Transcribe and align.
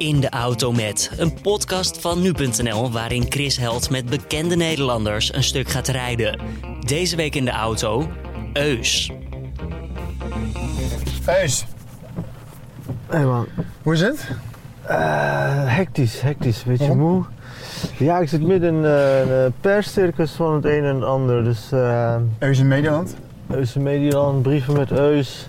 In 0.00 0.20
de 0.20 0.30
Auto 0.30 0.72
Met, 0.72 1.10
een 1.16 1.34
podcast 1.42 2.00
van 2.00 2.20
nu.nl 2.20 2.90
waarin 2.92 3.26
Chris 3.28 3.56
Held 3.56 3.90
met 3.90 4.06
bekende 4.06 4.56
Nederlanders 4.56 5.34
een 5.34 5.42
stuk 5.42 5.68
gaat 5.68 5.88
rijden. 5.88 6.40
Deze 6.86 7.16
week 7.16 7.34
in 7.34 7.44
de 7.44 7.50
auto, 7.50 8.08
Eus. 8.52 9.10
Eus, 11.26 11.66
Hé 13.06 13.24
man, 13.24 13.46
hoe 13.82 13.92
is 13.92 14.00
het? 14.00 14.28
Eh, 14.82 14.96
hectisch, 15.76 16.20
hectisch, 16.20 16.62
beetje 16.62 16.88
Waarom? 16.88 16.98
moe. 17.12 17.24
Ja, 17.98 18.18
ik 18.18 18.28
zit 18.28 18.42
midden 18.42 18.74
in 18.74 18.84
eh, 18.84 19.20
een 19.20 19.44
eh, 19.44 19.52
perscircus 19.60 20.32
van 20.32 20.54
het 20.54 20.64
een 20.64 20.84
en 20.84 20.94
het 20.94 21.04
ander. 21.04 21.44
Dus 21.44 21.72
eh 21.72 22.16
Eus 22.38 22.58
in 22.58 22.68
Nederland. 22.68 23.16
Eus 23.50 23.74
in 23.76 23.82
Medialand, 23.82 24.42
brieven 24.42 24.74
met 24.76 24.90
Eus, 24.90 25.48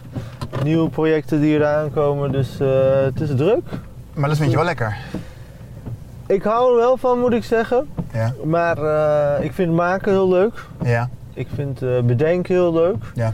nieuwe 0.63 0.89
projecten 0.89 1.41
die 1.41 1.55
eraan 1.55 1.91
komen. 1.91 2.31
Dus 2.31 2.59
eh, 2.59 3.01
het 3.03 3.21
is 3.21 3.29
druk. 3.35 3.63
Maar 4.13 4.29
dat 4.29 4.37
vind 4.37 4.49
je 4.49 4.55
wel 4.55 4.65
lekker. 4.65 4.97
Ik 6.27 6.43
hou 6.43 6.71
er 6.71 6.77
wel 6.77 6.97
van, 6.97 7.19
moet 7.19 7.33
ik 7.33 7.43
zeggen. 7.43 7.89
Ja. 8.13 8.33
Maar 8.43 8.77
eh, 8.77 9.45
ik 9.45 9.53
vind 9.53 9.73
maken 9.73 10.11
heel 10.11 10.29
leuk. 10.29 10.65
Ja. 10.83 11.09
Ik 11.33 11.47
vind 11.55 11.81
eh, 11.81 11.89
bedenken 12.03 12.53
heel 12.53 12.73
leuk. 12.73 13.03
Ja. 13.13 13.33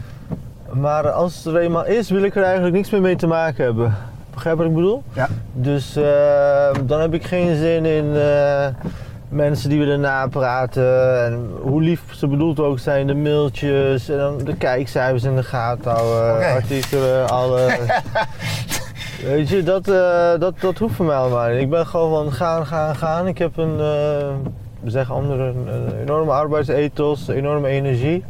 Maar 0.72 1.10
als 1.10 1.34
het 1.34 1.44
er 1.44 1.56
eenmaal 1.56 1.86
is, 1.86 2.10
wil 2.10 2.22
ik 2.22 2.36
er 2.36 2.42
eigenlijk 2.42 2.74
niks 2.74 2.90
meer 2.90 3.00
mee 3.00 3.16
te 3.16 3.26
maken 3.26 3.64
hebben. 3.64 3.94
Begrijp 4.34 4.56
wat 4.56 4.66
ik 4.66 4.74
bedoel? 4.74 5.02
Ja. 5.12 5.28
Dus 5.52 5.96
eh, 5.96 6.04
dan 6.84 7.00
heb 7.00 7.14
ik 7.14 7.24
geen 7.24 7.56
zin 7.56 7.84
in 7.84 8.16
mensen 9.28 9.68
die 9.68 9.78
willen 9.78 10.00
napraten. 10.00 11.24
En 11.24 11.50
hoe 11.60 11.82
lief 11.82 12.02
ze 12.10 12.26
bedoeld 12.26 12.60
ook 12.60 12.78
zijn, 12.78 13.06
de 13.06 13.14
mailtjes 13.14 14.08
en 14.08 14.16
dan 14.16 14.38
de 14.38 14.56
kijkcijfers 14.56 15.24
in 15.24 15.36
de 15.36 15.42
gaten 15.42 15.90
houden, 15.90 16.52
artikelen, 16.52 17.28
alle. 17.28 17.68
Weet 19.24 19.48
je, 19.48 19.62
dat, 19.62 19.88
eh, 19.88 20.38
dat, 20.38 20.60
dat 20.60 20.78
hoeft 20.78 20.94
voor 20.94 21.06
mij 21.06 21.16
allemaal 21.16 21.48
niet. 21.48 21.60
Ik 21.60 21.70
ben 21.70 21.86
gewoon 21.86 22.24
van 22.24 22.32
gaan, 22.32 22.66
gaan, 22.66 22.96
gaan. 22.96 23.26
Ik 23.26 23.38
heb 23.38 23.56
een, 23.56 23.80
eh, 23.80 24.28
zeggen 24.84 25.14
anderen, 25.14 25.54
enorme 26.00 26.30
arbeidsethos, 26.30 27.28
enorme 27.28 27.68
energie. 27.68 28.24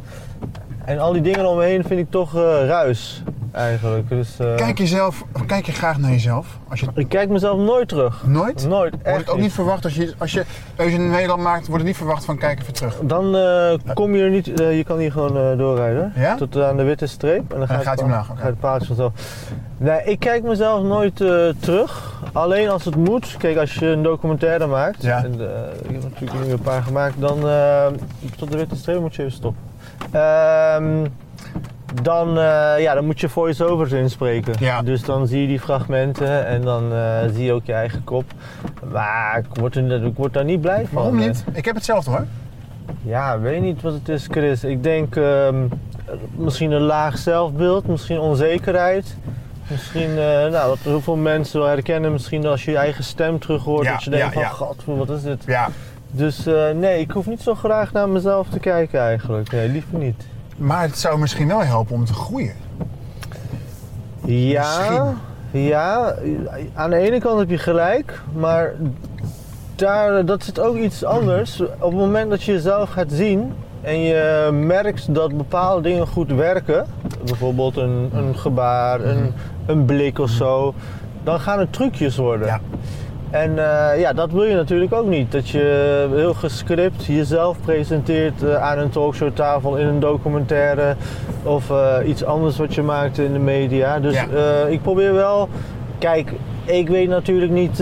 En 0.85 0.99
al 0.99 1.13
die 1.13 1.21
dingen 1.21 1.49
omheen 1.49 1.83
vind 1.83 1.99
ik 1.99 2.09
toch 2.09 2.35
eh, 2.35 2.65
ruis, 2.65 3.23
eigenlijk. 3.51 4.09
Dus, 4.09 4.39
eh, 4.39 4.55
Kijk 4.55 4.77
jezelf, 4.77 5.23
kijk 5.45 5.65
je 5.65 5.71
graag 5.71 5.97
naar 5.97 6.11
jezelf? 6.11 6.57
Als 6.67 6.79
je 6.79 6.87
Ik 6.93 7.09
kijk 7.09 7.29
mezelf 7.29 7.57
nooit 7.57 7.87
terug. 7.87 8.23
nooit? 8.27 8.67
Nooit, 8.67 8.93
echt 8.93 9.03
Wordt 9.03 9.19
het 9.19 9.29
ook 9.29 9.39
niet 9.39 9.51
verwacht 9.53 9.83
als 9.83 9.95
je, 9.95 10.13
als 10.19 10.31
je 10.31 10.45
in 10.77 11.09
Nederland 11.09 11.41
maakt, 11.41 11.59
wordt 11.67 11.77
het 11.77 11.85
niet 11.85 11.97
verwacht 11.97 12.25
van 12.25 12.37
kijk 12.37 12.59
even 12.61 12.73
terug. 12.73 12.99
Dan 13.03 13.35
eh, 13.35 13.73
kom 13.93 14.15
je 14.15 14.23
er 14.23 14.29
niet, 14.29 14.59
eh, 14.59 14.77
je 14.77 14.83
kan 14.83 14.97
hier 14.97 15.11
gewoon 15.11 15.57
doorrijden. 15.57 16.11
Ja? 16.15 16.35
Tot 16.35 16.61
aan 16.61 16.77
de 16.77 16.83
witte 16.83 17.07
streep. 17.07 17.39
En 17.39 17.45
dan, 17.49 17.57
dan 17.59 17.67
gaat, 17.67 17.83
hij 17.83 17.93
het- 17.93 18.01
omlaag, 18.03 18.25
gaat 18.27 18.37
het 18.43 18.59
paaltje 18.59 18.87
vanzelf. 18.87 19.11
Nee, 19.77 20.03
ik 20.03 20.19
kijk 20.19 20.43
mezelf 20.43 20.83
nooit 20.83 21.15
terug. 21.59 22.21
Alleen 22.33 22.69
als 22.69 22.85
het 22.85 22.95
moet. 22.95 23.35
Kijk, 23.37 23.57
als 23.57 23.73
je 23.73 23.85
een 23.85 24.03
documentaire 24.03 24.67
maakt. 24.67 25.03
Ja. 25.03 25.23
En, 25.23 25.33
ik 25.83 25.91
heb 25.91 26.03
natuurlijk 26.03 26.45
nu 26.45 26.51
een 26.51 26.59
paar 26.59 26.81
gemaakt. 26.83 27.13
Dan 27.19 27.39
tot 28.37 28.51
de 28.51 28.57
witte 28.57 28.75
streep 28.75 28.99
moet 28.99 29.15
je 29.15 29.21
even 29.23 29.33
stoppen. 29.35 29.61
Ehm, 30.11 31.05
dan, 32.01 32.37
eh, 32.37 32.73
ja, 32.79 32.93
dan 32.93 33.05
moet 33.05 33.19
je 33.19 33.29
voice-overs 33.29 33.91
inspreken. 33.91 34.53
Ja. 34.59 34.81
Dus 34.81 35.03
dan 35.03 35.27
zie 35.27 35.41
je 35.41 35.47
die 35.47 35.59
fragmenten 35.59 36.45
en 36.45 36.61
dan 36.61 36.93
eh, 36.93 37.19
zie 37.33 37.43
je 37.43 37.53
ook 37.53 37.65
je 37.65 37.73
eigen 37.73 38.03
kop. 38.03 38.25
Maar 38.91 39.37
ik 39.37 39.59
word, 39.59 39.75
er, 39.75 40.05
ik 40.05 40.15
word 40.15 40.33
daar 40.33 40.43
niet 40.43 40.61
blij 40.61 40.85
van. 40.85 41.01
Waarom 41.01 41.19
hè. 41.19 41.27
niet? 41.27 41.43
Ik 41.53 41.65
heb 41.65 41.75
hetzelfde 41.75 42.11
hoor. 42.11 42.25
Ja, 43.01 43.39
weet 43.39 43.61
niet 43.61 43.81
wat 43.81 43.93
het 43.93 44.09
is, 44.09 44.27
Chris. 44.31 44.63
Ik 44.63 44.83
denk 44.83 45.15
ehm, 45.15 45.65
misschien 46.35 46.71
een 46.71 46.81
laag 46.81 47.17
zelfbeeld, 47.17 47.87
misschien 47.87 48.19
onzekerheid. 48.19 49.15
Misschien, 49.69 50.09
eh, 50.09 50.15
nou, 50.51 50.51
dat 50.51 50.77
heel 50.81 51.01
veel 51.01 51.15
mensen 51.15 51.59
wel 51.59 51.69
herkennen, 51.69 52.11
misschien 52.11 52.45
als 52.45 52.65
je 52.65 52.71
je 52.71 52.77
eigen 52.77 53.03
stem 53.03 53.39
terug 53.39 53.63
hoort, 53.63 53.85
Ja, 53.85 53.91
dat 53.91 54.03
je 54.03 54.09
denkt 54.09 54.33
ja, 54.33 54.41
van, 54.41 54.49
god, 54.49 54.83
wat 54.85 55.09
is 55.09 55.21
dit? 55.21 55.43
Ja. 55.45 55.69
Dus 56.11 56.45
eh, 56.45 56.69
nee, 56.69 56.99
ik 56.99 57.11
hoef 57.11 57.27
niet 57.27 57.41
zo 57.41 57.55
graag 57.55 57.91
naar 57.91 58.09
mezelf 58.09 58.47
te 58.49 58.59
kijken 58.59 58.99
eigenlijk. 58.99 59.51
Nee, 59.51 59.69
liever 59.69 59.97
niet. 59.97 60.25
Maar 60.59 60.81
het 60.81 60.97
zou 60.97 61.19
misschien 61.19 61.47
wel 61.47 61.63
helpen 61.63 61.95
om 61.95 62.05
te 62.05 62.13
groeien. 62.13 62.53
Ja, 64.25 64.77
Misschien. 64.77 65.17
ja, 65.69 66.15
aan 66.73 66.89
de 66.89 66.97
ene 66.97 67.19
kant 67.19 67.39
heb 67.39 67.49
je 67.49 67.57
gelijk, 67.57 68.21
maar 68.33 68.73
daar, 69.75 70.25
dat 70.25 70.43
zit 70.43 70.59
ook 70.59 70.75
iets 70.75 71.03
anders. 71.03 71.61
Op 71.61 71.91
het 71.91 71.99
moment 71.99 72.29
dat 72.29 72.43
je 72.43 72.51
jezelf 72.51 72.89
gaat 72.89 73.11
zien 73.11 73.53
en 73.81 73.99
je 73.99 74.49
merkt 74.53 75.13
dat 75.13 75.37
bepaalde 75.37 75.81
dingen 75.81 76.07
goed 76.07 76.31
werken, 76.31 76.85
bijvoorbeeld 77.25 77.77
een, 77.77 78.09
een 78.13 78.35
gebaar, 78.37 79.01
een, 79.01 79.33
een 79.65 79.85
blik 79.85 80.19
of 80.19 80.29
zo, 80.29 80.73
dan 81.23 81.39
gaan 81.39 81.59
het 81.59 81.73
trucjes 81.73 82.17
worden. 82.17 82.47
Ja. 82.47 82.59
En 83.31 83.57
eh, 83.59 83.99
ja, 83.99 84.13
dat 84.13 84.31
wil 84.31 84.43
je 84.43 84.55
natuurlijk 84.55 84.93
ook 84.93 85.07
niet. 85.07 85.31
Dat 85.31 85.49
je 85.49 86.07
heel 86.13 86.33
gescript 86.33 87.05
jezelf 87.05 87.57
presenteert 87.65 88.43
eh, 88.43 88.55
aan 88.55 88.77
een 88.77 88.89
talkshowtafel 88.89 89.75
in 89.77 89.87
een 89.87 89.99
documentaire 89.99 90.95
of 91.43 91.69
eh, 91.69 91.95
iets 92.05 92.23
anders 92.23 92.57
wat 92.57 92.75
je 92.75 92.81
maakt 92.81 93.17
in 93.17 93.33
de 93.33 93.39
media. 93.39 93.99
Dus 93.99 94.13
Ja. 94.13 94.25
ik 94.67 94.81
probeer 94.81 95.13
wel. 95.13 95.49
Kijk, 95.97 96.33
ik 96.65 96.89
weet 96.89 97.09
natuurlijk 97.09 97.51
niet. 97.51 97.77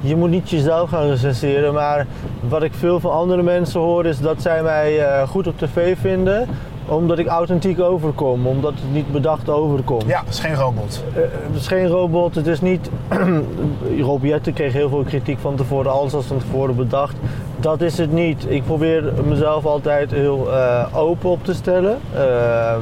je 0.00 0.16
moet 0.16 0.30
niet 0.30 0.50
jezelf 0.50 0.90
gaan 0.90 1.08
recenseren, 1.08 1.74
maar 1.74 2.06
wat 2.48 2.62
ik 2.62 2.74
veel 2.74 3.00
van 3.00 3.12
andere 3.12 3.42
mensen 3.42 3.80
hoor 3.80 4.06
is 4.06 4.18
dat 4.20 4.42
zij 4.42 4.62
mij 4.62 5.00
goed 5.26 5.46
op 5.46 5.58
tv 5.58 5.96
vinden 5.98 6.48
omdat 6.86 7.18
ik 7.18 7.26
authentiek 7.26 7.80
overkom, 7.80 8.46
omdat 8.46 8.72
het 8.74 8.92
niet 8.92 9.12
bedacht 9.12 9.48
overkomt. 9.48 10.06
Ja, 10.06 10.18
het 10.24 10.34
is 10.34 10.40
geen 10.40 10.54
robot. 10.54 11.04
Eh, 11.14 11.20
het 11.22 11.60
is 11.60 11.66
geen 11.66 11.86
robot, 11.86 12.34
het 12.34 12.46
is 12.46 12.60
niet. 12.60 12.90
Rob 14.00 14.24
Jetten 14.24 14.52
kreeg 14.52 14.72
heel 14.72 14.88
veel 14.88 15.02
kritiek 15.02 15.38
van 15.38 15.56
tevoren, 15.56 15.92
alles 15.92 16.12
was 16.12 16.24
van 16.24 16.38
tevoren 16.38 16.76
bedacht. 16.76 17.16
Dat 17.60 17.80
is 17.80 17.98
het 17.98 18.12
niet. 18.12 18.44
Ik 18.48 18.64
probeer 18.64 19.12
mezelf 19.28 19.66
altijd 19.66 20.10
heel 20.10 20.52
eh, 20.52 20.86
open 20.92 21.30
op 21.30 21.44
te 21.44 21.54
stellen. 21.54 21.98
Ehm, 22.14 22.80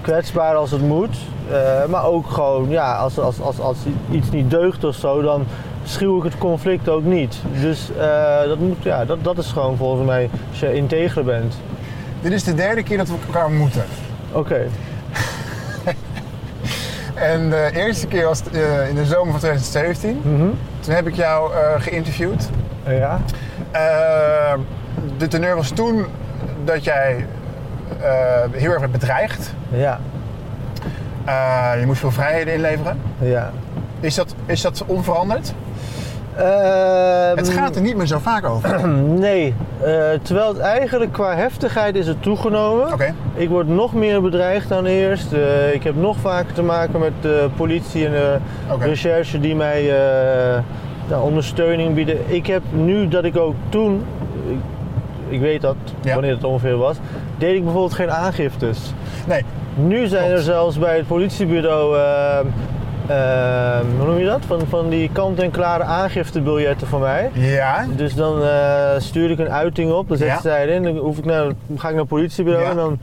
kwetsbaar 0.00 0.54
als 0.54 0.70
het 0.70 0.82
moet. 0.82 1.16
Eh, 1.50 1.86
maar 1.88 2.04
ook 2.04 2.30
gewoon, 2.30 2.68
ja, 2.68 2.96
als, 2.96 3.18
als, 3.18 3.40
als, 3.40 3.60
als 3.60 3.78
iets 4.10 4.30
niet 4.30 4.50
deugt 4.50 4.84
of 4.84 4.94
zo, 4.94 5.22
dan 5.22 5.44
schuw 5.84 6.16
ik 6.18 6.22
het 6.22 6.38
conflict 6.38 6.88
ook 6.88 7.04
niet. 7.04 7.42
Dus 7.60 7.90
dat, 8.46 8.58
moet, 8.58 8.82
ja, 8.82 9.04
dat, 9.04 9.24
dat 9.24 9.38
is 9.38 9.52
gewoon 9.52 9.76
volgens 9.76 10.06
mij 10.06 10.30
als 10.50 10.60
je 10.60 10.74
integer 10.74 11.24
bent. 11.24 11.54
Dit 12.20 12.32
is 12.32 12.44
de 12.44 12.54
derde 12.54 12.82
keer 12.82 12.96
dat 12.96 13.08
we 13.08 13.14
elkaar 13.26 13.46
ontmoeten. 13.46 13.84
Oké. 14.32 14.66
En 17.14 17.50
de 17.50 17.70
eerste 17.74 18.06
keer 18.06 18.24
was 18.24 18.42
eh, 18.52 18.88
in 18.88 18.94
de 18.94 19.04
zomer 19.04 19.30
van 19.30 19.40
2017. 19.40 20.20
Mhm. 20.24 20.48
Toen 20.80 20.94
heb 20.94 21.06
ik 21.06 21.14
jou 21.14 21.54
eh, 21.54 21.60
geïnterviewd. 21.78 22.48
Ja. 22.86 23.20
Eh, 23.70 24.54
de 25.16 25.28
teneur 25.28 25.56
was 25.56 25.68
toen 25.70 26.06
dat 26.64 26.84
jij 26.84 27.26
eh, 28.02 28.08
heel 28.52 28.70
erg 28.70 28.80
werd 28.80 28.92
bedreigd. 28.92 29.54
Ja. 29.70 30.00
Eh, 31.24 31.80
je 31.80 31.86
moest 31.86 32.00
veel 32.00 32.10
vrijheden 32.10 32.54
inleveren. 32.54 33.00
Ja. 33.18 33.50
Is 34.00 34.14
dat, 34.14 34.34
is 34.46 34.60
dat 34.60 34.84
onveranderd? 34.86 35.54
Ehm, 36.38 37.36
Het 37.36 37.48
gaat 37.48 37.76
er 37.76 37.82
niet 37.82 37.96
meer 37.96 38.06
zo 38.06 38.18
vaak 38.18 38.44
over. 38.46 38.68
Oké. 38.78 38.86
Nee, 39.28 39.54
eh, 39.80 40.04
terwijl 40.22 40.48
het 40.48 40.58
eigenlijk 40.58 41.12
qua 41.12 41.34
heftigheid 41.34 41.94
is 41.94 42.06
het 42.06 42.22
toegenomen. 42.22 42.88
Ik 43.34 43.48
word 43.48 43.68
nog 43.68 43.94
meer 43.94 44.22
bedreigd 44.22 44.68
dan 44.68 44.86
eerst. 44.86 45.32
Eh, 45.32 45.74
ik 45.74 45.82
heb 45.82 45.94
nog 45.96 46.16
vaker 46.16 46.54
te 46.54 46.62
maken 46.62 47.00
met 47.00 47.12
de 47.20 47.48
politie 47.56 48.06
en 48.06 48.12
de 48.12 48.36
Oké. 48.72 48.84
recherche 48.84 49.40
die 49.40 49.54
mij 49.54 49.80
eh, 49.90 50.58
nou, 51.08 51.22
ondersteuning 51.22 51.94
bieden. 51.94 52.18
Ik 52.26 52.46
heb 52.46 52.62
nu 52.70 53.08
dat 53.08 53.24
ik 53.24 53.36
ook 53.36 53.54
toen, 53.68 54.04
ik, 54.48 54.56
ik 55.28 55.40
weet 55.40 55.60
dat, 55.60 55.76
Ja. 56.00 56.12
wanneer 56.14 56.34
het 56.34 56.44
ongeveer 56.44 56.76
was, 56.76 56.96
deed 57.38 57.54
ik 57.56 57.62
bijvoorbeeld 57.62 57.94
geen 57.94 58.10
aangiftes. 58.10 58.92
Nee, 59.26 59.44
Nu 59.74 60.06
zijn 60.06 60.30
er 60.30 60.42
zelfs 60.42 60.78
bij 60.78 60.96
het 60.96 61.06
politiebureau, 61.06 61.96
eh, 61.96 62.38
eh, 62.38 62.44
hoe 63.98 64.06
noem 64.06 64.18
je 64.18 64.24
dat? 64.24 64.40
Van, 64.46 64.60
van 64.68 64.88
die 64.88 65.10
kant-en-klare 65.12 65.82
aangiftebiljetten 65.82 66.86
van 66.86 67.00
mij. 67.00 67.30
ja. 67.32 67.86
Dus 67.96 68.14
dan 68.14 68.42
eh, 68.42 68.90
stuur 68.98 69.30
ik 69.30 69.38
een 69.38 69.50
uiting 69.50 69.92
op, 69.92 70.08
dan 70.08 70.16
zetten 70.16 70.36
Ja. 70.36 70.42
zij 70.42 70.62
erin. 70.66 70.82
Dan 70.82 70.96
hoef 70.96 71.18
ik 71.18 71.24
naar, 71.24 71.44
ga 71.76 71.88
ik 71.88 71.94
naar 71.94 71.94
het 72.00 72.08
politiebureau 72.08 72.64
Ja. 72.64 72.70
en 72.70 72.76
dan 72.76 72.98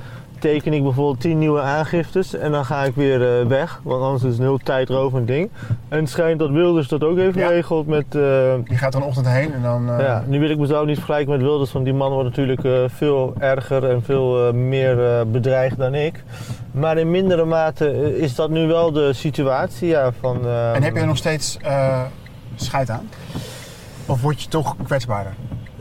teken 0.46 0.74
ik 0.74 0.84
bijvoorbeeld 0.84 1.20
10 1.20 1.38
nieuwe 1.38 1.62
aangiftes 1.62 2.34
en 2.36 2.52
dan 2.52 2.66
ga 2.66 2.84
ik 2.84 2.96
weer 2.96 3.40
eh, 3.40 3.46
weg, 3.48 3.80
want 3.84 4.02
anders 4.04 4.24
is 4.24 4.30
het 4.30 4.38
een 4.40 4.46
heel 4.46 4.58
tijdrovend 4.58 5.28
ding. 5.28 5.50
En 5.90 6.00
het 6.00 6.10
schijnt 6.10 6.40
dat 6.40 6.50
Wilders 6.50 6.88
dat 6.88 7.04
ook 7.04 7.18
even 7.18 7.42
Ja. 7.42 7.48
regelt 7.48 7.88
met... 7.88 8.06
eh, 8.10 8.22
Je 8.66 8.78
gaat 8.78 8.96
een 8.96 9.02
ochtend 9.04 9.28
heen 9.28 9.54
en 9.54 9.62
dan... 9.62 9.90
eh, 9.90 10.00
ja, 10.06 10.24
nu 10.28 10.40
wil 10.40 10.50
ik 10.50 10.58
mezelf 10.58 10.86
niet 10.86 10.96
vergelijken 10.96 11.32
met 11.32 11.42
Wilders, 11.42 11.72
want 11.72 11.86
die 11.86 11.94
man 11.94 12.12
wordt 12.12 12.30
natuurlijk 12.30 12.90
veel 12.92 13.34
erger 13.40 13.90
en 13.90 14.04
veel 14.04 14.54
meer 14.54 15.28
bedreigd 15.28 15.78
dan 15.78 15.94
ik. 15.96 16.24
Maar 16.72 16.98
in 16.98 17.12
mindere 17.12 17.46
mate 17.46 18.18
is 18.18 18.36
dat 18.36 18.50
nu 18.50 18.68
wel 18.68 18.92
de 18.92 19.14
situatie 19.14 19.88
ja, 19.88 20.12
van... 20.20 20.48
En 20.48 20.84
heb 20.84 20.94
je 20.94 21.00
er 21.00 21.08
nog 21.08 21.18
steeds 21.18 21.58
scheid 22.56 22.90
aan? 22.90 23.10
Of 24.06 24.22
word 24.22 24.42
je 24.42 24.48
toch 24.50 24.76
kwetsbaarder? 24.84 25.34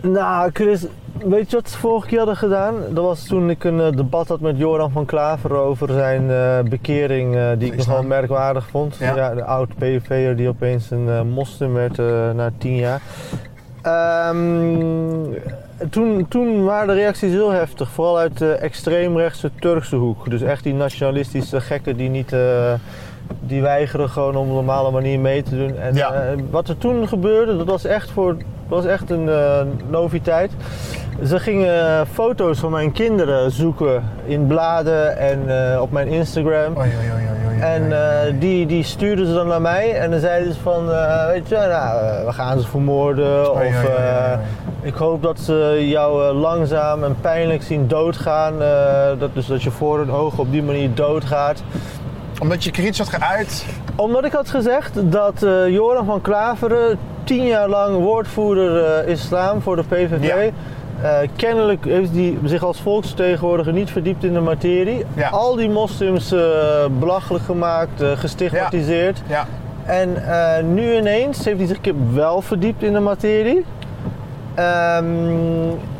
Nou, 0.04 0.50
Chris, 0.52 0.86
weet 1.24 1.50
je 1.50 1.56
wat 1.56 1.70
ze 1.70 1.78
vorige 1.78 2.06
keer 2.06 2.18
hadden 2.18 2.36
gedaan? 2.36 2.74
Dat 2.90 3.04
was 3.04 3.26
toen 3.26 3.50
ik 3.50 3.64
een 3.64 3.80
eh, 3.80 3.96
debat 3.96 4.28
had 4.28 4.40
met 4.40 4.58
Joran 4.58 4.90
van 4.90 5.04
Klaver 5.04 5.52
over 5.52 5.88
zijn 5.92 6.30
eh, 6.30 6.70
bekering, 6.70 7.36
eh, 7.36 7.50
die 7.58 7.72
ik 7.72 7.76
nogal 7.76 8.02
merkwaardig 8.02 8.66
vond. 8.66 8.96
Ja. 8.96 9.34
de 9.34 9.44
oud 9.44 9.68
PVV'er 9.74 10.36
die 10.36 10.48
opeens 10.48 10.90
een 10.90 11.28
moslim 11.28 11.72
werd 11.72 11.96
na 12.34 12.50
tien 12.58 12.76
jaar. 12.76 13.00
Ehm, 13.82 14.42
toen, 15.90 16.26
toen 16.28 16.64
waren 16.64 16.86
de 16.86 16.94
reacties 16.94 17.32
heel 17.32 17.50
heftig, 17.50 17.90
vooral 17.90 18.18
uit 18.18 18.38
de 18.38 18.52
extreemrechtse 18.52 19.50
Turkse 19.60 19.96
hoek. 19.96 20.30
Dus 20.30 20.42
echt 20.42 20.62
die 20.62 20.74
nationalistische 20.74 21.60
gekken 21.60 21.96
die 21.96 22.08
niet... 22.08 22.32
eh, 23.28 23.34
die 23.40 23.62
weigeren 23.62 24.08
gewoon 24.08 24.36
op 24.36 24.46
een 24.46 24.52
normale 24.52 24.90
manier 24.90 25.18
mee 25.20 25.42
te 25.42 25.56
doen. 25.56 25.76
En 25.78 25.94
Ja. 25.94 26.12
eh, 26.12 26.20
wat 26.50 26.68
er 26.68 26.78
toen 26.78 27.08
gebeurde, 27.08 27.56
dat 27.56 27.66
was 27.66 27.84
echt, 27.84 28.10
voor, 28.10 28.36
was 28.68 28.84
echt 28.84 29.10
een 29.10 29.28
eh, 29.28 29.60
noviteit. 29.90 30.50
Ze 31.26 31.38
gingen 31.38 32.06
foto's 32.06 32.58
van 32.58 32.70
mijn 32.70 32.92
kinderen 32.92 33.50
zoeken 33.50 34.02
in 34.24 34.46
bladen 34.46 35.16
en 35.18 35.72
eh, 35.72 35.80
op 35.80 35.90
mijn 35.90 36.08
Instagram. 36.08 36.76
Oei, 36.76 36.76
oei, 36.76 37.10
oei, 37.14 37.24
oei, 37.46 37.46
oei, 37.48 37.60
En 37.60 37.92
eh, 37.92 38.32
die, 38.40 38.66
die 38.66 38.82
stuurden 38.82 39.26
ze 39.26 39.32
dan 39.34 39.46
naar 39.46 39.60
mij 39.60 39.94
en 39.98 40.10
dan 40.10 40.20
zeiden 40.20 40.52
ze 40.52 40.60
van, 40.60 40.90
eh, 40.92 41.26
weet 41.26 41.48
je, 41.48 41.54
nou, 41.54 41.98
eh, 42.04 42.24
we 42.24 42.32
gaan 42.32 42.60
ze 42.60 42.66
vermoorden. 42.68 43.50
Of 43.52 43.84
eh, 43.84 44.32
ik 44.82 44.94
hoop 44.94 45.22
dat 45.22 45.38
ze 45.40 45.84
jou 45.88 46.26
eh, 46.28 46.40
langzaam 46.40 47.04
en 47.04 47.16
pijnlijk 47.20 47.62
zien 47.62 47.88
doodgaan. 47.88 48.62
eh, 48.62 48.68
dat, 49.18 49.34
dus 49.34 49.46
dat 49.46 49.62
je 49.62 49.70
voor 49.70 49.98
hun 49.98 50.10
ogen 50.10 50.38
op 50.38 50.50
die 50.52 50.62
manier 50.62 50.94
doodgaat. 50.94 51.62
Omdat 52.40 52.64
je 52.64 52.70
kritisch 52.70 52.98
had 52.98 53.08
geuit. 53.08 53.66
Omdat 53.96 54.24
ik 54.24 54.32
had 54.32 54.50
gezegd 54.50 55.12
dat 55.12 55.42
eh, 55.42 55.68
Joran 55.68 56.04
van 56.04 56.20
Klaveren 56.20 56.98
tien 57.24 57.46
jaar 57.46 57.68
lang 57.68 57.96
woordvoerder 57.96 58.84
eh, 58.84 59.08
islam 59.08 59.62
voor 59.62 59.76
de 59.76 59.82
PVV. 59.82 60.22
Ja. 60.22 60.50
Eh, 61.02 61.28
kennelijk 61.36 61.84
heeft 61.84 62.10
hij 62.10 62.38
zich 62.44 62.62
als 62.62 62.80
volksvertegenwoordiger 62.80 63.72
niet 63.72 63.90
verdiept 63.90 64.24
in 64.24 64.32
de 64.32 64.40
materie. 64.40 65.04
Ja. 65.14 65.28
Al 65.28 65.54
die 65.54 65.68
moslims 65.68 66.34
belachelijk 66.98 67.44
gemaakt, 67.44 68.02
gestigmatiseerd. 68.14 69.22
Ja. 69.26 69.46
En 69.84 70.16
nu 70.74 70.96
ineens 70.96 71.44
heeft 71.44 71.58
hij 71.58 71.66
zich 71.66 71.78
wel 72.12 72.42
verdiept 72.42 72.82
in 72.82 72.92
de 72.92 73.00
materie. 73.00 73.64
Ehm, 74.54 75.04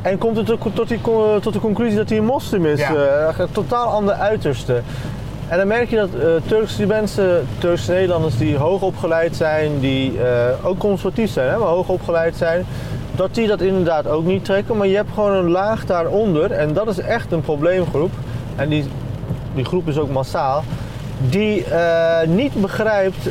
en 0.03 0.19
komt 0.19 0.37
het 0.37 0.47
tot, 0.75 0.89
die, 0.89 1.01
tot 1.41 1.53
de 1.53 1.61
conclusie 1.61 1.97
dat 1.97 2.09
hij 2.09 2.19
een 2.19 2.25
moslim 2.25 2.67
is. 2.67 2.81
Ja. 2.81 3.35
Totaal 3.53 3.87
ander 3.87 4.15
uiterste. 4.15 4.83
En 5.49 5.59
dan 5.59 5.67
merk 5.67 5.91
je 5.91 5.97
dat 5.97 6.09
eh, 6.15 6.27
Turkse 6.47 6.87
mensen, 6.87 7.47
Turkse 7.59 7.93
Nederlanders 7.93 8.39
die 8.39 8.57
hoog 8.57 8.83
opgeleid 8.83 9.37
zijn, 9.37 9.81
die 9.81 10.13
eh, 10.23 10.67
ook 10.67 10.79
conservatief 10.79 11.31
zijn, 11.31 11.49
hè, 11.51 11.59
maar 11.59 11.69
hoog 11.69 11.89
opgeleid 11.89 12.37
zijn, 12.37 12.65
dat 13.17 13.35
die 13.35 13.47
dat 13.47 13.61
inderdaad 13.61 14.07
ook 14.09 14.25
niet 14.25 14.45
trekken. 14.45 14.77
Maar 14.77 14.87
je 14.87 14.97
hebt 14.97 15.13
gewoon 15.15 15.33
een 15.33 15.51
laag 15.51 15.85
daaronder 15.87 16.51
en 16.51 16.73
dat 16.73 16.89
is 16.89 16.99
echt 16.99 17.33
een 17.33 17.41
probleemgroep. 17.41 18.11
En 18.57 18.69
die, 18.69 18.85
die 19.55 19.65
groep 19.65 19.89
is 19.89 19.99
ook 19.99 20.11
massaal. 20.11 20.63
Die 21.29 21.65
eh, 21.65 22.27
niet 22.29 22.61
begrijpt 22.61 23.29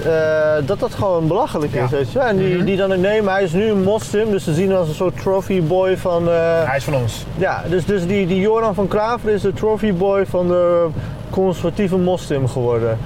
dat 0.65 0.79
dat 0.79 0.93
gewoon 0.93 1.27
belachelijk 1.27 1.73
is. 1.73 1.89
Ja. 1.89 1.97
Weet 1.97 2.11
je? 2.11 2.17
wel. 2.19 2.27
En 2.27 2.37
die, 2.37 2.55
Mhm. 2.55 2.65
die 2.65 2.77
dan, 2.77 2.99
nee, 3.01 3.21
maar 3.21 3.33
hij 3.33 3.43
is 3.43 3.51
nu 3.53 3.69
een 3.69 3.83
moslim, 3.83 4.31
dus 4.31 4.43
ze 4.43 4.53
zien 4.53 4.69
hem 4.69 4.77
als 4.77 4.87
een 4.87 4.93
soort 4.93 5.21
trophy 5.21 5.61
boy 5.61 5.97
van. 5.97 6.27
Hij 6.27 6.77
is 6.77 6.83
van 6.83 6.95
ons. 6.95 7.25
ja, 7.37 7.63
dus, 7.69 7.85
dus 7.85 8.07
die, 8.07 8.27
die 8.27 8.39
Joran 8.39 8.73
van 8.73 8.87
Klaver 8.87 9.29
is 9.29 9.41
de 9.41 9.53
trophy 9.53 9.93
boy 9.93 10.25
van 10.25 10.47
de 10.47 10.87
conservatieve 11.33 11.97
moslim 11.97 12.47
geworden. 12.47 12.97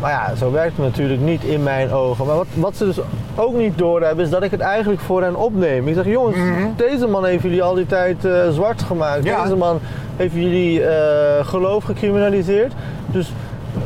Maar 0.00 0.10
ja, 0.10 0.34
zo 0.34 0.50
werkt 0.52 0.76
het 0.76 0.86
natuurlijk 0.86 1.20
niet 1.20 1.44
in 1.44 1.62
mijn 1.62 1.92
ogen. 1.92 2.26
Maar 2.26 2.36
wat, 2.36 2.46
wat 2.54 2.76
ze 2.76 2.84
dus 2.84 2.98
ook 3.36 3.54
niet 3.54 3.78
doorhebben 3.78 4.24
is 4.24 4.30
dat 4.30 4.42
ik 4.42 4.50
het 4.50 4.60
eigenlijk 4.60 5.00
voor 5.00 5.22
hen 5.22 5.36
opneem. 5.36 5.88
Ik 5.88 5.94
zeg, 5.94 6.04
jongens, 6.06 6.36
Mhm. 6.36 6.66
deze 6.76 7.06
man 7.06 7.24
heeft 7.24 7.42
jullie 7.42 7.62
al 7.62 7.74
die 7.74 7.86
tijd 7.86 8.24
eh, 8.24 8.48
zwart 8.50 8.82
gemaakt. 8.82 9.24
Ja. 9.24 9.42
Deze 9.42 9.56
man 9.56 9.78
heeft 10.16 10.34
jullie 10.34 10.84
eh, 10.84 11.46
geloof 11.46 11.84
gecriminaliseerd. 11.84 12.72
Dus 13.06 13.32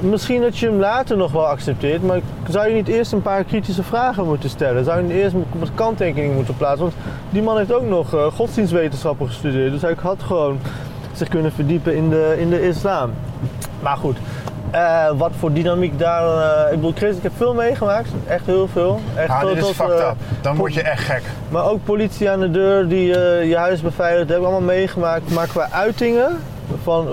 misschien 0.01 0.41
dat 0.41 0.59
je 0.59 0.67
hem 0.67 0.79
later 0.79 1.17
nog 1.17 1.33
wel 1.33 1.47
accepteert. 1.47 2.03
Maar 2.03 2.21
zou 2.49 2.69
je 2.69 2.75
niet 2.75 2.89
eerst 2.89 3.13
een 3.13 3.23
paar 3.23 3.45
kritische 3.45 3.83
vragen 3.83 4.27
moeten 4.27 4.49
stellen? 4.51 4.85
Zou 4.85 4.97
je 4.97 5.03
niet 5.07 5.17
eerst 5.17 5.35
wat 5.59 5.71
kanttekeningen 5.75 6.37
moeten 6.37 6.57
plaatsen? 6.57 6.81
Want 6.81 6.95
die 7.31 7.43
man 7.43 7.57
heeft 7.59 7.73
ook 7.73 7.87
nog 7.89 8.15
eh, 8.15 8.27
godsdienstwetenschappen 8.27 9.27
gestudeerd. 9.27 9.73
Dus 9.73 9.83
hij 9.83 9.95
had 10.03 10.23
gewoon 10.23 10.59
zich 11.13 11.29
kunnen 11.29 11.53
verdiepen 11.53 11.97
in 11.97 12.09
de, 12.11 12.35
in 12.39 12.51
de 12.51 12.67
islam. 12.69 13.11
Maar 13.85 13.97
goed, 13.97 14.17
eh, 14.71 15.05
wat 15.17 15.31
voor 15.39 15.53
dynamiek 15.53 15.99
daar... 15.99 16.25
eh, 16.27 16.73
ik 16.73 16.75
bedoel, 16.81 16.93
Chris, 16.97 17.17
ik 17.17 17.23
heb 17.23 17.33
veel 17.37 17.55
meegemaakt. 17.55 18.09
Echt 18.27 18.47
heel 18.47 18.69
veel. 18.73 19.01
Echt 19.17 19.29
Ah, 19.29 19.41
tot- 19.41 19.49
dit 19.49 19.59
is 19.59 19.65
tot, 19.67 19.75
fucked 19.75 19.99
eh, 20.01 20.07
up. 20.09 20.15
Dan 20.41 20.57
word 20.57 20.75
je 20.75 20.83
echt 20.83 21.03
gek. 21.05 21.23
maar 21.49 21.65
ook 21.71 21.85
politie 21.85 22.31
aan 22.31 22.41
de 22.41 22.51
deur 22.51 22.89
die 22.89 23.07
je 23.49 23.57
huis 23.57 23.81
beveiligt, 23.81 24.29
heb 24.29 24.39
ik 24.39 24.45
allemaal 24.45 24.61
meegemaakt. 24.61 25.31
Maar 25.35 25.47
qua 25.47 25.69
uitingen, 25.71 26.29
van 26.83 27.09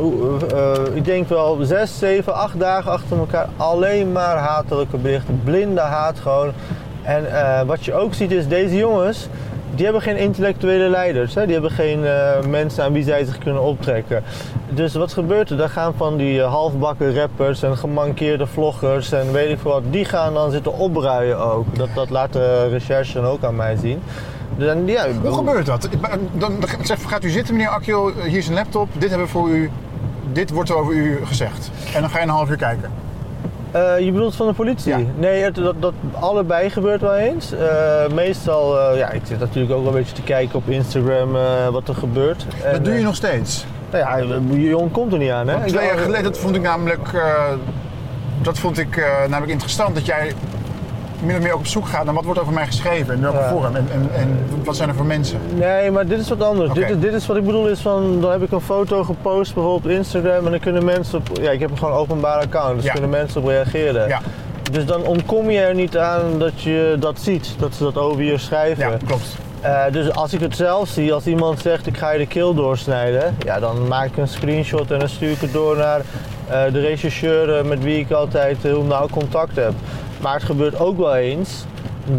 ik 0.94 1.06
denk 1.06 1.28
wel 1.30 1.58
zes, 1.62 1.98
zeven, 2.00 2.34
acht 2.36 2.60
dagen 2.60 2.92
achter 2.92 3.18
elkaar, 3.18 3.48
alleen 3.58 4.12
maar 4.12 4.38
hatelijke 4.38 4.98
berichten. 4.98 5.42
Blinde 5.44 5.82
haat 5.82 6.20
gewoon. 6.20 6.52
En 7.04 7.26
wat 7.66 7.86
je 7.86 7.94
ook 7.94 8.14
ziet 8.14 8.32
is, 8.32 8.48
deze 8.48 8.76
jongens, 8.76 9.28
die 9.76 9.84
hebben 9.84 10.02
geen 10.02 10.18
intellectuele 10.18 10.90
leiders. 10.90 11.36
Hè? 11.36 11.44
Die 11.44 11.54
hebben 11.54 11.72
geen 11.72 12.06
eh, 12.06 12.46
mensen 12.48 12.84
aan 12.84 12.94
wie 12.94 13.04
zij 13.04 13.26
zich 13.26 13.38
kunnen 13.38 13.62
optrekken. 13.62 14.24
Dus 14.70 14.94
wat 14.94 15.14
gebeurt 15.14 15.50
er? 15.50 15.58
Daar 15.58 15.70
gaan 15.70 15.94
van 15.98 16.18
die 16.18 16.42
eh, 16.42 16.50
halfbakken 16.50 17.16
rappers 17.16 17.64
en 17.64 17.78
gemankeerde 17.78 18.48
vloggers 18.48 19.12
en 19.12 19.32
weet 19.32 19.50
ik 19.50 19.60
veel 19.60 19.72
wat, 19.72 19.84
die 19.90 20.06
gaan 20.06 20.34
dan 20.34 20.52
zitten 20.52 20.74
opbruien 20.74 21.38
ook. 21.38 21.76
Dat, 21.76 21.90
dat 21.94 22.10
laat 22.10 22.34
de 22.34 22.68
recherche 22.68 23.14
dan 23.14 23.26
ook 23.26 23.44
aan 23.44 23.56
mij 23.56 23.76
zien. 23.76 24.02
Dus, 24.58 24.68
en 24.68 24.88
ja, 24.88 25.06
Hoe 25.22 25.34
gebeurt 25.34 25.66
dat? 25.66 25.90
Dan, 26.32 26.60
dan 26.60 26.70
zegt, 26.82 27.06
gaat 27.06 27.24
u 27.24 27.30
zitten, 27.30 27.56
meneer 27.56 27.70
Akjo, 27.70 28.12
hier 28.28 28.38
is 28.38 28.48
een 28.48 28.54
laptop, 28.54 28.90
dit 28.98 29.10
hebben 29.10 29.28
we 29.28 29.34
voor 29.34 29.50
u, 29.50 29.70
dit 30.32 30.50
wordt 30.52 30.70
er 30.70 30.76
over 30.76 30.94
u 30.94 31.26
gezegd. 31.26 31.72
En 31.96 32.02
dan 32.02 32.10
ga 32.10 32.18
je 32.18 32.24
een 32.24 32.30
half 32.30 32.50
uur 32.50 32.58
kijken. 32.58 32.92
Eh, 33.72 34.00
je 34.00 34.12
bedoelt 34.12 34.36
van 34.36 34.48
de 34.48 34.54
politie? 34.54 34.92
Ja. 34.92 35.00
Nee, 35.16 35.44
het, 35.44 35.56
dat, 35.56 35.76
dat 35.80 35.94
allebei 36.20 36.70
gebeurt 36.70 37.02
wel 37.02 37.16
eens. 37.16 37.52
Eh, 37.52 38.08
meestal, 38.14 38.80
eh, 38.80 38.98
ja, 38.98 39.10
ik 39.10 39.22
zit 39.24 39.40
natuurlijk 39.40 39.74
ook 39.74 39.84
wel 39.84 39.94
een 39.94 40.00
beetje 40.00 40.16
te 40.16 40.22
kijken 40.22 40.56
op 40.56 40.70
Instagram 40.70 41.32
wat 41.72 41.88
er 41.88 41.96
gebeurt. 41.96 42.46
En, 42.64 42.72
Dat 42.74 42.86
doe 42.86 42.94
je 42.94 43.04
nog 43.04 43.16
steeds. 43.16 43.66
Nou 43.92 44.04
ja, 44.04 44.38
je 44.58 44.78
ontkomt 44.78 45.14
er 45.14 45.20
niet 45.20 45.32
aan, 45.32 45.48
hè? 45.48 45.58
Want 45.58 45.68
twee 45.68 45.86
jaar 45.86 45.98
geleden, 45.98 46.24
dat 46.24 46.38
vond 46.38 46.56
ik 46.56 46.62
namelijk, 46.62 47.22
dat 48.42 48.60
vond 48.60 48.78
ik 48.78 49.06
namelijk 49.28 49.52
interessant, 49.52 49.96
dat 49.96 50.06
jij 50.06 50.34
min 51.22 51.36
of 51.36 51.42
meer 51.42 51.54
ook 51.54 51.60
op 51.60 51.68
zoek 51.68 51.88
gaat 51.88 52.06
naar 52.06 52.14
wat 52.14 52.24
wordt 52.26 52.40
over 52.40 52.54
mij 52.54 52.66
geschreven, 52.66 53.14
in 53.16 53.22
welke 53.22 53.38
Ja. 53.38 53.50
vorm 53.50 53.76
en, 53.76 53.88
en, 53.92 54.10
en 54.16 54.40
wat 54.64 54.76
zijn 54.76 54.90
er 54.90 54.96
voor 54.96 55.06
mensen. 55.06 55.40
Nee, 55.56 55.92
maar 55.92 56.08
dit 56.08 56.20
is 56.20 56.30
wat 56.30 56.44
anders. 56.44 56.74
Dit, 56.74 56.90
is, 56.90 57.00
dit 57.00 57.14
is 57.14 57.26
wat 57.26 57.38
ik 57.38 57.46
bedoel 57.46 57.68
is 57.68 57.80
van, 57.80 58.22
dan 58.22 58.32
heb 58.32 58.42
ik 58.42 58.52
een 58.52 58.62
foto 58.62 59.04
gepost 59.04 59.54
bijvoorbeeld 59.54 59.86
op 59.86 59.92
Instagram 59.92 60.46
en 60.46 60.52
dan 60.52 60.60
kunnen 60.60 60.86
mensen 60.86 61.18
op, 61.20 61.30
ja 61.42 61.52
ik 61.52 61.60
heb 61.60 61.78
gewoon 61.78 61.94
een 61.94 62.00
openbaar 62.00 62.38
account, 62.40 62.76
dus 62.76 62.86
Ja. 62.86 62.92
kunnen 62.92 63.10
mensen 63.10 63.42
op 63.42 63.48
reageren. 63.48 64.08
Ja, 64.08 64.20
Dus 64.72 64.86
dan 64.86 65.04
ontkom 65.04 65.50
je 65.50 65.60
er 65.60 65.76
niet 65.76 65.98
aan 65.98 66.40
dat 66.40 66.62
je 66.62 66.96
dat 67.00 67.20
ziet, 67.20 67.56
dat 67.60 67.76
ze 67.76 67.84
dat 67.84 67.98
over 67.98 68.24
je 68.24 68.38
schrijven. 68.38 68.90
ja 68.90 68.98
klopt. 69.06 69.36
Eh, 69.62 69.84
dus 69.92 70.12
als 70.16 70.34
ik 70.34 70.40
het 70.40 70.56
zelf 70.56 70.88
zie, 70.90 71.14
als 71.14 71.26
iemand 71.26 71.60
zegt 71.60 71.88
ik 71.88 71.98
ga 71.98 72.12
je 72.12 72.18
de 72.18 72.28
keel 72.28 72.54
doorsnijden, 72.54 73.36
ja, 73.46 73.60
dan 73.60 73.88
maak 73.88 74.06
ik 74.08 74.18
een 74.18 74.28
screenshot 74.28 74.92
en 74.92 75.00
dan 75.00 75.10
stuur 75.10 75.32
ik 75.32 75.42
het 75.42 75.54
door 75.54 75.78
naar 75.78 76.02
eh, 76.50 76.62
de 76.74 76.80
rechercheur 76.80 77.58
eh, 77.58 77.64
met 77.64 77.84
wie 77.84 78.00
ik 78.00 78.12
altijd 78.12 78.58
heel 78.62 78.84
nauw 78.84 79.08
contact 79.08 79.56
heb. 79.56 79.72
Maar 80.22 80.34
het 80.34 80.44
gebeurt 80.44 80.80
ook 80.80 80.98
wel 80.98 81.16
eens 81.16 81.66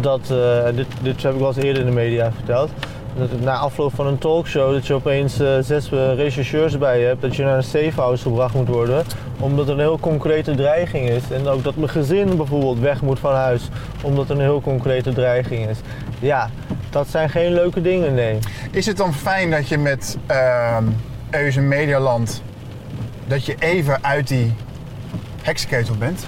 dat, 0.01 0.21
eh, 0.31 0.75
dit, 0.75 0.87
dit 1.01 1.23
heb 1.23 1.33
ik 1.33 1.39
wel 1.39 1.47
eens 1.47 1.57
eerder 1.57 1.81
in 1.81 1.87
de 1.87 1.93
media 1.93 2.31
verteld, 2.31 2.69
dat 3.17 3.41
na 3.41 3.57
afloop 3.57 3.95
van 3.95 4.07
een 4.07 4.17
talkshow 4.17 4.73
dat 4.73 4.87
je 4.87 4.93
opeens 4.93 5.39
eh, 5.39 5.47
zes 5.61 5.91
eh, 5.91 6.15
rechercheurs 6.15 6.77
bij 6.77 6.99
je 6.99 7.05
hebt, 7.05 7.21
dat 7.21 7.35
je 7.35 7.43
naar 7.43 7.57
een 7.57 7.63
safehouse 7.63 8.23
gebracht 8.23 8.53
moet 8.53 8.67
worden, 8.67 9.03
omdat 9.39 9.67
er 9.67 9.73
een 9.73 9.79
heel 9.79 9.99
concrete 9.99 10.55
dreiging 10.55 11.09
is. 11.09 11.31
En 11.31 11.47
ook 11.47 11.63
dat 11.63 11.75
mijn 11.75 11.89
gezin 11.89 12.37
bijvoorbeeld 12.37 12.79
weg 12.79 13.01
moet 13.01 13.19
van 13.19 13.33
huis, 13.33 13.69
omdat 14.01 14.29
er 14.29 14.35
een 14.35 14.41
heel 14.41 14.61
concrete 14.61 15.13
dreiging 15.13 15.69
is. 15.69 15.77
Ja, 16.19 16.49
dat 16.89 17.07
zijn 17.07 17.29
geen 17.29 17.53
leuke 17.53 17.81
dingen, 17.81 18.13
nee. 18.13 18.39
Is 18.71 18.85
het 18.85 18.97
dan 18.97 19.13
fijn 19.13 19.51
dat 19.51 19.67
je 19.67 19.77
met 19.77 20.17
ehm 20.25 20.83
Eus 21.29 21.55
Medialand, 21.55 22.41
dat 23.27 23.45
je 23.45 23.55
even 23.59 24.03
uit 24.03 24.27
die 24.27 24.53
heksenketel 25.41 25.95
bent? 25.95 26.27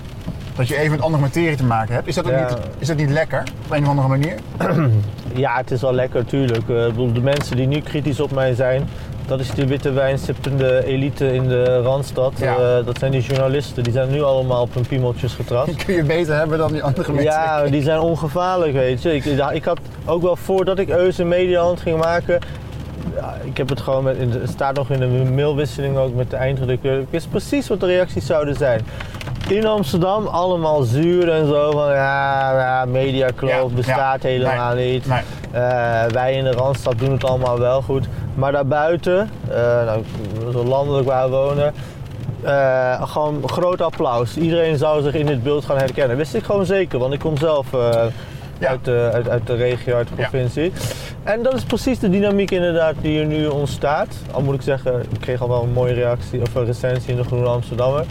Dat 0.56 0.68
je 0.68 0.78
even 0.78 0.92
met 0.92 1.02
andere 1.02 1.22
materie 1.24 1.56
te 1.58 1.64
maken 1.64 1.94
hebt? 1.94 2.08
Is 2.08 2.16
dat, 2.16 2.26
ook 2.26 2.32
Ja. 2.32 2.48
niet, 2.50 2.58
is 2.78 2.88
dat 2.88 2.98
niet 2.98 3.10
lekker 3.10 3.44
op 3.66 3.72
een 3.72 3.84
of 3.84 3.90
andere 3.90 4.08
manier? 4.08 4.36
Ja, 5.36 5.56
het 5.58 5.72
is 5.72 5.82
wel 5.82 5.94
lekker, 5.94 6.26
tuurlijk. 6.26 6.70
Eh, 6.70 7.14
de 7.14 7.22
mensen 7.22 7.56
die 7.56 7.68
nu 7.68 7.82
kritisch 7.82 8.20
op 8.20 8.32
mij 8.32 8.54
zijn, 8.54 8.90
dat 9.26 9.40
is 9.40 9.50
de 9.52 9.68
witte 9.68 9.92
wijn 9.92 10.18
sippende 10.18 10.86
elite 10.86 11.34
in 11.34 11.48
de 11.48 11.82
Randstad. 11.82 12.34
Ja. 12.38 12.56
Eh, 12.56 12.86
dat 12.86 13.00
zijn 13.00 13.12
die 13.12 13.22
journalisten, 13.22 13.84
die 13.84 13.94
zijn 13.94 14.12
nu 14.12 14.22
allemaal 14.22 14.62
op 14.62 14.74
hun 14.74 14.86
piemeltjes 14.88 15.34
getrapt. 15.34 15.68
Die 15.68 15.76
kun 15.86 15.94
je 15.96 16.04
beter 16.04 16.36
hebben 16.38 16.58
dan 16.58 16.72
die 16.72 16.84
andere 16.84 17.12
mensen. 17.14 17.32
Ja, 17.32 17.64
die 17.64 17.82
zijn 17.82 18.00
ongevaarlijk, 18.00 18.74
weet 18.74 19.02
je. 19.02 19.16
Ik, 19.16 19.26
ik 19.54 19.64
had 19.66 19.80
ook 20.06 20.22
wel 20.22 20.36
voordat 20.36 20.80
ik 20.80 20.90
Eus 20.90 21.20
en 21.20 21.28
Medialand 21.28 21.80
ging 21.82 21.98
maken. 21.98 22.40
Ja, 23.16 23.36
ik 23.44 23.58
heb 23.58 23.70
het 23.70 23.82
gewoon 23.82 24.04
met, 24.04 24.18
het 24.20 24.50
staat 24.50 24.76
nog 24.76 24.90
in 24.90 25.00
de 25.00 25.32
mailwisseling 25.34 25.98
ook 25.98 26.16
met 26.16 26.30
de 26.30 26.36
eindredacteur. 26.36 27.00
Ik 27.00 27.08
wist 27.10 27.30
precies 27.30 27.68
wat 27.68 27.80
de 27.80 27.86
reacties 27.86 28.26
zouden 28.26 28.56
zijn. 28.56 28.82
In 29.48 29.66
Amsterdam 29.66 30.26
allemaal 30.28 30.82
zuur 30.82 31.30
en 31.30 31.48
zo 31.48 31.72
van 31.72 31.92
ja, 31.92 32.52
ja 32.60 32.86
mediakloof 32.86 33.70
Ja, 33.70 33.76
bestaat 33.76 34.22
ja, 34.22 34.28
helemaal 34.30 34.76
niet. 34.76 35.08
Nee. 35.08 35.20
Eh, 35.52 36.04
wij 36.06 36.34
in 36.34 36.44
de 36.44 36.52
Randstad 36.52 37.00
doen 37.00 37.12
het 37.12 37.24
allemaal 37.24 37.60
wel 37.60 37.82
goed. 37.82 38.08
Maar 38.36 38.52
daarbuiten, 38.52 39.30
eh 39.50 39.56
nou, 39.86 40.02
zo 40.52 40.64
landelijk 40.64 41.08
waar 41.08 41.30
we 41.30 41.36
wonen, 41.36 41.74
eh, 42.44 43.02
gewoon 43.12 43.50
groot 43.50 43.82
applaus. 43.82 44.38
Iedereen 44.38 44.78
zou 44.78 45.02
zich 45.02 45.14
in 45.14 45.26
dit 45.26 45.44
beeld 45.44 45.66
gaan 45.66 45.78
herkennen. 45.78 46.18
Wist 46.18 46.34
ik 46.36 46.44
gewoon 46.44 46.66
zeker, 46.66 47.00
want 47.00 47.14
ik 47.14 47.20
kom 47.20 47.38
zelf 47.38 47.68
Ja. 48.60 48.68
uit, 48.68 48.86
de, 48.86 49.10
uit, 49.14 49.30
uit 49.30 49.48
de 49.48 49.56
regio, 49.56 49.96
uit 49.96 50.08
de 50.08 50.14
Ja. 50.18 50.28
provincie. 50.28 50.72
En 51.24 51.44
dat 51.44 51.54
is 51.54 51.64
precies 51.64 52.00
de 52.00 52.10
dynamiek 52.10 52.52
inderdaad 52.52 52.94
die 53.02 53.20
er 53.20 53.26
nu 53.26 53.46
ontstaat. 53.48 54.08
Al 54.32 54.42
moet 54.42 54.56
ik 54.56 54.62
zeggen, 54.62 55.00
ik 55.02 55.20
kreeg 55.20 55.42
al 55.42 55.48
wel 55.50 55.64
een 55.64 55.72
mooie 55.74 55.94
reactie 55.94 56.42
of 56.42 56.56
een 56.56 56.66
recensie 56.66 57.10
in 57.12 57.16
de 57.18 57.24
Groene 57.24 57.48
Amsterdammer. 57.48 58.06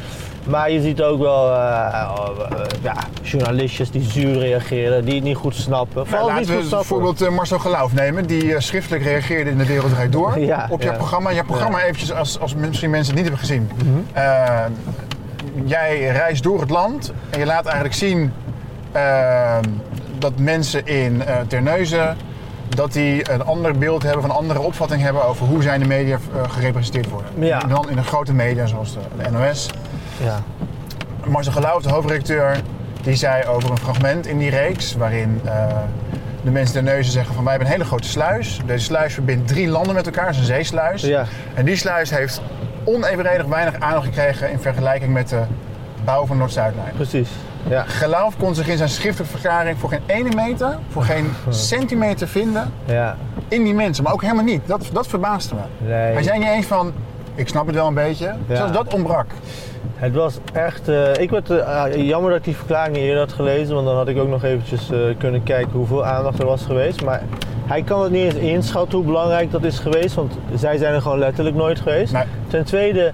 Maar 0.47 0.71
je 0.71 0.81
ziet 0.81 1.03
ook 1.03 1.19
wel 1.19 1.51
eh, 1.51 1.87
eh, 1.87 2.09
ja, 2.83 2.95
journalistjes 3.23 3.91
die 3.91 4.03
zuur 4.03 4.39
reageren, 4.39 5.05
die 5.05 5.15
het 5.15 5.25
niet 5.25 5.37
goed 5.37 5.55
snappen. 5.55 5.95
Nou, 5.97 6.09
Vooral 6.09 6.39
niet 6.39 6.47
we 6.47 6.53
goed 6.55 6.67
snappen. 6.67 6.89
bijvoorbeeld 6.89 7.23
eh, 7.23 7.29
Marcel 7.29 7.59
Geloof 7.59 7.93
nemen, 7.93 8.27
die 8.27 8.61
schriftelijk 8.61 9.03
reageerde 9.05 9.51
in 9.51 9.59
de 9.59 9.67
Wereld 9.67 9.91
Draait 9.91 10.13
Door 10.13 10.39
Ja, 10.39 10.67
op 10.71 10.83
jouw 10.83 10.93
ja. 10.93 10.97
programma. 10.97 11.33
Jouw 11.33 11.45
programma 11.45 11.83
eventjes, 11.83 12.13
als, 12.13 12.41
als 12.41 12.55
misschien 12.55 12.91
mensen 12.91 13.15
het 13.15 13.23
niet 13.23 13.33
hebben 13.33 13.49
gezien. 13.49 13.71
Mhm. 13.85 14.71
Jij 15.65 16.07
reist 16.07 16.43
door 16.43 16.61
het 16.61 16.71
land 16.71 17.13
en 17.31 17.39
je 17.39 17.47
laat 17.47 17.65
eigenlijk 17.65 17.95
zien 17.95 18.33
eh, 18.93 19.57
dat 20.19 20.39
mensen 20.39 20.87
in 20.87 21.23
eh 21.23 21.37
Terneuzen 21.47 22.17
dat 22.69 22.93
die 22.93 23.33
een 23.33 23.45
ander 23.45 23.79
beeld 23.79 24.03
hebben, 24.03 24.21
of 24.21 24.25
een 24.25 24.37
andere 24.37 24.61
opvatting 24.61 25.03
hebben 25.03 25.25
over 25.25 25.47
hoe 25.47 25.63
zij 25.63 25.75
in 25.75 25.81
de 25.81 25.87
media 25.87 26.19
gerepresenteerd 26.49 27.11
worden. 27.11 27.31
Ja. 27.39 27.63
En 27.63 27.69
dan 27.69 27.91
in 27.91 27.97
de 27.97 28.03
grote 28.03 28.33
media 28.33 28.67
zoals 28.67 28.93
de, 28.93 29.01
de 29.23 29.31
NOS. 29.31 29.69
Ja. 30.23 30.41
Marcel 31.27 31.53
Gelauw, 31.53 31.81
de 31.81 31.89
hoofdredacteur, 31.89 32.57
die 33.03 33.15
zei 33.15 33.45
over 33.47 33.71
een 33.71 33.79
fragment 33.79 34.27
in 34.27 34.39
die 34.39 34.51
reeks 34.51 34.95
waarin 34.95 35.41
eh, 35.45 35.67
de 36.43 36.51
mensen 36.51 36.75
de 36.85 36.91
neuzen 36.91 37.13
zeggen 37.13 37.35
van 37.35 37.43
wij 37.45 37.53
hebben 37.53 37.71
een 37.71 37.77
hele 37.79 37.89
grote 37.89 38.09
sluis. 38.09 38.61
Deze 38.67 38.85
sluis 38.85 39.15
verbindt 39.15 39.49
drie 39.49 39.69
landen 39.69 39.95
met 39.95 40.07
elkaar, 40.07 40.25
het 40.27 40.35
is 40.35 40.41
een 40.41 40.47
zeesluis. 40.47 41.03
Ja. 41.03 41.25
En 41.55 41.65
die 41.65 41.77
sluis 41.77 42.11
heeft 42.11 42.43
onevenredig 42.85 43.47
weinig 43.47 43.81
aandacht 43.81 44.05
gekregen 44.05 44.51
in 44.51 44.59
vergelijking 44.61 45.13
met 45.13 45.29
de 45.29 45.43
bouw 46.05 46.27
van 46.27 46.37
Noord-Zuidlijn. 46.39 46.93
Precies. 46.95 47.29
Ja. 47.69 47.85
Kon 48.39 48.55
zich 48.55 48.69
in 48.69 48.77
zijn 48.77 48.89
schriftelijke 48.89 49.39
verklaring 49.39 49.79
voor 49.79 49.89
geen 49.89 50.03
ene 50.07 50.35
meter, 50.35 50.79
voor 50.91 51.03
geen 51.03 51.33
centimeter 51.49 52.29
vinden 52.29 52.73
Ja. 52.85 53.17
in 53.49 53.65
die 53.65 53.75
mensen. 53.75 54.05
Maar 54.05 54.13
ook 54.13 54.23
helemaal 54.23 54.45
niet. 54.45 54.61
Dat, 54.67 54.89
dat 54.93 55.07
verbaasde 55.07 55.55
me. 55.55 55.89
Nee. 55.89 56.13
Hij 56.13 56.23
zei 56.23 56.39
niet 56.39 56.49
eens 56.49 56.67
van, 56.67 56.93
ik 57.35 57.49
snap 57.49 57.67
het 57.67 57.75
wel 57.75 57.87
een 57.87 57.95
beetje. 57.95 58.35
Ja. 58.47 58.57
Zelfs 58.57 58.73
dat 58.73 58.95
ontbrak. 58.95 59.27
Het 59.95 60.15
was 60.15 60.39
echt. 60.53 60.89
eh, 60.89 61.15
ik 61.15 61.31
werd 61.31 61.51
eh, 61.51 61.83
ah, 61.83 61.95
jammer 61.95 62.31
dat 62.31 62.39
ik 62.39 62.45
die 62.45 62.57
verklaring 62.57 62.97
niet 62.97 63.05
eerder 63.05 63.21
had 63.21 63.33
gelezen, 63.33 63.75
want 63.75 63.87
dan 63.87 63.97
had 63.97 64.09
ik 64.09 64.19
ook 64.19 64.29
nog 64.29 64.45
eventjes 64.45 64.91
eh, 64.91 64.99
kunnen 65.19 65.43
kijken 65.43 65.73
hoeveel 65.73 66.05
aandacht 66.05 66.39
er 66.39 66.47
was 66.47 66.65
geweest. 66.65 67.05
Maar 67.05 67.23
hij 67.67 67.83
kan 67.83 68.03
het 68.03 68.13
niet 68.13 68.23
eens 68.23 68.35
inschatten 68.35 68.99
hoe 68.99 69.07
belangrijk 69.07 69.51
dat 69.51 69.65
is 69.65 69.79
geweest, 69.79 70.15
want 70.15 70.33
zij 70.55 70.77
zijn 70.77 70.95
er 70.95 71.03
gewoon 71.03 71.19
letterlijk 71.19 71.57
nooit 71.57 71.81
geweest. 71.81 72.13
Nee. 72.13 72.25
Ten 72.49 72.65
tweede, 72.65 73.13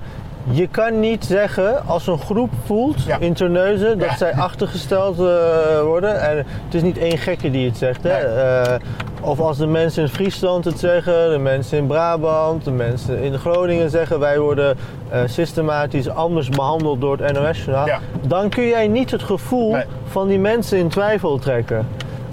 je 0.50 0.68
kan 0.68 1.00
niet 1.00 1.24
zeggen 1.24 1.86
als 1.86 2.06
een 2.06 2.18
groep 2.18 2.50
voelt 2.64 3.02
Ja. 3.02 3.16
in 3.20 3.32
Terneuzen 3.32 3.98
dat 3.98 4.08
Ja. 4.08 4.16
zij 4.16 4.34
achtergesteld 4.34 5.18
eh, 5.18 5.80
worden. 5.82 6.20
En 6.20 6.36
het 6.36 6.74
is 6.74 6.82
niet 6.82 6.98
één 6.98 7.18
gekke 7.18 7.50
die 7.50 7.66
het 7.68 7.76
zegt. 7.76 8.02
Hè? 8.02 8.08
Nee. 8.12 8.42
Eh, 8.44 8.74
of 9.20 9.40
als 9.40 9.56
de 9.58 9.66
mensen 9.66 10.02
in 10.02 10.08
Friesland 10.08 10.64
het 10.64 10.78
zeggen, 10.78 11.30
de 11.30 11.38
mensen 11.38 11.78
in 11.78 11.86
Brabant, 11.86 12.64
de 12.64 12.70
mensen 12.70 13.22
in 13.22 13.38
Groningen 13.38 13.90
zeggen 13.90 14.18
wij 14.18 14.38
worden 14.38 14.76
eh, 15.08 15.20
systematisch 15.26 16.08
anders 16.08 16.48
behandeld 16.48 17.00
door 17.00 17.16
het 17.18 17.32
NOS-journaal. 17.32 17.86
Ja. 17.86 17.98
Dan 18.22 18.48
kun 18.48 18.66
jij 18.66 18.88
niet 18.88 19.10
het 19.10 19.22
gevoel 19.22 19.72
Nee. 19.72 19.84
van 20.04 20.28
die 20.28 20.38
mensen 20.38 20.78
in 20.78 20.88
twijfel 20.88 21.38
trekken. 21.38 21.86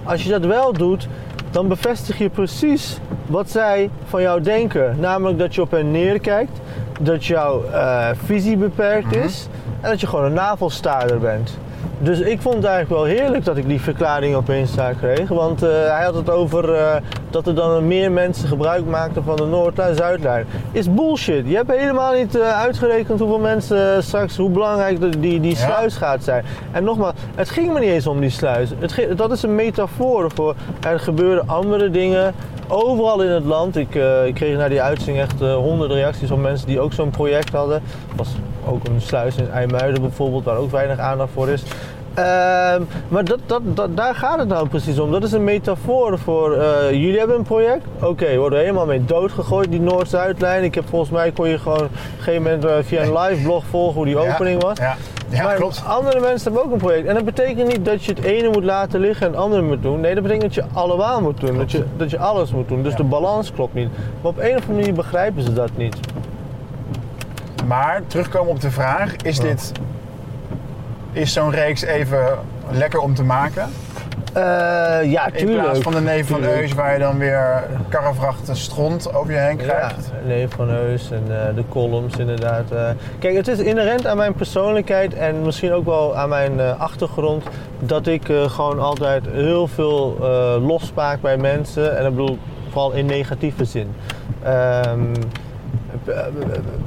Als 0.04 0.24
je 0.24 0.30
dat 0.30 0.46
wel 0.46 0.74
doet, 0.74 1.08
dan 1.52 1.68
bevestig 1.68 2.18
je 2.18 2.30
precies 2.30 2.98
wat 3.26 3.50
zij 3.50 3.90
van 4.06 4.22
jou 4.22 4.42
denken. 4.42 4.96
Namelijk 5.00 5.40
dat 5.40 5.56
je 5.56 5.62
op 5.62 5.72
hen 5.72 5.92
neerkijkt, 5.92 6.60
dat 7.00 7.26
jouw 7.26 7.64
eh, 7.64 8.08
visie 8.26 8.58
beperkt 8.58 9.16
Mhm. 9.16 9.24
is 9.26 9.48
en 9.82 9.90
dat 9.90 10.02
je 10.02 10.08
gewoon 10.08 10.26
een 10.26 10.34
navelstaarder 10.34 11.20
bent. 11.20 11.58
Dus 12.00 12.20
ik 12.20 12.42
vond 12.42 12.56
het 12.56 12.66
eigenlijk 12.66 13.02
wel 13.02 13.18
heerlijk 13.18 13.46
dat 13.46 13.58
ik 13.58 13.68
die 13.68 13.82
verklaring 13.82 14.36
op 14.36 14.50
Insta 14.50 14.92
kreeg. 14.94 15.28
Want 15.30 15.64
eh, 15.64 15.70
hij 15.70 16.04
had 16.04 16.16
het 16.16 16.30
over 16.30 16.74
eh, 16.74 16.96
dat 17.30 17.48
er 17.48 17.56
dan 17.56 17.88
meer 17.88 18.12
mensen 18.12 18.48
gebruik 18.48 18.86
maakten 18.86 19.24
van 19.24 19.36
de 19.36 19.46
Noordlijn 19.46 19.96
Zuidlijn. 19.96 20.46
Is 20.72 20.94
bullshit. 20.94 21.48
Je 21.48 21.56
hebt 21.56 21.72
helemaal 21.72 22.14
niet 22.14 22.40
uitgerekend 22.40 23.20
hoeveel 23.20 23.40
mensen 23.40 24.04
straks, 24.04 24.38
hoe 24.38 24.50
belangrijk 24.50 25.00
de- 25.00 25.20
die, 25.20 25.40
die 25.40 25.52
Ja. 25.52 25.58
sluis 25.58 25.96
gaat 25.96 26.24
zijn. 26.24 26.44
En 26.72 26.84
nogmaals, 26.84 27.14
het 27.36 27.50
ging 27.50 27.74
me 27.74 27.80
niet 27.80 27.90
eens 27.90 28.08
om 28.08 28.20
die 28.20 28.30
sluis. 28.30 28.70
Het 28.80 29.18
dat 29.18 29.32
is 29.32 29.44
een 29.44 29.56
metafoor 29.56 30.32
voor 30.36 30.56
er 30.88 31.00
gebeuren 31.00 31.48
andere 31.48 31.90
dingen. 31.90 32.34
Overal 32.68 33.22
in 33.22 33.30
het 33.30 33.46
land. 33.46 33.76
Ik, 33.76 33.96
eh, 33.96 34.26
ik 34.26 34.34
kreeg 34.34 34.58
na 34.58 34.68
die 34.68 34.82
uitzending 34.82 35.20
echt 35.20 35.42
eh, 35.42 35.56
honderden 35.56 35.98
reacties 35.98 36.28
van 36.28 36.42
mensen 36.42 36.68
die 36.68 36.80
ook 36.80 36.94
zo'n 36.94 37.10
project 37.10 37.50
hadden. 37.50 37.76
Er 37.76 38.16
was 38.16 38.30
ook 38.66 38.88
een 38.88 39.02
sluis 39.02 39.36
in 39.36 39.52
IJmuiden 39.52 40.02
bijvoorbeeld, 40.02 40.44
waar 40.44 40.58
ook 40.58 40.72
weinig 40.72 41.00
aandacht 41.00 41.32
voor 41.34 41.50
is. 41.50 41.64
Ehm, 42.14 42.82
maar 43.08 43.26
dat, 43.26 43.40
dat, 43.46 43.62
dat, 43.64 43.98
daar 43.98 44.16
gaat 44.16 44.40
het 44.40 44.48
nou 44.48 44.68
precies 44.68 45.00
om. 45.00 45.12
Dat 45.12 45.24
is 45.24 45.32
een 45.32 45.44
metafoor 45.44 46.20
voor 46.20 46.54
eh, 46.54 46.92
jullie 46.92 47.18
hebben 47.18 47.38
een 47.38 47.44
project. 47.44 47.86
Oké, 48.02 48.38
worden 48.38 48.60
we 48.60 48.66
helemaal 48.66 48.86
mee 48.86 49.06
doodgegooid, 49.06 49.72
die 49.72 49.82
Noord-Zuidlijn. 49.82 50.64
Ik 50.64 50.76
heb 50.76 50.84
volgens 50.90 51.12
mij 51.12 51.32
kon 51.32 51.50
je 51.50 51.60
gewoon 51.60 51.78
op 51.78 51.92
een 51.92 52.24
gegeven 52.24 52.44
moment 52.44 52.86
via 52.86 53.02
een 53.02 53.18
live 53.18 53.44
blog 53.44 53.64
volgen 53.70 53.96
hoe 53.96 54.06
die 54.06 54.16
Ja, 54.16 54.32
opening 54.34 54.62
was. 54.62 54.78
Ja, 54.78 54.96
ja 55.30 55.44
maar 55.44 55.56
klopt. 55.56 55.84
andere 55.88 56.20
mensen 56.20 56.44
hebben 56.52 56.66
ook 56.68 56.72
een 56.74 56.86
project. 56.86 57.08
En 57.08 57.14
dat 57.16 57.26
betekent 57.26 57.68
niet 57.68 57.86
dat 57.86 58.04
je 58.04 58.14
het 58.14 58.24
ene 58.24 58.50
moet 58.50 58.64
laten 58.64 59.00
liggen 59.00 59.26
en 59.28 59.32
het 59.32 59.42
andere 59.42 59.62
moet 59.62 59.82
doen. 59.82 60.00
Nee, 60.00 60.14
dat 60.14 60.24
betekent 60.24 60.56
dat 60.56 60.66
je 60.66 60.74
allemaal 60.74 61.22
moet 61.22 61.40
doen. 61.40 61.58
Dat 61.58 61.72
je, 61.72 61.84
dat 61.98 62.10
je 62.10 62.18
alles 62.20 62.52
moet 62.52 62.68
doen. 62.68 62.84
Dus 62.84 62.92
Ja. 62.92 62.98
de 62.98 63.04
balans 63.04 63.52
klopt 63.52 63.74
niet. 63.74 63.90
Maar 64.22 64.32
op 64.32 64.38
een 64.38 64.56
of 64.56 64.62
andere 64.62 64.74
manier 64.74 64.94
begrijpen 64.94 65.44
ze 65.44 65.54
dat 65.54 65.70
niet. 65.76 65.96
Maar 67.68 68.02
terugkomen 68.08 68.52
op 68.52 68.62
de 68.62 68.72
vraag, 68.72 69.16
is 69.16 69.40
dit... 69.40 69.72
Is 71.12 71.34
zo'n 71.34 71.52
reeks 71.52 71.82
even 71.82 72.38
lekker 72.72 73.00
om 73.00 73.14
te 73.16 73.24
maken? 73.24 73.70
Eh, 74.38 75.12
ja, 75.12 75.26
In 75.28 75.34
tuurlijk. 75.34 75.62
plaats 75.62 75.80
van 75.80 75.92
de 75.94 76.02
neef 76.02 76.28
van 76.28 76.40
Tuurlijk. 76.40 76.62
Eus 76.62 76.74
waar 76.74 76.94
je 76.94 77.00
dan 77.00 77.18
weer 77.18 77.64
karrevrachten 77.90 78.56
stront 78.56 79.14
over 79.14 79.32
je 79.32 79.38
heen 79.38 79.58
Ja, 79.58 79.64
krijgt. 79.64 80.12
Leef 80.26 80.52
van 80.56 80.70
Heus 80.70 81.12
en 81.12 81.24
eh, 81.30 81.56
de 81.56 81.64
columns 81.70 82.18
inderdaad. 82.18 82.72
eh. 82.72 82.90
Kijk, 83.20 83.36
het 83.36 83.48
is 83.48 83.60
inherent 83.60 84.08
aan 84.08 84.18
mijn 84.18 84.34
persoonlijkheid 84.34 85.14
en 85.14 85.42
misschien 85.42 85.74
ook 85.74 85.86
wel 85.86 86.16
aan 86.18 86.30
mijn 86.30 86.60
achtergrond 86.78 87.44
dat 87.80 88.08
ik 88.08 88.24
gewoon 88.48 88.80
altijd 88.80 89.26
heel 89.32 89.68
veel 89.68 90.18
losmaak 90.62 91.22
bij 91.22 91.38
mensen 91.38 91.98
en 91.98 92.06
ik 92.06 92.16
bedoel 92.16 92.38
vooral 92.70 92.92
in 92.92 93.06
negatieve 93.06 93.66
zin. 93.66 93.94
Ehm, 94.44 94.54
eh, 94.54 94.96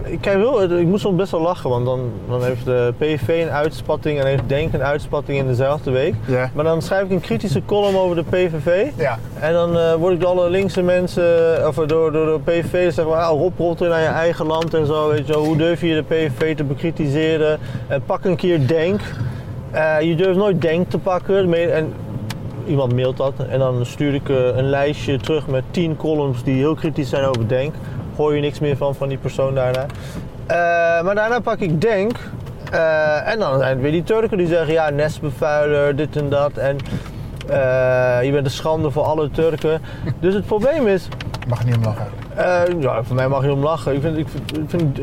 ik, 0.03 0.21
kijk 0.21 0.37
wel, 0.37 0.63
ik 0.63 0.87
moet 0.87 1.01
soms 1.01 1.17
best 1.17 1.31
wel 1.31 1.41
lachen, 1.41 1.71
want 1.71 1.87
dan, 1.87 2.01
dan 2.29 2.45
heeft 2.45 2.65
de 2.65 2.93
PVV 2.99 3.43
een 3.43 3.51
uitspatting 3.51 4.21
en 4.21 4.27
heeft 4.27 4.43
Denk 4.47 4.73
een 4.73 4.83
uitspatting 4.83 5.39
in 5.39 5.47
dezelfde 5.47 5.91
week. 5.91 6.15
Maar 6.55 6.65
dan 6.65 6.83
schrijf 6.83 7.05
ik 7.05 7.11
een 7.11 7.21
kritische 7.21 7.63
column 7.65 7.97
over 7.97 8.17
de 8.17 8.25
PVV. 8.25 8.87
Ja, 8.97 9.19
En 9.41 9.53
dan 9.53 9.79
eh, 9.79 9.95
word 9.95 10.15
ik 10.15 10.21
door 10.21 10.31
alle 10.31 10.51
linkse 10.51 10.83
mensen, 10.83 11.69
of 11.69 11.75
door, 11.75 12.13
door 12.13 12.27
de 12.27 12.41
PVV, 12.45 12.93
zeg 12.93 13.07
maar, 13.07 13.23
ah, 13.23 13.51
naar 13.79 14.01
je 14.01 14.07
eigen 14.07 14.47
land 14.47 14.75
en 14.75 14.87
zo, 14.87 15.09
weet 15.09 15.27
je 15.27 15.33
wel. 15.33 15.45
Hoe 15.45 15.57
durf 15.57 15.81
je 15.81 15.95
de 15.95 16.03
PVV 16.03 16.57
te 16.57 16.65
bekritiseren? 16.65 17.59
Eh, 17.89 17.99
pak 18.07 18.25
een 18.25 18.37
keer 18.37 18.67
Denk. 18.67 19.01
Eh, 19.71 20.01
je 20.01 20.15
durft 20.15 20.39
nooit 20.39 20.61
Denk 20.61 20.91
te 20.91 20.99
pakken. 20.99 21.53
En 21.55 21.93
iemand 22.67 22.95
mailt 22.95 23.17
dat. 23.17 23.33
En 23.49 23.59
dan 23.59 23.87
stuur 23.87 24.15
ik 24.15 24.29
eh, 24.29 24.57
een 24.57 24.69
lijstje 24.69 25.19
terug 25.19 25.47
met 25.47 25.63
10 25.71 25.97
columns 25.97 26.43
die 26.43 26.55
heel 26.55 26.75
kritisch 26.75 27.09
zijn 27.09 27.25
over 27.25 27.49
Denk. 27.49 27.75
Hoor 28.21 28.35
je 28.35 28.41
niks 28.41 28.59
meer 28.59 28.77
van, 28.77 28.95
van 28.95 29.09
die 29.09 29.19
persoon 29.19 29.55
daarna. 29.55 29.87
Eh, 30.47 30.57
maar 31.05 31.15
daarna 31.15 31.41
pak 31.41 31.59
ik 31.59 31.81
Denk. 31.81 32.13
Eh, 32.73 33.29
en 33.29 33.39
dan 33.39 33.59
zijn 33.59 33.71
het 33.71 33.81
weer 33.81 33.91
die 33.93 34.03
Turken 34.03 34.39
die 34.39 34.47
zeggen, 34.47 34.73
ja, 34.73 34.91
nestbevuiler, 34.91 35.97
dit 35.97 36.17
en 36.17 36.29
dat. 36.29 36.53
En 36.53 36.77
eh, 37.49 38.19
je 38.23 38.31
bent 38.33 38.45
een 38.45 38.51
schande 38.51 38.91
voor 38.91 39.03
alle 39.03 39.31
Turken. 39.31 39.81
Dus 40.19 40.35
het 40.35 40.47
probleem 40.47 40.87
is, 40.87 41.09
mag 41.49 41.65
niet 41.65 41.77
om 41.77 41.83
lachen. 41.83 42.07
ja, 42.81 43.03
voor 43.03 43.17
mij 43.17 43.29
mag 43.29 43.45
je 43.45 43.53
om 43.53 43.63
lachen. 43.63 43.95
Ik 43.95 44.01
vind, 44.01 44.19
ik 44.19 44.27
vind, 44.67 45.01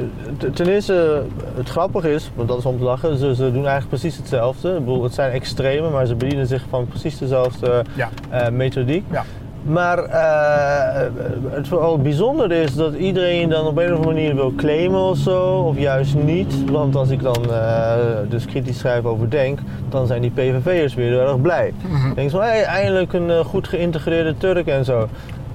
ten 0.56 0.68
eerste, 0.68 1.24
het 1.56 1.70
grappige 1.70 2.14
is, 2.14 2.32
want 2.36 2.48
dat 2.48 2.58
is 2.58 2.66
om 2.66 2.78
te 2.78 2.84
lachen, 2.84 3.18
ze, 3.18 3.36
ze 3.36 3.44
doen 3.44 3.66
eigenlijk 3.66 3.90
precies 3.90 4.18
hetzelfde. 4.18 4.70
Ik 4.70 4.80
bedoel, 4.80 5.04
het 5.04 5.14
zijn 5.14 5.32
extremen, 5.32 5.92
maar 5.92 6.06
ze 6.06 6.16
bedienen 6.16 6.48
zich 6.48 6.66
van 6.70 6.88
precies 6.88 7.18
dezelfde 7.18 7.84
Ja. 7.94 8.10
methodiek. 8.50 9.06
Ja. 9.12 9.24
Maar 9.68 9.98
eh, 10.04 11.08
het 11.50 11.68
vooral 11.68 11.98
bijzondere 11.98 12.62
is 12.62 12.76
dat 12.76 12.94
iedereen 12.94 13.50
dan 13.50 13.66
op 13.66 13.78
een 13.78 13.86
of 13.86 13.98
andere 13.98 14.14
manier 14.14 14.36
wil 14.36 14.54
claimen 14.56 15.00
of 15.00 15.18
zo, 15.18 15.44
of 15.44 15.78
juist 15.78 16.16
niet. 16.16 16.70
Want 16.72 16.96
als 16.96 17.10
ik 17.10 17.22
dan 17.22 17.52
eh, 17.52 17.94
dus 18.30 18.46
kritisch 18.46 18.78
schrijf 18.78 19.04
over 19.04 19.30
Denk, 19.30 19.60
dan 19.90 20.08
zijn 20.08 20.22
die 20.22 20.32
PVV'ers 20.32 20.94
weer 20.94 21.10
heel 21.10 21.28
erg 21.28 21.42
blij. 21.42 21.74
Mhm. 21.82 22.02
Dan 22.02 22.14
denk 22.14 22.32
je 22.32 22.38
van, 22.38 22.46
hé, 22.46 22.62
eindelijk 22.62 23.14
een 23.14 23.30
eh, 23.30 23.40
goed 23.40 23.68
geïntegreerde 23.68 24.38
Turk 24.38 24.68
en 24.68 24.86
zo. 24.86 25.08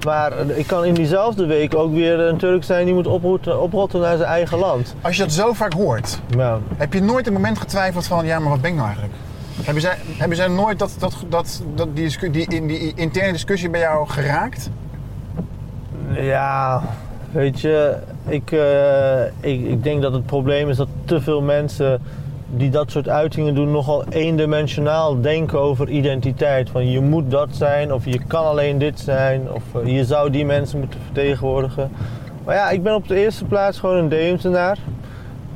Maar 0.05 0.33
ik 0.55 0.67
kan 0.67 0.85
in 0.85 0.93
diezelfde 0.93 1.45
week 1.45 1.75
ook 1.75 1.93
weer 1.93 2.19
een 2.19 2.37
Turk 2.37 2.63
zijn 2.63 2.85
die 2.85 2.93
moet 2.93 3.07
oprotten, 3.07 3.61
oprotten 3.61 3.99
naar 3.99 4.17
zijn 4.17 4.29
eigen 4.29 4.57
land. 4.57 4.95
Als 5.01 5.15
je 5.15 5.23
dat 5.23 5.31
zo 5.31 5.53
vaak 5.53 5.73
hoort, 5.73 6.19
heb 6.75 6.93
je 6.93 7.01
nooit 7.01 7.27
een 7.27 7.33
moment 7.33 7.57
getwijfeld 7.57 8.05
van, 8.05 8.25
ja, 8.25 8.39
maar 8.39 8.49
wat 8.49 8.61
ben 8.61 8.69
ik 8.69 8.75
nou 8.75 8.87
eigenlijk? 8.87 9.17
Hebben 10.17 10.37
zij, 10.37 10.47
nooit 10.47 10.79
dat, 10.79 10.95
dat, 10.99 11.15
dat, 11.29 11.61
die, 11.93 12.31
die, 12.31 12.47
in 12.47 12.67
die 12.67 12.93
interne 12.95 13.31
discussie 13.31 13.69
bij 13.69 13.79
jou 13.79 14.07
geraakt? 14.07 14.69
Ja, 16.11 16.83
weet 17.31 17.61
je, 17.61 17.97
ik, 18.27 18.51
eh, 18.51 19.23
ik, 19.23 19.65
ik 19.65 19.83
denk 19.83 20.01
dat 20.01 20.13
het 20.13 20.25
probleem 20.25 20.69
is 20.69 20.77
dat 20.77 20.87
te 21.05 21.21
veel 21.21 21.41
mensen 21.41 22.01
die 22.55 22.69
dat 22.69 22.91
soort 22.91 23.09
uitingen 23.09 23.55
doen 23.55 23.71
nogal 23.71 24.03
eendimensionaal 24.09 25.21
denken 25.21 25.59
over 25.59 25.89
identiteit. 25.89 26.69
Van 26.69 26.91
je 26.91 26.99
moet 27.01 27.31
dat 27.31 27.49
zijn 27.51 27.93
of 27.93 28.05
je 28.05 28.19
kan 28.27 28.45
alleen 28.45 28.77
dit 28.77 28.99
zijn 28.99 29.51
of 29.51 29.63
eh, 29.75 29.95
je 29.95 30.05
zou 30.05 30.29
die 30.29 30.45
mensen 30.45 30.79
moeten 30.79 30.99
vertegenwoordigen. 31.03 31.91
Maar 32.43 32.55
ja, 32.55 32.69
ik 32.69 32.83
ben 32.83 32.95
op 32.95 33.07
de 33.07 33.15
eerste 33.15 33.45
plaats 33.45 33.79
gewoon 33.79 33.97
een 33.97 34.09
Deemtenaar. 34.09 34.77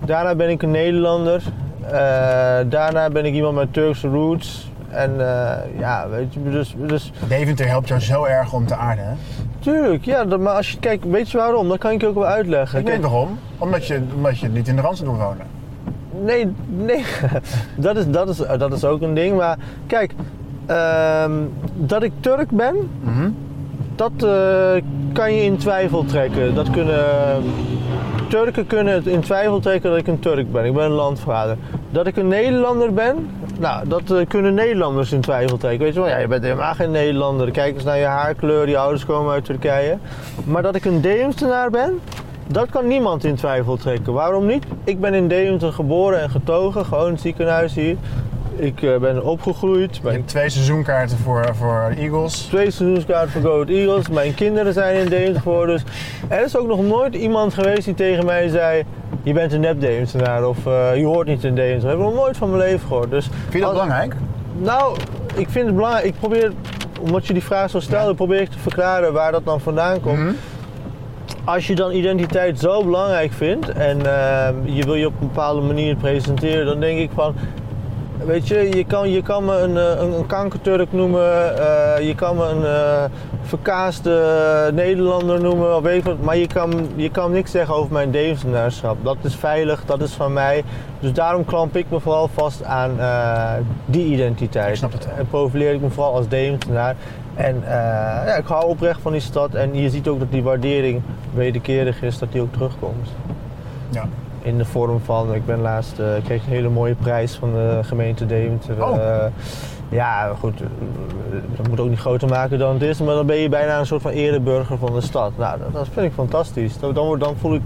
Daarna 0.05 0.35
ben 0.35 0.49
ik 0.49 0.61
een 0.61 0.71
Nederlander. 0.71 1.43
Eh, 1.91 2.57
daarna 2.69 3.09
ben 3.09 3.25
ik 3.25 3.33
iemand 3.33 3.55
met 3.55 3.73
Turkse 3.73 4.07
roots. 4.07 4.71
En 4.89 5.11
eh, 5.19 5.79
ja, 5.79 6.09
weet 6.09 6.33
je, 6.33 6.43
dus, 6.43 6.75
dus 6.77 7.11
Deventer 7.27 7.67
helpt 7.67 7.87
jou 7.87 8.01
zo 8.01 8.23
erg 8.25 8.53
om 8.53 8.65
te 8.65 8.75
aarden, 8.75 9.05
hè? 9.05 9.13
Tuurlijk, 9.59 10.05
ja, 10.05 10.25
dat- 10.25 10.39
maar 10.39 10.53
als 10.55 10.71
je 10.71 10.79
kijkt, 10.79 11.05
weet 11.05 11.31
je 11.31 11.37
waarom? 11.37 11.67
Dat 11.67 11.77
kan 11.77 11.91
ik 11.91 12.01
je 12.01 12.07
ook 12.07 12.15
wel 12.15 12.25
uitleggen. 12.25 12.79
Ik 12.79 12.85
weet 12.87 13.01
waarom. 13.01 13.39
Omdat 13.57 13.87
je, 13.87 14.01
omdat 14.15 14.39
je 14.39 14.47
niet 14.49 14.67
in 14.67 14.75
de 14.75 14.81
Randstad 14.81 15.07
wil 15.09 15.17
wonen. 15.17 15.45
nee, 16.23 16.51
nee, 16.67 17.03
dat 17.75 17.97
is, 17.97 18.07
dat, 18.09 18.29
is, 18.29 18.37
dat 18.57 18.73
is 18.73 18.85
ook 18.85 19.01
een 19.01 19.13
ding. 19.13 19.37
Maar 19.37 19.57
kijk, 19.87 20.13
ehm, 20.65 21.31
dat 21.75 22.03
ik 22.03 22.11
Turk 22.19 22.49
ben, 22.51 22.75
Mhm. 23.03 23.29
dat 23.95 24.11
eh, 24.23 24.81
kan 25.13 25.33
je 25.33 25.43
in 25.43 25.57
twijfel 25.57 26.05
trekken. 26.05 26.55
Dat 26.55 26.69
kunnen, 26.69 27.03
Turken 28.27 28.67
kunnen 28.67 28.93
het 28.93 29.07
in 29.07 29.21
twijfel 29.21 29.59
trekken 29.59 29.89
dat 29.89 29.99
ik 29.99 30.07
een 30.07 30.19
Turk 30.19 30.51
ben. 30.51 30.65
Ik 30.65 30.73
ben 30.73 30.83
een 30.83 30.91
landvader. 30.91 31.57
Dat 31.89 32.07
ik 32.07 32.17
een 32.17 32.27
Nederlander 32.27 32.93
ben, 32.93 33.29
nou, 33.59 33.87
dat 33.87 34.11
eh, 34.11 34.27
kunnen 34.27 34.53
Nederlanders 34.53 35.11
in 35.11 35.21
twijfel 35.21 35.57
trekken. 35.57 35.83
Weet 35.85 35.93
je 35.93 35.99
wel, 35.99 36.09
ja, 36.09 36.17
je 36.17 36.27
bent 36.27 36.43
helemaal 36.43 36.73
geen 36.73 36.91
Nederlander. 36.91 37.51
Kijk 37.51 37.75
eens 37.75 37.83
naar 37.83 37.97
je 37.97 38.05
haarkleur, 38.05 38.69
je 38.69 38.77
ouders 38.77 39.05
komen 39.05 39.33
uit 39.33 39.45
Turkije. 39.45 39.97
Maar 40.45 40.61
dat 40.61 40.75
ik 40.75 40.85
een 40.85 41.01
Deemstenaar 41.01 41.69
ben, 41.69 41.99
dat 42.47 42.69
kan 42.69 42.87
niemand 42.87 43.23
in 43.23 43.35
twijfel 43.35 43.75
trekken. 43.75 44.13
Waarom 44.13 44.45
niet? 44.45 44.65
Ik 44.83 44.99
ben 44.99 45.13
in 45.13 45.27
Deventer 45.27 45.73
geboren 45.73 46.21
en 46.21 46.29
getogen, 46.29 46.85
gewoon 46.85 47.11
het 47.11 47.21
ziekenhuis 47.21 47.73
hier. 47.75 47.95
Ik 48.59 48.81
eh, 48.81 48.97
ben 48.97 49.23
opgegroeid. 49.23 49.95
Je 49.95 50.01
Mijn 50.03 50.15
hebt 50.15 50.27
twee 50.27 50.49
seizoenkaarten 50.49 51.17
voor, 51.17 51.45
voor 51.55 51.91
Eagles. 51.97 52.33
twee 52.41 52.71
seizoenskaarten 52.71 53.29
voor 53.31 53.41
Go 53.41 53.51
Ahead 53.53 53.69
Eagles. 53.69 54.09
Mijn 54.09 54.33
kinderen 54.35 54.73
zijn 54.73 54.95
in 54.95 55.09
Deventer 55.09 55.41
geboren. 55.41 55.67
Dus 55.67 55.83
er 56.27 56.43
is 56.43 56.57
ook 56.57 56.67
nog 56.67 56.81
nooit 56.83 57.15
iemand 57.15 57.53
geweest 57.53 57.85
die 57.85 57.93
tegen 57.93 58.25
mij 58.25 58.47
zei... 58.47 58.83
Je 59.23 59.33
bent 59.33 59.53
een 59.53 59.59
nep 59.59 59.79
Deventenaar 59.81 60.45
of 60.47 60.65
eh, 60.65 60.95
je 60.95 61.05
hoort 61.05 61.27
niet 61.27 61.43
in 61.43 61.55
Deventer. 61.55 61.81
Dat 61.81 61.89
heb 61.89 61.99
ik 61.99 62.05
nog 62.05 62.13
nooit 62.23 62.37
van 62.37 62.49
mijn 62.49 62.61
leven 62.61 62.87
gehoord. 62.87 63.09
Dus 63.09 63.25
Vind 63.25 63.53
je 63.53 63.59
dat 63.59 63.69
als- 63.69 63.73
belangrijk? 63.81 64.15
Nou, 64.57 64.97
ik 65.35 65.49
vind 65.49 65.65
het 65.65 65.75
belangrijk. 65.75 66.05
Ik 66.05 66.15
probeer, 66.19 66.51
omdat 67.01 67.27
je 67.27 67.33
die 67.33 67.43
vraag 67.43 67.69
zo 67.69 67.79
stelde, 67.79 68.07
Ja. 68.09 68.13
probeer 68.13 68.41
ik 68.41 68.49
te 68.49 68.59
verklaren 68.59 69.13
waar 69.13 69.31
dat 69.31 69.45
dan 69.45 69.59
vandaan 69.59 69.99
komt. 69.99 70.17
Mhm. 70.19 70.31
Als 71.45 71.67
je 71.67 71.75
dan 71.75 71.91
identiteit 71.91 72.59
zo 72.59 72.83
belangrijk 72.83 73.31
vindt 73.31 73.69
en 73.69 74.05
ehm, 74.05 74.53
je 74.63 74.83
wil 74.85 74.95
je 74.95 75.05
op 75.05 75.13
een 75.21 75.27
bepaalde 75.27 75.61
manier 75.61 75.95
presenteren, 75.95 76.65
dan 76.65 76.79
denk 76.79 76.99
ik 76.99 77.09
van. 77.13 77.35
Weet 78.25 78.47
je, 78.47 78.69
je 78.75 78.85
kan, 78.85 79.09
je 79.09 79.21
kan 79.21 79.45
me 79.45 79.57
een, 79.57 79.77
eh, 79.77 79.99
een, 79.99 80.13
een 80.13 80.25
kankerturk 80.25 80.91
noemen, 80.91 81.57
eh, 81.57 82.07
je 82.07 82.15
kan 82.15 82.35
me 82.35 82.43
een 82.45 82.65
eh, 82.65 83.03
verkaasde 83.41 84.71
Nederlander 84.73 85.41
noemen, 85.41 85.75
of 85.75 85.81
weet 85.81 86.03
wat, 86.03 86.21
maar 86.21 86.37
je 86.37 86.47
kan, 86.47 86.89
je 86.95 87.09
kan 87.09 87.31
niks 87.31 87.51
zeggen 87.51 87.75
over 87.75 87.93
mijn 87.93 88.11
Deventenaarschap. 88.11 88.97
Dat 89.03 89.17
is 89.21 89.35
veilig, 89.35 89.85
dat 89.85 90.01
is 90.01 90.13
van 90.13 90.33
mij. 90.33 90.63
Dus 90.99 91.13
daarom 91.13 91.45
klamp 91.45 91.75
ik 91.75 91.85
me 91.89 91.99
vooral 91.99 92.27
vast 92.27 92.63
aan 92.63 92.97
die 93.85 94.05
identiteit. 94.05 94.69
Ik 94.69 94.75
snap 94.75 94.91
het. 94.91 95.07
En 95.17 95.27
profileer 95.27 95.73
ik 95.73 95.81
me 95.81 95.89
vooral 95.89 96.13
als 96.13 96.27
Deventenaar. 96.27 96.95
En 97.35 97.63
ja, 98.25 98.35
ik 98.35 98.45
hou 98.45 98.65
oprecht 98.65 99.01
van 99.01 99.11
die 99.11 99.21
stad 99.21 99.53
en 99.53 99.75
je 99.75 99.89
ziet 99.89 100.07
ook 100.07 100.19
dat 100.19 100.31
die 100.31 100.43
waardering 100.43 101.01
wederkerig 101.33 102.01
is, 102.01 102.17
dat 102.17 102.31
die 102.31 102.41
ook 102.41 102.53
terugkomt. 102.53 103.09
Ja. 103.89 104.07
In 104.47 104.57
de 104.57 104.65
vorm 104.65 104.99
van, 104.99 105.33
ik 105.33 105.45
ben 105.45 105.61
laatst, 105.61 105.99
eh, 105.99 106.07
kreeg 106.23 106.45
een 106.45 106.51
hele 106.51 106.69
mooie 106.69 106.95
prijs 106.95 107.35
van 107.35 107.51
de 107.51 107.79
gemeente 107.81 108.25
Deventer. 108.25 108.83
Oh. 108.83 108.95
Eh, 108.95 109.25
ja, 109.89 110.33
goed, 110.39 110.61
eh, 110.61 110.67
dat 111.55 111.67
moet 111.67 111.79
ook 111.79 111.89
niet 111.89 111.99
groter 111.99 112.29
maken 112.29 112.59
dan 112.59 112.73
het 112.73 112.81
is, 112.81 113.01
maar 113.01 113.15
dan 113.15 113.25
ben 113.25 113.35
je 113.35 113.49
bijna 113.49 113.79
een 113.79 113.85
soort 113.85 114.01
van 114.01 114.11
ereburger 114.11 114.77
van 114.77 114.93
de 114.93 115.01
stad. 115.01 115.31
Nou, 115.37 115.59
dat, 115.59 115.73
dat 115.73 115.87
vind 115.91 116.05
ik 116.05 116.11
fantastisch. 116.13 116.79
Dan, 116.79 116.93
dan 116.93 117.35
voel 117.39 117.55
ik, 117.55 117.61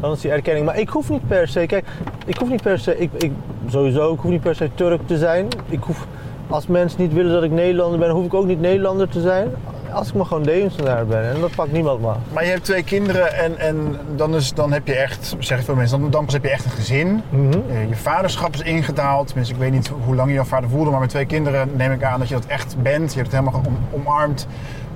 dan 0.00 0.12
is 0.12 0.20
die 0.20 0.30
erkenning. 0.30 0.66
Maar 0.66 0.78
ik 0.78 0.88
hoef 0.88 1.10
niet 1.10 1.26
per 1.26 1.48
se, 1.48 1.66
kijk, 1.66 1.86
ik 2.26 2.36
hoef 2.36 2.50
niet 2.50 2.62
per 2.62 2.78
se, 2.78 2.98
ik, 2.98 3.10
ik, 3.12 3.32
sowieso, 3.68 4.12
ik 4.12 4.20
hoef 4.20 4.30
niet 4.30 4.42
per 4.42 4.54
se 4.54 4.70
Turk 4.74 5.06
te 5.06 5.18
zijn. 5.18 5.48
Ik 5.68 5.82
hoef, 5.82 6.06
als 6.48 6.66
mensen 6.66 7.00
niet 7.00 7.12
willen 7.12 7.32
dat 7.32 7.42
ik 7.42 7.50
Nederlander 7.50 7.98
ben, 7.98 8.10
hoef 8.10 8.24
ik 8.24 8.34
ook 8.34 8.46
niet 8.46 8.60
Nederlander 8.60 9.08
te 9.08 9.20
zijn. 9.20 9.50
Als 9.94 10.08
ik 10.08 10.14
maar 10.14 10.26
gewoon 10.26 10.42
Deventenaar 10.42 11.06
ben 11.06 11.30
en 11.30 11.40
dat 11.40 11.54
pakt 11.54 11.72
niemand 11.72 12.00
maar. 12.00 12.16
Maar 12.32 12.44
je 12.44 12.50
hebt 12.50 12.64
twee 12.64 12.82
kinderen 12.82 13.34
en, 13.34 13.58
en 13.58 13.98
dan, 14.16 14.34
is, 14.34 14.52
dan 14.52 14.72
heb 14.72 14.86
je 14.86 14.94
echt, 14.94 15.36
zeggen 15.38 15.66
veel 15.66 15.74
mensen, 15.74 16.00
dan, 16.00 16.10
dan 16.10 16.24
pas 16.24 16.34
heb 16.34 16.42
je 16.42 16.50
echt 16.50 16.64
een 16.64 16.70
gezin. 16.70 17.22
Mhm. 17.28 17.52
Eh, 17.70 17.88
je 17.88 17.96
vaderschap 17.96 18.54
is 18.54 18.60
ingedaald. 18.60 19.26
Tenminste, 19.26 19.54
ik 19.54 19.60
weet 19.60 19.72
niet 19.72 19.90
hoe 20.04 20.14
lang 20.14 20.28
je 20.28 20.34
jouw 20.34 20.44
vader 20.44 20.70
voelde, 20.70 20.90
maar 20.90 21.00
met 21.00 21.08
twee 21.08 21.26
kinderen 21.26 21.70
neem 21.76 21.92
ik 21.92 22.02
aan 22.02 22.18
dat 22.18 22.28
je 22.28 22.34
dat 22.34 22.46
echt 22.46 22.76
bent. 22.82 23.12
Je 23.12 23.18
hebt 23.18 23.32
het 23.32 23.40
helemaal 23.40 23.62
om, 23.66 23.78
omarmd. 23.90 24.46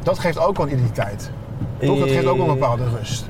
Dat 0.02 0.18
geeft 0.18 0.38
ook 0.38 0.56
wel 0.56 0.66
een 0.66 0.72
identiteit. 0.72 1.30
Toch? 1.78 1.98
Dat 1.98 2.08
geeft 2.08 2.26
ook 2.26 2.36
wel 2.36 2.48
een 2.48 2.54
bepaalde 2.58 2.84
rust. 2.98 3.28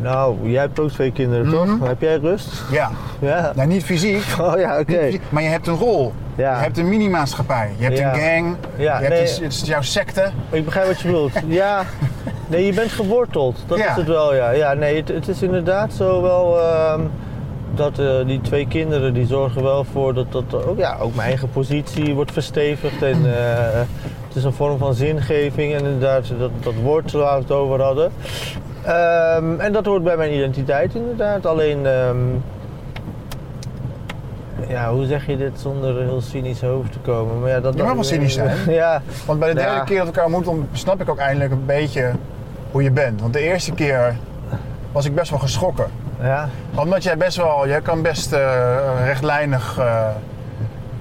Nou, 0.00 0.50
jij 0.50 0.60
hebt 0.60 0.80
ook 0.80 0.90
twee 0.90 1.12
kinderen, 1.12 1.50
toch? 1.50 1.66
Mhm. 1.66 1.82
Heb 1.82 2.00
jij 2.00 2.16
rust? 2.16 2.62
Ja. 2.70 2.90
Ja. 3.20 3.52
Nou, 3.54 3.68
niet 3.68 3.84
fysiek. 3.84 4.22
Oh 4.40 4.58
ja, 4.58 4.78
oké. 4.78 5.10
Maar 5.28 5.42
je 5.42 5.48
hebt 5.48 5.66
een 5.66 5.76
rol. 5.78 6.12
Ja. 6.34 6.56
Je 6.56 6.62
hebt 6.62 6.78
een 6.78 6.88
mini-maatschappij. 6.88 7.70
Je 7.78 7.84
hebt 7.84 7.98
Ja. 7.98 8.14
een 8.14 8.20
gang. 8.20 8.56
Ja, 8.76 8.98
je 9.00 9.04
hebt 9.04 9.38
een- 9.38 9.44
het 9.44 9.52
is 9.52 9.62
jouw 9.64 9.82
secte. 9.82 10.30
Ik 10.50 10.64
begrijp 10.64 10.86
wat 10.86 11.00
je 11.00 11.06
bedoelt. 11.06 11.32
Ja, 11.48 11.82
nee, 12.46 12.66
je 12.66 12.72
bent 12.74 12.90
geworteld. 12.90 13.58
Dat 13.66 13.78
Ja. 13.78 13.90
is 13.90 13.96
het 13.96 14.06
wel, 14.06 14.34
ja. 14.34 14.50
Ja, 14.50 14.72
nee, 14.72 14.96
het, 14.96 15.08
het 15.08 15.28
is 15.28 15.42
inderdaad 15.42 15.92
zo 15.92 16.22
wel 16.22 16.60
ehm, 16.60 17.00
dat 17.74 17.98
eh, 17.98 18.26
die 18.26 18.40
twee 18.40 18.66
kinderen 18.68 19.14
die 19.14 19.26
zorgen 19.26 19.62
wel 19.62 19.84
voor 19.84 20.14
dat, 20.14 20.32
dat 20.32 20.66
ook, 20.66 20.78
ja, 20.78 20.96
ook 21.00 21.14
mijn 21.14 21.28
eigen 21.28 21.50
positie 21.50 22.14
wordt 22.14 22.32
verstevigd. 22.32 23.02
En 23.02 23.36
eh, 23.36 23.80
het 24.28 24.36
is 24.36 24.44
een 24.44 24.52
vorm 24.52 24.78
van 24.78 24.94
zingeving 24.94 25.72
en 25.74 25.84
inderdaad 25.84 26.32
dat, 26.38 26.50
dat 26.62 26.74
woord 26.82 27.12
waar 27.12 27.34
we 27.36 27.42
het 27.42 27.50
over 27.52 27.80
hadden. 27.82 28.12
Ehm, 28.84 29.60
en 29.60 29.72
dat 29.72 29.84
hoort 29.86 30.04
bij 30.04 30.16
mijn 30.16 30.32
identiteit 30.34 30.94
inderdaad. 30.94 31.46
Alleen, 31.46 31.86
ehm, 31.86 32.16
ja, 34.68 34.90
hoe 34.92 35.06
zeg 35.06 35.26
je 35.26 35.36
dit 35.36 35.60
zonder 35.60 36.02
heel 36.02 36.20
cynisch 36.20 36.64
over 36.64 36.90
te 36.90 36.98
komen? 36.98 37.40
Maar 37.40 37.50
ja, 37.50 37.60
dat, 37.60 37.74
Je 37.76 37.82
mag 37.82 37.94
wel 37.94 38.04
cynisch 38.04 38.34
zijn. 38.34 38.56
Ja, 38.82 39.02
Want 39.26 39.38
bij 39.38 39.48
de 39.48 39.54
derde 39.54 39.74
Ja. 39.76 39.84
keer 39.84 39.96
dat 39.96 40.06
we 40.06 40.12
elkaar 40.12 40.24
ontmoeten, 40.24 40.52
dan 40.54 40.68
snap 40.78 41.00
ik 41.00 41.08
ook 41.10 41.18
eindelijk 41.18 41.50
een 41.52 41.66
beetje 41.66 42.10
hoe 42.70 42.82
je 42.82 42.90
bent. 42.90 43.20
Want 43.20 43.32
de 43.32 43.40
eerste 43.40 43.72
keer 43.72 44.16
was 44.92 45.04
ik 45.04 45.14
best 45.14 45.30
wel 45.30 45.38
geschrokken. 45.38 45.86
ja. 46.20 46.48
Omdat 46.74 47.02
jij 47.02 47.16
best 47.16 47.36
wel, 47.36 47.68
jij 47.68 47.80
kan 47.80 48.02
best 48.02 48.32
eh, 48.32 48.78
rechtlijnig 49.04 49.78
eh, 49.78 50.06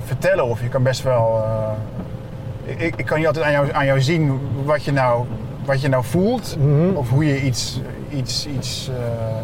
vertellen 0.03 0.45
of 0.45 0.61
je 0.61 0.67
kan 0.69 0.83
best 0.83 1.03
wel. 1.03 1.43
eh, 2.65 2.85
ik, 2.85 2.95
ik 2.95 3.05
kan 3.05 3.17
niet 3.17 3.27
altijd 3.27 3.45
aan 3.45 3.51
jou, 3.51 3.67
aan 3.73 3.85
jou 3.85 4.01
zien 4.01 4.39
wat 4.65 4.83
je 4.83 4.91
nou, 4.91 5.25
wat 5.71 5.81
je 5.81 5.87
nou 5.87 6.03
voelt 6.03 6.55
Mhm. 6.59 6.95
of 6.95 7.09
hoe 7.09 7.25
je 7.25 7.41
iets, 7.41 7.81
iets, 8.09 8.47
iets. 8.47 8.89
eh, 8.89 8.95
eh, 9.05 9.37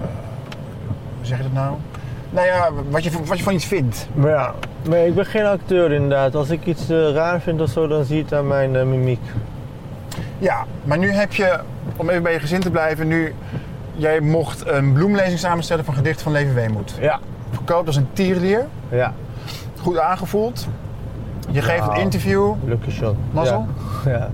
eh, 0.00 0.08
hoe 1.16 1.26
zeg 1.26 1.36
je 1.36 1.42
dat 1.42 1.52
nou? 1.52 1.74
Nou 2.30 2.46
ja, 2.46 2.70
wat 2.90 3.04
je, 3.04 3.10
wat 3.24 3.38
je 3.38 3.44
van 3.44 3.54
iets 3.54 3.64
vindt. 3.64 4.08
Maar 4.14 4.30
ja, 4.30 4.54
maar 4.88 4.98
ik 4.98 5.14
ben 5.14 5.26
geen 5.26 5.44
acteur 5.44 5.92
inderdaad. 5.92 6.34
Als 6.34 6.50
ik 6.50 6.66
iets 6.66 6.88
raar 6.88 7.40
vind 7.40 7.60
of 7.60 7.70
zo, 7.70 7.86
dan 7.86 8.04
zie 8.04 8.16
je 8.16 8.22
het 8.22 8.32
aan 8.32 8.46
mijn 8.46 8.88
mimiek. 8.90 9.20
Ja, 10.38 10.64
maar 10.84 10.98
nu 10.98 11.10
heb 11.10 11.32
je, 11.34 11.58
om 11.96 12.08
even 12.10 12.22
bij 12.22 12.32
je 12.32 12.40
gezin 12.40 12.60
te 12.60 12.70
blijven, 12.70 13.06
nu. 13.08 13.34
Jij 13.98 14.20
mocht 14.20 14.66
een 14.66 14.92
bloemlezing 14.92 15.38
samenstellen 15.38 15.84
van 15.84 15.94
gedicht 15.94 16.22
van 16.22 16.32
Leven 16.32 16.54
Weemoed. 16.54 16.94
Ja. 17.00 17.18
Verkoopt 17.50 17.86
als 17.86 17.96
een 17.96 18.08
tierlier. 18.12 18.66
Ja, 18.90 19.12
goed 19.80 19.98
aangevoeld. 19.98 20.66
Je 21.56 21.62
geeft 21.62 21.86
een 21.86 21.94
interview. 21.94 22.54
lucky 22.64 22.90
shot. 22.90 23.16
Mazzel? 23.30 23.66
Ja. 24.04 24.10
ja. 24.10 24.30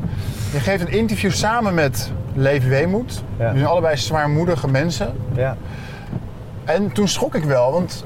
Je 0.53 0.61
geeft 0.61 0.83
een 0.83 0.93
interview 0.93 1.31
samen 1.31 1.75
met 1.75 2.13
Levi 2.35 2.69
Weemoed. 2.69 3.23
Ja. 3.39 3.49
Die 3.49 3.59
zijn 3.59 3.71
allebei 3.71 3.97
zwaarmoedige 3.97 4.69
mensen. 4.69 5.13
ja. 5.35 5.57
En 6.65 6.93
toen 6.93 7.09
schrok 7.09 7.35
ik 7.35 7.45
wel, 7.45 7.73
want 7.73 8.05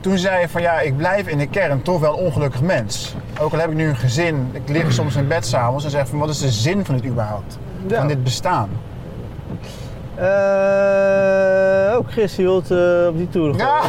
toen 0.00 0.18
zei 0.18 0.40
je 0.40 0.48
van 0.48 0.62
ja, 0.62 0.80
ik 0.80 0.96
blijf 0.96 1.26
in 1.26 1.38
de 1.38 1.46
kern 1.46 1.82
toch 1.82 2.00
wel 2.00 2.12
een 2.18 2.24
ongelukkig 2.24 2.62
mens. 2.62 3.14
Ook 3.40 3.52
al 3.52 3.58
heb 3.58 3.70
ik 3.70 3.76
nu 3.76 3.88
een 3.88 3.96
gezin, 3.96 4.50
ik 4.52 4.68
lig 4.68 4.92
soms 4.92 5.16
in 5.16 5.28
bed 5.28 5.46
s'avonds 5.46 5.84
en 5.84 5.90
zeg 5.90 6.08
van 6.08 6.18
wat 6.18 6.28
is 6.28 6.38
de 6.38 6.50
zin 6.50 6.84
van 6.84 6.94
dit 6.94 7.06
überhaupt? 7.06 7.58
Ja. 7.86 7.98
Van 7.98 8.08
dit 8.08 8.22
bestaan? 8.22 8.68
Eh, 10.22 11.96
ook 11.96 12.10
Chris, 12.10 12.36
je 12.36 12.42
wilt 12.42 12.70
eh, 12.70 13.06
op 13.08 13.16
die 13.16 13.28
tour 13.28 13.56
Ja. 13.56 13.80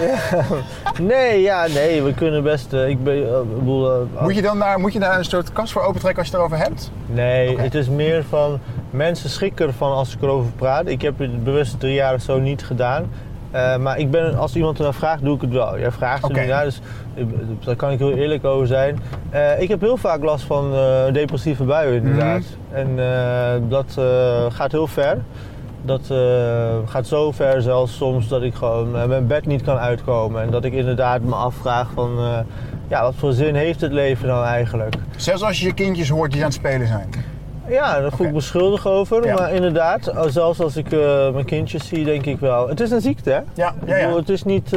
Nee, 1.02 1.42
ja, 1.42 1.68
nee, 1.68 2.04
we 2.04 2.14
kunnen 2.14 2.44
best. 2.44 2.74
eh, 2.74 2.90
ik 2.90 3.04
ben, 3.04 3.26
Moet 4.20 4.36
je 4.36 4.42
dan 4.42 4.60
daar, 4.60 4.80
moet 4.80 4.94
je 4.94 5.00
daar 5.00 5.18
een 5.18 5.26
soort 5.26 5.54
kast 5.54 5.72
voor 5.72 5.82
opentrekken 5.82 6.20
als 6.24 6.32
je 6.32 6.38
het 6.38 6.46
erover 6.46 6.66
hebt? 6.66 6.92
Nee, 7.06 7.58
het 7.60 7.76
is 7.76 7.90
meer 7.90 8.24
van 8.30 8.60
mensen 8.90 9.30
schrikken 9.30 9.68
ervan 9.68 9.92
als 9.92 10.16
ik 10.16 10.22
erover 10.22 10.52
praat. 10.52 10.88
Ik 10.88 11.02
heb 11.02 11.20
het 11.20 11.44
bewust 11.44 11.80
drie 11.80 11.94
jaar 11.94 12.14
of 12.14 12.22
zo 12.22 12.40
niet 12.40 12.64
gedaan. 12.64 13.10
Maar 13.80 13.98
ik 13.98 14.12
ben, 14.12 14.38
als 14.38 14.56
iemand 14.56 14.78
ernaar 14.78 14.94
vraagt, 14.94 15.24
doe 15.24 15.36
ik 15.36 15.42
het 15.42 15.52
wel. 15.52 15.80
Jij 15.80 15.92
vraagt 15.92 16.24
er 16.24 16.34
nu 16.34 16.46
naar, 16.46 16.64
dus 16.64 16.82
daar 17.66 17.76
kan 17.76 17.92
ik 17.92 18.00
heel 18.00 18.14
eerlijk 18.14 18.46
over 18.46 18.68
zijn. 18.68 19.00
Ik 19.60 19.70
heb 19.70 19.82
heel 19.82 19.98
vaak 19.98 20.24
last 20.24 20.46
van 20.46 20.72
depressieve 21.14 21.64
buien, 21.64 22.04
inderdaad. 22.04 22.44
En 22.72 23.00
eh, 23.00 23.62
dat 23.70 23.98
gaat 24.54 24.72
heel 24.72 24.88
ver. 24.88 25.18
Dat 25.86 26.02
eh, 26.10 26.18
gaat 26.86 27.08
zo 27.08 27.32
ver 27.32 27.62
zelfs 27.62 27.96
soms 27.96 28.28
dat 28.28 28.42
ik 28.42 28.54
gewoon 28.56 28.98
eh, 28.98 29.06
mijn 29.06 29.28
bed 29.28 29.46
niet 29.46 29.62
kan 29.62 29.78
uitkomen. 29.78 30.42
En 30.42 30.50
dat 30.52 30.64
ik 30.64 30.74
inderdaad 30.74 31.22
me 31.22 31.36
afvraag 31.36 31.90
van, 31.94 32.18
eh, 32.18 32.38
ja, 32.88 33.02
wat 33.02 33.14
voor 33.18 33.34
zin 33.34 33.56
heeft 33.56 33.82
het 33.82 33.92
leven 33.92 34.28
nou 34.28 34.46
eigenlijk? 34.46 34.96
Zelfs 35.16 35.44
als 35.44 35.60
je 35.60 35.66
je 35.66 35.74
kindjes 35.74 36.10
hoort 36.10 36.32
die 36.32 36.40
aan 36.42 36.48
het 36.48 36.56
spelen 36.56 36.88
zijn. 36.88 37.10
Ja, 37.68 38.00
daar 38.02 38.12
voel 38.12 38.28
ik 38.28 38.34
me 38.34 38.42
schuldig 38.42 38.88
over. 38.88 39.26
Ja. 39.26 39.34
Maar 39.34 39.54
inderdaad, 39.54 40.14
zelfs 40.28 40.60
als 40.60 40.76
ik 40.76 40.92
mijn 41.34 41.46
kindjes 41.46 41.88
zie, 41.88 42.06
denk 42.06 42.26
ik 42.26 42.40
wel. 42.40 42.68
Het 42.68 42.80
is 42.80 42.92
een 42.92 43.02
ziekte, 43.02 43.30
hè? 43.30 43.36
Ja, 43.36 43.44
ja, 43.54 43.74
bedoel, 43.80 43.96
ja. 43.96 44.16
Het 44.16 44.30
is 44.30 44.44
niet. 44.44 44.72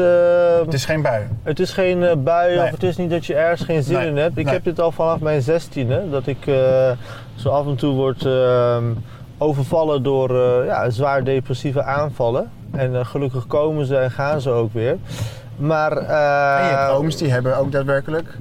Het 0.65 0.75
is 0.75 0.85
geen 0.85 1.03
bui. 1.03 1.23
het 1.43 1.61
is 1.61 1.73
geen 1.73 2.23
bui 2.23 2.57
Nee. 2.57 2.65
of 2.65 2.71
het 2.71 2.83
is 2.83 2.97
niet 2.97 3.11
dat 3.11 3.27
je 3.27 3.35
ergens 3.35 3.63
geen 3.63 3.83
zin 3.83 3.97
Nee. 3.99 4.09
in 4.09 4.17
hebt. 4.17 4.37
Ik 4.39 4.45
Nee. 4.45 4.55
heb 4.55 4.65
dit 4.65 4.81
al 4.81 4.93
vanaf 4.93 5.21
mijn 5.21 5.43
zestiende. 5.43 6.03
Dat 6.11 6.27
ik 6.27 6.49
zo 7.37 7.49
af 7.49 7.67
en 7.67 7.77
toe 7.77 7.95
word 7.95 8.25
eh, 8.25 8.77
overvallen 9.39 10.03
door 10.03 10.31
eh, 10.31 10.67
ja, 10.67 10.91
zwaar 10.91 11.25
depressieve 11.25 11.83
aanvallen. 11.83 12.51
En 12.71 12.95
eh, 12.97 13.07
gelukkig 13.07 13.47
komen 13.47 13.87
ze 13.87 13.97
en 13.97 14.11
gaan 14.11 14.41
ze 14.41 14.51
ook 14.51 14.73
weer. 14.73 14.97
Maar 15.57 15.93
eh, 15.97 16.59
en 16.65 16.69
je 16.71 16.77
hebt 16.77 16.91
ooms 16.93 17.17
die 17.17 17.31
hebben 17.31 17.57
ook 17.59 17.73
daadwerkelijk. 17.73 18.37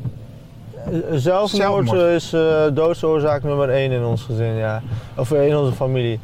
zelfmoord 1.12 1.88
Zelfmoord. 1.89 1.99
is 1.99 2.29
doodsoorzaak 2.73 3.43
nummer 3.43 3.69
één 3.69 3.91
in 3.91 4.03
ons 4.03 4.21
gezin, 4.21 4.53
ja. 4.55 4.81
Of 5.15 5.31
in 5.31 5.58
onze 5.58 5.71
familie. 5.71 6.19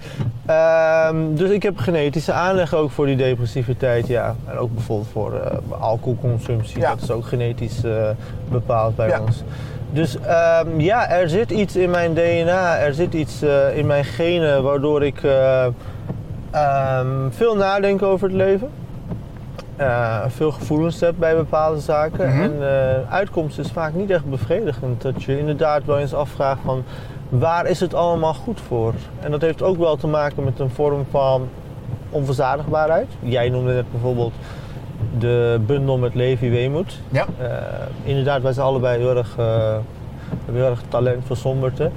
Ehm, 0.46 1.16
dus 1.36 1.50
ik 1.50 1.64
heb 1.64 1.78
genetische 1.78 2.32
aanleg 2.32 2.74
ook 2.74 2.92
voor 2.92 3.06
die 3.06 3.16
depressiviteit, 3.16 4.08
ja. 4.08 4.36
En 4.48 4.58
ook 4.58 4.74
bijvoorbeeld 4.74 5.10
voor 5.12 5.62
alcoholconsumptie. 5.80 6.80
Ja. 6.80 6.90
Dat 6.90 7.02
is 7.02 7.12
ook 7.12 7.26
genetisch 7.26 7.82
bepaald 8.50 8.96
bij 8.96 9.08
Ja. 9.08 9.22
ons. 9.22 9.44
Dus 9.92 10.20
ehm, 10.20 10.80
ja, 10.80 11.10
er 11.10 11.30
zit 11.30 11.52
iets 11.52 11.76
in 11.76 11.90
mijn 11.90 12.14
DNA, 12.14 12.78
er 12.78 12.94
zit 12.94 13.14
iets 13.14 13.42
eh, 13.42 13.78
in 13.78 13.86
mijn 13.86 14.06
genen 14.06 14.64
waardoor 14.64 15.04
ik 15.04 15.24
eh, 15.24 15.66
ehm, 16.52 17.30
veel 17.30 17.56
nadenk 17.56 18.02
over 18.02 18.28
het 18.28 18.38
leven. 18.38 18.70
Eh, 19.76 20.24
veel 20.28 20.52
gevoelens 20.52 21.00
heb 21.00 21.16
bij 21.18 21.36
bepaalde 21.36 21.80
zaken. 21.80 22.30
Mhm. 22.30 22.42
En 22.42 22.54
eh 22.62 23.14
uitkomst 23.14 23.60
is 23.60 23.72
vaak 23.72 23.94
niet 23.94 24.10
echt 24.10 24.26
bevredigend. 24.26 25.02
Dat 25.02 25.24
je 25.24 25.40
inderdaad 25.40 25.86
wel 25.86 26.00
eens 26.00 26.14
afvraagt 26.14 26.60
van 26.66 26.84
waar 27.30 27.66
is 27.66 27.80
het 27.80 27.94
allemaal 27.94 28.34
goed 28.34 28.62
voor? 28.68 28.94
En 29.20 29.32
dat 29.32 29.42
heeft 29.42 29.62
ook 29.62 29.78
wel 29.78 29.96
te 29.96 30.08
maken 30.08 30.44
met 30.44 30.60
een 30.60 30.70
vorm 30.70 31.06
van 31.10 31.48
onverzadigbaarheid. 32.10 33.08
Jij 33.20 33.50
noemde 33.50 33.74
net 33.74 33.92
bijvoorbeeld 33.92 34.34
de 35.18 35.60
bundel 35.66 35.98
met 35.98 36.16
Levi 36.16 36.50
Weemoed. 36.50 37.00
Ja. 37.10 37.26
Eh, 37.38 37.48
inderdaad, 38.04 38.42
wij 38.42 38.54
zijn 38.54 38.66
allebei 38.66 39.00
heel 39.00 39.18
erg, 39.18 39.36
hebben 40.46 40.62
heel 40.62 40.70
erg 40.70 40.82
talent 40.88 41.24
voor 41.26 41.38
somberte. 41.38 41.92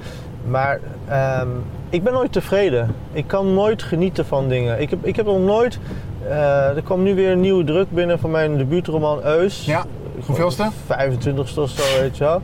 Maar 0.47 0.79
ehm, 1.07 1.47
ik 1.89 2.03
ben 2.03 2.13
nooit 2.13 2.31
tevreden. 2.31 2.95
Ik 3.11 3.27
kan 3.27 3.53
nooit 3.53 3.83
genieten 3.83 4.25
van 4.25 4.47
dingen. 4.47 4.81
Ik 4.81 4.89
heb, 4.89 5.05
ik 5.05 5.15
heb 5.15 5.25
nog 5.25 5.39
nooit... 5.39 5.79
eh, 6.27 6.75
er 6.75 6.81
kwam 6.83 7.03
nu 7.03 7.15
weer 7.15 7.31
een 7.31 7.39
nieuwe 7.39 7.63
druk 7.63 7.91
binnen 7.91 8.19
van 8.19 8.31
mijn 8.31 8.57
debuutroman 8.57 9.23
Eus. 9.23 9.65
Ja. 9.65 9.85
Hoeveelste? 10.25 10.69
25ste 10.87 11.57
of 11.57 11.69
zo, 11.69 11.99
weet 11.99 12.17
je 12.17 12.23
wel. 12.23 12.41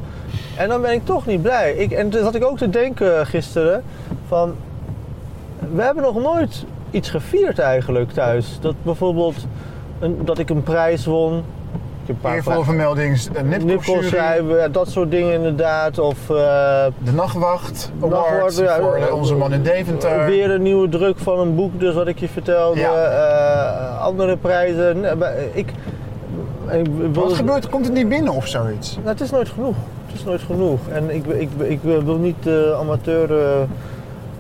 En 0.58 0.70
dan 0.70 0.82
ben 0.82 0.92
ik 0.92 1.06
toch 1.06 1.26
niet 1.26 1.42
blij. 1.42 1.74
Ik, 1.74 1.92
en 1.92 2.10
toen 2.10 2.22
zat 2.24 2.36
ik 2.36 2.46
ook 2.46 2.58
te 2.58 2.70
denken 2.70 3.26
gisteren 3.28 3.84
van... 4.28 4.56
We 5.74 5.82
hebben 5.82 6.04
nog 6.04 6.22
nooit 6.22 6.66
iets 6.92 7.10
gevierd 7.10 7.60
eigenlijk 7.60 8.12
thuis. 8.12 8.58
Dat 8.62 8.76
bijvoorbeeld 8.84 9.36
een, 10.02 10.20
dat 10.26 10.38
ik 10.38 10.50
een 10.50 10.64
prijs 10.64 11.06
won. 11.06 11.38
Ik 11.38 12.08
heb 12.08 12.16
een 12.16 12.22
paar 12.22 12.36
Eervolle 12.36 12.64
vermelding, 12.64 13.20
een 13.34 13.48
Nippels 13.48 13.72
nipkooljury, 13.72 14.08
schrijven, 14.08 14.58
ja, 14.58 14.68
dat 14.68 14.90
soort 14.90 15.12
dingen 15.12 15.34
inderdaad. 15.34 16.00
Of 16.00 16.30
eh, 16.30 16.86
de 17.04 17.12
Nachtwacht 17.12 17.92
Award 18.02 18.32
Nachtwacht, 18.32 18.58
ja, 18.58 18.80
voor 18.80 18.96
eh, 18.96 19.08
eh, 19.08 19.14
onze 19.16 19.36
man 19.36 19.54
in 19.54 19.64
Deventer. 19.64 20.26
weer 20.26 20.52
een 20.52 20.62
nieuwe 20.62 20.90
druk 20.90 21.18
van 21.18 21.40
een 21.40 21.56
boek, 21.56 21.80
dus 21.80 21.94
wat 21.94 22.08
ik 22.08 22.20
je 22.20 22.28
vertelde. 22.28 22.80
Ja. 22.80 22.94
Eh, 22.94 24.02
andere 24.02 24.38
prijzen. 24.38 25.00
Nee, 25.00 25.14
ik, 25.54 25.74
ik, 26.70 26.86
wil- 27.12 27.24
Wat 27.24 27.34
gebeurt? 27.34 27.70
Komt 27.70 27.86
het 27.86 27.94
niet 27.94 28.10
binnen 28.10 28.34
of 28.34 28.48
zoiets? 28.48 28.96
Nou, 28.96 29.08
het 29.08 29.22
is 29.22 29.32
nooit 29.32 29.50
genoeg. 29.50 29.76
Het 30.06 30.16
is 30.16 30.24
nooit 30.24 30.42
genoeg. 30.42 30.80
En 30.88 31.16
ik, 31.16 31.26
ik, 31.26 31.50
ik, 31.58 31.80
wil 31.82 32.18
niet 32.18 32.44
de 32.44 32.76
amateur 32.80 33.30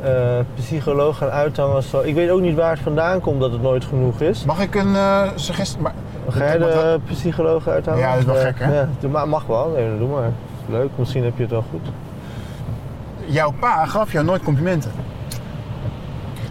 eh, 0.04 0.40
psycholoog 0.56 1.18
gaan 1.18 1.30
uithangen. 1.30 1.84
Zo. 1.84 2.00
Ik 2.02 2.16
weet 2.16 2.30
ook 2.30 2.42
niet 2.42 2.56
waar 2.56 2.72
het 2.72 2.80
vandaan 2.80 3.20
komt 3.20 3.40
dat 3.40 3.52
het 3.52 3.62
nooit 3.62 3.86
genoeg 3.86 4.22
is. 4.22 4.46
Mag 4.46 4.60
ik 4.62 4.76
een 4.76 4.96
eh, 4.96 5.22
suggestie? 5.36 5.80
Maar, 5.82 5.94
Ga 6.30 6.40
jij 6.44 6.60
wat- 6.60 6.72
de 6.72 7.00
psycholoog 7.06 7.68
uithangen? 7.68 8.00
Ja, 8.00 8.10
dat 8.12 8.20
is 8.20 8.26
wel 8.26 8.36
gek, 8.36 8.60
hè? 8.60 8.80
Ja, 9.12 9.26
mag 9.26 9.46
wel. 9.46 9.70
Nee, 9.76 9.98
doe 9.98 10.08
maar. 10.10 10.32
Leuk, 10.70 10.90
misschien 10.96 11.24
heb 11.24 11.34
je 11.36 11.42
het 11.42 11.52
wel 11.52 11.64
goed. 11.72 11.88
jouw 13.26 13.52
pa 13.60 13.86
gaf 13.86 14.12
jou 14.12 14.26
nooit 14.26 14.44
complimenten. 14.44 14.92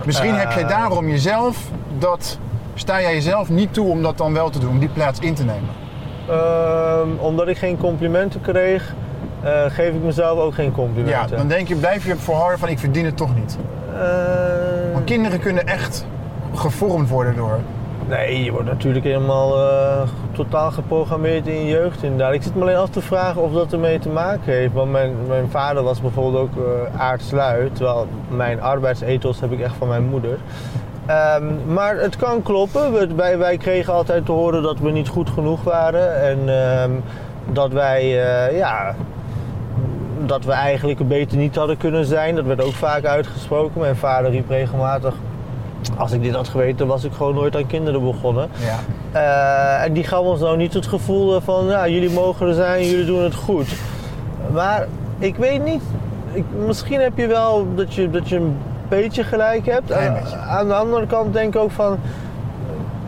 Misschien 0.05 0.35
heb 0.35 0.53
jij 0.53 0.63
Eh. 0.63 0.69
daarom 0.69 1.09
jezelf 1.09 1.71
dat. 1.99 2.39
Sta 2.75 3.01
jij 3.01 3.15
jezelf 3.15 3.49
niet 3.49 3.75
toe 3.75 3.89
om 3.91 4.03
dat 4.03 4.19
dan 4.19 4.33
wel 4.33 4.51
te 4.51 4.59
doen, 4.59 4.71
om 4.71 4.79
die 4.79 4.89
plaats 4.89 5.19
in 5.21 5.35
te 5.35 5.45
nemen? 5.45 5.69
Ehm, 6.29 7.09
omdat 7.19 7.49
ik 7.49 7.59
geen 7.59 7.77
complimenten 7.79 8.41
kreeg, 8.41 8.95
eh, 9.43 9.51
geef 9.69 9.95
ik 9.95 10.03
mezelf 10.03 10.39
ook 10.39 10.55
geen 10.55 10.65
Ja, 10.67 10.73
complimenten. 10.73 11.37
dan 11.37 11.49
denk 11.49 11.69
je, 11.69 11.75
blijf 11.77 12.07
je 12.07 12.17
volharden 12.17 12.59
van 12.59 12.69
ik 12.69 12.79
verdien 12.79 13.05
het 13.05 13.17
toch 13.17 13.35
niet. 13.35 13.59
Eh, 13.95 14.93
Want 14.93 15.05
kinderen 15.05 15.41
kunnen 15.41 15.67
echt 15.67 16.07
gevormd 16.55 17.09
worden 17.09 17.37
door. 17.37 17.59
Nee, 18.09 18.45
je 18.45 18.51
wordt 18.51 18.67
natuurlijk 18.67 19.05
helemaal 19.05 19.57
eh, 19.71 20.03
totaal 20.33 20.71
geprogrammeerd 20.71 21.47
in 21.47 21.55
je 21.55 21.67
jeugd 21.67 22.03
inderdaad. 22.03 22.35
Ik 22.35 22.43
zit 22.43 22.55
me 22.55 22.61
alleen 22.63 22.77
af 22.77 22.89
te 22.89 23.01
vragen 23.01 23.43
of 23.43 23.53
dat 23.53 23.73
ermee 23.73 23.99
te 23.99 24.09
maken 24.09 24.53
heeft. 24.53 24.73
Want 24.73 24.91
mijn, 24.93 25.15
mijn 25.29 25.51
vader 25.51 25.83
was 25.83 26.01
bijvoorbeeld 26.01 26.43
ook 26.43 26.65
eh 26.67 27.01
aardslui, 27.01 27.71
terwijl 27.73 28.07
mijn 28.29 28.63
arbeidsethos 28.63 29.41
heb 29.41 29.53
ik 29.53 29.61
echt 29.61 29.75
van 29.79 29.89
mijn 29.89 30.05
moeder. 30.05 30.39
Ehm, 31.07 31.45
maar 31.67 31.97
het 31.97 32.17
kan 32.17 32.43
kloppen. 32.43 32.93
We- 32.93 33.15
Wij, 33.15 33.39
wij 33.39 33.57
kregen 33.57 33.93
altijd 33.93 34.27
te 34.27 34.33
horen 34.33 34.63
dat 34.63 34.79
we 34.79 34.91
niet 34.91 35.09
goed 35.09 35.31
genoeg 35.31 35.63
waren. 35.63 36.21
En 36.23 36.39
ehm, 36.63 36.91
dat 37.53 37.73
wij, 37.73 38.01
eh, 38.03 38.57
ja, 38.59 38.95
dat 40.27 40.45
we 40.45 40.53
eigenlijk 40.53 41.09
beter 41.09 41.37
niet 41.37 41.57
hadden 41.57 41.77
kunnen 41.77 42.05
zijn. 42.05 42.35
Dat 42.35 42.45
werd 42.45 42.63
ook 42.63 42.73
vaak 42.73 43.05
uitgesproken. 43.05 43.81
Mijn 43.81 43.97
vader 43.97 44.31
riep 44.31 44.49
regelmatig... 44.49 45.15
Als 45.97 46.13
ik 46.13 46.23
dit 46.23 46.35
had 46.35 46.49
geweten, 46.49 46.87
was 46.87 47.05
ik 47.05 47.13
gewoon 47.13 47.35
nooit 47.35 47.57
aan 47.57 47.67
kinderen 47.67 48.03
begonnen. 48.03 48.49
Ja. 48.59 48.79
Eh, 49.13 49.85
en 49.85 49.93
die 49.93 50.05
gaf 50.05 50.21
ons 50.21 50.41
nou 50.41 50.57
niet 50.57 50.75
het 50.75 50.87
gevoel 50.87 51.41
van, 51.41 51.67
ja, 51.67 51.89
jullie 51.89 52.11
mogen 52.11 52.49
er 52.49 52.55
zijn, 52.55 52.87
jullie 52.87 53.05
doen 53.05 53.23
het 53.23 53.35
goed. 53.35 53.69
Maar 54.53 54.87
ik 55.19 55.37
weet 55.37 55.65
niet, 55.65 55.83
ik, 56.33 56.45
misschien 56.67 57.01
heb 57.01 57.19
je 57.19 57.27
wel 57.27 57.67
dat 57.75 57.95
je, 57.95 58.11
dat 58.11 58.29
je 58.29 58.37
een 58.37 58.57
beetje 58.89 59.25
gelijk 59.25 59.67
hebt. 59.67 59.93
Aan 60.49 60.69
de 60.69 60.75
andere 60.75 61.07
kant 61.07 61.33
denk 61.33 61.55
ik 61.55 61.61
ook 61.61 61.71
van, 61.71 61.99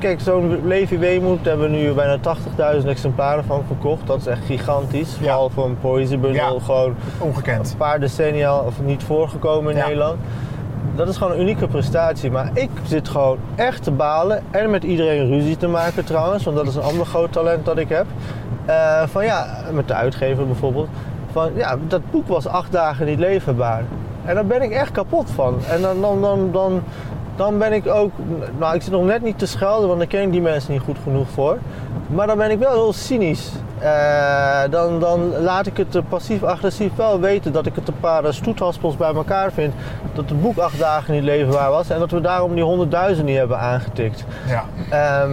kijk, 0.02 0.20
zo'n 0.20 0.66
Levi 0.66 0.98
Weemoed 0.98 1.44
hebben 1.44 1.70
we 1.70 1.76
nu 1.76 1.92
bijna 1.92 2.18
80.000 2.80 2.86
exemplaren 2.88 3.44
van 3.44 3.62
verkocht. 3.66 4.06
Dat 4.06 4.18
is 4.18 4.26
echt 4.26 4.44
gigantisch. 4.44 5.14
Vooral 5.18 5.50
voor 5.50 5.64
een 5.64 5.78
poëziebundel, 5.80 6.54
Ja. 6.54 6.60
gewoon 6.64 6.94
Ongekend. 7.18 7.70
een 7.70 7.76
paar 7.76 8.00
decennia 8.00 8.58
of 8.58 8.80
niet 8.82 9.02
voorgekomen 9.02 9.72
in. 9.76 9.82
Nederland. 9.82 10.16
Dat 10.94 11.08
is 11.08 11.16
gewoon 11.16 11.32
een 11.32 11.40
unieke 11.40 11.66
prestatie. 11.66 12.30
Maar 12.30 12.50
ik 12.54 12.70
zit 12.84 13.08
gewoon 13.08 13.38
echt 13.54 13.82
te 13.82 13.90
balen 13.90 14.42
en 14.50 14.70
met 14.70 14.84
iedereen 14.84 15.26
ruzie 15.28 15.56
te 15.56 15.68
maken 15.68 16.04
trouwens. 16.04 16.44
Want 16.44 16.56
dat 16.56 16.66
is 16.66 16.74
een 16.74 16.82
ander 16.82 17.06
groot 17.06 17.32
talent 17.32 17.64
dat 17.64 17.78
ik 17.78 17.88
heb. 17.88 18.06
Eh, 18.64 19.02
van 19.06 19.24
ja, 19.24 19.46
met 19.72 19.88
de 19.88 19.94
uitgever 19.94 20.46
bijvoorbeeld. 20.46 20.88
Van 21.32 21.50
ja, 21.54 21.76
dat 21.88 22.00
boek 22.10 22.28
was 22.28 22.46
acht 22.46 22.72
dagen 22.72 23.06
niet 23.06 23.18
leverbaar. 23.18 23.82
En 24.24 24.34
daar 24.34 24.46
ben 24.46 24.62
ik 24.62 24.70
echt 24.70 24.90
kapot 24.92 25.30
van. 25.30 25.58
En 25.70 25.80
dan, 25.80 26.00
dan, 26.00 26.20
dan, 26.20 26.48
dan, 26.52 26.82
dan 27.42 27.58
ben 27.58 27.72
ik 27.72 27.86
ook... 27.86 28.12
Nou, 28.58 28.74
ik 28.74 28.82
zit 28.82 28.92
nog 28.92 29.04
net 29.04 29.22
niet 29.22 29.38
te 29.38 29.46
schelden, 29.46 29.86
want 29.86 29.98
daar 29.98 30.08
ken 30.08 30.22
ik 30.22 30.32
die 30.32 30.40
mensen 30.40 30.72
niet 30.72 30.80
goed 30.80 30.96
genoeg 31.02 31.28
voor. 31.28 31.58
Maar 32.06 32.26
dan 32.26 32.36
ben 32.36 32.50
ik 32.50 32.58
wel 32.58 32.72
heel 32.72 32.92
cynisch. 32.92 33.52
Eh, 33.78 34.60
dan, 34.70 35.00
dan 35.00 35.32
laat 35.40 35.66
ik 35.66 35.76
het 35.76 36.08
passief-agressief 36.08 36.96
wel 36.96 37.20
weten 37.20 37.52
dat 37.52 37.66
ik 37.66 37.74
het 37.74 37.88
een 37.88 38.00
paar 38.00 38.34
stoethaspels 38.34 38.96
bij 38.96 39.14
elkaar 39.14 39.52
vind. 39.52 39.74
Dat 40.14 40.28
het 40.28 40.42
boek 40.42 40.58
acht 40.58 40.78
dagen 40.78 41.14
niet 41.14 41.22
leverbaar 41.22 41.70
was 41.70 41.90
en 41.90 41.98
dat 41.98 42.10
we 42.10 42.20
daarom 42.20 42.54
die 42.54 42.64
honderdduizend 42.64 43.26
niet 43.26 43.36
hebben 43.36 43.58
aangetikt. 43.58 44.24
Ja. 44.46 44.64
Ehm, 44.90 45.30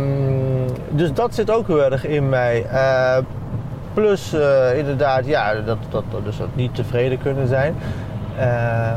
dus 0.90 1.14
dat 1.14 1.36
zit 1.36 1.52
ook 1.52 1.68
heel 1.68 1.84
erg 1.84 2.06
in 2.06 2.30
mij. 2.30 2.66
Eh, 2.66 3.18
plus 3.94 4.34
eh, 4.34 4.78
inderdaad, 4.78 5.26
ja, 5.26 5.54
dat, 5.54 5.78
dat, 5.90 6.04
dat, 6.12 6.26
dus 6.26 6.38
dat 6.38 6.48
niet 6.54 6.76
tevreden 6.76 7.22
kunnen 7.22 7.48
zijn. 7.48 7.76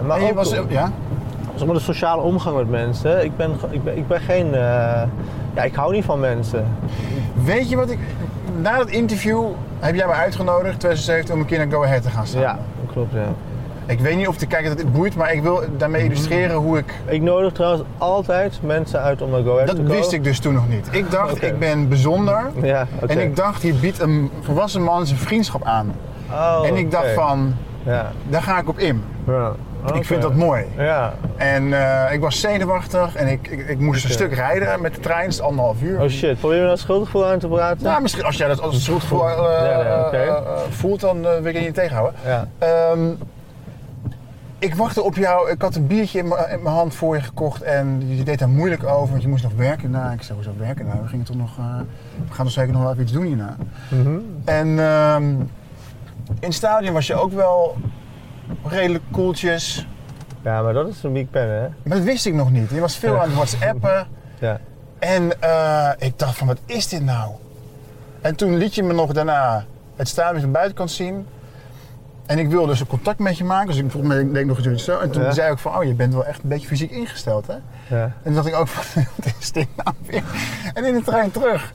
Maar 0.06 0.16
En 0.16 0.22
je 0.22 0.28
ook 0.28 0.34
was, 0.34 0.54
ja? 0.68 0.90
Zeg 1.62 1.70
maar, 1.70 1.80
de 1.80 1.92
sociale 1.92 2.22
omgang 2.22 2.56
met 2.56 2.70
mensen. 2.70 3.24
Ik 3.24 3.36
ben, 3.36 3.50
ik 3.70 3.84
ben, 3.84 3.96
ik 3.96 4.06
ben 4.08 4.20
geen... 4.20 4.54
eh, 4.54 4.60
ja, 5.54 5.62
ik 5.62 5.74
hou 5.74 5.92
niet 5.92 6.04
van 6.04 6.20
mensen. 6.20 6.66
Weet 7.44 7.68
je 7.68 7.76
wat 7.76 7.90
ik... 7.90 7.98
Na 8.60 8.76
dat 8.78 8.88
interview 8.88 9.44
heb 9.78 9.94
jij 9.94 10.06
me 10.06 10.12
uitgenodigd, 10.12 10.78
2017, 10.78 11.34
om 11.34 11.40
een 11.40 11.46
keer 11.46 11.58
naar 11.58 11.70
Go 11.70 11.84
Ahead 11.84 12.02
te 12.02 12.10
gaan 12.10 12.26
staan. 12.26 12.40
Ja, 12.40 12.58
dat 12.84 12.92
klopt, 12.92 13.12
ja. 13.12 13.24
Ik 13.86 14.00
weet 14.00 14.16
niet 14.16 14.28
of 14.28 14.36
de 14.36 14.46
kijker 14.46 14.68
dat 14.68 14.78
dit 14.78 14.92
boeit, 14.92 15.16
maar 15.16 15.32
ik 15.32 15.42
wil 15.42 15.62
daarmee 15.76 16.04
illustreren 16.04 16.56
hoe 16.56 16.78
ik... 16.78 16.94
Ik 17.06 17.22
nodig 17.22 17.52
trouwens 17.52 17.82
altijd 17.98 18.58
mensen 18.62 19.00
uit 19.00 19.22
om 19.22 19.30
naar 19.30 19.42
Go 19.42 19.52
Ahead 19.52 19.66
Dat 19.66 19.76
te 19.76 19.82
komen. 19.82 19.96
wist 19.96 20.12
ik 20.12 20.24
dus 20.24 20.38
toen 20.38 20.54
nog 20.54 20.68
niet. 20.68 20.88
Ik 20.90 21.10
dacht, 21.10 21.42
ik 21.42 21.58
ben 21.58 21.88
bijzonder. 21.88 22.50
Ja. 22.62 22.86
En 23.06 23.18
ik 23.18 23.36
dacht, 23.36 23.62
hier 23.62 23.74
biedt 23.74 24.00
een 24.00 24.30
volwassen 24.40 24.82
man 24.82 25.06
zijn 25.06 25.18
vriendschap 25.18 25.64
aan. 25.64 25.92
Oh, 26.30 26.66
en 26.66 26.76
ik 26.76 26.90
dacht 26.90 27.12
van, 27.14 27.54
Ja. 27.82 28.12
daar 28.28 28.42
ga 28.42 28.58
ik 28.58 28.68
op 28.68 28.78
in. 28.78 29.02
ja. 29.26 29.52
Ik 29.94 30.04
vind 30.04 30.22
dat 30.22 30.34
mooi. 30.34 30.64
Ja. 30.76 31.14
En 31.36 31.72
eh, 31.72 32.12
ik 32.12 32.20
was 32.20 32.40
zenuwachtig 32.40 33.14
en 33.14 33.28
ik, 33.28 33.48
ik, 33.48 33.68
ik 33.68 33.78
moest 33.78 34.04
een 34.04 34.10
stuk 34.10 34.34
rijden 34.34 34.80
met 34.80 34.94
de 34.94 35.00
trein, 35.00 35.24
het 35.24 35.32
is 35.32 35.40
anderhalf 35.40 35.82
uur. 35.82 36.00
Oh 36.00 36.08
shit, 36.08 36.38
probeer 36.38 36.58
je 36.58 36.64
nou 36.64 36.76
schuldgevoel 36.76 37.26
aan 37.26 37.38
te 37.38 37.48
praten? 37.48 37.84
Nou, 37.84 38.02
misschien 38.02 38.24
als 38.24 38.36
jij 38.36 38.48
dat 38.48 38.60
als 38.60 38.74
een 38.74 38.80
schuldgevoel 38.80 39.28
Ja, 39.28 39.64
ja, 39.84 40.06
oké. 40.06 40.16
eh, 40.16 40.36
voelt, 40.70 41.00
dan 41.00 41.20
wil 41.20 41.44
ik 41.44 41.54
je 41.54 41.60
niet 41.60 41.74
tegenhouden. 41.74 42.20
Ja. 42.24 42.48
Ehm, 42.58 43.10
ik 44.58 44.74
wachtte 44.74 45.02
op 45.02 45.16
jou. 45.16 45.50
Ik 45.50 45.62
had 45.62 45.74
een 45.74 45.86
biertje 45.86 46.18
in 46.18 46.28
mijn- 46.28 46.60
hand 46.66 46.94
voor 46.94 47.14
je 47.14 47.22
gekocht 47.22 47.62
en 47.62 48.02
je 48.16 48.22
deed 48.22 48.38
daar 48.38 48.48
moeilijk 48.48 48.84
over, 48.84 49.10
want 49.10 49.22
je 49.22 49.28
moest 49.28 49.42
nog 49.42 49.52
werken. 49.56 49.90
Nou, 49.90 50.12
ik 50.12 50.22
zei, 50.22 50.34
hoezo 50.34 50.52
werken? 50.58 50.86
Nou, 50.86 50.98
we 51.02 51.08
gingen 51.08 51.24
toch 51.24 51.36
nog, 51.36 51.56
we 52.28 52.34
gaan 52.34 52.44
toch 52.44 52.54
zeker 52.54 52.72
nog 52.72 52.82
wel 52.82 52.90
even 52.90 53.02
iets 53.02 53.12
doen 53.12 53.24
hierna. 53.24 53.56
Mhm. 53.88 54.16
En 54.44 54.78
ehm, 54.78 55.22
in 56.40 56.48
het 56.48 56.54
stadion 56.54 56.92
was 56.94 57.06
je 57.06 57.14
ook 57.14 57.32
wel 57.32 57.76
redelijk 58.64 59.04
koeltjes, 59.10 59.86
ja, 60.42 60.62
maar 60.62 60.72
dat 60.72 60.88
is 60.88 61.02
een 61.02 61.12
big 61.12 61.30
pen, 61.30 61.48
hè? 61.48 61.68
maar 61.82 61.96
dat 61.96 62.06
wist 62.06 62.26
ik 62.26 62.34
nog 62.34 62.50
niet. 62.50 62.70
Je 62.70 62.80
was 62.80 62.96
veel 62.96 63.16
aan 63.20 63.26
het 63.28 63.34
whatsappen 63.34 64.06
Ja. 64.40 64.60
en 64.98 65.40
eh, 65.40 65.90
ik 65.98 66.18
dacht 66.18 66.36
van, 66.36 66.46
wat 66.46 66.58
is 66.66 66.88
dit 66.88 67.04
nou? 67.04 67.30
En 68.20 68.34
toen 68.36 68.56
liet 68.56 68.74
je 68.74 68.82
me 68.82 68.92
nog 68.92 69.12
daarna 69.12 69.64
het 69.96 70.08
stadion 70.08 70.40
van 70.40 70.46
de 70.48 70.54
buitenkant 70.56 70.90
zien. 70.90 71.26
En 72.26 72.38
ik 72.38 72.48
wilde 72.48 72.66
dus 72.66 72.80
een 72.80 72.86
contact 72.86 73.18
met 73.18 73.38
je 73.38 73.44
maken, 73.44 73.66
dus 73.66 73.76
ik 73.76 73.94
mij 74.02 74.24
deed 74.24 74.36
ik 74.36 74.46
nog 74.46 74.66
iets 74.66 74.84
zo. 74.84 74.98
En 74.98 75.10
toen 75.10 75.22
Ja. 75.22 75.30
zei 75.32 75.52
ik 75.52 75.58
van, 75.58 75.76
oh, 75.76 75.84
je 75.84 75.94
bent 75.94 76.12
wel 76.12 76.24
echt 76.24 76.42
een 76.42 76.48
beetje 76.48 76.66
fysiek 76.66 76.90
ingesteld, 76.90 77.46
hè? 77.46 77.54
ja. 77.96 78.02
En 78.04 78.12
toen 78.22 78.34
dacht 78.34 78.46
ik 78.46 78.54
ook 78.54 78.68
van, 78.68 79.04
wat 79.16 79.34
is 79.40 79.52
dit 79.52 79.66
nou 79.84 79.96
weer? 80.06 80.22
En 80.74 80.84
in 80.84 80.94
de 80.94 81.02
trein 81.02 81.30
terug 81.30 81.72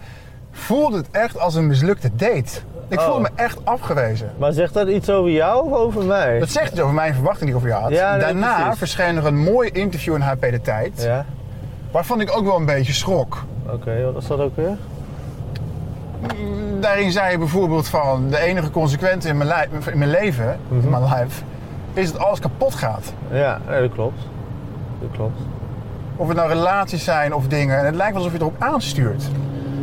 voelde 0.52 0.98
het 0.98 1.08
echt 1.12 1.40
als 1.40 1.56
een 1.56 1.68
mislukte 1.68 2.16
date. 2.16 2.60
Ik 2.90 3.00
Oh. 3.00 3.06
voelde 3.06 3.22
me 3.22 3.30
echt 3.36 3.58
afgewezen. 3.64 4.32
Maar 4.38 4.52
zegt 4.52 4.74
dat 4.74 4.88
iets 4.88 5.10
over 5.10 5.32
jou 5.32 5.72
of 5.72 5.78
over 5.78 6.04
mij? 6.04 6.40
Dat 6.40 6.50
zegt 6.50 6.72
iets 6.72 6.82
over 6.82 6.94
mijn 6.94 7.14
verwachting 7.14 7.44
die 7.46 7.50
ik 7.50 7.56
over 7.56 7.68
je 7.68 7.82
had. 7.84 7.92
Ja, 7.92 8.12
nee, 8.12 8.20
Daarna 8.20 8.56
precies. 8.62 8.78
verscheen 8.78 9.18
er 9.18 9.26
een 9.26 9.38
mooi 9.44 9.70
interview 9.70 10.14
in 10.16 10.22
HP 10.22 10.42
De 10.42 10.62
Tijd. 10.62 11.02
Ja. 11.04 11.26
Waarvan 11.92 12.22
ik 12.22 12.38
ook 12.38 12.46
wel 12.46 12.56
een 12.56 12.66
beetje 12.66 12.94
schrok. 12.94 13.44
Oké, 13.72 14.04
wat 14.04 14.14
was 14.14 14.28
dat 14.28 14.40
ook 14.40 14.56
weer? 14.56 14.78
Daarin 16.80 17.12
zei 17.12 17.32
je 17.32 17.38
bijvoorbeeld 17.38 17.88
van 17.88 18.30
de 18.30 18.38
enige 18.40 18.72
consequentie 18.72 19.30
in 19.30 19.38
mijn, 19.38 19.50
li- 19.50 19.92
in 19.92 19.98
mijn 19.98 20.10
leven, 20.10 20.60
Mhm. 20.68 20.84
in 20.84 20.90
mijn 20.90 21.04
life, 21.04 21.42
is 21.94 22.12
dat 22.12 22.22
alles 22.22 22.40
kapot 22.40 22.76
gaat. 22.76 23.14
Ja, 23.32 23.60
dat 23.82 23.92
klopt. 23.92 24.20
Dat 25.02 25.10
klopt. 25.12 25.40
Of 26.16 26.28
het 26.28 26.38
nou 26.38 26.50
relaties 26.50 27.04
zijn 27.04 27.34
of 27.34 27.48
dingen. 27.48 27.80
En 27.80 27.86
het 27.86 27.96
lijkt 27.96 28.16
alsof 28.16 28.32
je 28.32 28.38
erop 28.40 28.56
aanstuurt. 28.60 29.24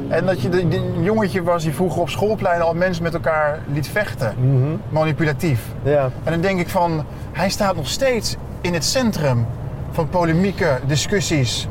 En 0.08 0.26
dat 0.26 0.40
je 0.40 0.48
de, 0.48 0.92
jongetje 1.00 1.42
was 1.42 1.62
die 1.62 1.72
vroeger 1.72 2.00
op 2.00 2.08
schoolpleinen 2.08 2.66
al 2.66 2.74
mensen 2.74 3.02
met 3.02 3.14
elkaar 3.14 3.58
liet 3.72 3.88
vechten. 3.88 4.34
Mhm. 4.38 4.76
Manipulatief. 4.88 5.60
Ja. 5.82 6.10
En 6.24 6.32
dan 6.32 6.40
denk 6.40 6.60
ik 6.60 6.68
van, 6.68 7.04
hij 7.32 7.48
staat 7.50 7.76
nog 7.76 7.88
steeds 7.88 8.36
in 8.60 8.74
het 8.74 8.84
centrum 8.84 9.46
van 9.90 10.08
polemieken, 10.08 10.80
discussies, 10.86 11.68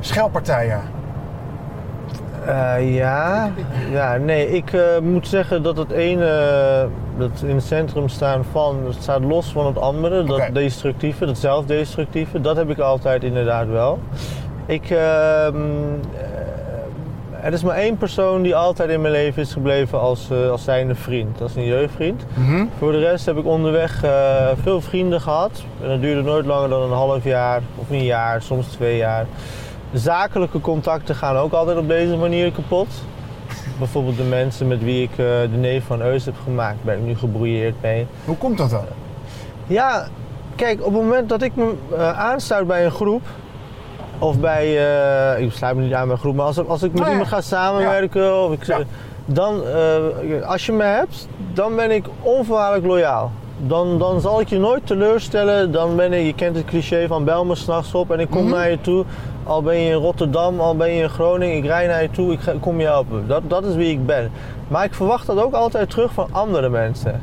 schelpartijen. 0.00 0.80
Eh, 2.46 2.94
ja. 2.94 3.50
ja, 3.90 4.16
nee, 4.16 4.50
ik 4.50 4.72
eh, 4.72 4.98
moet 5.02 5.28
zeggen 5.28 5.62
dat 5.62 5.76
het 5.76 5.90
ene, 5.90 6.26
eh, 6.26 6.88
dat 7.18 7.42
in 7.46 7.54
het 7.54 7.64
centrum 7.64 8.08
staan 8.08 8.44
van, 8.50 8.86
het 8.86 9.02
staat 9.02 9.20
los 9.20 9.52
van 9.52 9.66
het 9.66 9.78
andere, 9.78 10.24
dat 10.24 10.38
Oké. 10.40 10.52
destructieve, 10.52 11.26
dat 11.26 11.38
zelfdestructieve, 11.38 12.40
dat 12.40 12.56
heb 12.56 12.70
ik 12.70 12.78
altijd 12.78 13.24
inderdaad 13.24 13.68
wel. 13.68 13.98
Ik, 14.66 14.90
ehm, 14.90 14.96
eh, 14.96 16.31
er 17.42 17.52
is 17.52 17.62
maar 17.62 17.76
één 17.76 17.96
persoon 17.96 18.42
die 18.42 18.56
altijd 18.56 18.90
in 18.90 19.00
mijn 19.00 19.12
leven 19.12 19.42
is 19.42 19.52
gebleven 19.52 20.00
als, 20.00 20.30
eh, 20.30 20.50
als 20.50 20.64
zijnde 20.64 20.94
vriend, 20.94 21.40
als 21.40 21.54
een 21.54 21.64
jeugdvriend. 21.64 22.24
Mhm. 22.34 22.64
Voor 22.78 22.92
de 22.92 22.98
rest 22.98 23.26
heb 23.26 23.36
ik 23.36 23.46
onderweg 23.46 24.04
eh, 24.04 24.46
veel 24.62 24.80
vrienden 24.80 25.20
gehad. 25.20 25.62
En 25.82 25.88
dat 25.88 26.00
duurde 26.00 26.22
nooit 26.22 26.46
langer 26.46 26.68
dan 26.68 26.82
een 26.82 26.96
half 26.96 27.24
jaar 27.24 27.62
of 27.76 27.90
een 27.90 28.04
jaar, 28.04 28.42
soms 28.42 28.66
twee 28.66 28.96
jaar. 28.96 29.26
Zakelijke 29.92 30.60
contacten 30.60 31.14
gaan 31.14 31.36
ook 31.36 31.52
altijd 31.52 31.78
op 31.78 31.88
deze 31.88 32.16
manier 32.16 32.52
kapot. 32.52 32.88
Bijvoorbeeld 33.78 34.16
de 34.16 34.22
mensen 34.22 34.68
met 34.68 34.82
wie 34.82 35.02
ik 35.02 35.10
eh, 35.10 35.16
de 35.52 35.56
neef 35.58 35.84
van 35.84 36.02
Eus 36.02 36.24
heb 36.24 36.34
gemaakt, 36.44 36.84
ben 36.84 36.98
ik 36.98 37.04
nu 37.04 37.16
gebrouilleerd 37.16 37.74
mee. 37.80 38.06
Hoe 38.24 38.36
komt 38.36 38.58
dat 38.58 38.70
dan? 38.70 38.84
Ja, 39.66 40.06
kijk, 40.54 40.78
op 40.78 40.92
het 40.92 41.02
moment 41.02 41.28
dat 41.28 41.42
ik 41.42 41.52
me 41.56 41.74
aansluit 42.16 42.66
bij 42.66 42.84
een 42.84 42.90
groep, 42.90 43.22
of 44.22 44.38
bij, 44.40 44.64
eh, 45.36 45.42
ik 45.44 45.52
sluit 45.52 45.76
me 45.76 45.82
niet 45.82 45.92
aan 45.94 46.08
bij 46.08 46.16
groep, 46.16 46.34
maar 46.34 46.46
als, 46.46 46.66
als 46.66 46.82
ik 46.82 46.90
met 46.92 47.00
Nou 47.00 47.10
iemand 47.10 47.28
ga 47.28 47.40
samenwerken, 47.40 48.36
of 48.44 48.52
ik, 48.52 48.76
dan, 49.24 49.62
eh, 49.66 50.48
als 50.48 50.66
je 50.66 50.72
me 50.72 50.82
hebt, 50.84 51.28
dan 51.52 51.76
ben 51.76 51.90
ik 51.90 52.04
onvoorwaardelijk 52.20 52.86
loyaal. 52.86 53.30
Dan, 53.66 53.98
dan 53.98 54.20
zal 54.20 54.40
ik 54.40 54.48
je 54.48 54.58
nooit 54.58 54.86
teleurstellen. 54.86 55.72
Dan 55.72 55.96
ben 55.96 56.12
ik, 56.12 56.24
je 56.26 56.34
kent 56.34 56.56
het 56.56 56.64
cliché 56.64 57.06
van 57.06 57.24
bel 57.24 57.44
me 57.44 57.54
s'nachts 57.54 57.94
op 57.94 58.10
en 58.10 58.20
ik 58.20 58.30
kom 58.30 58.42
Mhm. 58.44 58.52
naar 58.54 58.70
je 58.70 58.80
toe. 58.80 59.04
Al 59.44 59.62
ben 59.62 59.78
je 59.78 59.88
in 59.90 59.96
Rotterdam, 59.96 60.60
al 60.60 60.76
ben 60.76 60.90
je 60.90 61.02
in 61.02 61.08
Groningen, 61.08 61.56
ik 61.56 61.64
rij 61.64 61.86
naar 61.86 62.02
je 62.02 62.10
toe, 62.10 62.32
ik 62.32 62.40
ga- 62.40 62.54
kom 62.60 62.80
je 62.80 62.86
helpen. 62.86 63.24
Dat, 63.26 63.42
dat 63.46 63.64
is 63.64 63.74
wie 63.74 63.90
ik 63.90 64.06
ben. 64.06 64.30
Maar 64.68 64.84
ik 64.84 64.94
verwacht 64.94 65.26
dat 65.26 65.42
ook 65.42 65.54
altijd 65.54 65.90
terug 65.90 66.12
van 66.12 66.28
andere 66.32 66.68
mensen. 66.68 67.20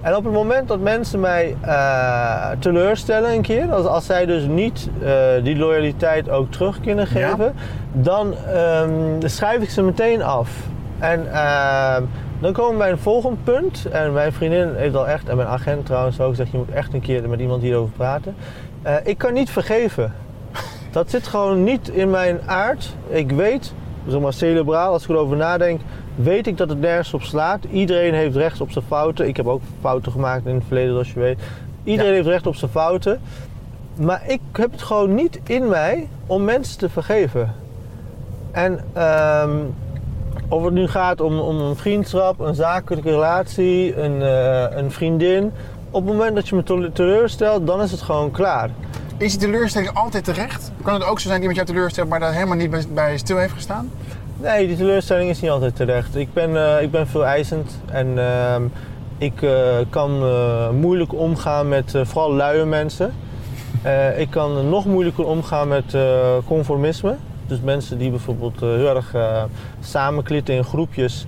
En 0.00 0.16
op 0.16 0.24
het 0.24 0.32
moment 0.32 0.68
dat 0.68 0.80
mensen 0.80 1.20
mij 1.20 1.56
eh, 1.60 2.50
teleurstellen 2.58 3.32
een 3.32 3.42
keer, 3.42 3.72
als, 3.72 3.86
als 3.86 4.06
zij 4.06 4.26
dus 4.26 4.46
niet 4.46 4.88
eh, 5.02 5.12
die 5.42 5.56
loyaliteit 5.56 6.30
ook 6.30 6.50
terug 6.50 6.80
kunnen 6.80 7.06
geven, 7.06 7.54
dan 7.92 8.34
ehm, 8.34 8.92
schrijf 9.20 9.62
ik 9.62 9.70
ze 9.70 9.82
meteen 9.82 10.22
af. 10.22 10.50
En 10.98 11.32
ehm, 11.32 12.02
dan 12.38 12.52
komen 12.52 12.72
we 12.72 12.78
bij 12.78 12.90
een 12.90 12.98
volgend 12.98 13.44
punt. 13.44 13.86
En 13.90 14.12
mijn 14.12 14.32
vriendin 14.32 14.74
heeft 14.74 14.94
al 14.94 15.08
echt, 15.08 15.28
en 15.28 15.36
mijn 15.36 15.48
agent 15.48 15.86
trouwens 15.86 16.20
ook, 16.20 16.34
zegt 16.34 16.50
je 16.50 16.56
moet 16.56 16.70
echt 16.70 16.94
een 16.94 17.00
keer 17.00 17.28
met 17.28 17.40
iemand 17.40 17.62
hierover 17.62 17.92
praten. 17.96 18.34
Eh, 18.82 18.94
ik 19.02 19.18
kan 19.18 19.32
niet 19.32 19.50
vergeven. 19.50 20.12
Dat 20.90 21.10
zit 21.10 21.26
gewoon 21.26 21.64
niet 21.64 21.88
in 21.88 22.10
mijn 22.10 22.40
aard. 22.46 22.94
Ik 23.08 23.30
weet, 23.30 23.72
zeg 24.08 24.20
maar 24.20 24.32
cerebraal, 24.32 24.92
als 24.92 25.02
ik 25.02 25.08
erover 25.08 25.36
nadenk, 25.36 25.80
weet 26.14 26.46
ik 26.46 26.56
dat 26.56 26.68
het 26.68 26.80
nergens 26.80 27.14
op 27.14 27.22
slaat. 27.22 27.64
Iedereen 27.70 28.14
heeft 28.14 28.36
recht 28.36 28.60
op 28.60 28.70
zijn 28.70 28.84
fouten. 28.84 29.28
Ik 29.28 29.36
heb 29.36 29.46
ook 29.46 29.62
fouten 29.80 30.12
gemaakt 30.12 30.46
in 30.46 30.54
het 30.54 30.64
verleden, 30.66 30.92
zoals 30.92 31.12
je 31.12 31.20
weet. 31.20 31.38
Iedereen 31.84 32.10
Ja. 32.10 32.16
heeft 32.16 32.28
recht 32.28 32.46
op 32.46 32.54
zijn 32.54 32.70
fouten. 32.70 33.20
Maar 34.00 34.22
ik 34.26 34.40
heb 34.52 34.70
het 34.72 34.82
gewoon 34.82 35.14
niet 35.14 35.40
in 35.44 35.68
mij 35.68 36.08
om 36.26 36.44
mensen 36.44 36.78
te 36.78 36.88
vergeven. 36.88 37.54
En 38.50 38.80
ehm, 38.92 39.50
of 40.48 40.64
het 40.64 40.72
nu 40.74 40.86
gaat 40.88 41.20
om, 41.20 41.38
om 41.38 41.60
een 41.60 41.76
vriendschap, 41.76 42.40
een 42.40 42.54
zakelijke 42.54 43.10
relatie, 43.10 43.96
een, 44.00 44.22
eh, 44.22 44.76
een 44.78 44.90
vriendin. 44.90 45.52
Op 45.90 46.04
het 46.06 46.12
moment 46.16 46.34
dat 46.34 46.48
je 46.48 46.54
me 46.54 46.62
tele- 46.62 46.92
teleurstelt, 46.92 47.66
dan 47.66 47.82
is 47.82 47.90
het 47.90 48.00
gewoon 48.02 48.30
klaar. 48.30 48.70
Is 49.18 49.38
die 49.38 49.48
teleurstelling 49.48 49.94
altijd 49.94 50.24
terecht? 50.24 50.72
Kan 50.82 50.94
het 50.94 51.04
ook 51.04 51.20
zo 51.20 51.28
zijn 51.28 51.40
dat 51.40 51.50
iemand 51.50 51.56
jou 51.56 51.66
teleurstelt, 51.66 52.08
maar 52.08 52.20
daar 52.20 52.32
helemaal 52.32 52.56
niet 52.56 52.94
bij, 52.94 53.18
stil 53.18 53.36
heeft 53.36 53.52
gestaan? 53.52 53.90
Nee, 54.36 54.66
die 54.66 54.76
teleurstelling 54.76 55.30
is 55.30 55.40
niet 55.40 55.50
altijd 55.50 55.76
terecht. 55.76 56.16
Ik 56.16 56.32
ben, 56.32 56.56
eh, 56.56 56.82
ik 56.82 56.90
ben 56.90 57.06
veel 57.06 57.26
eisend 57.26 57.80
en 57.86 58.18
ehm, 58.18 58.62
ik 59.18 59.42
eh, 59.42 59.76
kan 59.90 60.22
eh, 60.22 60.70
moeilijk 60.70 61.12
omgaan 61.12 61.68
met 61.68 61.94
vooral 62.02 62.32
luie 62.32 62.64
mensen. 62.64 63.12
Ik 64.16 64.30
kan 64.30 64.68
nog 64.68 64.86
moeilijker 64.86 65.24
omgaan 65.24 65.68
met 65.68 65.96
conformisme. 66.44 67.16
Dus 67.46 67.60
mensen 67.60 67.98
die 67.98 68.10
bijvoorbeeld 68.10 68.60
heel 68.60 68.96
erg 68.96 69.14
samenklitten 69.80 70.54
in 70.54 70.64
groepjes 70.64 71.26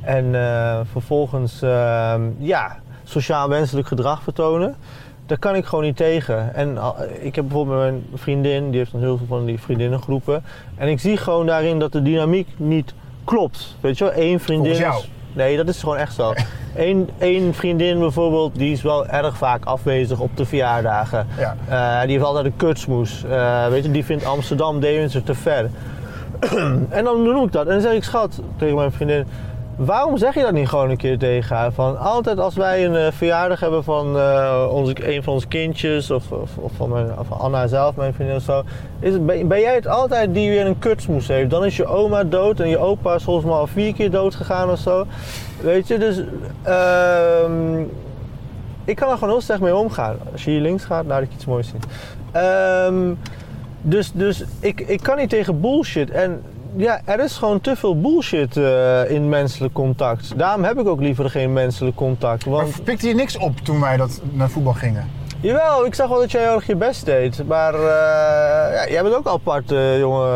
en 0.00 0.34
vervolgens 0.92 1.62
ehm, 1.62 2.20
ja, 2.38 2.76
sociaal 3.04 3.48
wenselijk 3.48 3.88
gedrag 3.88 4.22
vertonen. 4.22 4.76
Daar 5.30 5.38
kan 5.38 5.54
ik 5.54 5.64
gewoon 5.64 5.84
niet 5.84 5.96
tegen. 5.96 6.54
En 6.54 6.78
al- 6.78 6.96
ik 7.20 7.34
heb 7.34 7.44
bijvoorbeeld 7.44 7.78
mijn 7.80 8.04
vriendin, 8.14 8.70
die 8.70 8.78
heeft 8.78 8.92
dan 8.92 9.00
heel 9.00 9.16
veel 9.16 9.26
van 9.26 9.44
die 9.44 9.60
vriendinnengroepen. 9.60 10.42
En 10.76 10.88
ik 10.88 11.00
zie 11.00 11.16
gewoon 11.16 11.46
daarin 11.46 11.78
dat 11.78 11.92
de 11.92 12.02
dynamiek 12.02 12.48
niet 12.56 12.94
klopt. 13.24 13.76
Weet 13.80 13.98
je 13.98 14.04
wel, 14.04 14.12
één 14.12 14.40
vriendin. 14.40 14.72
Is- 14.72 15.08
Nee, 15.32 15.56
dat 15.56 15.68
is 15.68 15.80
gewoon 15.80 15.96
echt 15.96 16.14
zo. 16.14 16.32
Eén, 16.74 17.08
één 17.18 17.54
vriendin 17.54 17.98
bijvoorbeeld, 17.98 18.54
die 18.54 18.72
is 18.72 18.82
wel 18.82 19.06
erg 19.06 19.36
vaak 19.36 19.64
afwezig 19.64 20.18
op 20.20 20.36
de 20.36 20.44
verjaardagen. 20.44 21.26
Ja. 21.38 21.56
Eh, 21.68 22.02
die 22.02 22.10
heeft 22.12 22.24
altijd 22.24 22.44
een 22.44 22.56
kutsmoes. 22.56 23.24
Eh, 23.24 23.66
weet 23.68 23.84
je, 23.84 23.90
die 23.90 24.04
vindt 24.04 24.24
Amsterdam, 24.24 24.80
Deventer 24.80 25.22
te 25.22 25.34
ver. 25.34 25.70
en 26.98 27.04
dan 27.04 27.22
noem 27.22 27.44
ik 27.44 27.52
dat. 27.52 27.66
En 27.66 27.72
dan 27.72 27.80
zeg 27.80 27.92
ik, 27.92 28.04
schat, 28.04 28.40
tegen 28.56 28.74
mijn 28.76 28.92
vriendin... 28.92 29.26
Waarom 29.84 30.16
zeg 30.16 30.34
je 30.34 30.42
dat 30.42 30.52
niet 30.52 30.68
gewoon 30.68 30.90
een 30.90 30.96
keer 30.96 31.18
tegen 31.18 31.56
haar? 31.56 31.72
Van 31.72 31.98
altijd 31.98 32.38
als 32.38 32.54
wij 32.54 32.84
een 32.84 32.96
eh, 32.96 33.12
verjaardag 33.12 33.60
hebben 33.60 33.84
van 33.84 34.18
eh, 34.18 34.66
onze, 34.70 35.12
een 35.14 35.22
van 35.22 35.32
onze 35.32 35.46
kindjes 35.46 36.10
of, 36.10 36.32
of, 36.32 36.50
of 36.56 36.72
van, 36.76 37.18
of 37.18 37.30
Anna 37.30 37.66
zelf, 37.66 37.96
mijn 37.96 38.14
vriendin 38.14 38.36
of 38.36 38.42
zo. 38.42 38.62
Is 38.98 39.12
het, 39.12 39.26
ben, 39.26 39.48
ben 39.48 39.60
jij 39.60 39.74
het 39.74 39.86
altijd 39.86 40.34
die 40.34 40.50
weer 40.50 40.66
een 40.66 40.78
kutsmoes 40.78 41.28
heeft? 41.28 41.50
Dan 41.50 41.64
is 41.64 41.76
je 41.76 41.86
oma 41.86 42.24
dood 42.24 42.60
en 42.60 42.68
je 42.68 42.78
opa 42.78 43.14
is 43.14 43.22
volgens 43.22 43.46
mij 43.46 43.54
al 43.54 43.66
vier 43.66 43.94
keer 43.94 44.10
dood 44.10 44.34
gegaan 44.34 44.70
of 44.70 44.78
zo. 44.78 45.06
Weet 45.60 45.88
je, 45.88 45.98
dus 45.98 46.22
ehm, 46.62 47.80
ik 48.84 48.96
kan 48.96 49.08
er 49.08 49.14
gewoon 49.14 49.30
heel 49.30 49.40
slecht 49.40 49.60
mee 49.60 49.76
omgaan. 49.76 50.16
Als 50.32 50.44
je 50.44 50.50
hier 50.50 50.60
links 50.60 50.84
gaat, 50.84 51.06
laat 51.06 51.22
ik 51.22 51.32
iets 51.34 51.46
moois 51.46 51.68
zien. 51.68 51.80
Ehm, 52.32 53.14
dus 53.82 54.12
dus 54.12 54.44
ik, 54.60 54.80
ik 54.80 55.02
kan 55.02 55.16
niet 55.16 55.30
tegen 55.30 55.60
bullshit. 55.60 56.10
En 56.10 56.42
ja, 56.76 57.00
er 57.04 57.20
is 57.20 57.36
gewoon 57.36 57.60
te 57.60 57.76
veel 57.76 58.00
bullshit 58.00 58.56
eh, 58.56 59.10
in 59.10 59.28
menselijk 59.28 59.72
contact. 59.74 60.38
Daarom 60.38 60.64
heb 60.64 60.78
ik 60.78 60.86
ook 60.88 61.00
liever 61.00 61.30
geen 61.30 61.52
menselijk 61.52 61.96
contact. 61.96 62.46
Maar 62.46 62.54
Want, 62.54 62.84
pikte 62.84 63.08
je 63.08 63.14
niks 63.14 63.36
op 63.38 63.56
toen 63.58 63.80
wij 63.80 63.96
dat 63.96 64.20
naar 64.32 64.50
voetbal 64.50 64.72
gingen? 64.72 65.10
jawel, 65.40 65.86
ik 65.86 65.94
zag 65.94 66.08
wel 66.08 66.18
dat 66.18 66.30
jij 66.30 66.42
heel 66.42 66.54
erg 66.54 66.66
je 66.66 66.76
best 66.76 67.04
deed. 67.04 67.46
Maar 67.46 67.74
eh, 67.74 67.80
ja, 68.74 68.86
jij 68.88 69.02
bent 69.02 69.14
ook 69.14 69.26
apart, 69.26 69.72
eh, 69.72 69.98
jongen. 69.98 70.28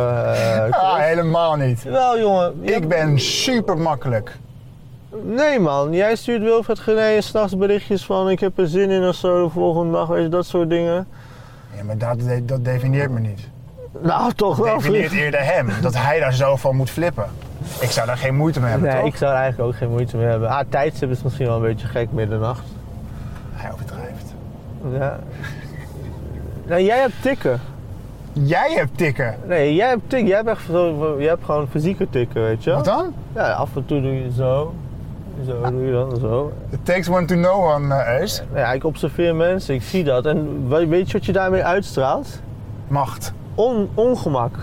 Ah, 0.72 0.96
helemaal 0.98 1.54
niet. 1.56 1.82
Jawel, 1.82 2.18
jongen. 2.18 2.54
Ik 2.60 2.72
hebt- 2.74 2.88
ben 2.88 3.18
super 3.20 3.78
makkelijk. 3.78 4.36
Nee 5.22 5.58
man, 5.60 5.92
jij 5.92 6.16
stuurt 6.16 6.42
Wilfred 6.42 6.78
Gené 6.78 7.20
s'nachts 7.20 7.56
berichtjes 7.56 8.04
van 8.04 8.30
ik 8.30 8.40
heb 8.40 8.58
er 8.58 8.68
zin 8.68 8.90
in 8.90 9.08
of 9.08 9.14
zo 9.14 9.44
de 9.44 9.50
volgende 9.50 9.92
dag, 9.92 10.08
weet 10.08 10.22
je, 10.22 10.28
dat 10.28 10.46
soort 10.46 10.70
dingen. 10.70 11.06
Ja, 11.76 11.84
maar 11.84 11.98
dat, 11.98 12.18
dat 12.42 12.64
definieert 12.64 13.10
me 13.10 13.20
niet. 13.20 13.40
Nou, 14.02 14.32
toch 14.32 14.56
wel. 14.56 14.74
definieert 14.76 15.12
eerder 15.12 15.40
hem. 15.44 15.68
Dat 15.82 15.94
hij 15.96 16.20
daar 16.20 16.34
zo 16.34 16.56
van 16.56 16.76
moet 16.76 16.90
flippen. 16.90 17.24
Ik 17.80 17.90
zou 17.90 18.06
daar 18.06 18.16
geen 18.16 18.34
moeite 18.36 18.60
mee 18.60 18.70
hebben, 18.70 18.88
Nee, 18.88 18.98
toch? 19.00 19.08
ik 19.08 19.16
zou 19.16 19.32
er 19.32 19.38
eigenlijk 19.38 19.70
ook 19.72 19.76
geen 19.78 19.88
moeite 19.90 20.16
mee 20.16 20.26
hebben. 20.26 20.48
Ah, 20.48 20.60
tijdstip 20.68 21.10
is 21.10 21.22
misschien 21.22 21.46
wel 21.46 21.56
een 21.56 21.62
beetje 21.62 21.86
gek 21.86 22.12
middernacht. 22.12 22.62
Hij 23.52 23.72
overdrijft. 23.72 24.34
Ja. 24.92 25.18
Nou, 26.66 26.82
jij 26.82 26.98
hebt 27.00 27.22
tikken. 27.22 27.60
Jij 28.32 28.72
hebt 28.72 28.98
tikken. 28.98 29.36
Nee, 29.46 29.74
jij 29.74 29.88
hebt 29.88 30.00
tikken. 30.06 30.28
Jij 30.28 30.36
hebt, 30.36 30.48
echt 30.48 30.66
zo, 30.70 31.14
jij 31.18 31.28
hebt 31.28 31.44
gewoon 31.44 31.68
fysieke 31.70 32.06
tikken, 32.10 32.42
weet 32.42 32.64
je 32.64 32.70
wel? 32.70 32.78
Wat 32.78 32.84
dan? 32.88 33.14
Ja, 33.34 33.52
af 33.52 33.76
en 33.76 33.86
toe 33.86 34.00
doe 34.00 34.12
je 34.12 34.32
zo. 34.36 34.74
Zo 35.46 35.70
doe 35.70 35.84
je 35.86 35.92
dan, 35.92 36.16
zo. 36.20 36.52
It 36.70 36.78
takes 36.84 37.08
one 37.08 37.24
to 37.26 37.34
know 37.34 37.64
one, 37.64 37.94
uh, 38.20 38.26
Ja, 38.54 38.72
ik 38.72 38.84
observeer 38.84 39.34
mensen, 39.34 39.74
ik 39.74 39.82
zie 39.82 40.04
dat. 40.04 40.26
En 40.26 40.68
we- 40.68 40.86
weet 40.86 41.06
je 41.10 41.12
wat 41.12 41.26
je 41.26 41.32
daarmee 41.32 41.64
uitstraalt? 41.64 42.40
Macht. 42.88 43.32
On, 43.54 43.88
ongemak. 43.94 44.56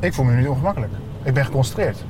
Ik 0.00 0.14
voel 0.14 0.24
me 0.24 0.32
nu 0.32 0.38
niet 0.38 0.48
ongemakkelijk. 0.48 0.92
Ik 1.22 1.34
ben 1.34 1.44
geconcentreerd. 1.44 2.04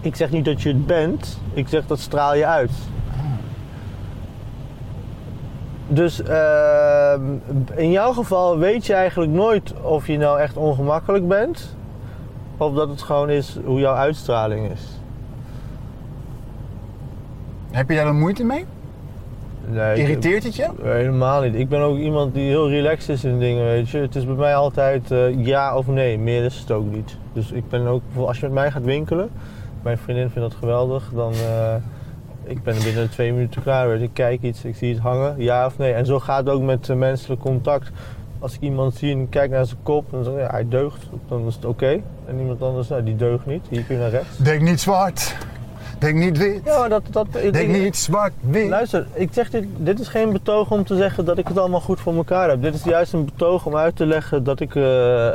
Ik 0.00 0.16
zeg 0.16 0.30
niet 0.30 0.44
dat 0.44 0.62
je 0.62 0.68
het 0.68 0.86
bent, 0.86 1.40
ik 1.52 1.68
zeg 1.68 1.86
dat 1.86 1.98
straal 1.98 2.34
je 2.34 2.46
uit. 2.46 2.70
Dus 5.88 6.22
ehm, 6.22 7.22
in 7.74 7.90
jouw 7.90 8.12
geval 8.12 8.58
weet 8.58 8.86
je 8.86 8.94
eigenlijk 8.94 9.32
nooit 9.32 9.80
of 9.80 10.06
je 10.06 10.18
nou 10.18 10.40
echt 10.40 10.56
ongemakkelijk 10.56 11.28
bent. 11.28 11.76
Of 12.56 12.74
dat 12.74 12.88
het 12.88 13.02
gewoon 13.02 13.30
is 13.30 13.58
hoe 13.64 13.80
jouw 13.80 13.94
uitstraling 13.94 14.70
is. 14.70 15.00
Heb 17.70 17.88
je 17.88 17.96
daar 17.96 18.04
dan 18.04 18.18
moeite 18.18 18.44
mee? 18.44 18.66
Nee, 19.68 19.96
Irriteert 19.96 20.42
het 20.42 20.56
je? 20.56 20.68
Helemaal 20.82 21.42
niet. 21.42 21.54
Ik 21.54 21.68
ben 21.68 21.80
ook 21.80 21.98
iemand 21.98 22.34
die 22.34 22.48
heel 22.48 22.70
relaxed 22.70 23.08
is 23.08 23.24
in 23.24 23.38
dingen, 23.38 23.64
weet 23.64 23.88
je. 23.88 23.98
Het 23.98 24.14
is 24.16 24.26
bij 24.26 24.34
mij 24.34 24.54
altijd 24.54 25.10
eh, 25.10 25.44
ja 25.44 25.76
of 25.76 25.86
nee. 25.86 26.18
Meer 26.18 26.44
is 26.44 26.58
het 26.58 26.70
ook 26.70 26.90
niet. 26.90 27.16
Dus 27.32 27.52
ik 27.52 27.68
ben 27.68 27.86
ook, 27.86 28.02
als 28.16 28.38
je 28.38 28.42
met 28.42 28.54
mij 28.54 28.70
gaat 28.70 28.84
winkelen, 28.84 29.30
mijn 29.82 29.98
vriendin 29.98 30.30
vindt 30.30 30.50
dat 30.50 30.58
geweldig, 30.58 31.10
dan 31.14 31.32
eh, 31.32 31.74
ik 32.44 32.62
ben 32.62 32.74
binnen 32.84 33.10
twee 33.10 33.32
minuten 33.32 33.62
klaar. 33.62 33.88
Weet 33.88 33.98
je. 33.98 34.04
Ik 34.04 34.14
kijk 34.14 34.42
iets, 34.42 34.64
ik 34.64 34.76
zie 34.76 34.92
het 34.92 35.02
hangen, 35.02 35.34
ja 35.38 35.66
of 35.66 35.78
nee. 35.78 35.92
En 35.92 36.06
zo 36.06 36.20
gaat 36.20 36.46
het 36.46 36.54
ook 36.54 36.62
met 36.62 36.88
eh, 36.88 36.96
menselijk 36.96 37.40
contact. 37.40 37.90
Als 38.38 38.54
ik 38.54 38.60
iemand 38.60 38.94
zie 38.94 39.12
en 39.12 39.28
kijk 39.28 39.50
naar 39.50 39.66
zijn 39.66 39.78
kop 39.82 40.10
dan 40.10 40.24
zeg 40.24 40.34
ik, 40.34 40.40
ja, 40.40 40.50
hij 40.50 40.68
deugt, 40.68 41.06
dan 41.28 41.46
is 41.46 41.54
het 41.54 41.64
oké. 41.64 42.00
En 42.26 42.38
iemand 42.38 42.62
anders, 42.62 42.88
nou, 42.88 43.02
die 43.02 43.16
deugt 43.16 43.46
niet, 43.46 43.66
hier 43.68 43.82
kun 43.82 43.94
je 43.94 44.00
naar 44.00 44.10
rechts. 44.10 44.36
Denk 44.36 44.60
niet 44.60 44.80
zwart. 44.80 45.36
Denk 46.04 46.18
niet 46.18 46.38
wit. 46.38 46.60
Ja, 46.64 46.88
dat, 46.88 47.02
dat, 47.10 47.26
ik- 47.32 47.52
Denk 47.52 47.74
ik- 47.74 47.82
niet 47.82 47.96
zwart, 47.96 48.32
wit. 48.40 48.68
Luister, 48.68 49.06
ik 49.12 49.28
zeg 49.32 49.50
dit, 49.50 49.64
dit 49.76 50.00
is 50.00 50.08
geen 50.08 50.32
betoog 50.32 50.70
om 50.70 50.84
te 50.84 50.96
zeggen 50.96 51.24
dat 51.24 51.38
ik 51.38 51.48
het 51.48 51.58
allemaal 51.58 51.80
goed 51.80 52.00
voor 52.00 52.14
elkaar 52.14 52.48
heb. 52.48 52.62
Dit 52.62 52.74
is 52.74 52.84
juist 52.84 53.12
een 53.12 53.24
betoog 53.24 53.66
om 53.66 53.76
uit 53.76 53.96
te 53.96 54.06
leggen 54.06 54.44
dat 54.44 54.60
ik 54.60 54.74
eh, 54.74 54.84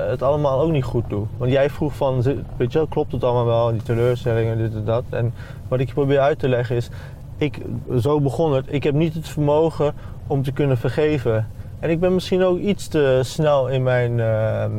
het 0.09 0.21
allemaal 0.21 0.59
ook 0.61 0.71
niet 0.71 0.83
goed 0.83 1.03
doe. 1.09 1.25
Want 1.37 1.51
jij 1.51 1.69
vroeg 1.69 1.95
van, 1.95 2.21
weet 2.57 2.71
je 2.71 2.77
wel, 2.77 2.87
klopt 2.87 3.11
het 3.11 3.23
allemaal 3.23 3.45
wel, 3.45 3.71
die 3.71 3.83
teleurstellingen, 3.83 4.57
dit 4.57 4.73
en 4.73 4.85
dat. 4.85 5.03
En 5.09 5.33
wat 5.67 5.79
ik 5.79 5.93
probeer 5.93 6.19
uit 6.19 6.39
te 6.39 6.49
leggen 6.49 6.75
is, 6.75 6.89
ik, 7.37 7.57
zo 8.01 8.19
begon 8.21 8.53
het, 8.53 8.65
ik 8.67 8.83
heb 8.83 8.93
niet 8.93 9.13
het 9.13 9.27
vermogen 9.29 9.93
om 10.27 10.43
te 10.43 10.51
kunnen 10.51 10.77
vergeven. 10.77 11.47
En 11.79 11.89
ik 11.89 11.99
ben 11.99 12.13
misschien 12.13 12.43
ook 12.43 12.57
iets 12.59 12.87
te 12.87 13.19
snel 13.23 13.67
in 13.67 13.83
mijn 13.83 14.19
ehm, 14.19 14.71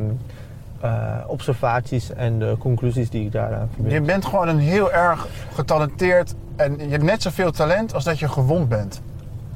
eh, 0.81 0.91
observaties 1.27 2.13
en 2.13 2.39
de 2.39 2.57
conclusies 2.59 3.11
die 3.11 3.25
ik 3.25 3.33
daaraan 3.33 3.69
verbind. 3.75 3.93
Je 3.95 4.01
bent 4.01 4.25
gewoon 4.25 4.49
een 4.49 4.59
heel 4.59 4.93
erg 4.93 5.27
getalenteerd 5.55 6.35
en 6.57 6.77
je 6.79 6.89
hebt 6.89 7.03
net 7.03 7.23
zoveel 7.23 7.51
talent 7.51 7.95
als 7.95 8.05
dat 8.05 8.19
je 8.19 8.29
gewond 8.29 8.69
bent. 8.69 9.03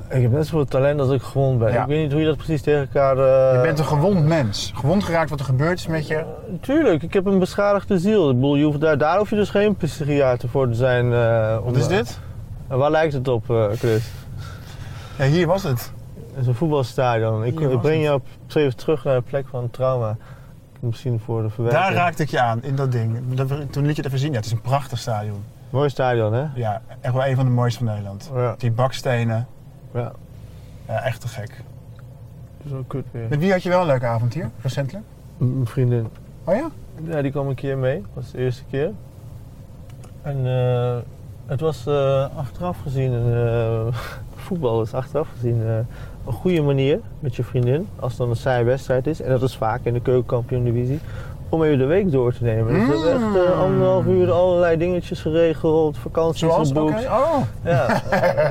Ik 0.08 0.22
heb 0.22 0.32
net 0.32 0.46
zoveel 0.46 0.64
talent 0.64 1.00
als 1.00 1.10
ik 1.10 1.22
gewond 1.22 1.58
ben. 1.58 1.72
Ja. 1.72 1.82
Ik 1.82 1.88
weet 1.88 2.02
niet 2.02 2.12
hoe 2.12 2.20
je 2.20 2.26
dat 2.26 2.36
precies 2.36 2.62
tegen 2.62 2.80
elkaar... 2.80 3.16
eh, 3.18 3.54
Je 3.56 3.60
bent 3.62 3.78
een 3.78 3.84
gewond 3.84 4.24
mens. 4.26 4.72
Gewond 4.74 5.04
geraakt 5.04 5.30
wat 5.30 5.38
er 5.38 5.44
gebeurd 5.44 5.78
is 5.78 5.86
met 5.86 6.06
je. 6.06 6.24
Tuurlijk, 6.60 7.02
ik 7.02 7.12
heb 7.12 7.26
een 7.26 7.38
beschadigde 7.38 7.98
ziel. 7.98 8.28
Ik 8.30 8.34
bedoel, 8.34 8.54
je 8.56 8.64
hoeft 8.64 8.80
daar, 8.80 8.98
daar 8.98 9.18
hoef 9.18 9.30
je 9.30 9.36
dus 9.36 9.50
geen 9.50 9.76
psychiater 9.76 10.48
voor 10.48 10.68
te 10.68 10.74
zijn. 10.74 11.12
eh, 11.12 11.56
om- 11.58 11.64
Wat 11.64 11.76
is 11.76 11.88
dit? 11.88 12.18
En 12.68 12.78
waar 12.78 12.90
lijkt 12.90 13.12
het 13.12 13.28
op, 13.28 13.50
eh, 13.50 13.64
Chris? 13.72 14.10
Ja, 15.18 15.24
hier 15.24 15.46
was 15.46 15.62
het. 15.62 15.92
Het 16.30 16.40
is 16.42 16.46
een 16.46 16.54
voetbalstadion. 16.54 17.44
Ik, 17.44 17.60
ik 17.60 17.80
breng 17.80 17.94
het. 18.02 18.02
je 18.04 18.12
op 18.14 18.26
even 18.54 18.76
terug 18.76 19.04
naar 19.04 19.16
een 19.16 19.22
plek 19.22 19.46
van 19.50 19.70
trauma. 19.70 20.16
Misschien 20.84 21.20
voor 21.20 21.42
de 21.42 21.50
verwerking. 21.50 21.84
Daar 21.84 21.94
raakte 21.94 22.22
ik 22.22 22.28
je 22.30 22.40
aan, 22.40 22.62
in 22.62 22.76
dat 22.76 22.92
ding. 22.92 23.34
Dat- 23.34 23.48
Toen 23.72 23.86
liet 23.86 23.96
je 23.96 24.02
het 24.02 24.06
even 24.06 24.18
zien. 24.18 24.30
Ja, 24.30 24.36
het 24.36 24.44
is 24.44 24.52
een 24.52 24.60
prachtig 24.60 24.98
stadion. 24.98 25.42
Mooi 25.70 25.88
stadion, 25.88 26.32
hè? 26.32 26.46
Ja, 26.54 26.82
echt 27.00 27.14
wel 27.14 27.26
een 27.26 27.36
van 27.36 27.44
de 27.44 27.50
mooiste 27.50 27.78
van 27.78 27.88
Nederland. 27.88 28.30
Ja. 28.34 28.54
Die 28.58 28.70
bakstenen. 28.70 29.46
Ja. 29.94 30.12
Ja, 30.88 31.02
echt 31.02 31.20
te 31.20 31.28
gek. 31.28 31.62
Wel 32.62 32.84
kut 32.86 33.04
weer. 33.10 33.26
Met 33.28 33.38
wie 33.38 33.52
had 33.52 33.62
je 33.62 33.68
wel 33.68 33.80
een 33.80 33.86
leuke 33.86 34.06
avond 34.06 34.34
hier, 34.34 34.50
recentelijk? 34.62 35.04
Mijn 35.36 35.66
vriendin. 35.66 36.08
Oh 36.44 36.54
ja? 36.54 36.68
Ja, 37.04 37.22
die 37.22 37.30
kwam 37.30 37.48
een 37.48 37.54
keer 37.54 37.78
mee. 37.78 37.96
Dat 38.00 38.08
was 38.14 38.30
de 38.30 38.38
eerste 38.38 38.62
keer. 38.70 38.90
En 40.22 40.46
eh, 40.46 40.96
het 41.46 41.60
was 41.60 41.86
eh, 41.86 42.26
achteraf 42.36 42.78
gezien, 42.82 43.12
eh, 43.34 43.86
voetbal 44.46 44.82
is 44.82 44.94
achteraf 44.94 45.28
gezien 45.34 45.86
een 46.26 46.32
goede 46.32 46.62
manier 46.62 47.00
met 47.20 47.36
je 47.36 47.44
vriendin. 47.44 47.88
Als 48.00 48.10
het 48.10 48.20
dan 48.20 48.30
een 48.30 48.36
saaie 48.36 48.64
wedstrijd 48.64 49.06
is, 49.06 49.20
en 49.20 49.30
dat 49.30 49.42
is 49.42 49.56
vaak 49.56 49.80
in 49.82 49.92
de 49.92 50.00
keukenkampioen-divisie, 50.00 51.00
om 51.48 51.62
even 51.62 51.78
de 51.78 51.84
week 51.84 52.10
door 52.12 52.32
te 52.32 52.44
nemen. 52.44 52.74
Dus 52.74 53.02
we 53.02 53.08
hebben 53.08 53.34
echt 53.34 53.46
eh, 53.46 53.54
Mm. 53.56 53.62
anderhalf 53.62 54.06
uur 54.06 54.30
allerlei 54.30 54.76
dingetjes 54.76 55.20
geregeld, 55.20 55.98
vakanties 55.98 56.40
Zoals? 56.40 56.68
Geboekt. 56.68 57.04
Oh, 57.06 57.36
Ja, 57.64 57.88
eh, 57.88 58.00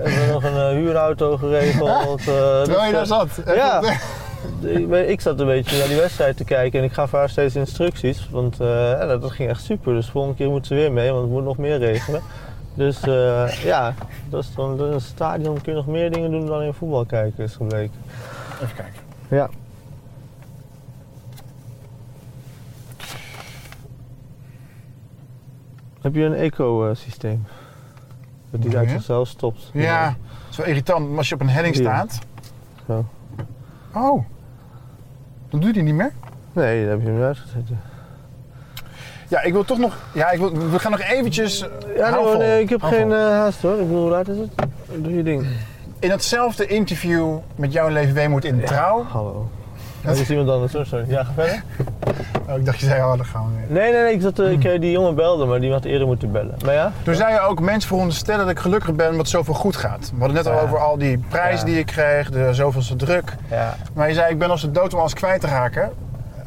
we 0.04 0.10
hebben 0.10 0.34
nog 0.34 0.44
een 0.44 0.58
eh, 0.58 0.70
huurauto 0.70 1.38
geregeld. 1.38 2.20
eh, 2.20 2.26
terwijl 2.26 2.86
je 2.86 2.92
daar 2.92 3.00
dus, 3.00 3.08
zat. 3.08 3.42
Ja. 3.56 3.82
ik, 5.08 5.22
zat 5.22 5.40
een 5.40 5.46
beetje 5.46 5.78
naar 5.78 5.88
die 5.88 5.98
wedstrijd 5.98 6.38
te 6.38 6.44
kijken 6.44 6.80
en 6.80 6.86
ik 6.86 6.94
gaf 6.94 7.12
haar 7.12 7.30
steeds 7.30 7.56
instructies. 7.56 8.28
Want 8.32 8.58
dat, 8.58 9.32
ging 9.32 9.50
echt 9.50 9.64
super. 9.64 9.94
Dus 9.94 10.06
de 10.06 10.12
volgende 10.12 10.38
keer 10.38 10.50
moet 10.50 10.68
ze 10.68 10.76
weer 10.76 10.92
mee, 10.92 11.12
want 11.12 11.22
we 11.24 11.28
moeten 11.28 11.48
nog 11.48 11.58
meer 11.58 11.78
regelen. 11.78 12.22
Dus 12.74 13.02
eh, 13.02 13.64
ja, 13.64 13.94
dat 14.30 14.44
is 14.44 14.56
dan, 14.56 14.80
in 14.80 14.94
een 14.94 15.02
stadion 15.02 15.62
kun 15.62 15.72
je 15.72 15.78
nog 15.78 15.88
meer 15.88 16.12
dingen 16.12 16.32
doen 16.32 16.46
dan 16.46 16.62
in 16.62 16.74
voetbal 16.74 17.06
kijken, 17.06 17.44
is 17.44 17.56
gebleken. 17.56 17.96
Even 18.62 18.76
kijken. 18.76 19.02
Ja. 19.28 19.50
Heb 26.02 26.16
je 26.16 26.24
een 26.24 26.34
eco-systeem? 26.34 27.46
Dat 28.50 28.62
die 28.62 28.78
uit 28.78 28.90
zichzelf 28.90 29.28
stopt. 29.28 29.70
Ja, 29.74 30.16
zo 30.50 30.62
irritant. 30.62 31.18
Als 31.18 31.30
je 31.30 31.36
op 31.36 31.42
een 31.42 31.50
helling 31.50 31.76
Hier. 31.76 31.84
staat. 31.84 32.20
Zo. 32.88 33.06
Oh. 33.94 34.26
Dan 35.50 35.60
doet 35.60 35.76
hij 35.76 35.84
niet 35.84 35.94
meer? 35.94 36.14
Nee, 36.54 36.82
daar 36.82 36.92
heb 36.92 37.02
je 37.02 37.08
hem 37.08 37.22
uitgezet. 37.22 37.70
Ja, 39.34 39.42
ik 39.42 39.54
wil 39.54 39.64
toch 39.64 39.78
nog... 39.78 39.98
Ja, 40.14 40.32
ik 40.32 40.40
wil, 40.40 40.52
we 40.70 40.80
gaan 40.80 40.92
nog 40.92 41.02
eventjes... 41.02 41.66
Ja, 41.96 42.20
nee, 42.38 42.62
ik 42.62 42.70
heb 42.70 42.82
geen 42.84 43.12
eh, 43.12 43.18
haast 43.18 43.62
hoor. 43.62 43.74
Ik 43.80 43.88
bedoel, 43.88 44.02
hoe 44.02 44.10
laat 44.10 44.28
is 44.28 44.38
het? 44.38 44.50
Doe 45.04 45.16
je 45.16 45.24
ding. 45.24 45.48
In 46.00 46.10
datzelfde 46.10 46.66
interview 46.68 47.38
met 47.56 47.74
jouw 47.74 47.88
leven 47.90 48.14
Weemoed 48.14 48.46
in 48.46 48.62
Trouw... 48.66 49.04
Hallo. 49.10 49.50
Dat 50.02 50.18
is 50.18 50.30
iemand 50.30 50.50
anders 50.50 50.74
hoor, 50.74 50.86
sorry. 50.86 51.06
Ja, 51.08 51.24
ga 51.24 51.32
verder. 51.36 51.64
Oh, 52.50 52.58
ik 52.58 52.66
dacht 52.66 52.80
je 52.80 52.86
zei, 52.86 53.02
oh, 53.02 53.16
dan 53.16 53.26
gaan 53.26 53.46
we 53.46 53.60
weer. 53.60 53.82
Nee, 53.82 53.92
nee, 53.92 54.02
nee. 54.02 54.14
Ik 54.14 54.22
zat, 54.22 54.40
eh, 54.40 54.52
ik, 54.52 54.64
eh, 54.64 54.80
die 54.80 54.92
jongen 54.92 55.16
belde, 55.16 55.46
maar 55.46 55.60
die 55.60 55.72
had 55.72 55.86
eerder 55.86 56.08
moeten 56.08 56.32
bellen. 56.32 56.56
Maar 56.66 56.74
ja? 56.74 56.92
Toen 57.04 57.16
zei 57.16 57.34
je 57.34 57.40
ook, 57.40 57.60
mensen 57.60 57.88
veronderstellen 57.90 58.42
dat 58.46 58.50
ik 58.50 58.60
gelukkig 58.60 58.94
ben 58.94 59.10
omdat 59.12 59.28
zoveel 59.28 59.54
goed 59.54 59.76
gaat. 59.76 60.12
We 60.14 60.20
hadden 60.20 60.36
net 60.36 60.48
al 60.48 60.54
Ja. 60.54 60.60
over 60.62 60.78
al 60.80 60.98
die 60.98 61.18
prijzen 61.30 61.60
Ja. 61.68 61.72
die 61.74 61.80
ik 61.82 61.86
kreeg, 61.86 62.30
de 62.30 62.54
zoveelste 62.54 62.96
druk. 62.96 63.36
Ja. 63.50 63.76
Maar 63.94 64.08
je 64.08 64.14
zei, 64.14 64.32
ik 64.32 64.40
ben 64.40 64.50
als 64.50 64.62
de 64.62 64.72
dood 64.72 64.94
om 64.94 65.00
alles 65.00 65.14
kwijt 65.14 65.42
te 65.42 65.48
raken. 65.48 65.92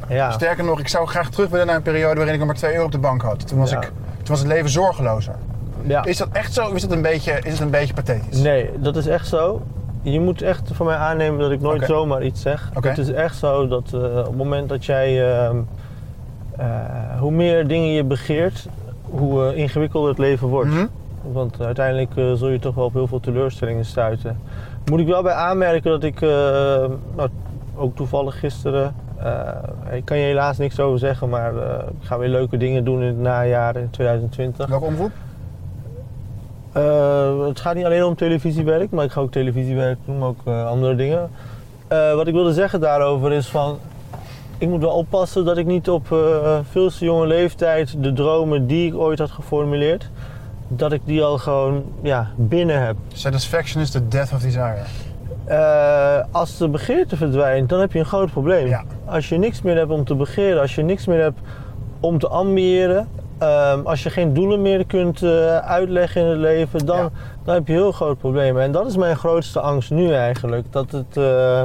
Ja. 0.09 0.31
Sterker 0.31 0.63
nog, 0.63 0.79
ik 0.79 0.87
zou 0.87 1.07
graag 1.07 1.29
terug 1.29 1.49
willen 1.49 1.65
naar 1.67 1.75
een 1.75 1.81
periode 1.81 2.15
waarin 2.15 2.33
ik 2.33 2.39
nog 2.39 2.47
maar 2.47 2.57
2 2.57 2.73
euro 2.73 2.85
op 2.85 2.91
de 2.91 2.97
bank 2.97 3.21
had. 3.21 3.47
Toen 3.47 3.59
was, 3.59 3.69
Ja. 3.69 3.77
ik, 3.77 3.83
toen 4.17 4.27
was 4.27 4.39
het 4.39 4.47
leven 4.47 4.69
zorgelozer. 4.69 5.35
ja. 5.81 6.03
Is 6.05 6.17
dat 6.17 6.27
echt 6.31 6.53
zo 6.53 6.65
of 6.65 6.73
is 6.73 6.81
het 6.81 6.91
een 6.91 7.01
beetje, 7.01 7.31
is 7.43 7.51
het 7.51 7.59
een 7.61 7.69
beetje 7.69 7.93
pathetisch? 7.93 8.39
Nee, 8.41 8.69
dat 8.77 8.95
is 8.95 9.07
echt 9.07 9.27
zo. 9.27 9.61
Je 10.01 10.19
moet 10.19 10.41
echt 10.41 10.69
van 10.73 10.85
mij 10.85 10.95
aannemen 10.95 11.39
dat 11.39 11.51
ik 11.51 11.61
nooit 11.61 11.85
zomaar 11.85 12.23
iets 12.23 12.41
zeg. 12.41 12.71
Het 12.81 12.97
is 12.97 13.11
echt 13.11 13.37
zo 13.37 13.67
dat 13.67 13.91
eh, 13.93 14.01
op 14.17 14.25
het 14.25 14.35
moment 14.35 14.69
dat 14.69 14.85
jij... 14.85 15.35
ehm, 15.37 15.57
eh, 16.57 16.65
hoe 17.19 17.31
meer 17.31 17.67
dingen 17.67 17.87
je 17.91 18.03
begeert, 18.03 18.67
hoe 19.01 19.45
eh, 19.51 19.57
ingewikkelder 19.57 20.09
het 20.09 20.19
leven 20.19 20.47
wordt. 20.47 20.69
Mhm. 20.69 20.85
Want 21.31 21.61
uiteindelijk 21.61 22.11
zul 22.37 22.47
je 22.49 22.59
toch 22.59 22.75
wel 22.75 22.85
op 22.85 22.93
heel 22.93 23.07
veel 23.07 23.19
teleurstellingen 23.19 23.85
stuiten. 23.85 24.39
Moet 24.85 24.99
ik 24.99 25.07
wel 25.07 25.21
bij 25.23 25.33
aanmerken 25.33 25.91
dat 25.91 26.03
ik, 26.03 26.19
nou, 26.21 27.29
ook 27.75 27.95
toevallig 27.95 28.39
gisteren, 28.39 28.95
eh, 29.23 29.95
ik 29.95 30.05
kan 30.05 30.17
je 30.17 30.23
helaas 30.23 30.57
niks 30.57 30.79
over 30.79 30.99
zeggen, 30.99 31.29
maar 31.29 31.57
eh, 31.57 31.87
ik 32.01 32.07
ga 32.07 32.17
weer 32.17 32.29
leuke 32.29 32.57
dingen 32.57 32.83
doen 32.83 33.01
in 33.01 33.07
het 33.07 33.19
najaar 33.19 33.75
in 33.75 33.89
2020. 33.89 34.67
Welke 34.67 34.85
omroep? 34.85 35.11
Eh, 36.71 37.47
het 37.47 37.59
gaat 37.59 37.75
niet 37.75 37.85
alleen 37.85 38.03
om 38.03 38.15
televisiewerk, 38.15 38.91
maar 38.91 39.05
ik 39.05 39.11
ga 39.11 39.21
ook 39.21 39.31
televisiewerk 39.31 39.97
doen, 40.05 40.17
maar 40.17 40.27
ook 40.27 40.47
andere 40.47 40.95
dingen. 40.95 41.29
Wat 42.15 42.27
ik 42.27 42.33
wilde 42.33 42.53
zeggen 42.53 42.79
daarover 42.79 43.31
is 43.31 43.47
van, 43.47 43.77
ik 44.57 44.67
moet 44.67 44.81
wel 44.81 44.93
oppassen 44.93 45.45
dat 45.45 45.57
ik 45.57 45.65
niet 45.65 45.89
op 45.89 46.07
veel 46.69 46.89
te 46.89 47.05
jonge 47.05 47.27
leeftijd 47.27 48.03
de 48.03 48.13
dromen 48.13 48.67
die 48.67 48.87
ik 48.87 48.95
ooit 48.95 49.19
had 49.19 49.31
geformuleerd, 49.31 50.09
dat 50.67 50.91
ik 50.91 51.01
die 51.05 51.23
al 51.23 51.37
gewoon 51.37 51.83
ja, 52.01 52.31
binnen 52.35 52.85
heb. 52.85 52.95
Satisfaction 53.13 53.81
is 53.81 53.89
the 53.89 54.07
death 54.07 54.33
of 54.33 54.41
desire. 54.41 54.83
Eh, 55.47 56.17
als 56.31 56.57
de 56.57 56.69
begeerte 56.69 57.17
verdwijnt, 57.17 57.69
dan 57.69 57.79
heb 57.79 57.91
je 57.91 57.99
een 57.99 58.05
groot 58.05 58.31
probleem. 58.31 58.67
Ja. 58.67 58.83
Als 59.05 59.29
je 59.29 59.37
niks 59.37 59.61
meer 59.61 59.75
hebt 59.75 59.91
om 59.91 60.03
te 60.05 60.15
begeren, 60.15 60.61
als 60.61 60.75
je 60.75 60.81
niks 60.83 61.05
meer 61.05 61.21
hebt 61.21 61.39
om 61.99 62.19
te 62.19 62.27
ambiëren, 62.27 63.07
ehm, 63.37 63.79
als 63.83 64.03
je 64.03 64.09
geen 64.09 64.33
doelen 64.33 64.61
meer 64.61 64.85
kunt 64.85 65.23
eh, 65.23 65.57
uitleggen 65.57 66.21
in 66.21 66.27
het 66.27 66.37
leven, 66.37 66.85
dan, 66.85 66.97
Ja. 66.97 67.09
dan 67.43 67.53
heb 67.53 67.67
je 67.67 67.73
heel 67.73 67.91
groot 67.91 68.17
probleem. 68.17 68.59
En 68.59 68.71
dat 68.71 68.87
is 68.87 68.97
mijn 68.97 69.15
grootste 69.15 69.59
angst 69.59 69.91
nu 69.91 70.13
eigenlijk. 70.13 70.65
Dat 70.71 70.91
het. 70.91 71.17
eh, 71.17 71.61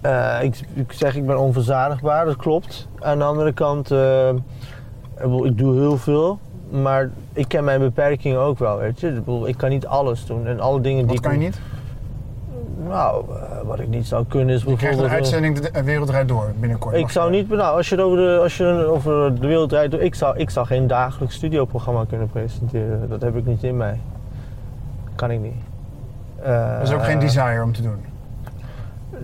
eh, 0.00 0.42
ik, 0.42 0.60
ik 0.74 0.92
zeg 0.92 1.16
ik 1.16 1.26
ben 1.26 1.38
onverzadigbaar, 1.38 2.24
dat 2.24 2.36
klopt. 2.36 2.88
Aan 3.00 3.18
de 3.18 3.24
andere 3.24 3.52
kant, 3.52 3.90
eh, 3.90 4.28
ik 5.42 5.58
doe 5.58 5.74
heel 5.74 5.96
veel. 5.96 6.38
Maar 6.70 7.10
ik 7.32 7.48
ken 7.48 7.64
mijn 7.64 7.80
beperkingen 7.80 8.38
ook 8.40 8.58
wel, 8.58 8.76
weet 8.78 9.00
je. 9.00 9.22
Ik, 9.44 9.56
kan 9.56 9.68
niet 9.68 9.86
alles 9.86 10.26
doen. 10.26 10.46
En 10.46 10.60
alle 10.60 10.80
dingen 10.80 10.98
die 10.98 11.06
Wat 11.06 11.16
ik 11.16 11.22
kan 11.22 11.32
je 11.32 11.38
niet? 11.38 11.60
Nou, 12.90 13.24
eh, 13.30 13.60
wat 13.64 13.80
ik 13.80 13.88
niet 13.88 14.06
zou 14.06 14.24
kunnen 14.28 14.54
is 14.54 14.60
Je 14.62 14.76
krijgt 14.76 14.80
bijvoorbeeld... 14.98 15.10
een 15.10 15.16
uitzending 15.44 15.58
de 15.72 15.82
wereld 15.82 16.28
door 16.28 16.52
binnenkort. 16.60 16.94
ik 16.94 17.08
zou 17.08 17.30
niet, 17.30 17.48
nou, 17.48 17.76
als 17.76 17.88
je 17.88 17.94
het 17.94 18.04
over 18.04 18.18
de, 18.18 18.38
als 18.42 18.56
je 18.56 18.86
over 18.90 19.40
de 19.40 19.46
wereld 19.46 19.70
door, 19.70 20.00
ik 20.00 20.14
zou, 20.14 20.36
ik 20.38 20.50
zou 20.50 20.66
geen 20.66 20.86
dagelijks 20.86 21.34
studioprogramma 21.34 22.04
kunnen 22.08 22.28
presenteren. 22.28 23.08
Dat 23.08 23.20
heb 23.20 23.36
ik 23.36 23.46
niet 23.46 23.62
in 23.62 23.76
mij. 23.76 24.00
Kan 25.14 25.30
ik 25.30 25.40
niet. 25.40 25.54
Eh, 26.42 26.78
Dat 26.78 26.88
is 26.88 26.94
ook 26.94 27.04
geen 27.04 27.18
desire 27.18 27.62
om 27.62 27.72
te 27.72 27.82
doen. 27.82 28.04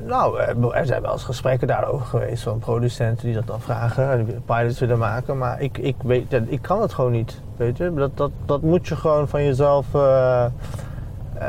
Nou, 0.06 0.40
er- 0.40 0.70
er 0.74 0.86
zijn 0.86 1.02
wel 1.02 1.12
eens 1.12 1.24
gesprekken 1.24 1.66
daarover 1.68 2.06
geweest 2.06 2.42
van 2.42 2.58
producenten 2.58 3.26
die 3.26 3.34
dat 3.34 3.46
dan 3.46 3.60
vragen 3.60 4.10
en 4.10 4.42
pilots 4.44 4.78
willen 4.78 4.98
maken. 4.98 5.38
Maar 5.38 5.60
ik, 5.60 5.78
ik, 5.78 5.96
weet, 6.04 6.30
dat- 6.30 6.42
ik 6.46 6.62
kan 6.62 6.80
het 6.80 6.94
gewoon 6.94 7.12
niet. 7.12 7.40
Weet 7.56 7.76
je? 7.76 7.94
Dat, 7.94 8.10
dat, 8.16 8.30
dat 8.46 8.62
moet 8.62 8.88
je 8.88 8.96
gewoon 8.96 9.28
van 9.28 9.44
jezelf. 9.44 9.86
eh, 9.94 10.44
eh, 10.44 10.50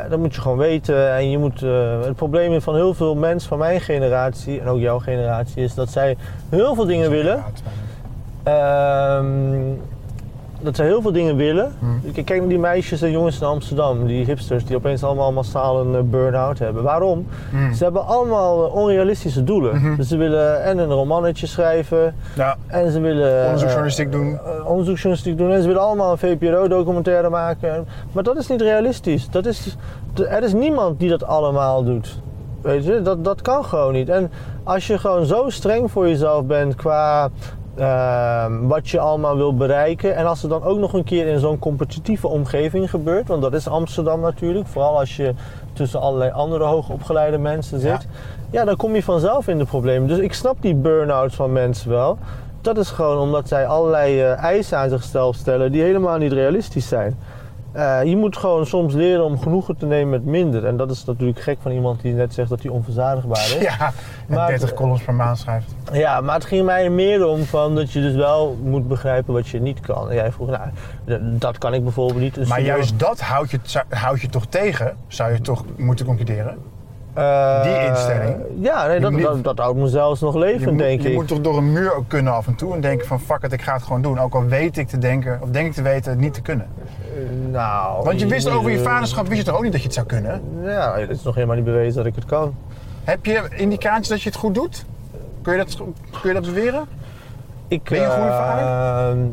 dat 0.08 0.18
moet 0.18 0.34
je 0.34 0.40
gewoon 0.40 0.58
weten. 0.58 1.12
En 1.14 1.30
je 1.30 1.38
moet, 1.38 1.62
eh, 1.62 2.00
het 2.02 2.16
probleem 2.16 2.60
van 2.62 2.74
heel 2.74 2.94
veel 2.94 3.14
mensen 3.14 3.48
van 3.48 3.58
mijn 3.58 3.80
generatie 3.80 4.60
en 4.60 4.66
ook 4.66 4.78
jouw 4.80 4.98
generatie 4.98 5.62
is 5.62 5.74
dat 5.74 5.90
zij 5.90 6.16
heel 6.48 6.74
veel 6.74 6.86
dingen 6.86 7.10
willen 7.10 7.42
het 7.44 7.54
is 7.54 7.62
bijna- 7.62 7.86
Ehm, 8.42 9.72
dat 10.60 10.76
ze 10.76 10.82
heel 10.82 11.02
veel 11.02 11.12
dingen 11.12 11.36
willen. 11.36 11.72
Hmm. 11.78 12.00
Ik 12.12 12.24
kijk 12.24 12.38
naar 12.40 12.48
die 12.48 12.58
meisjes 12.58 13.02
en 13.02 13.10
jongens 13.10 13.40
in 13.40 13.46
Amsterdam, 13.46 14.06
die 14.06 14.24
hipsters, 14.24 14.64
die 14.64 14.76
opeens 14.76 15.02
allemaal 15.04 15.32
massaal 15.32 15.80
een 15.80 15.94
eh, 15.94 16.00
burn-out 16.04 16.58
hebben. 16.58 16.82
Waarom? 16.82 17.26
Hmm. 17.50 17.74
Ze 17.74 17.84
hebben 17.84 18.06
allemaal 18.06 18.66
eh, 18.66 18.74
onrealistische 18.74 19.44
doelen. 19.44 19.76
Mhm. 19.76 19.96
Dus 19.96 20.08
ze 20.08 20.16
willen 20.16 20.62
en 20.62 20.78
een 20.78 20.90
romannetje 20.92 21.46
schrijven, 21.46 22.14
Ja, 22.36 22.56
en 22.66 22.90
ze 22.90 23.00
willen... 23.00 23.42
onderzoeksjournalistiek 23.44 24.12
doen. 24.12 24.38
eh, 24.44 24.56
eh, 24.58 24.66
onderzoeksjournalistiek 24.66 25.38
doen. 25.38 25.52
En 25.52 25.60
ze 25.60 25.66
willen 25.66 25.82
allemaal 25.82 26.12
een 26.12 26.18
VPRO-documentaire 26.18 27.28
maken. 27.28 27.86
Maar 28.12 28.22
dat 28.22 28.36
is 28.36 28.46
niet 28.48 28.60
realistisch. 28.60 29.30
Dat 29.30 29.46
is, 29.46 29.76
er 30.14 30.42
is 30.42 30.52
niemand 30.52 30.98
die 31.00 31.08
dat 31.10 31.24
allemaal 31.24 31.84
doet. 31.84 32.20
Weet 32.62 32.84
je, 32.84 33.02
dat, 33.02 33.24
dat 33.24 33.42
kan 33.42 33.64
gewoon 33.64 33.92
niet. 33.92 34.08
En 34.08 34.30
als 34.64 34.86
je 34.86 34.98
gewoon 34.98 35.24
zo 35.26 35.44
streng 35.50 35.90
voor 35.90 36.08
jezelf 36.08 36.44
bent 36.44 36.74
qua 36.74 37.28
ehm, 37.78 38.66
wat 38.66 38.88
je 38.88 38.98
allemaal 38.98 39.36
wil 39.36 39.54
bereiken. 39.54 40.16
En 40.16 40.26
als 40.26 40.42
het 40.42 40.50
dan 40.50 40.62
ook 40.62 40.78
nog 40.78 40.92
een 40.92 41.04
keer 41.04 41.26
in 41.26 41.38
zo'n 41.38 41.58
competitieve 41.58 42.28
omgeving 42.28 42.90
gebeurt. 42.90 43.28
Want 43.28 43.42
dat 43.42 43.54
is 43.54 43.68
Amsterdam 43.68 44.20
natuurlijk. 44.20 44.66
Vooral 44.66 44.98
als 44.98 45.16
je 45.16 45.34
tussen 45.72 46.00
allerlei 46.00 46.30
andere 46.30 46.64
hoogopgeleide 46.64 47.38
mensen 47.38 47.80
zit. 47.80 48.06
Ja, 48.50 48.64
dan 48.64 48.76
kom 48.76 48.94
je 48.94 49.02
vanzelf 49.02 49.48
in 49.48 49.58
de 49.58 49.64
problemen. 49.64 50.08
Dus 50.08 50.18
ik 50.18 50.32
snap 50.32 50.56
die 50.60 50.74
burn-outs 50.74 51.34
van 51.34 51.52
mensen 51.52 51.90
wel. 51.90 52.18
Dat 52.60 52.78
is 52.78 52.90
gewoon 52.90 53.18
omdat 53.18 53.48
zij 53.48 53.66
allerlei 53.66 54.20
eh, 54.20 54.42
eisen 54.42 54.78
aan 54.78 54.88
zichzelf 54.88 55.36
stellen 55.36 55.72
die 55.72 55.82
helemaal 55.82 56.18
niet 56.18 56.32
realistisch 56.32 56.88
zijn. 56.88 57.16
Eh, 57.72 58.00
je 58.04 58.16
moet 58.16 58.36
gewoon 58.36 58.66
soms 58.66 58.94
leren 58.94 59.24
om 59.24 59.38
genoegen 59.40 59.76
te 59.76 59.86
nemen 59.86 60.08
met 60.10 60.24
minder. 60.24 60.66
En 60.66 60.76
dat 60.76 60.90
is 60.90 61.04
natuurlijk 61.04 61.40
gek 61.40 61.58
van 61.62 61.72
iemand 61.72 62.00
die 62.02 62.12
net 62.12 62.34
zegt 62.34 62.48
dat 62.48 62.62
hij 62.62 62.70
onverzadigbaar 62.70 63.38
is. 63.38 63.58
Ja, 63.78 63.92
en 64.28 64.34
Maar- 64.34 64.48
30 64.48 64.74
columns 64.74 65.02
per 65.02 65.14
maand 65.14 65.38
schrijft. 65.38 65.74
Ja, 65.92 66.20
maar 66.20 66.34
het 66.34 66.44
ging 66.44 66.64
mij 66.64 66.84
er 66.84 66.92
meer 66.92 67.26
om 67.26 67.44
van 67.44 67.74
dat 67.74 67.92
je 67.92 68.00
dus 68.00 68.14
wel 68.14 68.56
moet 68.62 68.88
begrijpen 68.88 69.34
wat 69.34 69.48
je 69.48 69.60
niet 69.60 69.80
kan. 69.80 70.08
En 70.08 70.14
jij 70.14 70.32
vroeg, 70.32 70.48
nou, 70.48 71.20
dat 71.38 71.58
kan 71.58 71.74
ik 71.74 71.82
bijvoorbeeld 71.82 72.20
niet. 72.20 72.34
Dus 72.34 72.48
Maar 72.48 72.60
je- 72.60 72.66
juist 72.66 72.98
dat 72.98 73.20
houdt 73.20 73.50
je, 73.50 73.58
houdt 73.88 74.20
je 74.20 74.28
toch 74.28 74.46
tegen, 74.46 74.96
zou 75.08 75.32
je 75.32 75.40
toch 75.40 75.64
moeten 75.76 76.06
concluderen. 76.06 76.56
Eh, 77.14 77.62
die 77.62 77.86
instelling. 77.88 78.36
Ja, 78.60 78.86
nee, 78.86 78.94
Je 78.94 79.00
dat, 79.00 79.10
moet- 79.10 79.22
dat, 79.22 79.44
dat 79.44 79.58
houdt 79.58 79.78
me 79.78 79.88
zelfs 79.88 80.20
nog 80.20 80.32
Je, 80.32 80.38
levend, 80.38 80.70
moet, 80.70 80.78
denk 80.78 81.00
je 81.02 81.08
ik. 81.08 81.14
moet 81.14 81.28
toch 81.28 81.40
door 81.40 81.56
een 81.56 81.72
muur 81.72 81.94
ook 81.94 82.08
kunnen 82.08 82.32
af 82.32 82.46
en 82.46 82.54
toe 82.54 82.74
en 82.74 82.80
denken 82.80 83.06
van 83.06 83.20
fuck 83.20 83.42
it, 83.42 83.52
ik 83.52 83.62
ga 83.62 83.72
het 83.72 83.82
gewoon 83.82 84.02
doen. 84.02 84.18
Ook 84.18 84.34
al 84.34 84.44
weet 84.44 84.76
ik 84.78 84.88
te 84.88 84.98
denken, 84.98 85.38
of 85.42 85.48
denk 85.48 85.66
ik 85.66 85.72
te 85.72 85.82
weten 85.82 86.10
het 86.10 86.20
niet 86.20 86.34
te 86.34 86.42
kunnen. 86.42 86.66
Nou, 87.50 88.04
Want 88.04 88.20
je 88.20 88.26
wist 88.26 88.48
over 88.50 88.70
je 88.70 88.76
eh, 88.78 88.84
vaderschap, 88.84 89.26
wist 89.26 89.38
je 89.38 89.44
toch 89.46 89.56
ook 89.56 89.62
niet 89.62 89.72
dat 89.72 89.80
je 89.80 89.86
het 89.86 89.96
zou 89.96 90.06
kunnen? 90.06 90.42
Ja, 90.62 90.96
het 90.98 91.10
is 91.10 91.22
nog 91.22 91.34
helemaal 91.34 91.56
niet 91.56 91.64
bewezen 91.64 91.96
dat 91.96 92.06
ik 92.06 92.14
het 92.14 92.24
kan. 92.24 92.54
Heb 93.04 93.24
je 93.26 93.48
indicaties 93.56 94.08
dat 94.08 94.22
je 94.22 94.28
het 94.28 94.38
goed 94.38 94.54
doet? 94.54 94.84
Kun 95.42 95.52
je 95.52 95.58
dat, 95.58 95.76
kun 96.20 96.28
je 96.28 96.32
dat 96.32 96.44
beweren? 96.44 96.86
Ik, 97.68 97.82
Ben 97.82 97.98
je 97.98 98.04
een 98.04 98.10
goede 98.10 98.30
vader? 98.30 98.64
eh, 99.16 99.24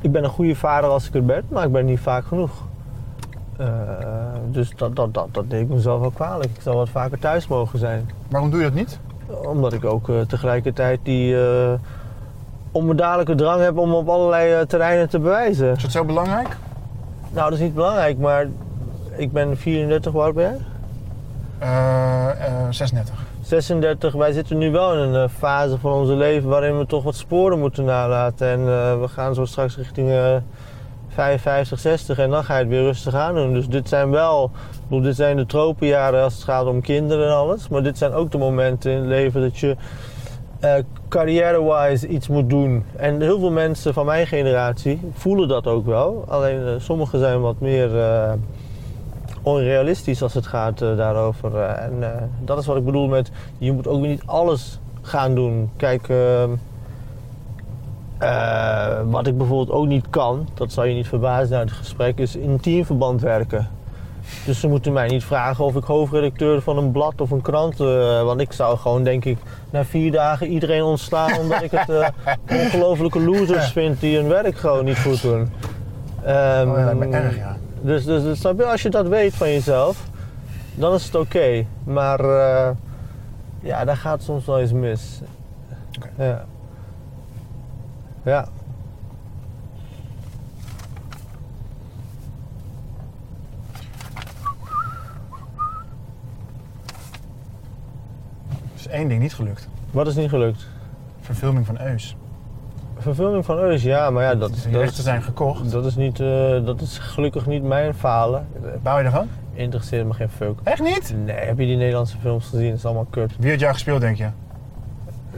ik 0.00 0.12
ben 0.12 0.24
een 0.24 0.30
goede 0.30 0.54
vader 0.54 0.90
als 0.90 1.06
ik 1.06 1.14
er 1.14 1.24
ben, 1.24 1.42
maar 1.48 1.64
ik 1.64 1.72
ben 1.72 1.84
niet 1.84 2.00
vaak 2.00 2.24
genoeg. 2.24 2.50
Eh, 3.56 3.66
dus 4.50 4.72
dat, 4.76 4.96
dat, 4.96 5.14
dat, 5.14 5.26
dat 5.30 5.50
deed 5.50 5.60
ik 5.60 5.68
mezelf 5.68 6.00
wel 6.00 6.10
kwalijk. 6.10 6.50
Ik 6.54 6.60
zou 6.62 6.76
wat 6.76 6.88
vaker 6.88 7.18
thuis 7.18 7.46
mogen 7.46 7.78
zijn. 7.78 8.10
Waarom 8.28 8.50
doe 8.50 8.58
je 8.58 8.64
dat 8.66 8.74
niet? 8.74 8.98
Omdat 9.44 9.72
ik 9.72 9.84
ook 9.84 10.08
eh, 10.08 10.20
tegelijkertijd 10.20 11.00
die 11.02 11.40
eh 11.42 11.72
onbedadelijke 12.72 13.34
drang 13.34 13.62
heb 13.62 13.78
om 13.78 13.94
op 13.94 14.08
allerlei 14.08 14.52
eh, 14.52 14.60
terreinen 14.60 15.08
te 15.08 15.18
bewijzen. 15.18 15.76
Is 15.76 15.82
het 15.82 15.92
zo 15.92 16.04
belangrijk? 16.04 16.56
Nou, 17.32 17.50
dat 17.50 17.58
is 17.58 17.64
niet 17.64 17.74
belangrijk, 17.74 18.18
maar 18.18 18.46
ik 19.16 19.32
ben 19.32 19.56
34, 19.56 20.12
hoe 20.12 20.22
oud 20.22 20.34
ben 20.34 20.44
jij? 20.44 20.58
Eh, 21.58 22.46
eh, 22.46 22.66
36. 22.70 23.14
36, 23.42 24.12
wij 24.12 24.32
zitten 24.32 24.58
nu 24.58 24.70
wel 24.70 24.92
in 24.92 24.98
een 24.98 25.22
eh, 25.22 25.30
fase 25.38 25.78
van 25.78 25.92
onze 25.92 26.12
leven 26.12 26.48
waarin 26.48 26.78
we 26.78 26.86
toch 26.86 27.02
wat 27.02 27.16
sporen 27.16 27.58
moeten 27.58 27.84
nalaten. 27.84 28.48
En 28.48 28.58
eh, 28.60 29.00
we 29.00 29.08
gaan 29.08 29.34
zo 29.34 29.44
straks 29.44 29.76
richting 29.76 30.10
eh 30.10 30.36
55, 31.08 31.78
60 31.78 32.18
en 32.18 32.30
dan 32.30 32.44
ga 32.44 32.54
je 32.54 32.60
het 32.60 32.68
weer 32.68 32.82
rustig 32.82 33.14
aan 33.14 33.34
doen. 33.34 33.52
Dus 33.52 33.68
dit 33.68 33.88
zijn 33.88 34.10
wel, 34.10 34.44
ik 34.72 34.88
bedoel, 34.88 35.04
dit 35.04 35.16
zijn 35.16 35.36
de 35.36 35.46
tropenjaren 35.46 36.22
als 36.22 36.34
het 36.34 36.42
gaat 36.42 36.66
om 36.66 36.80
kinderen 36.80 37.26
en 37.26 37.34
alles. 37.34 37.68
Maar 37.68 37.82
dit 37.82 37.98
zijn 37.98 38.12
ook 38.12 38.30
de 38.30 38.38
momenten 38.38 38.92
in 38.92 38.98
het 38.98 39.06
leven 39.06 39.40
dat 39.40 39.58
je 39.58 39.76
eh 40.60 40.74
carrière-wise 41.08 42.08
iets 42.08 42.28
moet 42.28 42.50
doen. 42.50 42.84
En 42.96 43.20
heel 43.20 43.38
veel 43.38 43.50
mensen 43.50 43.94
van 43.94 44.06
mijn 44.06 44.26
generatie 44.26 45.00
voelen 45.12 45.48
dat 45.48 45.66
ook 45.66 45.86
wel. 45.86 46.24
Alleen 46.28 46.66
eh, 46.66 46.72
sommigen 46.78 47.18
zijn 47.18 47.40
wat 47.40 47.60
meer 47.60 48.00
eh, 48.00 48.32
onrealistisch 49.42 50.22
als 50.22 50.34
het 50.34 50.46
gaat 50.46 50.78
daarover. 50.78 51.60
En 51.60 52.04
dat 52.44 52.58
is 52.58 52.66
wat 52.66 52.76
ik 52.76 52.84
bedoel 52.84 53.08
met, 53.08 53.30
je 53.58 53.72
moet 53.72 53.86
ook 53.86 54.00
niet 54.00 54.22
alles 54.26 54.78
gaan 55.02 55.34
doen. 55.34 55.70
Kijk, 55.76 56.08
ehm, 56.08 56.50
eh, 58.18 59.00
wat 59.04 59.26
ik 59.26 59.36
bijvoorbeeld 59.36 59.70
ook 59.70 59.86
niet 59.86 60.10
kan, 60.10 60.48
dat 60.54 60.72
zal 60.72 60.84
je 60.84 60.94
niet 60.94 61.08
verbazen 61.08 61.56
uit 61.56 61.68
het 61.68 61.78
gesprek, 61.78 62.18
is 62.18 62.36
in 62.36 62.60
teamverband 62.60 63.20
werken. 63.20 63.68
Dus 64.44 64.60
ze 64.60 64.68
moeten 64.68 64.92
mij 64.92 65.08
niet 65.08 65.24
vragen 65.24 65.64
of 65.64 65.76
ik 65.76 65.84
hoofdredacteur 65.84 66.62
van 66.62 66.78
een 66.78 66.92
blad 66.92 67.20
of 67.20 67.30
een 67.30 67.40
krant, 67.40 67.80
eh, 67.80 68.22
want 68.22 68.40
ik 68.40 68.52
zou 68.52 68.78
gewoon 68.78 69.04
denk 69.04 69.24
ik 69.24 69.38
na 69.70 69.84
vier 69.84 70.12
dagen 70.12 70.46
iedereen 70.46 70.82
ontslaan 70.82 71.38
omdat 71.40 71.62
ik 71.62 71.70
het 71.70 71.88
eh, 71.88 72.08
ongelofelijke 72.62 73.20
losers 73.20 73.72
vind 73.72 74.00
die 74.00 74.16
hun 74.16 74.28
werk 74.28 74.56
gewoon 74.56 74.84
niet 74.84 74.98
goed 74.98 75.22
doen. 75.22 75.52
Oh, 76.20 76.26
ja, 76.26 76.64
lijkt 76.64 76.98
me 76.98 77.06
erg, 77.06 77.36
ja. 77.36 77.56
Dus, 77.80 78.04
dus, 78.04 78.22
dus 78.22 78.38
snap 78.38 78.58
je, 78.58 78.64
als 78.64 78.82
je 78.82 78.88
dat 78.90 79.08
weet 79.08 79.34
van 79.34 79.48
jezelf, 79.48 80.08
dan 80.74 80.94
is 80.94 81.04
het 81.04 81.14
oké. 81.14 81.64
Maar 81.84 82.20
eh, 82.20 82.70
ja, 83.60 83.84
daar 83.84 83.96
gaat 83.96 84.22
soms 84.22 84.46
wel 84.46 84.60
eens 84.60 84.72
mis. 84.72 85.20
Ja. 86.16 86.44
Ja. 88.24 88.48
Één 98.90 99.08
ding 99.08 99.20
niet 99.22 99.34
gelukt. 99.34 99.68
Wat 99.90 100.06
is 100.06 100.14
niet 100.14 100.28
gelukt? 100.28 100.66
Verfilming 101.20 101.66
van 101.66 101.80
Eus. 101.80 102.16
Verfilming 102.98 103.44
van 103.44 103.58
Eus, 103.58 103.82
ja, 103.82 104.10
maar 104.10 104.22
ja, 104.24 104.34
dat, 104.34 104.54
Die 104.62 104.72
dat, 104.72 104.80
rechten 104.80 105.02
zijn 105.02 105.22
gekocht. 105.22 105.70
dat, 105.70 105.84
is 105.86 105.96
niet, 105.96 106.20
eh, 106.20 106.64
dat 106.64 106.80
is 106.80 106.98
gelukkig 106.98 107.46
niet 107.46 107.62
mijn 107.62 107.94
falen. 107.94 108.46
Bouw 108.82 108.98
je 108.98 109.04
ervan? 109.04 109.28
Interesseert 109.54 110.06
me 110.06 110.12
geen 110.14 110.28
fuck. 110.28 110.58
Echt 110.62 110.82
niet? 110.82 111.14
Nee, 111.24 111.36
heb 111.36 111.58
je 111.58 111.66
die 111.66 111.76
Nederlandse 111.76 112.16
films 112.20 112.46
gezien? 112.48 112.68
Dat 112.68 112.78
is 112.78 112.84
allemaal 112.84 113.06
kut. 113.10 113.32
Wie 113.38 113.50
had 113.50 113.60
jou 113.60 113.72
gespeeld, 113.72 114.00
denk 114.00 114.16
je? 114.16 114.28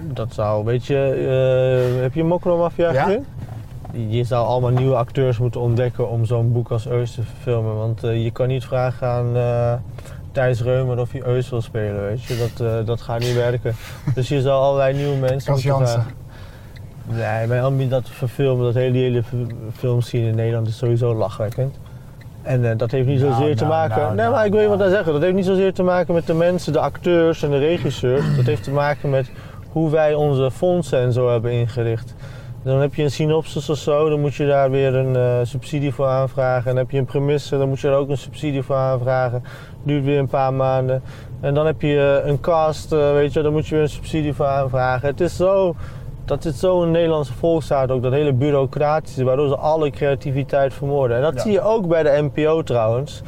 Dat 0.00 0.34
zou, 0.34 0.64
weet 0.64 0.86
je, 0.86 0.96
eh, 1.96 2.03
heb 2.03 2.14
je 2.14 2.24
Mokro 2.24 2.57
Mafia 2.59 2.92
Ja. 2.92 3.03
gezien? 3.05 3.24
Je 4.11 4.24
zou 4.24 4.46
allemaal 4.46 4.70
nieuwe 4.70 4.94
acteurs 4.94 5.38
moeten 5.38 5.61
ontdekken 5.61 6.09
om 6.09 6.24
zo'n 6.24 6.53
boek 6.53 6.70
als 6.70 6.86
Eus 6.88 7.14
te 7.14 7.22
verfilmen. 7.22 7.76
Want 7.76 8.05
eh, 8.05 8.24
je 8.24 8.30
kan 8.30 8.48
niet 8.48 8.64
vragen 8.64 9.09
aan 9.09 9.36
Thijs 10.33 10.62
Reumer 10.62 10.99
of 10.99 11.12
hij 11.12 11.22
Eus 11.24 11.51
wil 11.51 11.61
spelen, 11.62 12.03
weet 12.03 12.22
je. 12.22 12.37
Dat, 12.37 12.66
eh, 12.66 12.87
dat 12.87 13.01
gaat 13.01 13.20
niet 13.20 13.35
werken. 13.35 13.74
Dus 14.14 14.28
je 14.28 14.41
zou 14.41 14.62
allerlei 14.62 14.95
nieuwe 14.97 15.16
mensen 15.16 15.53
Cas 15.53 15.64
moeten. 15.64 16.05
Nee, 17.05 17.47
mijn 17.47 17.62
ambitie 17.62 17.89
dat 17.91 18.09
verfilmen, 18.09 18.64
dat 18.64 18.74
hele, 18.74 18.99
hele 18.99 19.22
filmscene 19.72 20.28
in 20.28 20.35
Nederland 20.35 20.68
is 20.68 20.76
sowieso 20.76 21.14
lachwekkend. 21.14 21.78
En 22.43 22.70
eh, 22.70 22.76
dat 22.76 22.91
heeft 22.91 23.07
niet 23.07 23.20
Nou, 23.20 23.33
zozeer 23.33 23.57
te 23.57 23.64
nou, 23.64 23.76
maken. 23.76 24.03
nou, 24.03 24.14
nee, 24.14 24.28
maar 24.28 24.47
ik 24.47 24.53
wil 24.53 24.61
je 24.61 24.68
wat 24.68 24.78
daar 24.78 24.91
zeggen. 24.91 25.12
Dat 25.12 25.22
heeft 25.22 25.35
niet 25.35 25.45
zozeer 25.45 25.72
te 25.72 25.83
maken 25.83 26.14
met 26.14 26.26
de 26.26 26.35
mensen, 26.35 26.72
de 26.72 26.78
acteurs 26.78 27.43
en 27.43 27.51
de 27.51 27.59
regisseurs. 27.59 28.37
Dat 28.37 28.45
heeft 28.47 28.62
te 28.62 28.70
maken 28.70 29.11
met 29.11 29.30
hoe 29.68 29.91
wij 29.91 30.14
onze 30.14 30.51
fondsen 30.51 30.99
en 30.99 31.12
zo 31.12 31.30
hebben 31.30 31.53
ingericht. 31.53 32.14
Dan 32.64 32.80
heb 32.80 32.94
je 32.94 33.02
een 33.02 33.10
synopsis 33.10 33.70
of 33.70 33.76
zo, 33.76 34.08
dan 34.08 34.20
moet 34.20 34.34
je 34.34 34.46
daar 34.46 34.70
weer 34.70 34.94
een 34.94 35.16
eh, 35.16 35.38
subsidie 35.42 35.92
voor 35.94 36.06
aanvragen. 36.06 36.70
En 36.70 36.76
heb 36.76 36.90
je 36.90 36.98
een 36.98 37.04
premisse, 37.04 37.58
dan 37.58 37.68
moet 37.68 37.80
je 37.80 37.88
er 37.88 37.94
ook 37.94 38.08
een 38.08 38.18
subsidie 38.18 38.62
voor 38.62 38.76
aanvragen. 38.76 39.42
Duurt 39.82 40.04
weer 40.04 40.18
een 40.18 40.28
paar 40.28 40.54
maanden. 40.54 41.02
En 41.40 41.54
dan 41.54 41.66
heb 41.66 41.80
je 41.82 42.20
eh, 42.22 42.28
een 42.30 42.40
cast, 42.40 42.92
eh, 42.92 43.12
weet 43.12 43.32
je, 43.32 43.42
dan 43.42 43.52
moet 43.52 43.66
je 43.66 43.74
weer 43.74 43.82
een 43.84 43.90
subsidie 43.90 44.34
voor 44.34 44.46
aanvragen. 44.46 45.08
Het 45.08 45.20
is 45.20 45.36
zo, 45.36 45.74
dat 46.24 46.42
zit 46.42 46.54
zo 46.54 46.80
in 46.80 46.86
de 46.86 46.98
Nederlandse 46.98 47.32
volksstaat 47.32 47.90
ook, 47.90 48.02
dat 48.02 48.12
hele 48.12 48.32
bureaucratische, 48.32 49.24
waardoor 49.24 49.48
ze 49.48 49.56
alle 49.56 49.90
creativiteit 49.90 50.74
vermoorden. 50.74 51.16
En 51.16 51.22
dat 51.22 51.34
Ja. 51.34 51.40
zie 51.40 51.52
je 51.52 51.60
ook 51.62 51.88
bij 51.88 52.02
de 52.02 52.28
NPO 52.32 52.62
trouwens. 52.62 53.22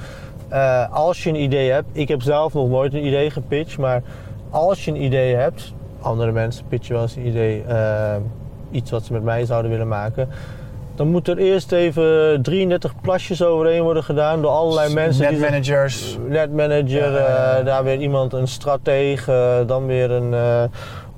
Als 0.91 1.23
je 1.25 1.31
een 1.31 1.43
idee 1.43 1.71
hebt, 1.71 1.89
ik 1.93 2.09
heb 2.09 2.23
zelf 2.23 2.55
nog 2.55 2.69
nooit 2.69 2.95
een 2.95 3.07
idee 3.07 3.31
gepitcht, 3.31 3.79
maar 3.79 4.03
als 4.51 4.85
je 4.85 4.91
een 4.91 5.03
idee 5.03 5.35
hebt, 5.35 5.75
andere 6.01 6.33
mensen 6.33 6.65
pitchen 6.69 6.95
wel 6.95 7.03
eens 7.03 7.17
een 7.17 7.27
idee, 7.27 7.65
iets 8.75 8.91
wat 8.91 9.05
ze 9.05 9.13
met 9.13 9.23
mij 9.23 9.45
zouden 9.45 9.71
willen 9.71 9.89
maken. 9.89 10.29
Dan 10.95 11.09
moet 11.09 11.29
er 11.29 11.39
eerst 11.39 11.73
even 11.73 12.43
33 12.43 13.01
plasjes 13.01 13.43
overheen 13.43 13.83
worden 13.83 14.05
gedaan 14.05 14.43
door 14.43 14.51
allerlei 14.51 14.95
mensen. 14.95 15.33
Netmanagers. 15.33 16.19
netmanager, 16.29 17.13
Ja, 17.13 17.19
ja. 17.19 17.57
eh, 17.59 17.65
daar 17.65 17.85
weer 17.85 17.99
iemand, 17.99 18.33
een 18.33 18.49
strateeg, 18.49 19.29
eh, 19.29 19.55
dan 19.67 19.87
weer 19.87 20.11
een 20.11 20.35
eh, 20.35 20.63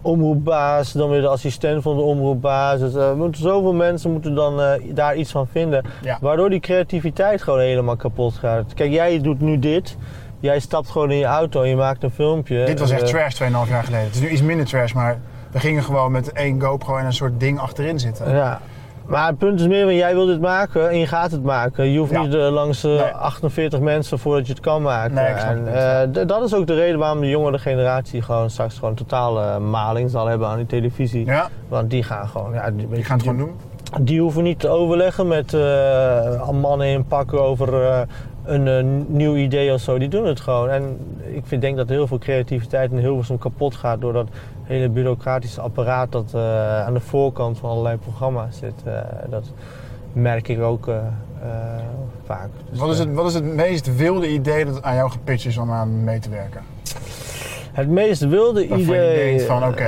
omroepbaas, 0.02 0.92
dan 0.92 1.11
weer 1.11 1.20
de 1.20 1.26
assistent 1.28 1.82
van 1.82 1.96
de 1.96 2.02
omroepbaas. 2.02 2.80
Dus, 2.80 2.94
eh, 2.94 3.12
moeten, 3.12 3.42
zoveel 3.42 3.72
mensen 3.74 4.11
moeten 4.12 4.34
dan 4.34 4.61
daar 4.94 5.16
iets 5.16 5.30
van 5.30 5.46
vinden. 5.46 5.84
Ja. 6.02 6.18
Waardoor 6.20 6.50
die 6.50 6.61
creativiteit 6.61 7.42
gewoon 7.42 7.61
helemaal 7.61 7.96
kapot 7.96 8.34
gaat. 8.34 8.74
Kijk, 8.74 8.92
jij 8.92 9.20
doet 9.20 9.40
nu 9.40 9.59
dit. 9.59 9.96
Jij 10.40 10.59
stapt 10.61 10.88
gewoon 10.90 11.11
in 11.11 11.18
je 11.18 11.24
auto 11.24 11.62
en 11.62 11.68
je 11.68 11.76
maakt 11.76 12.02
een 12.02 12.11
filmpje. 12.11 12.64
Dit 12.64 12.78
was 12.80 12.90
echt 12.90 13.07
trash 13.07 13.34
2,5 13.34 13.68
jaar 13.68 13.84
geleden. 13.84 14.07
Het 14.07 14.14
is 14.14 14.20
nu 14.20 14.28
iets 14.28 14.42
minder 14.42 14.66
trash, 14.66 14.92
maar 14.92 15.18
we 15.57 15.62
gingen 15.62 15.82
gewoon 15.82 16.12
met 16.12 16.32
één 16.32 16.61
GoPro 16.62 16.96
en 16.96 17.04
een 17.04 17.12
soort 17.12 17.40
ding 17.40 17.59
achterin 17.59 17.98
zitten. 17.98 18.30
Ja. 18.34 18.61
Maar 19.07 19.26
het 19.26 19.38
punt 19.38 19.61
is 19.61 19.66
meer, 19.66 19.92
jij 19.94 20.14
wil 20.14 20.26
dit 20.26 20.40
maken 20.40 20.90
en 20.90 20.98
je 20.98 21.07
gaat 21.07 21.30
het 21.30 21.42
maken. 21.42 21.84
Je 21.90 21.98
hoeft 21.98 22.11
Ja. 22.11 22.22
niet 22.22 22.34
eh, 22.34 22.48
langs 22.50 22.84
eh, 22.84 22.90
Nee. 22.90 23.02
48 23.12 23.80
mensen 23.80 24.18
voordat 24.18 24.46
je 24.46 24.52
het 24.52 24.62
kan 24.62 24.82
maken. 24.82 25.14
Nee, 25.14 25.24
en, 25.24 25.66
het. 25.66 26.16
eh, 26.16 26.26
dat 26.26 26.42
is 26.42 26.54
ook 26.54 26.66
de 26.66 26.74
reden 26.74 26.98
waarom 26.98 27.20
de 27.20 27.28
jongere 27.28 27.59
generatie 27.59 28.22
gewoon 28.22 28.50
straks 28.50 28.78
gewoon 28.78 28.94
totale 28.94 29.59
maling 29.59 30.11
zal 30.11 30.26
hebben 30.26 30.48
aan 30.48 30.57
die 30.57 30.66
televisie. 30.66 31.24
Ja, 31.26 31.48
Want 31.68 31.90
die 31.90 32.02
gaan 32.02 32.28
gewoon, 32.28 32.52
ja, 32.52 32.70
die, 32.70 32.88
die 32.88 33.04
gaan 33.04 33.16
het 33.18 33.26
gewoon 33.26 33.38
doen. 33.38 33.54
die 34.00 34.20
hoeven 34.20 34.42
niet 34.42 34.59
te 34.61 34.68
overleggen 34.68 35.28
met 35.28 35.54
eh, 35.54 36.50
mannen 36.50 36.86
in 36.86 37.04
pakken 37.04 37.42
over 37.42 37.82
eh, 37.82 38.00
een 38.44 38.68
eh, 38.68 38.84
nieuw 39.07 39.34
idee 39.36 39.72
of 39.72 39.80
zo. 39.80 39.98
Die 39.98 40.09
doen 40.09 40.26
het 40.26 40.40
gewoon. 40.40 40.68
En 40.68 40.98
ik 41.34 41.42
vind, 41.46 41.61
denk 41.62 41.76
dat 41.76 41.88
heel 41.88 42.07
veel 42.07 42.18
creativiteit 42.18 42.90
in 42.90 42.98
Hilversum 42.98 43.38
kapot 43.38 43.74
gaat 43.74 44.00
door 44.00 44.12
dat 44.12 44.28
hele 44.66 44.88
bureaucratische 44.88 45.60
apparaat 45.60 46.12
dat 46.12 46.34
eh, 46.34 46.84
aan 46.86 46.94
de 46.94 47.00
voorkant 47.00 47.58
van 47.58 47.70
allerlei 47.70 47.96
programma's 47.96 48.58
zit. 48.58 48.82
Eh, 48.84 49.00
dat 49.30 49.52
merk 50.12 50.48
ik 50.48 50.60
ook 50.60 50.88
eh, 50.88 50.96
vaak. 52.24 52.48
Dus, 52.70 52.78
Wat 52.78 52.90
is, 52.90 52.98
het, 52.98 53.12
wat 53.14 53.26
is 53.26 53.34
het 53.34 53.44
meest 53.44 53.96
wilde 53.96 54.28
idee 54.28 54.64
dat 54.64 54.82
aan 54.82 54.94
jou 54.94 55.10
gepitcht 55.10 55.46
is 55.46 55.56
om 55.58 55.72
aan 55.72 56.04
mee 56.04 56.18
te 56.18 56.30
werken? 56.30 56.60
Het 57.72 57.88
meest 57.88 58.20
wilde 58.28 58.68
Waarvan 58.68 58.78
je 58.78 59.12
idee. 59.12 59.24
denkt 59.24 59.42
van, 59.42 59.64
oké, 59.64 59.84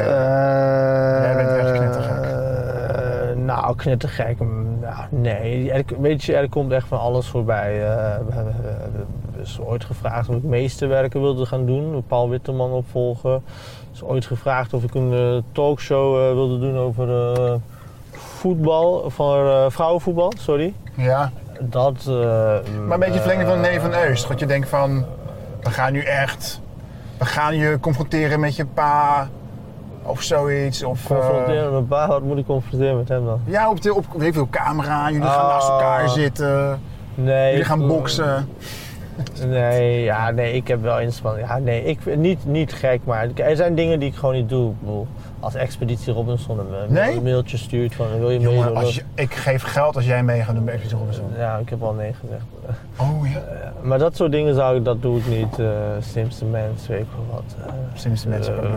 jij 1.23 1.35
bent 1.37 1.59
echt 1.59 1.73
knettergek. 1.73 2.27
nou, 3.37 3.77
knettergek. 3.77 4.39
mm, 4.39 4.79
Nou, 4.81 5.05
nee, 5.11 5.73
er, 5.73 5.85
weet 6.01 6.25
je, 6.25 6.35
er 6.37 6.49
komt 6.49 6.73
echt 6.73 6.87
van 6.89 6.99
alles 7.01 7.27
voorbij. 7.27 7.73
We 8.29 8.35
hebben 8.35 8.55
is 9.41 9.61
ooit 9.61 9.85
gevraagd 9.85 10.29
of 10.29 10.37
ik 10.37 10.43
meesterwerken 10.43 11.21
wilde 11.21 11.47
gaan 11.47 11.67
doen, 11.67 12.03
Paul 12.07 12.29
Witteman 12.29 12.71
opvolgen. 12.71 13.43
Is 13.99 14.05
ooit 14.05 14.27
gevraagd 14.27 14.75
of 14.75 14.83
ik 14.83 14.95
een 14.95 15.13
eh, 15.13 15.43
talkshow 15.53 16.17
eh, 16.29 16.33
wilde 16.35 16.59
doen 16.59 16.77
over 16.77 17.33
eh, 17.35 17.55
voetbal, 18.13 19.11
van 19.11 19.71
vrouwenvoetbal, 19.73 20.33
sorry. 20.39 20.75
Ja, 20.95 21.31
Dat. 21.61 22.05
maar 22.07 22.95
een 22.95 22.99
beetje 23.01 23.21
verlenging 23.21 23.49
van 23.49 23.61
Nee 23.61 23.81
van 23.81 23.95
Eust. 23.95 24.29
Dat 24.29 24.39
je 24.41 24.47
denkt 24.47 24.69
van, 24.69 25.05
we 25.63 25.71
gaan 25.71 25.93
nu 25.93 26.01
echt, 26.03 26.61
we 27.19 27.25
gaan 27.25 27.57
je 27.57 27.79
confronteren 27.81 28.41
met 28.41 28.57
je 28.57 28.67
pa 28.67 29.29
of 30.03 30.23
zoiets. 30.23 30.83
Of, 30.85 31.07
Confronteren 31.07 31.73
met 31.75 31.89
pa, 31.89 32.09
wat 32.09 32.23
moet 32.23 32.39
ik 32.39 32.47
confronteren 32.47 32.97
met 32.97 33.09
hem 33.09 33.25
dan? 33.25 33.41
ja, 33.45 33.71
op, 33.71 33.81
de, 33.83 33.95
op 33.95 34.23
ik 34.23 34.33
veel, 34.33 34.49
camera, 34.51 35.11
jullie 35.11 35.27
gaan 35.29 35.41
Ah. 35.45 35.49
naast 35.49 35.69
elkaar 35.69 36.09
zitten, 36.09 36.81
Nee. 37.15 37.51
jullie 37.51 37.65
gaan 37.67 37.87
boksen. 37.87 38.49
Nee, 39.47 40.03
ja, 40.03 40.31
nee, 40.31 40.53
ik 40.53 40.69
heb 40.69 40.83
wel 40.83 41.01
inspanning. 41.01 41.49
Ja, 41.49 41.59
nee, 41.59 41.85
ik, 41.85 42.17
niet, 42.17 42.39
niet 42.47 42.73
gek, 42.73 43.01
maar 43.05 43.29
er 43.35 43.57
zijn 43.57 43.75
dingen 43.75 43.99
die 44.01 44.09
ik 44.09 44.15
gewoon 44.15 44.35
niet 44.35 44.49
doe. 44.49 44.71
Ik 44.71 44.81
bedoel, 44.81 45.07
als 45.41 45.55
Expeditie 45.55 46.13
Robinson 46.13 46.59
een, 46.59 46.67
een 46.83 46.93
Nee? 46.93 47.21
mailtje 47.21 47.57
stuurt 47.57 47.95
van 47.95 48.07
wil 48.19 48.31
je 48.31 48.39
Jongen, 48.39 48.77
als 48.77 48.95
je, 48.95 49.03
ik 49.15 49.35
geef 49.35 49.63
geld 49.63 49.97
als 49.97 50.07
jij 50.07 50.23
mee 50.23 50.41
gaat 50.43 50.55
doen 50.55 50.65
bij 50.65 50.75
Expeditie 50.75 50.99
Robinson. 51.05 51.39
Ja, 51.39 51.57
ik 51.57 51.69
heb 51.69 51.83
al 51.83 51.93
nee 51.93 52.13
gezegd. 52.21 52.43
Oh 52.97 53.29
ja. 53.33 53.39
Eh, 53.39 53.69
maar 53.83 53.99
dat 53.99 54.17
soort 54.17 54.33
dingen 54.33 54.55
zou 54.55 54.77
ik, 54.77 54.85
dat 54.85 55.03
doe 55.03 55.19
ik 55.19 55.27
niet. 55.27 55.59
eh 55.59 55.67
Simpson 56.01 56.51
Mans, 56.51 56.87
weet 56.87 57.01
ik 57.01 57.07
wel 57.17 57.35
wat. 57.35 57.57
Eh, 57.67 57.73
Slimste 57.95 58.29
mensen 58.29 58.55
eh, 58.57 58.61
wel. 58.63 58.71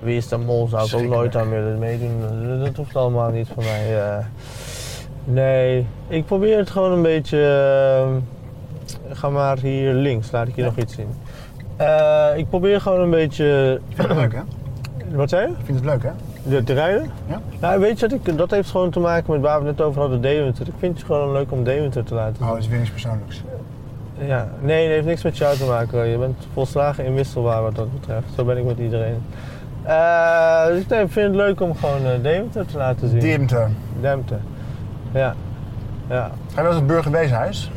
Wie 0.00 0.16
is 0.16 0.28
de 0.28 0.36
mol 0.36 0.68
zou 0.68 0.86
ik 0.88 0.94
ook 0.94 1.02
nooit 1.14 1.36
aan 1.36 1.50
willen 1.50 1.78
meedoen. 1.78 2.20
Dat- 2.64 2.76
hoeft 2.76 2.96
allemaal 2.96 3.30
niet 3.30 3.48
van 3.54 3.64
mij. 3.64 4.00
eh. 4.00 4.16
nee, 5.24 5.86
ik 6.08 6.24
probeer 6.24 6.58
het 6.58 6.70
gewoon 6.70 6.92
een 6.92 7.02
beetje. 7.02 7.38
Ga 9.12 9.28
maar 9.30 9.58
hier 9.58 9.92
links, 9.94 10.30
laat 10.30 10.48
ik 10.48 10.54
je 10.54 10.60
Ja. 10.62 10.66
nog 10.68 10.76
iets 10.76 10.94
zien. 10.94 11.08
Eh, 11.76 12.26
ik 12.36 12.48
probeer 12.48 12.80
gewoon 12.80 13.00
een 13.00 13.10
beetje. 13.10 13.80
Ik 13.88 13.96
vind 13.96 14.08
het 14.08 14.16
leuk, 14.16 14.32
hè? 14.34 14.40
Wat 15.16 15.28
zei 15.28 15.42
je? 15.42 15.48
Ik 15.48 15.64
vind 15.64 15.76
het 15.78 15.86
leuk, 15.86 16.02
hè? 16.02 16.10
De, 16.42 16.64
te 16.64 16.72
rijden? 16.72 17.10
Ja. 17.26 17.40
Nou, 17.60 17.80
weet 17.80 18.00
je 18.00 18.08
wat 18.08 18.26
ik, 18.26 18.38
dat 18.38 18.50
heeft 18.50 18.70
gewoon 18.70 18.90
te 18.90 19.00
maken 19.00 19.32
met 19.32 19.40
waar 19.40 19.58
we 19.58 19.64
net 19.64 19.80
over 19.80 20.00
hadden, 20.00 20.20
Deventer. 20.20 20.66
Ik 20.66 20.72
vind 20.78 20.96
het 20.96 21.06
gewoon 21.06 21.32
leuk 21.32 21.52
om 21.52 21.64
Deventer 21.64 22.04
te 22.04 22.14
laten 22.14 22.36
zien. 22.36 22.46
Oh, 22.46 22.52
dat 22.52 22.62
is 22.62 22.68
weer 22.68 22.80
iets 22.80 22.90
persoonlijks. 22.90 23.42
Ja, 24.26 24.48
nee, 24.60 24.82
het 24.84 24.92
heeft 24.92 25.06
niks 25.06 25.22
met 25.22 25.36
jou 25.38 25.56
te 25.56 25.64
maken. 25.64 26.06
Je 26.06 26.18
bent 26.18 26.46
volslagen 26.52 27.04
inwisselbaar 27.04 27.62
wat 27.62 27.74
dat 27.76 27.92
betreft. 27.92 28.26
Zo 28.36 28.44
ben 28.44 28.56
ik 28.56 28.64
met 28.64 28.78
iedereen. 28.78 29.22
Eh, 29.82 30.66
dus 30.66 30.86
nee, 30.86 31.02
ik 31.02 31.10
vind 31.12 31.26
het 31.26 31.34
leuk 31.34 31.60
om 31.60 31.74
gewoon 31.76 32.04
eh, 32.06 32.22
Deventer 32.22 32.66
te 32.66 32.76
laten 32.76 33.08
zien. 33.08 33.18
Diemte. 33.20 33.66
Deventer. 34.00 34.38
Ja. 35.12 35.34
Ja. 36.08 36.22
Ga 36.24 36.30
je 36.54 36.62
wel 36.62 36.66
eens 36.66 36.74
het 36.76 36.86
burgerweeshuis? 36.86 37.70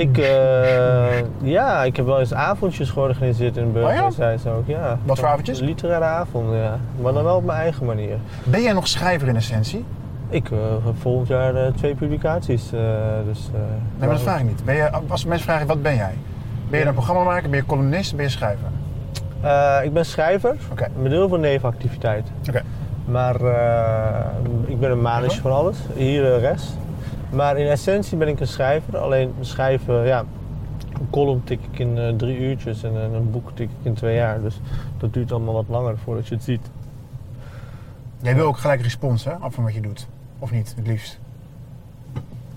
Ik, 0.00 0.18
eh, 0.18 1.20
ja, 1.42 1.84
ik 1.84 1.96
heb 1.96 2.06
wel 2.06 2.20
eens 2.20 2.34
avondjes 2.34 2.90
georganiseerd 2.90 3.56
in 3.56 3.66
Oh 3.66 3.74
ja? 3.74 4.02
Burgerhuis 4.02 4.46
ook. 4.46 4.66
Ja. 4.66 4.98
Wat 5.04 5.18
voor 5.18 5.28
avondjes? 5.28 5.60
Literaire 5.60 6.04
avonden, 6.04 6.58
ja. 6.58 6.78
Maar 7.00 7.12
dan 7.12 7.24
wel 7.24 7.36
op 7.36 7.44
mijn 7.44 7.58
eigen 7.58 7.86
manier. 7.86 8.16
Ben 8.44 8.62
jij 8.62 8.72
nog 8.72 8.88
schrijver 8.88 9.28
in 9.28 9.36
essentie? 9.36 9.84
Ik 10.28 10.50
eh, 10.50 10.58
heb 10.84 10.94
volgend 11.00 11.28
jaar 11.28 11.54
eh, 11.54 11.72
twee 11.72 11.94
publicaties. 11.94 12.70
dus, 13.24 13.50
Nee, 13.52 13.60
maar 13.98 14.08
dat 14.08 14.20
vraag 14.20 14.40
ik 14.40 14.46
niet. 14.46 14.64
Ben 14.64 14.74
je, 14.74 14.90
als 15.08 15.24
mensen 15.24 15.46
vragen, 15.48 15.66
wat 15.66 15.82
ben 15.82 15.94
jij? 15.94 16.14
Ben 16.70 16.80
je 16.80 16.86
een 16.86 16.92
programmamaker, 16.94 17.50
ben 17.50 17.58
je 17.58 17.66
columnist, 17.66 18.16
ben 18.16 18.24
je 18.24 18.30
schrijver? 18.30 18.68
Ik 19.84 19.92
ben 19.92 20.04
schrijver, 20.04 20.56
Oké. 20.70 20.88
met 20.96 21.12
heel 21.12 21.28
veel 21.28 21.38
nevenactiviteit. 21.38 22.26
Maar 23.04 23.34
ik 24.66 24.80
ben 24.80 24.90
een 24.90 25.00
manager 25.00 25.40
van 25.40 25.52
alles, 25.52 25.76
hier 25.94 26.38
rest. 26.38 26.76
Maar 27.30 27.58
in 27.58 27.66
essentie 27.66 28.16
ben 28.16 28.28
ik 28.28 28.40
een 28.40 28.46
schrijver. 28.46 28.98
Alleen 28.98 29.34
schrijven, 29.40 30.06
ja, 30.06 30.24
een 31.00 31.10
column 31.10 31.44
tik 31.44 31.60
ik 31.72 31.78
in 31.78 31.98
eh, 31.98 32.08
drie 32.16 32.38
uurtjes 32.38 32.82
en 32.82 32.96
eh, 32.96 33.02
een 33.02 33.30
boek 33.30 33.50
tik 33.54 33.68
ik 33.68 33.86
in 33.86 33.94
twee 33.94 34.14
jaar. 34.14 34.40
Dus 34.42 34.60
dat 34.98 35.14
duurt 35.14 35.32
allemaal 35.32 35.54
wat 35.54 35.68
langer 35.68 35.98
voordat 35.98 36.28
je 36.28 36.34
het 36.34 36.44
ziet. 36.44 36.70
Jij 38.22 38.34
wil 38.34 38.46
ook 38.46 38.58
gelijk 38.58 38.82
respons, 38.82 39.24
hè? 39.24 39.32
Af 39.32 39.54
van 39.54 39.64
wat 39.64 39.74
je 39.74 39.80
doet. 39.80 40.06
Of 40.38 40.50
niet, 40.50 40.74
het 40.76 40.86
liefst. 40.86 41.18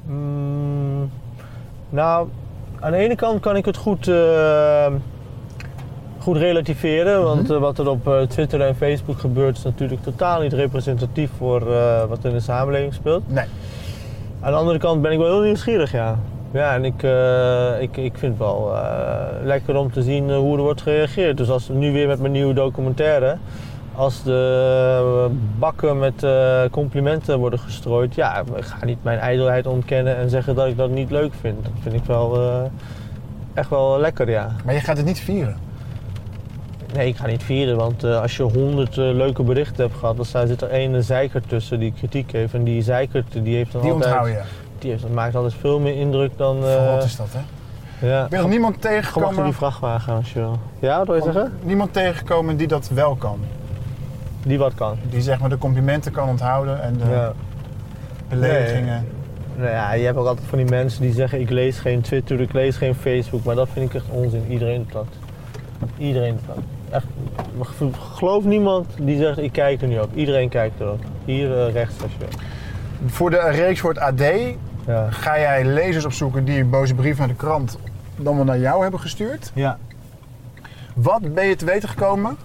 Mm, 0.05 1.09
nou, 1.89 2.27
aan 2.79 2.91
de 2.91 2.97
ene 2.97 3.15
kant 3.15 3.39
kan 3.39 3.55
ik 3.55 3.65
het 3.65 3.77
goed, 3.77 4.07
eh, 4.07 4.93
goed 6.19 6.37
relativeren. 6.37 7.23
Want 7.23 7.49
eh, 7.49 7.57
wat 7.57 7.79
er 7.79 7.89
op 7.89 8.25
Twitter 8.29 8.61
en 8.61 8.75
Facebook 8.75 9.19
gebeurt 9.19 9.57
is 9.57 9.63
natuurlijk 9.63 10.03
totaal 10.03 10.41
niet 10.41 10.53
representatief 10.53 11.31
voor 11.37 11.59
wat 12.07 12.23
er 12.23 12.29
in 12.29 12.35
de 12.35 12.39
samenleving 12.39 12.93
speelt. 12.93 13.31
Nee. 13.31 13.45
Aan 14.43 14.51
de 14.51 14.57
andere 14.57 14.77
kant 14.77 15.01
ben 15.01 15.11
ik 15.11 15.17
wel 15.17 15.31
heel 15.31 15.41
nieuwsgierig, 15.41 15.91
ja. 15.91 16.19
Ja, 16.51 16.73
en 16.73 16.85
ik, 16.85 17.03
eh, 17.03 17.81
ik, 17.81 17.97
ik 17.97 18.17
vind 18.17 18.31
het 18.31 18.37
wel 18.37 18.75
eh, 18.75 19.25
lekker 19.43 19.75
om 19.75 19.91
te 19.91 20.01
zien 20.01 20.29
eh, 20.29 20.35
hoe 20.35 20.57
er 20.57 20.63
wordt 20.63 20.81
gereageerd. 20.81 21.37
Dus 21.37 21.49
als 21.49 21.69
nu 21.69 21.91
weer 21.91 22.07
met 22.07 22.19
mijn 22.19 22.31
nieuwe 22.31 22.53
documentaire, 22.53 23.37
als 23.95 24.23
de 24.23 25.29
bakken 25.59 25.99
met 25.99 26.25
complimenten 26.71 27.39
worden 27.39 27.59
gestrooid, 27.59 28.15
ja, 28.15 28.43
ik 28.55 28.63
ga 28.63 28.85
niet 28.85 29.03
mijn 29.03 29.19
ijdelheid 29.19 29.67
ontkennen 29.67 30.15
en 30.15 30.29
zeggen 30.29 30.55
dat 30.55 30.67
ik 30.67 30.77
dat 30.77 30.89
niet 30.89 31.11
leuk 31.11 31.33
vind. 31.41 31.63
Dat 31.63 31.71
vind 31.81 31.95
ik 31.95 32.03
wel 32.03 32.39
echt 33.53 33.69
wel 33.69 33.99
lekker, 33.99 34.29
ja. 34.29 34.51
Maar 34.65 34.73
je 34.73 34.79
gaat 34.79 34.97
het 34.97 35.05
niet 35.05 35.19
vieren. 35.19 35.57
Nee, 36.93 37.07
ik 37.07 37.15
ga 37.17 37.27
niet 37.27 37.43
vieren, 37.43 37.77
want 37.77 38.03
eh, 38.03 38.21
als 38.21 38.37
je 38.37 38.43
honderd 38.43 38.97
eh, 38.97 39.03
leuke 39.13 39.43
berichten 39.43 39.83
hebt 39.85 39.97
gehad, 39.99 40.15
dan 40.15 40.47
zit 40.47 40.61
er 40.61 40.69
één 40.69 41.03
zeiker 41.03 41.41
tussen 41.47 41.79
die 41.79 41.93
kritiek 41.97 42.31
heeft. 42.31 42.53
En 42.53 42.63
die 42.63 42.81
zeikert, 42.81 43.33
die 43.43 43.55
heeft 43.55 43.71
dan 43.71 43.81
Die 43.81 43.91
altijd... 43.91 44.11
onthoud 44.13 44.31
je. 44.33 44.41
Die 44.79 44.89
heeft, 44.91 45.01
dat 45.03 45.11
maakt 45.11 45.35
altijd 45.35 45.53
veel 45.53 45.79
meer 45.79 45.95
indruk 45.95 46.31
dan... 46.37 46.57
eh, 46.65 46.73
Voor 46.75 46.95
wat 46.95 47.03
is 47.03 47.15
dat, 47.15 47.27
hè? 47.31 48.07
ja. 48.07 48.23
Ik 48.23 48.29
ben 48.29 48.39
nog 48.41 48.49
niemand 48.49 48.81
tegengekomen, 48.81 49.43
die 49.43 49.53
vrachtwagen 49.53 50.13
als 50.13 50.33
je 50.33 50.39
wil. 50.39 50.59
Ja, 50.79 50.97
wat 50.97 51.07
wil 51.07 51.15
je 51.15 51.21
zeggen? 51.21 51.53
niemand 51.63 51.93
tegengekomen 51.93 52.57
die 52.57 52.67
dat 52.67 52.89
wel 52.93 53.15
kan. 53.15 53.39
Die 54.45 54.57
wat 54.57 54.73
kan. 54.73 54.97
Die 55.09 55.21
zeg 55.21 55.39
maar 55.39 55.49
de 55.49 55.57
complimenten 55.57 56.11
kan 56.11 56.29
onthouden 56.29 56.81
en 56.81 56.97
de 56.97 57.09
Ja. 57.11 57.33
beledigingen. 58.29 59.07
Nou 59.57 59.69
ja, 59.69 59.93
je 59.93 60.05
hebt 60.05 60.17
ook 60.17 60.27
altijd 60.27 60.47
van 60.47 60.57
die 60.57 60.67
mensen 60.69 61.01
die 61.01 61.13
zeggen 61.13 61.39
ik 61.41 61.49
lees 61.49 61.79
geen 61.79 62.01
Twitter, 62.01 62.41
ik 62.41 62.53
lees 62.53 62.75
geen 62.75 62.95
Facebook. 62.95 63.43
Maar 63.43 63.55
dat 63.55 63.67
vind 63.73 63.89
ik 63.89 63.95
echt 63.95 64.09
onzin. 64.09 64.45
Iedereen 64.49 64.77
doet 64.83 64.91
dat. 64.91 65.05
Iedereen 65.97 66.31
doet 66.35 66.47
dat. 66.55 66.57
Echt, 66.93 67.05
geloof 68.13 68.43
niemand 68.43 68.87
die 68.99 69.17
zegt 69.17 69.37
ik 69.37 69.51
kijk 69.51 69.81
er 69.81 69.87
niet 69.87 69.99
op. 69.99 70.09
Iedereen 70.15 70.49
kijkt 70.49 70.79
erop. 70.79 70.99
Hier 71.25 71.65
eh, 71.65 71.73
rechts 71.73 72.01
als 72.03 72.11
je. 72.19 72.25
Voor 73.05 73.29
de 73.29 73.49
reeks 73.49 73.79
voor 73.79 73.89
het 73.93 73.99
AD 73.99 74.21
Ja. 74.87 75.07
ga 75.09 75.39
jij 75.39 75.65
lezers 75.65 76.05
opzoeken 76.05 76.45
die 76.45 76.59
een 76.59 76.69
boze 76.69 76.93
brief 76.95 77.17
naar 77.17 77.27
de 77.27 77.35
krant 77.35 77.77
dan 78.15 78.35
wel 78.35 78.45
naar 78.45 78.59
jou 78.59 78.81
hebben 78.81 78.99
gestuurd. 78.99 79.51
ja. 79.53 79.77
Wat 80.95 81.33
ben 81.33 81.45
je 81.47 81.55
te 81.55 81.65
weten 81.65 81.89
gekomen 81.89 82.37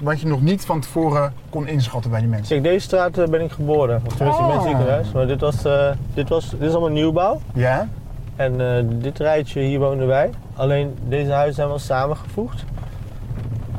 wat 0.00 0.20
je 0.20 0.26
nog 0.26 0.40
niet 0.42 0.64
van 0.66 0.80
tevoren 0.80 1.32
kon 1.50 1.66
inschatten 1.66 2.10
bij 2.10 2.20
die 2.20 2.28
mensen? 2.28 2.48
Kijk, 2.62 2.62
deze 2.72 2.86
straat 2.86 3.18
eh, 3.18 3.26
ben 3.26 3.40
ik 3.40 3.50
geboren. 3.50 4.02
Of 4.06 4.14
tenminste, 4.16 4.42
ik 4.42 4.48
ben 4.48 4.62
ziekenhuis. 4.62 5.12
Maar 5.12 5.26
dit 5.26 5.40
was, 5.40 5.64
eh, 5.64 5.90
dit 6.14 6.28
was, 6.28 6.50
dit 6.50 6.60
is 6.60 6.70
allemaal 6.70 6.88
nieuwbouw. 6.90 7.40
Ja? 7.54 7.88
En 8.36 8.58
dit 8.98 9.18
rijtje, 9.18 9.60
hier 9.60 9.78
woonden 9.78 10.06
wij. 10.06 10.30
Alleen 10.54 10.94
deze 11.08 11.30
huizen 11.30 11.54
zijn 11.54 11.68
wel 11.68 11.78
samengevoegd. 11.78 12.64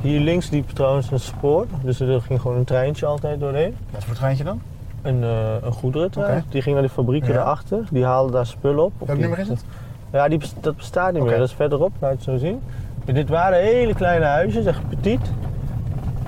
Hier 0.02 0.20
links 0.20 0.50
liep 0.50 0.70
trouwens 0.70 1.12
een 1.12 1.20
spoor. 1.20 1.66
Dus 1.84 2.00
er 2.00 2.22
ging 2.22 2.42
gewoon 2.42 2.58
een 2.58 2.64
treintje 2.64 3.06
altijd 3.06 3.40
doorheen. 3.40 3.76
Wat 3.92 4.04
voor 4.04 4.16
treintje 4.16 4.44
dan? 4.44 4.62
Een, 5.02 5.24
eh 5.24 5.56
een 5.62 5.72
goederentrein. 5.72 6.44
Die 6.50 6.62
ging 6.62 6.74
naar 6.76 6.84
die 6.84 6.94
fabrieken 6.94 7.28
Ja. 7.30 7.36
daarachter. 7.36 7.84
Die 7.92 8.06
haalden 8.06 8.32
daar 8.32 8.46
spullen 8.46 8.84
op. 8.84 8.94
Welk 9.06 9.20
nummer 9.20 9.40
is 9.40 9.48
het? 9.48 9.64
Ja, 10.12 10.28
die, 10.28 10.40
dat 10.62 10.76
bestaat 10.76 11.14
niet 11.14 11.24
meer. 11.24 11.38
Dat 11.38 11.48
is 11.48 11.54
verderop, 11.54 11.92
laat 12.00 12.10
je 12.12 12.16
het 12.16 12.26
zo 12.26 12.38
zien. 12.48 12.62
Maar 13.06 13.14
dit 13.14 13.30
waren 13.30 13.60
hele 13.60 13.94
kleine 13.94 14.26
huisjes, 14.26 14.66
echt 14.66 14.90
petit. 14.90 15.20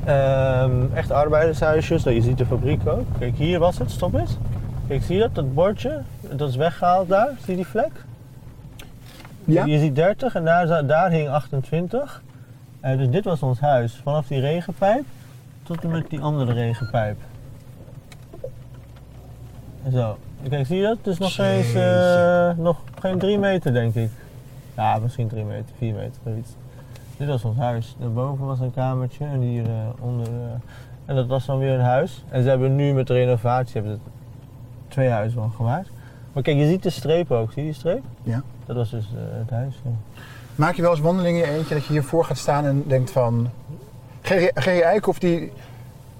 Ehm, 0.05 0.72
echt 0.93 1.11
arbeidershuisjes. 1.11 2.03
Nou, 2.03 2.15
je 2.15 2.22
ziet 2.22 2.38
de 2.38 2.45
fabriek 2.45 2.82
ook. 2.88 3.05
Kijk, 3.19 3.36
hier 3.36 3.59
was 3.59 3.78
het. 3.78 3.91
Stop 3.91 4.13
eens. 4.13 4.38
Kijk, 4.88 5.03
zie 5.03 5.15
je 5.15 5.22
dat? 5.22 5.36
Dat 5.36 5.53
bordje. 5.53 6.01
Dat 6.36 6.49
is 6.49 6.55
weggehaald 6.55 7.09
daar. 7.09 7.28
Zie 7.39 7.49
je 7.49 7.55
die 7.55 7.67
vlek? 7.67 7.91
Ja? 9.45 9.65
Je 9.65 9.80
ziet 9.80 9.95
30 9.95 10.36
en 10.36 10.43
daar, 10.45 10.88
daar 10.88 11.09
hing 11.09 11.30
28. 11.30 12.22
Eh, 12.82 12.98
dus 12.98 13.10
dit 13.10 13.24
was 13.24 13.44
ons 13.44 13.60
huis. 13.60 13.96
Vanaf 14.04 14.28
die 14.28 14.40
regenpijp 14.40 15.04
tot 15.64 15.84
en 15.84 15.90
met 15.92 16.10
die 16.10 16.20
andere 16.20 16.54
regenpijp. 16.54 17.18
Zo. 19.92 20.18
Kijk, 20.50 20.66
zie 20.66 20.78
je 20.78 20.84
dat? 20.84 20.98
Het 20.98 21.08
is 21.08 21.18
nog 21.18 21.38
eens 21.38 21.74
eh, 21.74 22.58
nog 22.58 22.78
geen 23.00 23.20
3 23.20 23.38
meter, 23.38 23.74
denk 23.74 23.96
ik. 23.96 24.10
Ja, 24.76 25.00
misschien 25.00 25.28
3 25.28 25.44
meter, 25.44 25.76
4 25.78 25.94
meter, 25.94 26.22
zoiets. 26.24 26.50
Dit 27.18 27.28
was 27.28 27.46
ons 27.46 27.58
huis. 27.58 27.96
Daarboven 28.00 28.46
was 28.46 28.60
een 28.60 28.74
kamertje 28.74 29.26
en 29.26 29.40
hier 29.40 29.66
eh, 29.66 29.72
onder. 30.00 30.28
en 31.06 31.16
dat 31.16 31.28
was 31.28 31.46
dan 31.46 31.58
weer 31.58 31.74
een 31.74 31.86
huis. 31.86 32.24
En 32.30 32.44
ze 32.44 32.50
hebben 32.50 32.76
nu 32.76 32.94
met 32.94 33.08
de 33.08 33.14
renovatie 33.14 33.74
hebben 33.74 33.92
ze 33.92 34.10
twee 34.88 35.10
huizen 35.10 35.40
van 35.40 35.52
gemaakt. 35.52 35.90
Maar 36.34 36.44
kijk, 36.44 36.58
je 36.58 36.68
ziet 36.68 36.84
de 36.84 36.90
streep 36.90 37.32
ook. 37.32 37.52
Zie 37.52 37.62
je 37.62 37.70
die 37.70 37.78
streep? 37.78 38.04
Ja. 38.24 38.44
Dat 38.66 38.76
was 38.76 38.90
dus 38.90 39.06
het 39.16 39.50
huis. 39.50 39.76
ja. 39.84 39.92
Maak 40.56 40.76
je 40.76 40.82
wel 40.82 40.91
eens 40.91 40.99
wandelingen 40.99 41.43
in 41.43 41.52
je 41.52 41.58
eentje 41.58 41.74
dat 41.74 41.86
je 41.86 41.91
hiervoor 41.91 42.26
gaat 42.26 42.38
staan 42.38 42.66
en 42.66 42.84
denkt 42.88 43.12
van... 43.12 43.49
Gerry 44.22 44.82
Eikhoff 44.82 45.20
die, 45.20 45.52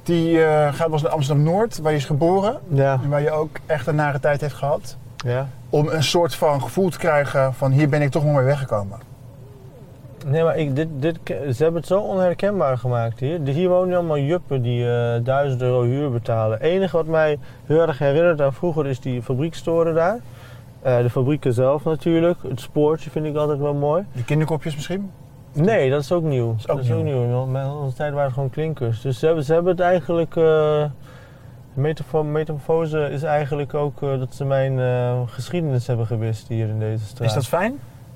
die 0.04 0.44
eh, 0.44 0.74
gaat 0.74 0.92
eens 0.92 1.02
naar 1.02 1.12
Amsterdam-Noord, 1.12 1.78
waar 1.78 1.92
je 1.92 1.98
is 1.98 2.06
geboren. 2.06 2.60
Ja. 2.68 3.00
En 3.04 3.10
waar 3.10 3.22
je 3.22 3.32
ook 3.32 3.60
echt 3.66 3.88
een 3.88 3.96
nare 3.96 4.20
tijd 4.20 4.42
heeft 4.42 4.54
gehad. 4.54 4.98
ja. 5.26 5.48
Om 5.70 5.88
een 5.88 6.04
soort 6.04 6.36
van 6.36 6.62
gevoel 6.62 6.90
te 6.90 6.98
krijgen 6.98 7.54
van 7.54 7.72
hier 7.72 7.90
ben 7.90 8.02
ik 8.02 8.12
toch 8.12 8.24
nog 8.24 8.36
mee 8.36 8.46
weggekomen. 8.46 9.00
Nee, 10.26 10.44
maar 10.44 10.58
ik, 10.58 10.76
dit, 10.76 10.88
dit, 10.92 11.20
ze 11.26 11.64
hebben 11.64 11.76
het 11.76 11.86
zo 11.86 12.00
onherkenbaar 12.00 12.78
gemaakt 12.78 13.20
hier. 13.20 13.40
Hier 13.44 13.70
wonen 13.70 13.98
allemaal 13.98 14.20
juppen 14.20 14.62
die 14.62 14.86
1000 15.24 15.62
euro 15.62 15.84
huur 15.84 16.12
betalen. 16.12 16.58
Het 16.58 16.68
enige 16.68 16.98
wat 16.98 17.06
mij 17.06 17.40
heel 17.66 17.82
erg 17.82 17.98
herinnert 17.98 18.42
aan 18.42 18.54
vroeger 18.54 18.88
is 18.88 19.00
die 19.00 19.22
fabriekstoren 19.22 19.94
daar. 19.94 20.20
Eh, 20.82 20.98
de 20.98 21.10
fabrieken 21.10 21.54
zelf 21.54 21.84
natuurlijk. 21.84 22.38
Het 22.48 22.60
spoortje 22.62 23.10
vind 23.10 23.26
ik 23.26 23.36
altijd 23.36 23.60
wel 23.60 23.74
mooi. 23.74 24.06
Die 24.14 24.24
kinderkopjes 24.24 24.76
misschien? 24.76 25.12
Nee, 25.54 25.90
dat 25.90 26.02
is 26.02 26.12
ook 26.12 26.24
nieuw. 26.24 26.56
is 26.58 26.70
ook 26.70 27.04
nieuw. 27.04 27.28
Want 27.28 27.52
Bij 27.52 27.66
onze 27.66 27.96
tijd 27.96 28.10
waren 28.12 28.26
het 28.26 28.34
gewoon 28.34 28.50
klinkers. 28.50 29.02
Dus 29.02 29.20
ze 29.20 29.26
hebben, 29.26 29.44
ze 29.44 29.54
hebben 29.54 29.72
het 29.72 29.82
eigenlijk... 29.82 30.36
metafo- 31.74 32.24
metamorfose 32.24 33.10
is 33.12 33.24
eigenlijk 33.24 33.74
ook 33.74 34.02
eh, 34.02 34.20
dat 34.20 34.34
ze 34.36 34.46
mijn 34.46 34.80
geschiedenis 35.28 35.88
hebben 35.88 36.06
gewist 36.06 36.48
hier 36.48 36.68
in 36.68 36.80
deze 36.80 37.06
straat. 37.06 37.28
Is 37.28 37.34
dat 37.34 37.48
fijn? 37.48 37.74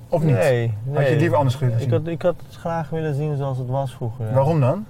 Of 0.08 0.22
niet? 0.22 0.34
Nee, 0.34 0.72
nee. 0.84 0.96
Had 1.02 1.08
je 1.12 1.16
liever 1.16 1.36
anders 1.38 1.58
willen 1.58 1.74
Ik 1.74 1.80
zien? 1.80 1.90
had, 1.90 2.06
ik 2.06 2.22
had 2.22 2.34
het 2.46 2.56
graag 2.56 2.90
willen 2.90 3.14
zien 3.14 3.36
zoals 3.36 3.58
het 3.58 3.68
was 3.68 3.94
vroeger. 3.94 4.26
ja. 4.26 4.32
Waarom 4.32 4.60
dan? 4.60 4.84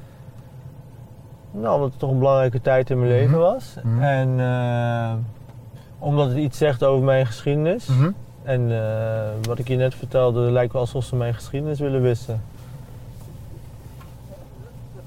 Nou, 1.50 1.74
omdat 1.74 1.90
het 1.90 1.98
toch 1.98 2.10
een 2.10 2.18
belangrijke 2.18 2.60
tijd 2.60 2.90
in 2.90 2.98
mijn 2.98 3.10
leven 3.10 3.30
Mhm. 3.30 3.38
was. 3.40 3.74
Mhm. 3.82 4.02
En 4.02 4.38
omdat 5.98 6.28
het 6.28 6.36
iets 6.36 6.58
zegt 6.58 6.84
over 6.84 7.04
mijn 7.04 7.26
geschiedenis. 7.26 7.86
Mhm. 7.86 8.10
En 8.42 8.72
eh, 8.72 9.30
wat 9.42 9.58
ik 9.58 9.68
je 9.68 9.76
net 9.76 9.94
vertelde, 9.94 10.40
lijkt 10.40 10.72
wel 10.72 10.80
alsof 10.82 11.04
ze 11.04 11.16
mijn 11.16 11.34
geschiedenis 11.34 11.78
willen 11.78 12.02
wissen. 12.02 12.40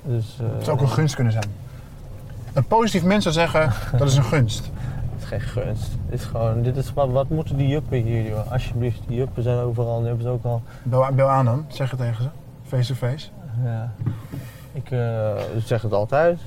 Dus, 0.03 0.37
eh, 0.39 0.47
Het 0.55 0.63
zou 0.63 0.77
ook 0.77 0.83
een 0.83 0.89
gunst 0.89 1.15
kunnen 1.15 1.33
zijn. 1.33 1.45
Een 2.53 2.65
positief 2.65 3.03
mens 3.03 3.23
zou 3.23 3.35
zeggen, 3.35 3.73
dat 3.99 4.07
is 4.07 4.15
een 4.15 4.23
gunst. 4.23 4.71
Het 5.13 5.21
is 5.21 5.25
geen 5.25 5.39
gunst. 5.39 5.91
Het 6.05 6.19
is 6.19 6.25
gewoon, 6.25 6.61
dit 6.61 6.77
is, 6.77 6.93
wat, 6.93 7.09
wat 7.09 7.29
moeten 7.29 7.57
die 7.57 7.67
juppen 7.67 8.01
hier, 8.01 8.27
joh? 8.27 8.51
Alsjeblieft, 8.51 8.99
die 9.07 9.17
juppen 9.17 9.43
zijn 9.43 9.57
overal. 9.57 9.97
Die 9.97 10.07
hebben 10.07 10.25
ze 10.25 10.31
ook 10.31 10.43
al. 10.43 10.61
Bel, 10.83 11.05
bel 11.13 11.27
aan 11.27 11.45
dan, 11.45 11.65
zeg 11.67 11.89
het 11.89 11.99
tegen 11.99 12.23
ze. 12.23 12.29
Face 12.67 12.93
to 12.93 13.07
face. 13.07 13.27
Ja. 13.63 13.91
Ik 14.73 14.91
eh, 14.91 15.31
zeg 15.65 15.81
het 15.81 15.93
altijd. 15.93 16.39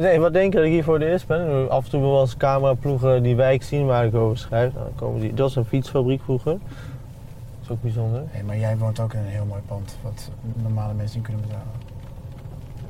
Nee, 0.00 0.20
wat 0.20 0.32
denk 0.32 0.52
je 0.52 0.58
dat 0.58 0.66
ik 0.66 0.72
hier 0.72 0.84
voor 0.84 0.98
de 0.98 1.10
eerst 1.10 1.26
ben? 1.26 1.70
Af 1.70 1.84
en 1.84 1.90
toe 1.90 2.00
wil 2.00 2.18
als 2.18 2.36
cameraploegen 2.36 3.22
die 3.22 3.36
wijk 3.36 3.62
zien 3.62 3.86
waar 3.86 4.06
ik 4.06 4.14
over 4.14 4.38
schrijf. 4.38 4.72
Nou, 4.72 4.84
dan 4.84 4.94
komen 4.94 5.20
die. 5.20 5.28
Dat 5.28 5.38
was 5.38 5.56
een 5.56 5.64
fietsfabriek 5.64 6.22
vroeger. 6.22 6.52
Dat 6.52 7.62
is 7.62 7.70
ook 7.70 7.82
bijzonder. 7.82 8.22
Nee, 8.32 8.42
maar 8.42 8.58
jij 8.58 8.78
woont 8.78 9.00
ook 9.00 9.12
in 9.12 9.18
een 9.18 9.26
heel 9.26 9.44
mooi 9.44 9.60
pand 9.66 9.96
wat 10.02 10.30
normale 10.54 10.94
mensen 10.94 11.16
niet 11.16 11.26
kunnen 11.26 11.42
betalen. 11.46 11.72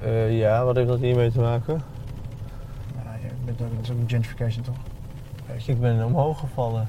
Eh, 0.02 0.38
ja, 0.38 0.64
wat 0.64 0.76
heeft 0.76 0.88
dat 0.88 0.98
hiermee 0.98 1.30
te 1.30 1.40
maken? 1.40 1.82
Nou, 3.04 3.16
je 3.22 3.28
bent 3.44 3.62
ook, 3.62 3.68
dat 3.76 3.84
is 3.84 3.90
ook 3.90 3.98
een 3.98 4.08
gentrification 4.08 4.64
toch? 4.64 4.76
Ik 5.66 5.80
ben 5.80 6.04
omhoog 6.04 6.38
gevallen. 6.38 6.88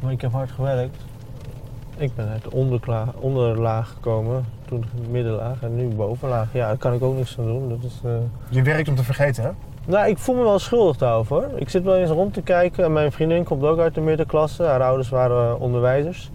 Maar 0.00 0.12
ik 0.12 0.20
heb 0.20 0.32
hard 0.32 0.50
gewerkt. 0.50 0.96
Ik 1.96 2.14
ben 2.14 2.28
uit 2.28 2.42
de 2.42 2.52
onderlaag 3.20 3.88
gekomen, 3.88 4.44
toen 4.80 5.10
middenlaag 5.10 5.62
en 5.62 5.76
nu 5.76 5.88
bovenlaag. 5.88 6.48
Ja, 6.52 6.66
daar 6.66 6.76
kan 6.76 6.92
ik 6.92 7.02
ook 7.02 7.16
niks 7.16 7.38
aan 7.38 7.46
doen. 7.46 7.68
Dat 7.68 7.78
is, 7.82 8.00
eh, 8.04 8.10
Je 8.48 8.62
werkt 8.62 8.88
om 8.88 8.94
te 8.94 9.04
vergeten, 9.04 9.42
hè? 9.42 9.50
Nou, 9.86 10.08
ik 10.08 10.18
voel 10.18 10.34
me 10.34 10.42
wel 10.42 10.58
schuldig 10.58 10.96
daarover. 10.96 11.36
hoor. 11.36 11.48
Ik 11.54 11.68
zit 11.68 11.82
wel 11.84 11.96
eens 11.96 12.10
rond 12.10 12.34
te 12.34 12.42
kijken 12.42 12.84
en 12.84 12.92
mijn 12.92 13.12
vriendin 13.12 13.44
komt 13.44 13.64
ook 13.64 13.78
uit 13.78 13.94
de 13.94 14.00
middenklasse. 14.00 14.62
Haar 14.62 14.82
ouders 14.82 15.08
waren 15.08 15.60
onderwijzers. 15.60 16.30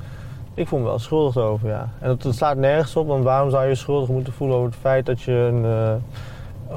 Ik 0.54 0.68
voel 0.68 0.80
me 0.80 0.86
wel 0.86 1.00
schuldig 1.00 1.38
over, 1.38 1.70
ja. 1.70 1.90
En 2.00 2.08
dat, 2.08 2.22
dat 2.22 2.36
slaat 2.36 2.58
nergens 2.58 2.96
op, 2.96 3.08
want 3.08 3.24
waarom 3.24 3.50
zou 3.50 3.68
je 3.68 3.76
schuldig 3.76 4.10
moeten 4.10 4.34
voelen 4.34 4.58
over 4.58 4.70
het 4.70 4.80
feit 4.80 5.06
dat 5.06 5.22
je 5.22 5.32
een, 5.32 5.66
eh, 5.66 5.94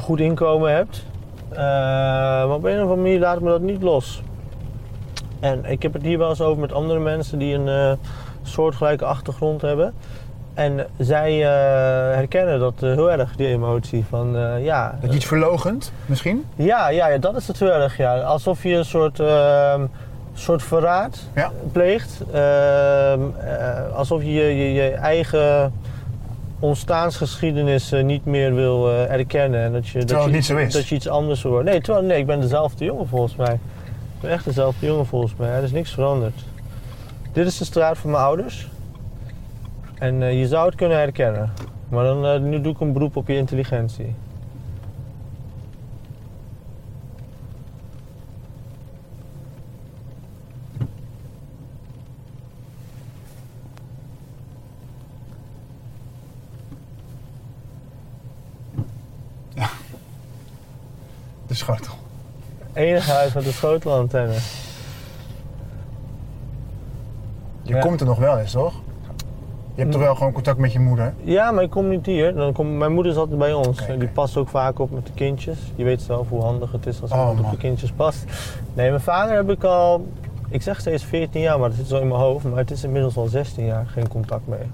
goed 0.03 0.21
inkomen 0.21 0.75
hebt? 0.75 1.07
Eh, 1.51 1.59
maar 1.59 2.55
op 2.55 2.65
een 2.65 2.75
of 2.75 2.81
andere 2.81 3.01
manier 3.01 3.19
laat 3.19 3.41
me 3.41 3.49
dat 3.49 3.61
niet 3.61 3.83
los. 3.83 4.23
En 5.41 5.65
ik 5.65 5.83
heb 5.83 5.93
het 5.93 6.03
hier 6.03 6.19
wel 6.19 6.29
eens 6.29 6.41
over 6.41 6.61
met 6.61 6.73
andere 6.73 7.01
mensen 7.01 7.39
die 7.39 7.55
een 7.55 7.99
soortgelijke 8.43 9.05
achtergrond 9.05 9.61
hebben. 9.61 9.95
En 10.55 10.87
zij 10.99 11.33
eh, 11.43 11.49
herkennen 12.15 12.59
dat 12.61 12.75
eh, 12.77 12.91
heel 12.93 13.11
erg, 13.11 13.37
die 13.37 13.47
emotie 13.47 14.05
van 14.09 14.37
eh, 14.37 14.65
ja. 14.65 14.99
Dat 15.01 15.11
je 15.11 15.17
iets 15.17 15.27
verlogend, 15.27 15.93
misschien? 16.07 16.45
Ja, 16.57 16.89
ja, 16.89 17.07
ja, 17.09 17.19
dat 17.19 17.37
is 17.37 17.49
het 17.49 17.59
heel 17.59 17.73
erg. 17.73 17.97
Ja. 17.97 18.21
Alsof 18.21 18.63
je 18.63 18.75
een 18.75 18.85
soort, 18.85 19.21
ehm, 19.21 19.87
soort 20.35 20.63
verraad 20.63 21.19
Ja. 21.35 21.51
pleegt. 21.73 22.23
Ehm, 22.33 23.21
eh, 23.41 23.93
alsof 23.95 24.23
je 24.23 24.33
je, 24.33 24.57
je 24.57 24.73
je 24.73 24.91
eigen 24.91 25.73
ontstaansgeschiedenis 26.59 27.91
niet 28.03 28.25
meer 28.25 28.55
wil 28.55 28.91
erkennen. 28.91 29.61
En 29.61 29.73
dat 29.73 29.87
je, 29.89 29.99
dat 29.99 30.07
Terwijl 30.09 30.29
je, 30.29 30.35
het 30.35 30.49
niet 30.49 30.59
zo 30.59 30.67
is. 30.67 30.73
Dat 30.73 30.89
je 30.89 30.95
iets 30.95 31.09
anders 31.09 31.43
hoort. 31.43 31.65
Nee, 31.65 31.81
terwijl, 31.81 32.07
nee, 32.07 32.19
ik 32.19 32.27
ben 32.27 32.41
dezelfde 32.41 32.85
jongen 32.85 33.09
volgens 33.09 33.37
mij. 33.37 33.53
Ik 33.55 34.21
ben 34.21 34.31
echt 34.31 34.45
dezelfde 34.45 34.87
jongen 34.87 35.07
volgens 35.07 35.35
mij. 35.37 35.49
Er 35.49 35.63
is 35.63 35.73
niks 35.73 35.91
veranderd. 35.91 36.35
Dit 37.33 37.47
is 37.47 37.59
de 37.59 37.65
straat 37.65 37.99
van 37.99 38.11
mijn 38.11 38.23
ouders. 38.23 38.69
En 40.03 40.23
eh, 40.23 40.39
je 40.39 40.47
zou 40.47 40.67
het 40.67 40.75
kunnen 40.75 40.99
herkennen. 40.99 41.53
Maar 41.89 42.05
dan, 42.05 42.27
eh, 42.27 42.41
nu 42.41 42.61
doe 42.61 42.73
ik 42.73 42.81
een 42.81 42.93
beroep 42.93 43.17
op 43.17 43.29
je 43.29 43.37
intelligentie. 43.37 44.15
De 61.47 61.55
schotel. 61.55 61.95
Enige 62.73 63.11
huis 63.11 63.33
met 63.33 63.47
een 63.47 63.53
schotelantenne. 63.53 64.35
Je 67.63 67.75
Ja. 67.75 67.81
komt 67.81 68.01
er 68.01 68.07
nog 68.07 68.19
wel 68.19 68.39
eens, 68.39 68.53
toch? 68.53 68.82
Je 69.75 69.81
hebt 69.81 69.93
toch 69.93 70.01
wel 70.01 70.15
gewoon 70.15 70.33
contact 70.33 70.59
met 70.59 70.73
je 70.73 70.79
moeder? 70.81 71.15
Ja, 71.23 71.51
maar 71.51 71.63
ik 71.63 71.71
kom 71.71 71.89
niet 71.89 72.07
hier. 72.07 72.35
Dan 72.35 72.53
komt, 72.53 72.71
mijn 72.79 72.93
moeder 72.93 73.13
is 73.13 73.19
altijd 73.19 73.39
bij 73.39 73.53
ons. 73.53 73.79
Die 73.99 74.09
past 74.09 74.37
ook 74.37 74.49
vaak 74.49 74.79
op 74.79 74.91
met 74.91 75.07
de 75.07 75.13
kindjes. 75.13 75.59
Je 75.75 75.85
weet 75.85 76.03
zelf 76.03 76.29
hoe 76.29 76.43
handig 76.43 76.73
het 76.73 76.87
is 76.87 77.03
als 77.03 77.11
Oh, 77.11 77.19
iemand 77.19 77.37
op 77.39 77.43
man. 77.43 77.51
de 77.51 77.57
kindjes 77.57 77.91
past. 77.93 78.25
Nee, 78.75 78.89
mijn 78.89 79.01
vader 79.03 79.35
heb 79.35 79.51
ik 79.51 79.65
al, 79.65 80.07
ik 80.49 80.63
zeg 80.63 80.81
steeds 80.81 81.05
14 81.05 81.41
jaar, 81.41 81.59
maar 81.59 81.69
dat 81.69 81.79
zit 81.79 81.87
zo 81.89 82.01
in 82.01 82.09
mijn 82.09 82.21
hoofd. 82.21 82.45
Maar 82.45 82.59
het 82.59 82.71
is 82.71 82.85
inmiddels 82.85 83.17
al 83.17 83.27
16 83.27 83.65
jaar 83.65 83.87
geen 83.87 84.09
contact 84.09 84.47
mee. 84.47 84.71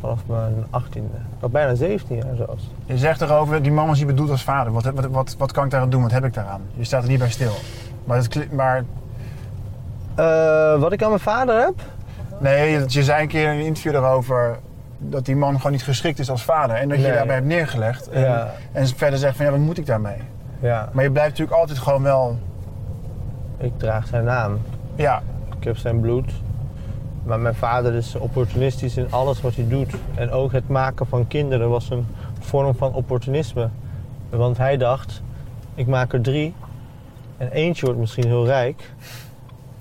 Vanaf 0.00 0.20
mijn 0.26 0.54
18e. 0.70 1.00
Of 1.40 1.50
bijna 1.50 1.74
17 1.74 2.16
jaar 2.16 2.36
zelfs. 2.36 2.70
Je 2.86 2.98
zegt 2.98 3.20
erover, 3.20 3.62
die 3.62 3.72
man 3.72 3.86
was 3.86 3.98
niet 3.98 4.06
bedoeld 4.06 4.30
als 4.30 4.44
vader. 4.44 4.72
Wat, 4.72 4.84
wat, 4.84 5.06
wat, 5.06 5.34
wat 5.38 5.52
kan 5.52 5.64
ik 5.64 5.70
daaraan 5.70 5.90
doen? 5.90 6.02
Wat 6.02 6.10
heb 6.12 6.24
ik 6.24 6.34
daaraan? 6.34 6.60
Je 6.74 6.84
staat 6.84 7.02
er 7.02 7.08
niet 7.08 7.18
bij 7.18 7.30
stil. 7.30 7.52
Maar, 8.04 8.16
het, 8.16 8.52
maar 8.52 8.84
Eh, 10.14 10.80
wat 10.80 10.92
ik 10.92 11.02
aan 11.02 11.08
mijn 11.08 11.20
vader 11.20 11.60
heb? 11.60 11.74
Nee, 12.40 12.84
je 12.86 13.02
zei 13.02 13.22
een 13.22 13.28
keer 13.28 13.52
in 13.52 13.58
een 13.58 13.64
interview 13.66 13.94
erover 13.94 14.58
dat 14.98 15.24
die 15.24 15.36
man 15.36 15.56
gewoon 15.56 15.72
niet 15.72 15.82
geschikt 15.82 16.18
is 16.18 16.30
als 16.30 16.42
vader. 16.42 16.76
En 16.76 16.88
dat 16.88 16.98
je 16.98 17.04
Nee. 17.06 17.12
daarbij 17.14 17.34
hebt 17.34 17.46
neergelegd. 17.46 18.08
En, 18.08 18.20
Ja. 18.20 18.54
en 18.72 18.86
verder 18.86 19.18
zegt 19.18 19.36
van 19.36 19.44
ja, 19.44 19.50
wat 19.50 19.60
moet 19.60 19.78
ik 19.78 19.86
daarmee? 19.86 20.16
Ja, 20.60 20.88
Maar 20.92 21.04
je 21.04 21.10
blijft 21.10 21.30
natuurlijk 21.30 21.58
altijd 21.58 21.78
gewoon 21.78 22.02
wel, 22.02 22.38
ik 23.58 23.72
draag 23.78 24.06
zijn 24.06 24.24
naam. 24.24 24.58
ja, 24.94 25.22
Ik 25.58 25.64
heb 25.64 25.76
zijn 25.76 26.00
bloed. 26.00 26.32
Maar 27.24 27.40
mijn 27.40 27.54
vader 27.54 27.94
is 27.94 28.14
opportunistisch 28.14 28.96
in 28.96 29.06
alles 29.10 29.40
wat 29.40 29.54
hij 29.54 29.68
doet. 29.68 29.94
En 30.14 30.30
ook 30.30 30.52
het 30.52 30.68
maken 30.68 31.06
van 31.06 31.26
kinderen 31.28 31.68
was 31.70 31.90
een 31.90 32.06
vorm 32.40 32.74
van 32.74 32.94
opportunisme. 32.94 33.68
Want 34.30 34.58
hij 34.58 34.76
dacht, 34.76 35.22
ik 35.74 35.86
maak 35.86 36.12
er 36.12 36.20
drie. 36.20 36.54
En 37.36 37.50
eentje 37.50 37.84
wordt 37.84 38.00
misschien 38.00 38.26
heel 38.26 38.46
rijk. 38.46 38.90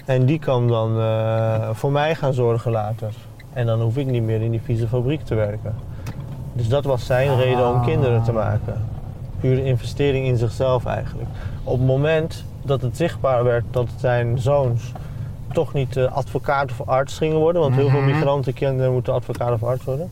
En 0.07 0.25
die 0.25 0.39
kan 0.39 0.67
dan 0.67 0.99
eh, 0.99 1.69
voor 1.71 1.91
mij 1.91 2.15
gaan 2.15 2.33
zorgen 2.33 2.71
later. 2.71 3.09
En 3.53 3.65
dan 3.65 3.81
hoef 3.81 3.97
ik 3.97 4.05
niet 4.05 4.23
meer 4.23 4.41
in 4.41 4.51
die 4.51 4.61
vieze 4.63 4.87
fabriek 4.87 5.21
te 5.25 5.35
werken. 5.35 5.75
Dus 6.53 6.67
dat 6.67 6.83
was 6.85 7.05
zijn 7.05 7.35
reden 7.35 7.67
om 7.67 7.81
kinderen 7.83 8.23
te 8.23 8.31
maken. 8.31 8.85
Pure 9.39 9.63
investering 9.63 10.25
in 10.25 10.37
zichzelf 10.37 10.85
eigenlijk. 10.85 11.29
Op 11.63 11.77
het 11.77 11.87
moment 11.87 12.43
dat 12.61 12.81
het 12.81 12.97
zichtbaar 12.97 13.43
werd 13.43 13.63
dat 13.71 13.87
zijn 13.97 14.39
zoons 14.39 14.91
toch 15.53 15.73
niet 15.73 15.97
eh, 15.97 16.11
advocaat 16.15 16.71
of 16.71 16.87
arts 16.87 17.17
gingen 17.17 17.37
worden, 17.37 17.61
want 17.61 17.75
heel 17.75 17.89
veel 17.89 17.99
Mhm. 18.01 18.11
migrantenkinderen 18.11 18.91
moeten 18.93 19.13
advocaat 19.13 19.51
of 19.51 19.63
arts 19.63 19.83
worden. 19.83 20.11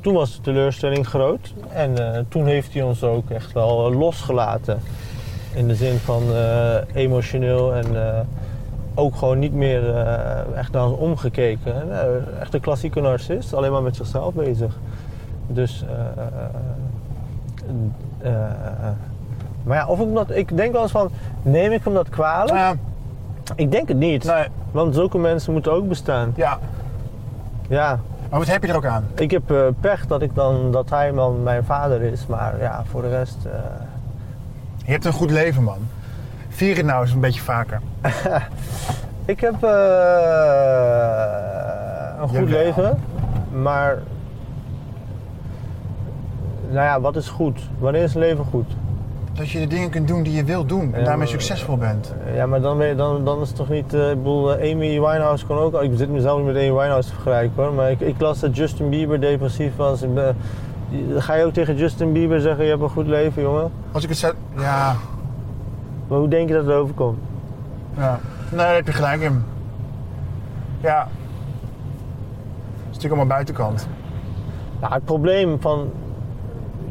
Toen 0.00 0.14
was 0.14 0.34
de 0.36 0.40
teleurstelling 0.40 1.06
groot 1.06 1.54
en 1.72 2.14
eh, 2.14 2.20
toen 2.28 2.46
heeft 2.46 2.72
hij 2.74 2.82
ons 2.82 3.02
ook 3.02 3.30
echt 3.30 3.52
wel 3.52 3.92
losgelaten. 3.92 4.78
In 5.54 5.68
de 5.68 5.74
zin 5.74 5.96
van 5.98 6.22
emotioneel 6.94 7.74
en 7.74 7.86
ook 8.94 9.16
gewoon 9.16 9.38
niet 9.38 9.52
meer 9.52 9.96
eh, 9.96 10.58
echt 10.58 10.72
naar 10.72 10.86
ons 10.86 10.98
omgekeken. 10.98 11.74
En, 11.74 12.24
echt 12.40 12.54
een 12.54 12.60
klassieke 12.60 13.00
narcist, 13.00 13.54
alleen 13.54 13.72
maar 13.72 13.82
met 13.82 13.96
zichzelf 13.96 14.34
bezig. 14.34 14.78
Dus, 15.46 15.84
eh, 15.88 16.22
eh, 18.30 18.90
maar 19.62 19.76
ja, 19.76 19.86
of 19.86 20.00
ik 20.00 20.14
dat, 20.14 20.30
ik 20.30 20.56
denk 20.56 20.72
wel 20.72 20.82
eens 20.82 20.90
van, 20.90 21.10
neem 21.42 21.72
ik 21.72 21.84
hem 21.84 21.94
dat 21.94 22.08
kwalijk? 22.08 22.50
ja, 22.50 22.74
Ik 23.54 23.70
denk 23.70 23.88
het 23.88 23.96
niet. 23.96 24.24
nee, 24.24 24.44
Want 24.70 24.94
zulke 24.94 25.18
mensen 25.18 25.52
moeten 25.52 25.72
ook 25.72 25.88
bestaan. 25.88 26.32
ja. 26.36 26.58
Ja, 27.68 27.98
Maar 28.30 28.38
wat 28.38 28.48
heb 28.48 28.62
je 28.62 28.68
er 28.68 28.76
ook 28.76 28.86
aan? 28.86 29.04
ik 29.14 29.30
heb 29.30 29.74
pech 29.80 30.06
dat, 30.06 30.22
ik 30.22 30.34
dan, 30.34 30.72
dat 30.72 30.90
hij 30.90 31.12
dan 31.12 31.42
mijn 31.42 31.64
vader 31.64 32.02
is. 32.02 32.26
Maar 32.26 32.60
ja, 32.60 32.82
voor 32.90 33.02
de 33.02 33.08
rest... 33.08 33.36
Je 34.84 34.90
hebt 34.90 35.04
een 35.04 35.12
goed 35.12 35.30
leven, 35.30 35.62
man. 35.62 35.78
Vier 36.54 36.76
het 36.76 36.86
nou 36.86 37.02
eens 37.02 37.12
een 37.12 37.20
beetje 37.20 37.40
vaker. 37.40 37.80
ik 39.34 39.40
heb 39.40 39.62
eh, 39.62 39.70
een 42.20 42.28
goed 42.28 42.48
Jawel. 42.48 42.64
leven. 42.64 43.02
Maar... 43.62 43.98
Nou 46.70 46.84
ja, 46.84 47.00
wat 47.00 47.16
is 47.16 47.28
goed? 47.28 47.60
Wanneer 47.78 48.02
is 48.02 48.14
leven 48.14 48.44
goed? 48.44 48.72
Dat 49.32 49.50
je 49.50 49.58
de 49.60 49.66
dingen 49.66 49.90
kunt 49.90 50.08
doen 50.08 50.22
die 50.22 50.32
je 50.32 50.44
wilt 50.44 50.68
doen 50.68 50.94
en 50.94 51.00
Ja, 51.00 51.06
daarmee 51.06 51.26
succesvol 51.26 51.76
bent. 51.76 52.14
Ja, 52.34 52.46
maar 52.46 52.60
dan, 52.60 52.78
ben 52.78 52.86
je, 52.86 52.94
dan, 52.94 53.24
dan 53.24 53.40
is 53.40 53.48
het 53.48 53.56
toch 53.56 53.68
niet... 53.68 53.94
eh, 53.94 54.10
ik 54.10 54.16
bedoel, 54.16 54.56
eh, 54.56 54.72
Amy 54.72 54.88
Winehouse 54.88 55.46
kon 55.46 55.56
ook... 55.58 55.82
Ik 55.82 55.90
zit 55.94 56.10
mezelf 56.10 56.36
niet 56.36 56.46
met 56.46 56.56
Amy 56.56 56.72
Winehouse 56.72 57.08
te 57.08 57.14
vergelijken 57.14 57.62
hoor. 57.62 57.72
Maar 57.72 57.90
ik, 57.90 58.00
ik 58.00 58.20
las 58.20 58.40
dat 58.40 58.56
Justin 58.56 58.88
Bieber 58.88 59.20
depressief 59.20 59.76
was. 59.76 60.02
Ik 60.02 60.08
ga 61.16 61.34
je 61.34 61.44
ook 61.44 61.52
tegen 61.52 61.76
Justin 61.76 62.12
Bieber 62.12 62.40
zeggen... 62.40 62.64
Je 62.64 62.70
hebt 62.70 62.82
een 62.82 62.88
goed 62.88 63.06
leven, 63.06 63.42
jongen? 63.42 63.70
Als 63.92 64.02
ik 64.02 64.08
het 64.08 64.18
zou... 64.18 64.34
Ja, 64.58 64.96
Maar 66.08 66.18
hoe 66.18 66.28
denk 66.28 66.48
je 66.48 66.54
dat 66.54 66.66
het 66.66 66.74
overkomt? 66.74 67.18
ja. 67.96 68.18
Nee, 68.50 68.58
daar 68.58 68.74
heb 68.74 68.86
je 68.86 68.92
gelijk 68.92 69.20
in. 69.20 69.42
Ja. 70.80 70.98
Het 71.00 71.08
is 72.80 72.86
natuurlijk 72.86 73.04
allemaal 73.14 73.26
buitenkant. 73.26 73.88
Nou, 74.80 74.92
het 74.92 75.04
probleem 75.04 75.60
van... 75.60 75.90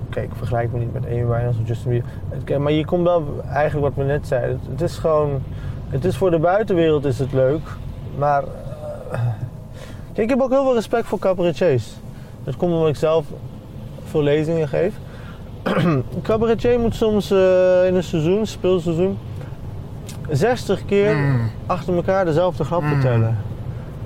Kijk, 0.09 0.25
ik 0.31 0.35
vergelijk 0.37 0.71
me 0.73 0.79
niet 0.79 0.93
met 0.93 1.05
Amy 1.05 1.13
Winehouse 1.25 1.59
of 1.61 1.67
Justin 1.67 2.03
Bieber. 2.31 2.61
Maar 2.61 2.71
je 2.71 2.85
komt 2.85 3.03
wel 3.03 3.41
eigenlijk 3.49 3.95
wat 3.95 4.05
we 4.05 4.11
net 4.11 4.27
zeiden. 4.27 4.59
Het, 4.59 4.67
het 4.71 4.81
is 4.81 4.97
gewoon... 4.97 5.41
Het 5.87 6.05
is 6.05 6.17
voor 6.17 6.31
de 6.31 6.39
buitenwereld 6.39 7.05
is 7.05 7.19
het 7.19 7.31
leuk. 7.33 7.61
Maar... 8.17 8.43
eh, 9.11 9.19
Kijk, 10.13 10.17
ik 10.25 10.29
heb 10.29 10.41
ook 10.41 10.49
heel 10.51 10.63
veel 10.63 10.73
respect 10.73 11.05
voor 11.05 11.19
cabaretiers. 11.19 11.93
Dat 12.43 12.55
komt 12.55 12.71
omdat 12.73 12.89
ik 12.89 12.95
zelf 12.95 13.25
veel 14.03 14.21
lezingen 14.23 14.67
geef. 14.67 14.93
Cabaretier 16.23 16.79
moet 16.79 16.95
soms 16.95 17.31
eh, 17.31 17.87
in 17.87 17.95
een 17.95 18.03
seizoen, 18.03 18.45
speelseizoen... 18.45 19.17
60 20.29 20.85
keer 20.85 21.15
Mm. 21.15 21.49
achter 21.65 21.95
elkaar 21.95 22.25
dezelfde 22.25 22.63
grap 22.63 22.81
Mm. 22.81 22.89
vertellen. 22.89 23.37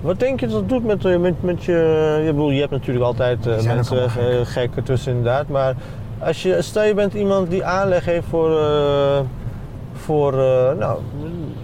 Wat 0.01 0.20
denk 0.20 0.39
je 0.39 0.47
dat 0.47 0.55
dat 0.55 0.70
doet 0.70 0.86
met, 0.86 1.05
eh, 1.05 1.18
met, 1.18 1.43
met 1.43 1.64
je... 1.64 2.22
Je, 2.26 2.32
bedoel, 2.32 2.49
je 2.49 2.60
hebt 2.60 2.72
natuurlijk 2.72 3.05
altijd 3.05 3.47
eh, 3.47 3.64
mensen 3.64 4.03
eh, 4.03 4.10
gekken 4.43 4.84
tussen 4.84 5.12
inderdaad. 5.12 5.47
Maar 5.47 5.76
als 6.20 6.41
je, 6.43 6.62
stel 6.62 6.84
je 6.84 6.93
bent 6.93 7.14
iemand 7.14 7.49
die 7.49 7.64
aanleg 7.64 8.05
heeft 8.05 8.28
voor... 8.30 8.60
voor 9.93 10.34
nou, 10.78 10.99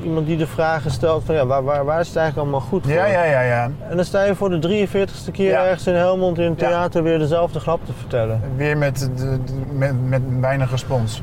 iemand 0.03 0.27
die 0.27 0.37
de 0.37 0.47
vragen 0.47 0.91
stelt 0.91 1.23
van 1.25 1.35
ja, 1.35 1.45
waar, 1.45 1.63
waar, 1.63 1.85
waar 1.85 1.99
is 1.99 2.07
het 2.07 2.15
eigenlijk 2.15 2.47
allemaal 2.47 2.69
goed 2.69 2.83
voor? 2.83 2.93
Ja, 2.93 3.05
ja, 3.05 3.23
ja, 3.23 3.41
ja. 3.41 3.71
En 3.89 3.95
dan 3.95 4.05
sta 4.05 4.23
je 4.23 4.35
voor 4.35 4.49
de 4.49 4.87
43ste 4.87 5.31
keer 5.31 5.49
Ja. 5.49 5.65
ergens 5.65 5.87
in 5.87 5.93
Helmond 5.93 6.37
in 6.37 6.43
een 6.43 6.53
Ja. 6.57 6.67
theater 6.67 7.03
weer 7.03 7.19
dezelfde 7.19 7.59
grap 7.59 7.85
te 7.85 7.93
vertellen. 7.93 8.41
Weer 8.55 8.77
met, 8.77 9.09
de, 9.17 9.37
met, 9.77 9.93
met 10.09 10.21
weinig 10.39 10.71
respons. 10.71 11.21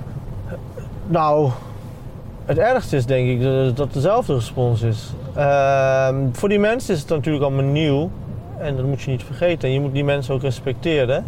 Nou, 1.07 1.51
het 2.45 2.59
ergste 2.59 2.97
is 2.97 3.07
denk 3.07 3.29
ik 3.29 3.43
dat 3.43 3.77
dat 3.77 3.93
dezelfde 3.93 4.35
respons 4.35 4.83
is. 4.83 5.13
Ehm, 5.35 6.15
voor 6.33 6.49
die 6.49 6.59
mensen 6.59 6.95
is 6.95 7.01
het 7.01 7.09
natuurlijk 7.09 7.45
allemaal 7.45 7.65
nieuw. 7.65 8.11
En 8.59 8.77
dat 8.77 8.85
moet 8.85 9.03
je 9.03 9.11
niet 9.11 9.23
vergeten. 9.25 9.69
En 9.69 9.75
je 9.75 9.81
moet 9.81 9.93
die 9.93 10.05
mensen 10.05 10.35
ook 10.35 10.43
respecteren. 10.43 11.25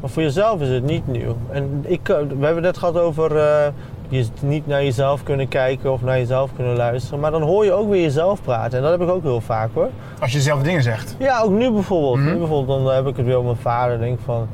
Maar 0.00 0.10
voor 0.10 0.22
jezelf 0.22 0.60
is 0.60 0.68
het 0.68 0.84
niet 0.84 1.06
nieuw. 1.06 1.36
En 1.50 1.84
ik, 1.86 2.06
we 2.06 2.14
hebben 2.14 2.54
het 2.54 2.60
net 2.62 2.78
gehad 2.78 2.98
over 2.98 3.36
eh, 3.36 3.66
je 4.08 4.26
niet 4.40 4.66
naar 4.66 4.84
jezelf 4.84 5.22
kunnen 5.22 5.48
kijken 5.48 5.92
of 5.92 6.02
naar 6.02 6.18
jezelf 6.18 6.50
kunnen 6.56 6.76
luisteren. 6.76 7.20
Maar 7.20 7.30
dan 7.30 7.42
hoor 7.42 7.64
je 7.64 7.72
ook 7.72 7.88
weer 7.88 8.02
jezelf 8.02 8.42
praten. 8.42 8.78
En 8.78 8.82
dat 8.82 8.92
heb 8.92 9.08
ik 9.08 9.14
ook 9.14 9.22
heel 9.22 9.40
vaak 9.40 9.70
hoor. 9.74 9.88
Als 10.20 10.30
je 10.30 10.36
dezelfde 10.36 10.64
dingen 10.64 10.82
zegt. 10.82 11.16
Ja, 11.18 11.40
ook 11.40 11.50
nu 11.50 11.70
bijvoorbeeld. 11.70 12.16
Mhm. 12.16 12.24
Nu 12.26 12.38
bijvoorbeeld, 12.38 12.84
dan 12.84 12.94
heb 12.94 13.06
ik 13.06 13.16
het 13.16 13.26
weer 13.26 13.34
over 13.34 13.46
mijn 13.46 13.62
vader. 13.62 13.98
denk 13.98 14.18
ik 14.18 14.24
van, 14.24 14.48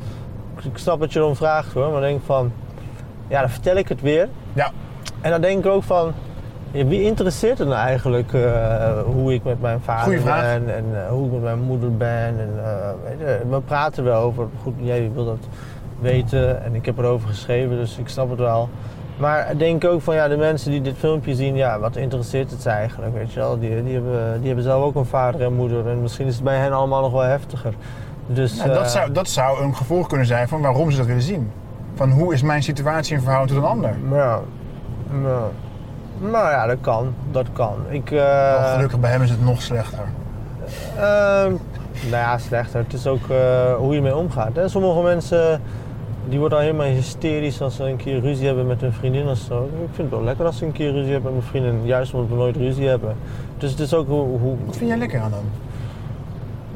ik 0.63 0.79
snap 0.79 0.99
wat 0.99 1.13
je 1.13 1.19
erom 1.19 1.37
vraagt 1.37 1.73
hoor, 1.73 1.83
maar 1.83 2.01
dan 2.01 2.11
denk 2.11 2.21
van, 2.25 2.53
ja, 3.29 3.41
dan 3.41 3.51
vertel 3.51 3.77
ik 3.77 3.89
het 3.89 4.01
weer. 4.01 4.29
Ja. 4.53 4.71
En 5.21 5.31
dan 5.31 5.41
denk 5.41 5.65
ik 5.65 5.71
ook 5.71 5.83
van, 5.83 6.13
ja, 6.71 6.85
wie 6.85 7.03
interesseert 7.03 7.59
het 7.59 7.69
nou 7.69 7.81
eigenlijk 7.81 8.33
eh, 8.33 9.01
hoe 9.05 9.35
ik 9.35 9.45
met 9.45 9.61
mijn 9.61 9.81
vader 9.81 10.23
ben 10.23 10.75
en 10.75 10.85
eh, 10.93 11.09
hoe 11.09 11.27
ik 11.27 11.33
met 11.33 11.43
mijn 11.43 11.61
moeder 11.61 11.97
ben. 11.97 12.39
En, 12.39 12.51
eh, 12.65 12.91
weet 13.05 13.19
je, 13.19 13.41
we 13.51 13.61
praten 13.61 14.05
wel 14.05 14.23
over, 14.23 14.47
goed, 14.63 14.75
jij 14.77 15.11
wil 15.15 15.25
dat 15.25 15.49
weten 16.01 16.65
en 16.65 16.75
ik 16.75 16.87
heb 16.87 16.99
erover 16.99 17.29
geschreven, 17.29 17.77
dus 17.77 17.99
ik 17.99 18.09
snap 18.09 18.31
het 18.31 18.39
wel. 18.39 18.69
Maar 19.21 19.51
ik 19.51 19.59
denk 19.59 19.85
ook 19.85 20.03
van 20.03 20.15
ja, 20.15 20.29
de 20.29 20.37
mensen 20.37 20.71
die 20.71 20.81
dit 20.81 20.95
filmpje 20.99 21.35
zien, 21.35 21.57
ja, 21.57 21.79
wat 21.79 21.97
interesseert 21.97 22.51
het 22.51 22.63
ze 22.63 22.69
eigenlijk? 22.69 23.15
Weet 23.15 23.33
je 23.33 23.41
wel? 23.41 23.59
Die, 23.59 23.83
die, 23.83 23.95
hebben, 23.95 24.39
die 24.39 24.47
hebben 24.47 24.65
zelf 24.65 24.85
ook 24.85 24.95
een 24.95 25.05
vader 25.05 25.43
en 25.43 25.55
moeder 25.55 25.89
en 25.89 26.03
misschien 26.03 26.27
is 26.27 26.35
het 26.35 26.45
bij 26.45 26.57
hen 26.57 26.73
allemaal 26.73 27.03
nog 27.03 27.13
wel 27.13 27.21
heftiger. 27.21 27.75
Dus, 28.27 28.57
Ja, 28.57 28.67
dat, 28.67 28.83
eh, 28.83 28.89
zou, 28.89 29.13
dat 29.13 29.29
zou 29.29 29.63
een 29.63 29.77
gevolg 29.77 30.07
kunnen 30.07 30.27
zijn 30.27 30.49
van 30.49 30.61
waarom 30.61 30.91
ze 30.91 30.97
dat 30.97 31.07
willen 31.07 31.23
zien. 31.23 31.51
Van 31.95 32.11
hoe 32.11 32.33
is 32.33 32.43
mijn 32.43 32.63
situatie 32.63 33.17
in 33.17 33.23
verhouding 33.23 33.59
tot 33.59 33.69
een 33.69 33.75
ander? 33.75 33.91
Ja. 34.11 34.41
Nou, 35.11 35.51
nou 36.19 36.51
ja, 36.51 36.67
dat 36.67 36.79
kan. 36.81 37.15
Dat 37.31 37.47
kan. 37.53 37.77
Ik, 37.89 38.11
eh, 38.11 38.19
Oh, 38.57 38.73
gelukkig 38.73 39.01
bij 39.01 39.11
hem 39.11 39.23
is 39.23 39.31
het 39.31 39.45
nog 39.45 39.63
slechter. 39.63 40.05
Ehm, 40.97 41.53
nou 42.03 42.23
ja, 42.23 42.39
slechter. 42.39 42.81
Het 42.81 42.93
is 42.93 43.07
ook 43.07 43.29
eh, 43.29 43.75
hoe 43.77 43.91
je 43.91 43.97
ermee 43.97 44.17
omgaat. 44.17 44.57
Hè? 44.57 44.69
Sommige 44.69 45.03
mensen 45.03 45.61
die 46.29 46.39
worden 46.39 46.59
al 46.59 46.65
helemaal 46.65 46.87
hysterisch 46.87 47.63
als 47.63 47.75
ze 47.77 47.85
een 47.85 47.97
keer 47.97 48.21
ruzie 48.21 48.47
hebben 48.47 48.67
met 48.67 48.81
hun 48.81 48.93
vriendin 48.93 49.29
of 49.29 49.39
zo. 49.39 49.65
Ik 49.65 49.71
vind 49.93 49.97
het 49.97 50.11
wel 50.11 50.25
lekker 50.25 50.47
als 50.47 50.59
ze 50.59 50.65
een 50.65 50.73
keer 50.73 50.93
ruzie 50.93 51.13
hebben 51.13 51.35
met 51.35 51.41
mijn 51.41 51.63
vriendin. 51.63 51.87
Juist 51.87 52.15
omdat 52.15 52.29
we 52.29 52.35
nooit 52.35 52.57
ruzie 52.57 52.89
hebben. 52.89 53.17
Dus 53.59 53.71
het 53.71 53.81
is 53.81 53.95
ook 53.95 54.09
hoe... 54.09 54.39
hoe 54.39 54.57
Wat 54.67 54.77
vind 54.77 54.91
jij 54.91 54.99
lekker 54.99 55.21
aan 55.21 55.31
dan? 55.31 55.45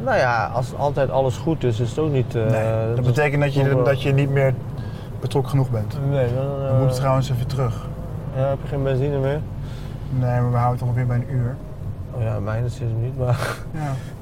nou 0.05 0.17
ja, 0.17 0.47
als 0.55 0.75
altijd 0.77 1.11
alles 1.11 1.37
goed 1.37 1.65
is, 1.65 1.81
is 1.81 1.89
het 1.89 1.99
ook 1.99 2.13
niet... 2.13 2.35
eh, 2.35 2.47
nee, 2.47 2.95
dat 2.95 3.05
betekent 3.05 3.43
dat 3.43 3.55
je, 3.55 3.83
dat 3.85 4.03
je 4.03 4.13
niet 4.13 4.31
meer 4.31 4.55
betrokken 5.21 5.51
genoeg 5.51 5.71
bent. 5.71 5.99
Nee, 6.11 6.27
dan... 6.35 6.57
We 6.61 6.67
eh, 6.67 6.79
moeten 6.79 6.97
trouwens 6.97 7.31
even 7.31 7.47
terug. 7.47 7.89
ja, 8.37 8.49
heb 8.49 8.59
je 8.63 8.69
geen 8.69 8.83
benzine 8.83 9.19
meer? 9.19 9.41
Nee, 10.11 10.41
maar 10.41 10.51
we 10.51 10.57
houden 10.57 10.79
het 10.79 10.83
ongeveer 10.89 11.07
bij 11.07 11.17
een 11.17 11.35
uur. 11.35 11.57
Oh 12.17 12.23
ja, 12.23 12.41
mijn 12.41 12.65
is 12.65 12.79
het 12.79 13.03
niet, 13.03 13.19
maar... 13.19 13.57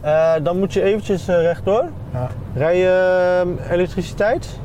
Ja. 0.00 0.36
Eh, 0.36 0.44
dan 0.44 0.58
moet 0.58 0.72
je 0.72 0.82
eventjes 0.82 1.26
rechtdoor. 1.26 1.84
ja. 2.12 2.28
Rij 2.54 2.76
je 2.78 3.44
eh, 3.60 3.70
elektriciteit? 3.70 4.58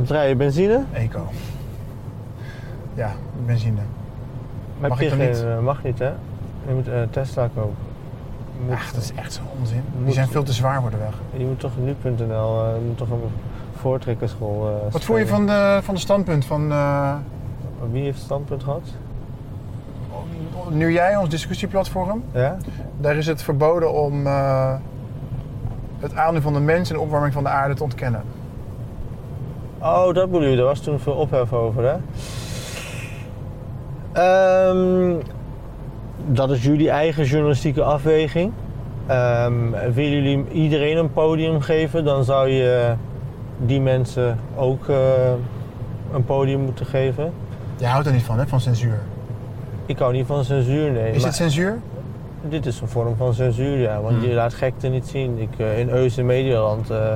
Of 0.00 0.10
rij 0.10 0.28
je 0.28 0.36
benzine? 0.36 0.84
Eco. 0.92 1.26
Ja, 2.94 3.10
benzine. 3.46 3.80
Mag 4.80 5.00
ik 5.00 5.08
geen, 5.08 5.18
niet? 5.28 5.42
eh, 5.44 5.58
mag 5.58 5.82
niet, 5.82 5.98
hè? 5.98 6.12
Je 6.68 6.74
moet 6.74 6.88
eh, 6.88 7.02
Tesla 7.10 7.48
kopen. 7.54 7.74
Moet, 8.66 8.74
Ach, 8.74 8.92
dat 8.92 9.02
is 9.02 9.12
echt 9.14 9.32
zo'n 9.32 9.44
onzin. 9.60 9.82
Die 10.04 10.12
zijn 10.12 10.28
veel 10.28 10.42
te 10.42 10.52
zwaar 10.52 10.80
voor 10.80 10.90
de 10.90 10.96
weg. 10.96 11.14
je 11.36 11.44
moet 11.44 11.60
toch 11.60 11.72
nu.nl, 11.78 12.64
eh, 12.64 12.74
je 12.74 12.84
moet 12.86 12.96
toch 12.96 13.10
een 13.10 13.20
voortrekkerschool. 13.76 14.68
eh, 14.86 14.92
Wat 14.92 15.04
voel 15.04 15.16
je 15.18 15.26
van 15.26 15.46
de, 15.46 15.78
van 15.82 15.94
de 15.94 16.00
standpunt 16.00 16.44
van... 16.44 16.68
Wie 17.92 18.02
heeft 18.02 18.16
het 18.16 18.24
standpunt 18.24 18.62
gehad? 18.62 18.82
nu 20.70 20.92
jij, 20.92 21.16
ons 21.16 21.28
discussieplatform, 21.28 22.22
Ja? 22.32 22.56
daar 23.00 23.16
is 23.16 23.26
het 23.26 23.42
verboden 23.42 23.92
om 23.92 24.26
het 25.98 26.14
aandeel 26.14 26.42
van 26.42 26.52
de 26.52 26.60
mens 26.60 26.90
in 26.90 26.96
de 26.96 27.02
opwarming 27.02 27.32
van 27.32 27.42
de 27.42 27.48
aarde 27.48 27.74
te 27.74 27.82
ontkennen. 27.82 28.22
Oh, 29.86 30.14
dat 30.14 30.30
bedoel 30.30 30.48
je. 30.48 30.56
Daar 30.56 30.64
was 30.64 30.80
toen 30.80 30.98
veel 30.98 31.12
ophef 31.12 31.52
over, 31.52 31.82
hè? 31.84 31.96
Ehm, 34.12 35.14
dat 36.26 36.50
is 36.50 36.62
jullie 36.64 36.90
eigen 36.90 37.24
journalistieke 37.24 37.82
afweging. 37.82 38.52
Ehm, 39.06 39.70
willen 39.92 40.22
jullie 40.22 40.44
iedereen 40.52 40.96
een 40.96 41.12
podium 41.12 41.60
geven, 41.60 42.04
dan 42.04 42.24
zou 42.24 42.48
je 42.48 42.94
die 43.58 43.80
mensen 43.80 44.38
ook 44.56 44.88
eh, 44.88 44.96
een 46.12 46.24
podium 46.24 46.60
moeten 46.60 46.86
geven. 46.86 47.32
Je 47.76 47.86
houdt 47.86 48.06
er 48.06 48.12
niet 48.12 48.22
van, 48.22 48.38
hè, 48.38 48.46
van 48.46 48.60
censuur. 48.60 49.00
Ik 49.86 49.98
hou 49.98 50.12
niet 50.12 50.26
van 50.26 50.44
censuur, 50.44 50.90
nee. 50.90 51.12
Is 51.12 51.24
het 51.24 51.34
censuur? 51.34 51.78
dit 52.48 52.66
is 52.66 52.80
een 52.80 52.88
vorm 52.88 53.16
van 53.16 53.34
censuur, 53.34 53.78
ja. 53.78 54.00
Want 54.00 54.16
Hmm. 54.16 54.26
je 54.28 54.34
laat 54.34 54.54
gekte 54.54 54.88
niet 54.88 55.06
zien. 55.06 55.38
Ik, 55.38 55.48
eh, 55.56 55.78
in 55.78 55.88
Eus 55.88 56.16
Medialand 56.16 56.90
eh, 56.90 57.12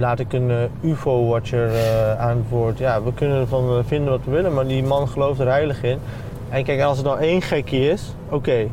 laat 0.00 0.18
ik 0.18 0.32
een 0.32 0.50
eh, 0.50 0.90
UFO-watcher 0.90 1.68
eh, 1.68 2.20
aan 2.20 2.36
het 2.36 2.48
woord. 2.48 2.78
Ja, 2.78 3.02
we 3.02 3.14
kunnen 3.14 3.40
ervan 3.40 3.78
eh, 3.78 3.84
vinden 3.84 4.10
wat 4.10 4.20
we 4.24 4.30
willen, 4.30 4.54
maar 4.54 4.66
die 4.66 4.82
man 4.82 5.08
gelooft 5.08 5.40
er 5.40 5.48
heilig 5.48 5.82
in. 5.82 5.98
En 6.48 6.64
kijk, 6.64 6.80
als 6.80 6.98
er 6.98 7.04
dan 7.04 7.18
één 7.18 7.42
gekkie 7.42 7.90
is, 7.90 8.14
oké. 8.28 8.66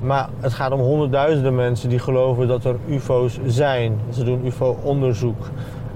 Maar 0.00 0.28
het 0.40 0.52
gaat 0.52 0.72
om 0.72 0.80
honderdduizenden 0.80 1.54
mensen 1.54 1.88
die 1.88 1.98
geloven 1.98 2.48
dat 2.48 2.64
er 2.64 2.76
UFO's 2.88 3.38
zijn. 3.46 4.00
Ze 4.10 4.24
doen 4.24 4.46
UFO-onderzoek. 4.46 5.50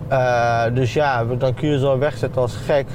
Eh, 0.08 0.62
dus 0.74 0.92
ja, 0.92 1.24
dan 1.24 1.54
kun 1.54 1.68
je 1.68 1.78
ze 1.78 1.84
wel 1.84 1.98
wegzetten 1.98 2.42
als 2.42 2.56
gek. 2.56 2.86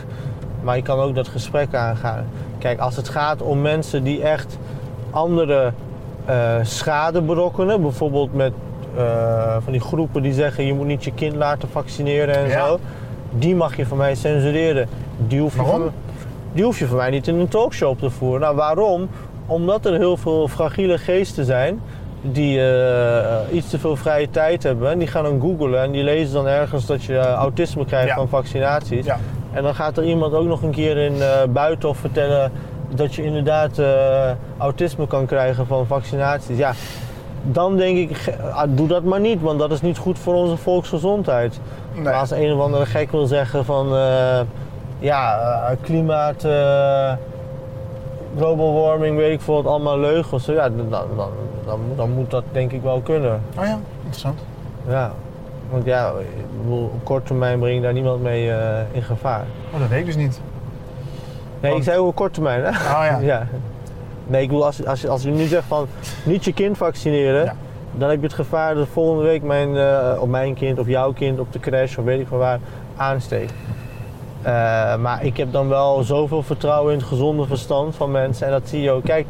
Maar 0.63 0.75
je 0.75 0.81
kan 0.81 0.99
ook 0.99 1.15
dat 1.15 1.27
gesprek 1.27 1.73
aangaan. 1.73 2.25
Kijk, 2.57 2.79
als 2.79 2.95
het 2.95 3.09
gaat 3.09 3.41
om 3.41 3.61
mensen 3.61 4.03
die 4.03 4.21
echt 4.21 4.57
andere 5.09 5.71
eh, 6.25 6.55
schade 6.61 7.21
berokkenen, 7.21 7.81
bijvoorbeeld 7.81 8.33
met 8.33 8.53
eh, 8.97 9.55
van 9.63 9.71
die 9.71 9.81
groepen 9.81 10.21
die 10.21 10.33
zeggen 10.33 10.65
je 10.65 10.73
moet 10.73 10.85
niet 10.87 11.03
je 11.03 11.11
kind 11.13 11.35
laten 11.35 11.69
vaccineren 11.69 12.35
en 12.35 12.47
Ja. 12.47 12.65
zo, 12.67 12.79
die 13.31 13.55
mag 13.55 13.75
je 13.75 13.85
van 13.85 13.97
mij 13.97 14.15
censureren. 14.15 14.87
Die 15.27 15.39
hoef 15.39 15.55
je 15.55 15.61
Waarom? 15.61 15.81
van, 15.81 15.91
die 16.53 16.63
hoef 16.63 16.79
je 16.79 16.85
van 16.87 16.97
mij 16.97 17.09
niet 17.09 17.27
in 17.27 17.39
een 17.39 17.47
talkshow 17.47 17.99
te 17.99 18.09
voeren. 18.09 18.41
Nou, 18.41 18.55
waarom? 18.55 19.09
Omdat 19.45 19.85
er 19.85 19.93
heel 19.97 20.17
veel 20.17 20.47
fragiele 20.47 20.97
geesten 20.97 21.45
zijn 21.45 21.79
die 22.21 22.71
eh, 22.71 23.35
iets 23.51 23.69
te 23.69 23.79
veel 23.79 23.95
vrije 23.95 24.29
tijd 24.29 24.63
hebben. 24.63 24.91
En 24.91 24.97
die 24.99 25.07
gaan 25.07 25.23
dan 25.23 25.39
googlen 25.41 25.81
en 25.81 25.91
die 25.91 26.03
lezen 26.03 26.33
dan 26.33 26.47
ergens 26.47 26.85
dat 26.85 27.03
je 27.03 27.17
eh, 27.17 27.33
autisme 27.33 27.85
krijgt 27.85 28.07
Ja. 28.07 28.15
van 28.15 28.27
vaccinaties. 28.29 29.05
Ja. 29.05 29.17
En 29.53 29.63
dan 29.63 29.75
gaat 29.75 29.97
er 29.97 30.03
iemand 30.03 30.33
ook 30.33 30.45
nog 30.47 30.61
een 30.61 30.71
keer 30.71 30.97
in 30.97 31.21
eh 31.21 31.27
Buitenhof 31.49 31.97
vertellen 31.97 32.51
dat 32.95 33.15
je 33.15 33.23
inderdaad 33.23 33.79
autisme 34.57 35.07
kan 35.07 35.25
krijgen 35.25 35.67
van 35.67 35.85
vaccinaties. 35.87 36.57
Ja, 36.57 36.73
dan 37.45 37.77
denk 37.77 37.97
ik, 37.97 38.35
ah, 38.53 38.69
doe 38.69 38.87
dat 38.87 39.03
maar 39.03 39.19
niet, 39.19 39.41
want 39.41 39.59
dat 39.59 39.71
is 39.71 39.81
niet 39.81 39.97
goed 39.97 40.19
voor 40.19 40.33
onze 40.33 40.57
volksgezondheid. 40.57 41.59
Nee. 41.93 42.03
Maar 42.03 42.13
als 42.13 42.31
een 42.31 42.53
of 42.53 42.59
andere 42.59 42.85
gek 42.85 43.11
wil 43.11 43.25
zeggen 43.25 43.65
van 43.65 43.95
eh, 43.95 44.39
ja, 44.99 45.39
eh, 45.39 45.77
klimaat, 45.81 46.43
eh, 46.43 47.13
global 48.37 48.73
warming, 48.73 49.17
weet 49.17 49.33
ik 49.33 49.41
veel 49.41 49.53
wat, 49.53 49.65
allemaal 49.65 49.99
leugens. 49.99 50.45
Ja, 50.45 50.69
dan, 50.69 50.89
dan, 50.89 51.07
dan, 51.15 51.29
dan, 51.65 51.79
dan 51.95 52.11
moet 52.11 52.31
dat 52.31 52.43
denk 52.51 52.71
ik 52.71 52.81
wel 52.81 52.99
kunnen. 52.99 53.41
Oh 53.57 53.65
ja, 53.65 53.79
interessant. 53.97 54.39
Ja. 54.87 55.11
Want 55.69 55.85
ja, 55.85 56.11
op 56.67 57.03
korte 57.03 57.25
termijn 57.25 57.59
breng 57.59 57.75
je 57.75 57.81
daar 57.81 57.93
niemand 57.93 58.21
mee 58.21 58.51
eh, 58.51 58.79
in 58.91 59.03
gevaar. 59.03 59.45
Oh, 59.73 59.79
dat 59.79 59.89
weet 59.89 59.99
ik 59.99 60.05
dus 60.05 60.15
niet. 60.15 60.41
Nee, 61.59 61.75
ik 61.75 61.83
zei 61.83 61.97
ook 61.97 62.07
op 62.07 62.15
korte 62.15 62.33
termijn, 62.33 62.63
hè? 62.63 62.69
Oh 62.69 63.05
ja. 63.05 63.19
Ja. 63.33 63.47
Nee, 64.27 64.41
ik 64.41 64.47
bedoel, 64.47 64.65
als, 64.65 64.85
als, 64.85 65.07
als 65.07 65.23
je 65.23 65.29
nu 65.29 65.45
zegt 65.45 65.65
van 65.67 65.87
niet 66.23 66.45
je 66.45 66.53
kind 66.53 66.77
vaccineren, 66.77 67.43
Ja. 67.43 67.55
dan 67.97 68.09
heb 68.09 68.17
je 68.19 68.25
het 68.25 68.35
gevaar 68.35 68.75
dat 68.75 68.87
volgende 68.91 69.23
week 69.23 69.43
mijn, 69.43 69.77
eh, 69.77 70.17
op 70.19 70.29
mijn 70.29 70.53
kind, 70.53 70.79
of 70.79 70.87
jouw 70.87 71.13
kind, 71.13 71.39
op 71.39 71.51
de 71.53 71.59
crash 71.59 71.97
of 71.97 72.03
weet 72.05 72.19
ik 72.19 72.27
van 72.27 72.37
waar, 72.37 72.59
aansteekt. 72.95 73.53
Eh, 74.41 74.95
maar 74.95 75.25
ik 75.25 75.37
heb 75.37 75.51
dan 75.51 75.67
wel 75.67 76.03
zoveel 76.03 76.43
vertrouwen 76.43 76.93
in 76.93 76.99
het 76.99 77.07
gezonde 77.07 77.45
verstand 77.45 77.95
van 77.95 78.11
mensen 78.11 78.45
en 78.45 78.51
dat 78.51 78.69
zie 78.69 78.81
je 78.81 78.91
ook. 78.91 79.03
Kijk, 79.03 79.25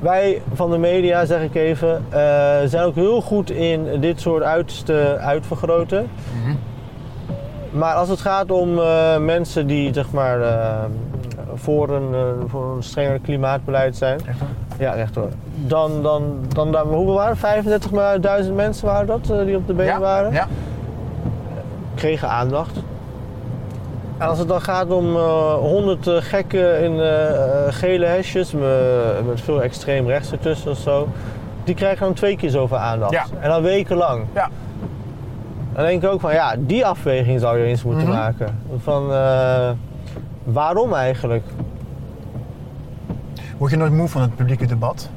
wij 0.00 0.42
van 0.54 0.70
de 0.70 0.78
media, 0.78 1.24
zeg 1.24 1.42
ik 1.42 1.54
even, 1.54 2.04
eh, 2.08 2.20
zijn 2.64 2.84
ook 2.84 2.94
heel 2.94 3.20
goed 3.20 3.50
in 3.50 4.00
dit 4.00 4.20
soort 4.20 4.42
uitersten 4.42 5.18
uitvergroten. 5.20 6.08
Mhm. 6.42 6.56
Maar 7.70 7.94
als 7.94 8.08
het 8.08 8.20
gaat 8.20 8.50
om 8.50 8.74
mensen 9.24 9.66
die 9.66 9.94
zeg 9.94 10.10
maar, 10.10 10.38
voor, 11.58 11.88
een, 11.90 12.14
eh, 12.14 12.20
voor 12.46 12.74
een 12.76 12.82
strenger 12.82 13.18
klimaatbeleid 13.18 13.96
zijn, 13.96 14.18
Echt 14.26 14.38
ja, 14.78 14.94
echt 14.94 15.14
hoor. 15.14 15.28
Dan, 15.54 16.02
dan, 16.02 16.22
dan, 16.54 16.72
dan 16.72 16.86
hoeveel 16.88 17.14
waren 17.14 17.36
het? 17.70 18.46
35.000 18.46 18.54
mensen 18.54 18.86
waren 18.86 19.06
dat 19.06 19.30
eh, 19.30 19.44
die 19.44 19.56
op 19.56 19.66
de 19.66 19.72
been 19.74 19.86
Ja, 19.86 20.00
waren? 20.00 20.32
ja. 20.32 20.46
Kregen 21.94 22.28
aandacht. 22.28 22.76
En 24.18 24.28
als 24.28 24.38
het 24.38 24.48
dan 24.48 24.60
gaat 24.60 24.90
om 24.90 25.16
eh 25.16 25.52
100 25.54 26.06
eh, 26.06 26.14
gekken 26.18 26.80
in 26.82 26.92
gele 27.72 28.06
hesjes 28.06 28.52
me- 28.52 29.20
met 29.26 29.40
veel 29.40 29.62
extreem 29.62 30.06
rechts 30.06 30.32
ertussen 30.32 30.70
of 30.70 30.78
zo, 30.78 31.08
die 31.64 31.74
krijgen 31.74 32.04
dan 32.06 32.14
twee 32.14 32.36
keer 32.36 32.50
zoveel 32.50 32.76
aandacht. 32.76 33.12
Ja. 33.12 33.24
En 33.40 33.48
dan 33.48 33.62
wekenlang. 33.62 34.24
Ja. 34.34 34.48
Dan 35.72 35.84
denk 35.84 36.02
ik 36.02 36.08
ook 36.10 36.20
van 36.20 36.32
ja, 36.32 36.54
die 36.58 36.86
afweging 36.86 37.40
zou 37.40 37.58
je 37.58 37.64
eens 37.64 37.82
moeten 37.84 38.08
Mhm. 38.08 38.16
maken. 38.16 38.58
Van 38.82 39.12
waarom 40.52 40.94
eigenlijk? 40.94 41.44
Word 43.58 43.70
je 43.70 43.76
nooit 43.76 43.92
moe 43.92 44.08
van 44.08 44.22
het 44.22 44.36
publieke 44.36 44.66
debat? 44.66 45.10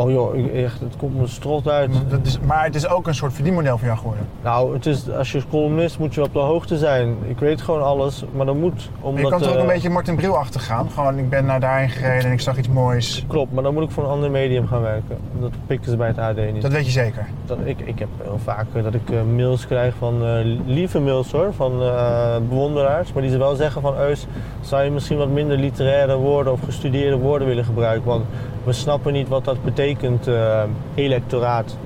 Oh 0.00 0.10
joh, 0.10 0.54
echt, 0.54 0.80
het 0.80 0.96
komt 0.96 1.18
me 1.18 1.26
strot 1.26 1.68
uit. 1.68 1.90
Dat 2.08 2.26
is, 2.26 2.38
maar 2.40 2.64
het 2.64 2.74
is 2.74 2.88
ook 2.88 3.06
een 3.06 3.14
soort 3.14 3.32
verdienmodel 3.32 3.78
voor 3.78 3.86
jou 3.86 3.98
geworden. 3.98 4.26
Nou, 4.42 4.74
het 4.74 4.86
is, 4.86 5.10
als 5.10 5.32
je 5.32 5.42
columnist 5.50 5.98
moet 5.98 6.14
je 6.14 6.22
op 6.22 6.32
de 6.32 6.38
hoogte 6.38 6.78
zijn. 6.78 7.16
Ik 7.26 7.38
weet 7.38 7.62
gewoon 7.62 7.82
alles, 7.82 8.24
maar 8.32 8.46
dat 8.46 8.54
moet. 8.54 8.90
Maar 9.00 9.08
Omdat, 9.08 9.22
je 9.24 9.30
kan 9.30 9.38
toch 9.38 9.48
ook 9.48 9.54
eh, 9.54 9.60
een 9.60 9.66
beetje 9.66 9.90
Martin 9.90 10.16
Bril 10.16 10.36
achter 10.36 10.60
gaan? 10.60 10.90
Gewoon, 10.90 11.18
ik 11.18 11.28
ben 11.28 11.44
naar 11.44 11.60
daarheen 11.60 11.88
gereden 11.88 12.24
en 12.24 12.32
ik 12.32 12.40
zag 12.40 12.58
iets 12.58 12.68
moois. 12.68 13.24
Klopt, 13.28 13.52
maar 13.52 13.62
dan 13.62 13.74
moet 13.74 13.82
ik 13.82 13.90
voor 13.90 14.04
een 14.04 14.10
ander 14.10 14.30
medium 14.30 14.66
gaan 14.66 14.82
werken. 14.82 15.16
Dat 15.40 15.50
pikken 15.66 15.90
ze 15.90 15.96
bij 15.96 16.08
het 16.08 16.18
AD 16.18 16.52
niet. 16.52 16.62
Dat 16.62 16.72
weet 16.72 16.84
je 16.84 16.90
zeker. 16.90 17.26
Dat, 17.44 17.58
ik, 17.64 17.80
ik 17.80 17.98
heb 17.98 18.08
heel 18.22 18.38
vaak 18.44 18.66
eh, 18.72 18.82
dat 18.82 18.94
ik 18.94 19.10
eh, 19.10 19.18
mails 19.34 19.66
krijg 19.66 19.94
van, 19.98 20.24
eh, 20.24 20.58
lieve 20.66 21.00
mails 21.00 21.32
hoor, 21.32 21.54
van 21.54 21.82
eh, 21.82 22.36
bewonderaars. 22.48 23.12
Maar 23.12 23.22
die 23.22 23.30
ze 23.30 23.38
wel 23.38 23.54
zeggen 23.54 23.82
van 23.82 23.96
Eus, 23.96 24.26
zou 24.60 24.82
je 24.82 24.90
misschien 24.90 25.18
wat 25.18 25.28
minder 25.28 25.58
literaire 25.58 26.16
woorden 26.16 26.52
of 26.52 26.60
gestudeerde 26.60 27.16
woorden 27.16 27.48
willen 27.48 27.64
gebruiken? 27.64 28.08
Want 28.08 28.24
we 28.64 28.72
snappen 28.72 29.12
niet 29.12 29.28
wat 29.28 29.44
dat 29.44 29.64
betekent, 29.64 29.88
eh, 29.98 30.62
electoraat. 30.94 31.76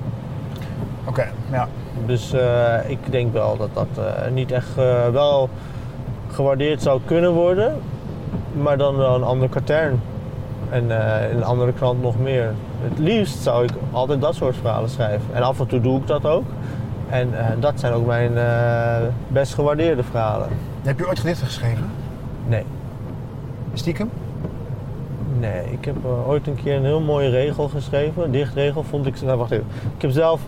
Oké, 1.05 1.31
ja. 1.51 1.67
Dus 2.05 2.33
eh, 2.33 2.89
ik 2.89 2.99
denk 3.09 3.33
wel 3.33 3.57
dat 3.57 3.69
dat 3.73 3.87
eh, 3.97 4.31
niet 4.31 4.51
echt 4.51 4.75
wel 5.11 5.49
gewaardeerd 6.31 6.81
zou 6.81 7.01
kunnen 7.05 7.31
worden, 7.31 7.81
maar 8.61 8.77
dan 8.77 8.95
wel 8.95 9.15
een 9.15 9.23
ander 9.23 9.49
katern. 9.49 10.01
En 10.69 10.83
in 11.31 11.37
een 11.37 11.43
andere 11.43 11.73
krant 11.73 12.01
nog 12.01 12.19
meer. 12.19 12.53
Het 12.81 12.99
liefst 12.99 13.37
zou 13.37 13.63
ik 13.63 13.71
altijd 13.91 14.21
dat 14.21 14.35
soort 14.35 14.55
verhalen 14.55 14.89
schrijven. 14.89 15.27
En 15.33 15.41
af 15.41 15.59
en 15.59 15.67
toe 15.67 15.81
doe 15.81 15.99
ik 15.99 16.07
dat 16.07 16.25
ook. 16.25 16.45
En 17.09 17.33
dat 17.59 17.79
zijn 17.79 17.93
ook 17.93 18.05
mijn 18.05 18.33
best 19.27 19.53
gewaardeerde 19.53 20.03
verhalen. 20.03 20.47
Heb 20.81 20.99
je 20.99 21.07
ooit 21.07 21.19
gedichten 21.19 21.45
geschreven? 21.45 21.91
Nee. 22.47 22.63
Stiekem? 23.73 24.09
Nee, 25.39 25.71
ik 25.71 25.85
heb 25.85 25.95
eh, 26.05 26.29
ooit 26.29 26.47
een 26.47 26.57
keer 26.63 26.75
een 26.75 26.85
heel 26.85 27.01
mooie 27.01 27.29
regel 27.29 27.67
geschreven. 27.67 28.31
Dichtregel 28.31 28.83
vond 28.83 29.05
ik... 29.05 29.21
Nou, 29.21 29.37
wacht 29.37 29.51
even. 29.51 29.65
Ik 29.95 30.01
heb 30.01 30.11
zelf... 30.11 30.41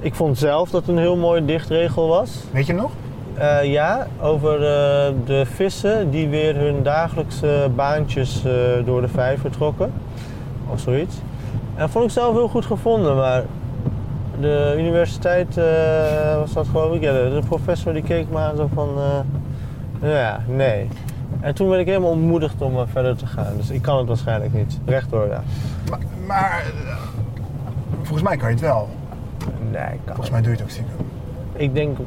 Ik 0.00 0.14
vond 0.14 0.38
zelf 0.38 0.70
dat 0.70 0.80
het 0.80 0.90
een 0.90 1.02
heel 1.02 1.16
mooie 1.16 1.44
dichtregel 1.44 2.08
was. 2.08 2.44
Weet 2.50 2.66
je 2.66 2.72
nog? 2.72 2.90
Eh, 3.34 3.64
ja, 3.64 4.06
over 4.20 4.54
eh, 4.54 5.12
de 5.24 5.46
vissen 5.46 6.10
die 6.10 6.28
weer 6.28 6.56
hun 6.56 6.82
dagelijkse 6.82 7.70
baantjes 7.74 8.42
door 8.84 9.00
de 9.00 9.08
vijver 9.08 9.50
trokken. 9.50 9.92
Of 10.68 10.80
zoiets. 10.80 11.16
En 11.74 11.80
dat 11.80 11.90
vond 11.90 12.04
ik 12.04 12.10
zelf 12.10 12.34
heel 12.34 12.48
goed 12.48 12.64
gevonden, 12.64 13.16
maar 13.16 13.44
de 14.40 14.74
universiteit 14.78 15.60
was 16.38 16.52
dat 16.52 16.66
geloof 16.66 16.94
ik. 16.94 17.02
Ja, 17.02 17.12
de, 17.12 17.40
de 17.40 17.46
professor 17.46 17.92
die 17.92 18.02
keek 18.02 18.30
me 18.30 18.38
aan 18.38 18.56
zo 18.56 18.68
van, 18.74 18.88
ja, 20.02 20.40
nee. 20.46 20.88
En 21.44 21.54
toen 21.54 21.68
ben 21.68 21.78
ik 21.78 21.86
helemaal 21.86 22.10
ontmoedigd 22.10 22.62
om 22.62 22.76
eh, 22.76 22.82
verder 22.92 23.16
te 23.16 23.26
gaan. 23.26 23.56
Dus 23.56 23.70
ik 23.70 23.82
kan 23.82 23.98
het 23.98 24.06
waarschijnlijk 24.06 24.52
niet. 24.54 24.78
Rechtdoor, 24.84 25.26
ja. 25.26 25.42
Maar, 25.90 25.98
maar 26.26 26.64
eh, 26.86 26.96
volgens 28.02 28.22
mij 28.22 28.36
kan 28.36 28.48
je 28.48 28.54
het 28.54 28.64
wel. 28.64 28.88
Nee, 29.70 29.82
ik 29.82 29.98
kan 30.04 30.14
Volgens 30.14 30.30
mij 30.30 30.40
doe 30.40 30.50
je 30.50 30.56
het 30.56 30.62
ook 30.62 30.70
stiekem. 30.70 30.94
Ik 31.52 31.74
denk, 31.74 31.98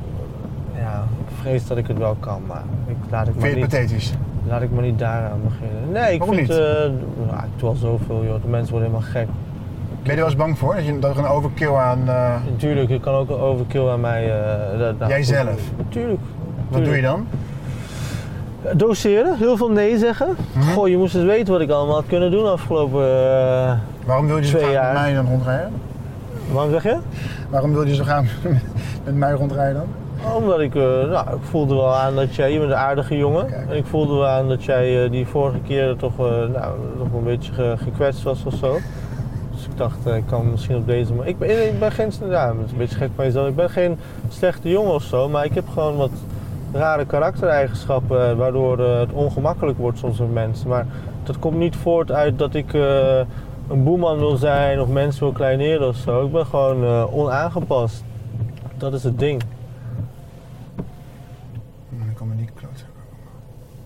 ja, 0.76 1.04
ik 1.28 1.36
vrees 1.42 1.68
dat 1.68 1.78
ik 1.78 1.88
het 1.88 1.98
wel 1.98 2.16
kan, 2.20 2.42
maar 2.48 2.64
ik, 2.86 2.96
laat 3.10 3.28
ik 3.28 3.36
maar 3.36 3.50
je 3.50 3.56
niet... 3.56 3.64
het 3.64 3.74
pathetisch? 3.74 4.14
Laat 4.48 4.62
ik 4.62 4.72
maar 4.72 4.84
niet 4.84 5.00
daaraan 5.00 5.40
beginnen. 5.44 5.92
Nee, 5.92 6.14
ik 6.14 6.20
Waarom 6.20 6.36
vind... 6.36 6.48
niet? 6.48 6.58
eh, 6.58 6.66
nou, 7.32 7.44
ik 7.44 7.60
doe 7.60 7.70
al 7.70 7.76
zoveel, 7.76 8.24
joh. 8.26 8.42
De 8.42 8.48
mensen 8.48 8.72
worden 8.72 8.90
helemaal 8.92 9.12
gek. 9.12 9.28
Ben 9.28 9.36
je 10.04 10.10
er 10.12 10.16
wel 10.16 10.26
eens 10.26 10.36
bang 10.36 10.58
voor? 10.58 10.76
Dat, 10.76 10.86
je, 10.86 11.00
dat 11.00 11.12
er 11.12 11.24
een 11.24 11.30
overkill 11.30 11.74
aan... 11.74 12.04
Natuurlijk, 12.50 12.90
je 12.90 13.00
kan 13.00 13.14
ook 13.14 13.30
een 13.30 13.40
overkill 13.40 13.88
aan 13.88 14.00
mij... 14.00 14.34
nou, 14.78 14.96
Jijzelf? 15.08 15.62
goed. 15.76 15.92
Tuurlijk. 15.92 16.22
wat 16.70 16.84
doe 16.84 16.96
je 16.96 17.02
dan? 17.02 17.28
Doseren, 18.76 19.38
heel 19.38 19.58
veel 19.58 19.72
nee 19.72 19.98
zeggen. 19.98 20.28
Mhm. 20.54 20.72
Goh, 20.72 20.88
je 20.88 20.98
moest 20.98 21.16
eens 21.16 21.24
weten 21.26 21.54
wat 21.54 21.62
ik 21.62 21.70
allemaal 21.70 21.96
had 21.96 22.06
kunnen 22.08 22.32
doen 22.32 22.52
afgelopen... 22.52 23.02
eh, 23.04 23.74
Waarom 24.06 24.28
wil 24.28 24.38
je 24.38 24.46
zo 24.46 24.58
graag 24.58 24.94
met 24.94 25.02
mij 25.04 25.14
dan 25.14 25.26
rondrijden? 25.28 25.72
waarom 26.52 26.72
zeg 26.72 26.84
je? 26.84 26.98
Waarom 27.50 27.74
wil 27.74 27.84
je 27.88 27.96
zo 27.96 28.04
graag 28.04 28.24
met 29.06 29.16
mij 29.16 29.32
rondrijden 29.32 29.74
dan? 30.22 30.34
Omdat 30.34 30.60
ik, 30.60 30.76
eh, 30.76 30.82
nou, 30.82 31.28
ik 31.28 31.44
voelde 31.50 31.76
wel 31.76 31.96
aan 31.96 32.16
dat 32.16 32.36
jij, 32.36 32.52
je 32.54 32.60
bent 32.60 32.72
een 32.72 32.78
aardige 32.78 33.18
jongen. 33.18 33.46
Kijk. 33.48 33.70
En 33.70 33.76
ik 33.78 33.86
voelde 33.86 34.14
wel 34.14 34.28
aan 34.28 34.48
dat 34.48 34.64
jij 34.64 35.04
eh, 35.04 35.12
die 35.12 35.28
vorige 35.28 35.60
keer 35.68 35.96
toch, 35.96 36.18
nou, 36.18 36.74
nog 36.98 37.08
een 37.18 37.24
beetje 37.24 37.54
ge- 37.54 37.76
gekwetst 37.84 38.24
was 38.24 38.44
of 38.46 38.54
zo. 38.54 38.78
Dus 39.56 39.66
ik 39.66 39.78
dacht, 39.78 40.06
ik 40.06 40.24
kan 40.30 40.52
misschien 40.52 40.76
op 40.76 40.88
deze 40.88 41.14
manier. 41.14 41.30
Ik 41.30 41.38
ben, 41.40 41.68
ik 41.68 41.80
ben 41.80 41.92
geen, 41.92 42.12
ja, 42.30 42.48
het 42.48 42.66
is 42.66 42.72
een 42.72 42.78
beetje 42.78 42.96
gek 42.98 43.10
van 43.16 43.26
jezelf. 43.26 43.48
Ik 43.48 43.56
ben 43.56 43.70
geen 43.70 43.98
slechte 44.30 44.70
jongen 44.70 44.94
of 44.94 45.04
zo, 45.04 45.30
maar 45.30 45.46
ik 45.46 45.54
heb 45.54 45.70
gewoon 45.74 45.96
wat 45.98 46.10
rare 46.78 47.06
karaktereigenschappen, 47.06 48.30
eh, 48.30 48.36
waardoor 48.36 48.80
eh, 48.80 49.00
het 49.00 49.12
ongemakkelijk 49.12 49.78
wordt 49.78 49.98
soms 49.98 50.20
met 50.20 50.34
mensen. 50.34 50.70
Maar 50.70 50.86
dat 51.24 51.40
komt 51.40 51.58
niet 51.58 51.76
voort 51.76 52.12
uit 52.12 52.40
dat 52.40 52.54
ik 52.54 52.74
eh, 52.74 53.18
een 53.68 53.84
boeman 53.84 54.18
wil 54.18 54.36
zijn 54.36 54.82
of 54.82 54.88
mensen 54.88 55.24
wil 55.24 55.32
kleineren 55.32 55.88
of 55.88 55.96
zo. 55.96 56.26
Ik 56.26 56.32
ben 56.32 56.46
gewoon 56.46 56.84
onaangepast. 57.12 58.04
Dat 58.78 58.94
is 58.94 59.04
het 59.04 59.20
ding. 59.20 59.42
Dan 61.90 62.14
kan 62.14 62.28
me 62.28 62.34
niet 62.34 62.52
kloten. 62.56 62.86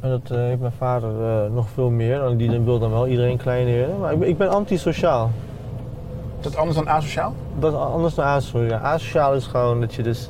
En 0.01 0.09
dat 0.09 0.31
eh, 0.31 0.37
heeft 0.37 0.59
mijn 0.59 0.71
vader 0.77 1.11
nog 1.51 1.69
veel 1.69 1.89
meer. 1.89 2.23
En 2.23 2.37
die 2.37 2.59
wil 2.59 2.79
dan 2.79 2.91
wel 2.91 3.07
iedereen 3.07 3.37
kleineren. 3.37 3.99
Maar 3.99 4.11
ik 4.11 4.19
ben, 4.19 4.27
ik 4.27 4.37
ben 4.37 4.49
antisociaal. 4.49 5.31
Is 6.37 6.43
dat 6.43 6.55
anders 6.55 6.77
dan 6.77 6.89
asociaal? 6.89 7.33
Dat 7.59 7.73
is 7.73 7.79
anders 7.79 8.15
dan 8.15 8.25
asociaal. 8.25 8.63
Ja, 8.63 8.77
asociaal 8.77 9.33
is 9.33 9.45
gewoon 9.45 9.79
dat 9.79 9.93
je 9.93 10.03
dus 10.03 10.27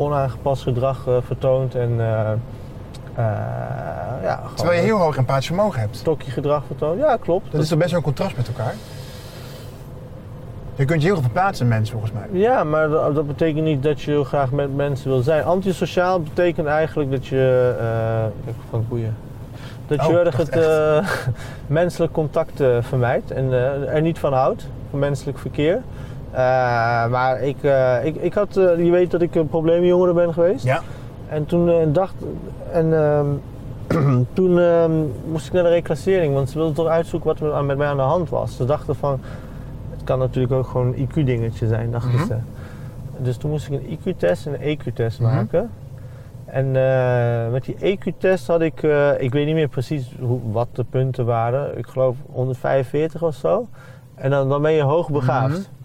onaangepast 0.00 0.62
gedrag 0.62 1.06
eh, 1.06 1.16
vertoont. 1.26 1.74
En 1.74 2.00
eh, 2.00 2.30
eh, 2.30 2.36
ja, 4.22 4.40
Terwijl 4.54 4.78
je 4.78 4.84
heel 4.84 4.98
hoog 4.98 5.16
empathisch 5.16 5.46
vermogen 5.46 5.80
hebt. 5.80 5.96
stokje 5.96 6.30
gedrag 6.30 6.62
vertoont. 6.66 6.98
Ja, 6.98 7.16
klopt. 7.16 7.52
Dat 7.52 7.62
is 7.62 7.68
toch 7.68 7.78
best 7.78 7.90
wel 7.90 7.98
een 7.98 8.04
contrast 8.04 8.36
met 8.36 8.48
elkaar? 8.48 8.74
Je 10.74 10.84
kunt 10.84 11.00
je 11.00 11.06
heel 11.06 11.14
veel 11.14 11.24
verplaatsen 11.24 11.64
in 11.64 11.70
mensen 11.70 11.92
volgens 11.92 12.12
mij. 12.12 12.40
Ja, 12.40 12.64
maar 12.64 12.88
dat, 12.88 13.14
dat 13.14 13.26
betekent 13.26 13.64
niet 13.64 13.82
dat 13.82 14.00
je 14.00 14.10
heel 14.10 14.24
graag 14.24 14.50
met 14.50 14.76
mensen 14.76 15.10
wil 15.10 15.20
zijn. 15.20 15.44
Antisociaal 15.44 16.20
betekent 16.20 16.66
eigenlijk 16.66 17.10
dat 17.10 17.26
je... 17.26 17.74
ik 18.46 18.54
van 18.70 18.84
boeien. 18.88 19.16
Dat 19.86 20.06
je 20.06 20.12
Oh, 20.12 20.18
erg 20.18 20.36
het 20.36 20.58
menselijk 21.66 22.12
contact 22.12 22.62
vermijdt 22.80 23.30
en 23.30 23.52
er 23.88 24.02
niet 24.02 24.18
van 24.18 24.32
houdt, 24.32 24.66
van 24.90 24.98
menselijk 24.98 25.38
verkeer. 25.38 25.82
Eh, 26.30 26.38
maar 27.10 27.42
ik, 27.42 27.56
eh, 27.62 28.04
ik, 28.04 28.16
ik 28.16 28.34
had, 28.34 28.56
eh, 28.56 28.84
je 28.84 28.90
weet 28.90 29.10
dat 29.10 29.22
ik 29.22 29.34
een 29.34 29.48
probleemjongere 29.48 30.12
ben 30.12 30.32
geweest. 30.32 30.64
Ja. 30.64 30.80
En 31.28 31.46
toen 31.46 31.92
dacht, 31.92 32.14
en 32.72 32.94
ehm, 33.02 33.26
toen 34.32 34.58
ehm, 34.58 34.90
moest 35.30 35.46
ik 35.46 35.52
naar 35.52 35.62
de 35.62 35.68
reclassering, 35.68 36.34
want 36.34 36.50
ze 36.50 36.56
wilden 36.58 36.74
toch 36.74 36.86
uitzoeken 36.86 37.28
wat 37.28 37.40
er 37.54 37.64
met 37.64 37.76
mij 37.76 37.86
aan 37.86 37.96
de 37.96 38.02
hand 38.02 38.28
was. 38.28 38.56
Ze 38.56 38.64
dachten 38.64 38.96
van, 38.96 39.20
het 39.90 40.04
kan 40.04 40.18
natuurlijk 40.18 40.52
ook 40.54 40.66
gewoon 40.66 40.86
een 40.86 41.08
IQ-dingetje 41.08 41.66
zijn, 41.66 41.90
dachten 41.90 42.14
Mhm. 42.14 42.26
ze. 42.26 42.34
Dus 43.18 43.36
toen 43.36 43.50
moest 43.50 43.68
ik 43.68 43.72
een 43.72 43.98
IQ-test 43.98 44.46
en 44.46 44.52
een 44.54 44.60
EQ-test 44.78 45.20
Mhm. 45.20 45.34
maken. 45.34 45.70
En 46.44 46.70
met 47.52 47.64
die 47.64 47.76
EQ-test 47.80 48.46
had 48.46 48.60
ik, 48.60 48.82
ik 49.18 49.32
weet 49.32 49.46
niet 49.46 49.54
meer 49.54 49.68
precies 49.68 50.14
hoe, 50.20 50.38
wat 50.52 50.68
de 50.72 50.84
punten 50.90 51.24
waren. 51.24 51.78
Ik 51.78 51.86
geloof 51.86 52.16
145 52.32 53.22
of 53.22 53.34
zo. 53.34 53.68
En 54.14 54.30
dan, 54.30 54.48
dan 54.48 54.62
ben 54.62 54.72
je 54.72 54.82
hoogbegaafd. 54.82 55.52
Mhm. 55.58 55.79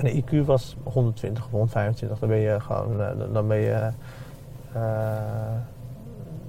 En 0.00 0.06
de 0.06 0.22
IQ 0.22 0.44
was 0.46 0.76
120 0.82 1.44
of 1.44 1.50
125. 1.50 2.18
Dan 2.18 2.28
ben 2.28 2.38
je 2.38 2.60
gewoon, 2.60 3.00
eh, 3.00 3.06
dan- 3.32 3.46
ben 3.48 3.56
je... 3.58 3.90
eh, 4.72 4.80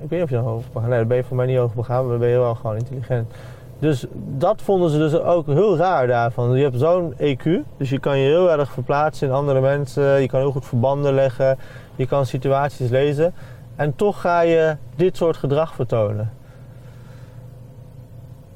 ik 0.01 0.09
weet 0.09 0.11
niet 0.19 0.21
of 0.23 0.29
je 0.29 0.35
dan 0.35 0.45
hoogbegaafd 0.45 0.87
Nee, 0.89 0.99
dan 0.99 1.07
ben 1.07 1.17
je 1.17 1.23
voor 1.23 1.37
mij 1.37 1.45
niet 1.45 1.57
hoogbegaafd, 1.57 2.01
maar 2.01 2.09
dan 2.11 2.19
ben 2.19 2.29
je 2.29 2.37
wel 2.37 2.55
gewoon 2.55 2.77
intelligent. 2.77 3.31
Dus 3.79 4.05
dat 4.37 4.61
vonden 4.61 4.89
ze 4.89 4.97
dus 4.97 5.15
ook 5.19 5.47
heel 5.47 5.77
raar 5.77 6.07
daarvan. 6.07 6.57
Je 6.57 6.63
hebt 6.63 6.79
zo'n 6.79 7.13
EQ, 7.17 7.43
dus 7.77 7.89
je 7.89 7.99
kan 7.99 8.17
je 8.17 8.25
heel 8.27 8.51
erg 8.51 8.71
verplaatsen 8.71 9.27
in 9.27 9.33
andere 9.33 9.61
mensen. 9.61 10.21
Je 10.21 10.27
kan 10.27 10.39
heel 10.39 10.51
goed 10.51 10.65
verbanden 10.65 11.13
leggen. 11.13 11.57
Je 11.95 12.07
kan 12.07 12.25
situaties 12.25 12.89
lezen. 12.89 13.33
En 13.75 13.95
toch 13.95 14.21
ga 14.21 14.41
je 14.41 14.75
dit 14.95 15.17
soort 15.17 15.37
gedrag 15.37 15.73
vertonen. 15.73 16.29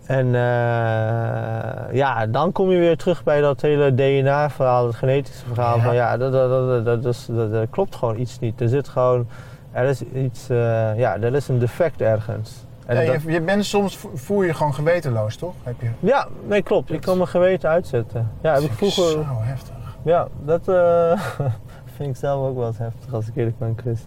En 0.08 0.26
eh, 0.36 1.94
ja, 1.96 2.26
dan 2.28 2.52
kom 2.52 2.72
je 2.72 2.80
weer 2.80 2.98
terug 2.98 3.24
bij 3.24 3.42
dat 3.42 3.62
hele 3.62 3.94
DNA-verhaal, 3.96 4.86
het 4.86 4.96
genetische 4.96 5.46
verhaal. 5.54 5.78
Ja. 5.78 5.84
Van 5.84 5.96
ja, 5.96 6.18
dat, 6.18 6.32
dat, 6.32 6.86
dat, 6.86 6.86
dat, 7.04 7.14
is- 7.14 7.26
dat, 7.32 7.52
dat 7.52 7.68
klopt 7.70 7.96
gewoon 7.96 8.20
iets 8.20 8.40
niet. 8.40 8.62
Er 8.62 8.70
zit 8.70 8.88
gewoon, 8.88 9.28
er 9.72 9.86
is 9.88 10.02
iets, 10.02 10.50
eh, 10.50 10.58
ja, 10.98 11.18
er 11.20 11.36
is 11.36 11.48
een 11.48 11.60
defect 11.60 12.02
ergens. 12.02 12.66
En 12.86 12.96
Ja, 13.04 13.12
dat- 13.14 13.22
je, 13.22 13.32
je 13.32 13.42
bent 13.42 13.66
soms 13.66 13.98
vo- 13.98 14.12
voel 14.14 14.42
je 14.44 14.54
gewoon 14.54 14.74
gewetenloos, 14.74 15.36
toch? 15.36 15.54
Heb 15.64 15.76
je? 15.82 15.90
ja, 16.00 16.28
nee, 16.48 16.62
klopt. 16.62 16.92
Ik 16.92 17.02
kan 17.02 17.18
mijn 17.18 17.30
geweten 17.30 17.70
uitzetten. 17.70 18.32
Ja, 18.42 18.54
heb 18.54 18.64
ik 18.64 18.72
vroeger. 18.72 19.04
Zo 19.12 19.24
heftig. 19.28 19.74
Ja, 20.04 20.28
dat 20.44 20.68
eh, 20.68 21.20
vind 21.96 22.10
ik 22.10 22.16
zelf 22.16 22.48
ook 22.48 22.58
wel 22.58 22.68
eens 22.68 22.78
heftig 22.78 23.14
als 23.14 23.28
ik 23.28 23.36
eerlijk 23.36 23.58
ben, 23.60 23.74
Chris. 23.82 24.00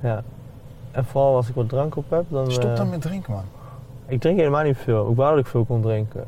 Ja. 0.00 0.22
En 0.90 1.04
vooral 1.04 1.34
als 1.36 1.48
ik 1.48 1.54
wat 1.54 1.68
drank 1.68 1.96
op 1.96 2.10
heb, 2.10 2.24
dan. 2.28 2.50
Stop 2.52 2.76
dan 2.76 2.90
met 2.90 3.00
drinken, 3.00 3.32
man. 3.32 3.44
Ik 4.10 4.20
drink 4.20 4.38
helemaal 4.38 4.62
niet 4.64 4.76
veel. 4.76 5.10
Ik 5.10 5.16
wou 5.16 5.30
dat 5.30 5.44
ik 5.44 5.50
veel 5.50 5.64
kon 5.64 5.82
drinken. 5.82 6.24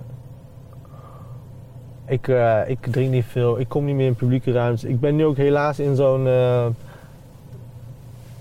Ik, 2.07 2.29
eh, 2.29 2.61
ik 2.67 2.79
drink 2.91 3.11
niet 3.11 3.25
veel. 3.25 3.61
Ik 3.61 3.69
kom 3.69 3.85
niet 3.85 3.95
meer 3.95 4.07
in 4.07 4.15
publieke 4.15 4.53
ruimtes. 4.53 4.85
Ik 4.85 5.01
ben 5.01 5.17
nu 5.17 5.25
ook 5.25 5.37
helaas 5.37 5.79
in 5.79 5.97
zo'n. 5.97 6.27
eh 6.27 6.67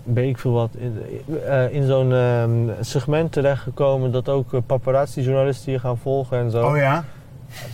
weet 0.04 0.30
ik 0.30 0.38
veel 0.38 0.52
wat. 0.52 0.70
In, 0.78 1.02
eh, 1.46 1.74
in 1.74 1.86
zo'n 1.86 2.14
ehm, 2.14 2.52
segment 2.80 3.32
terechtgekomen 3.32 4.12
dat 4.12 4.30
ook 4.30 4.66
paparazzi-journalisten 4.66 5.72
je 5.72 5.80
gaan 5.80 5.98
volgen 5.98 6.38
en 6.38 6.52
zo. 6.52 6.68
Oh 6.68 6.78
ja? 6.78 7.04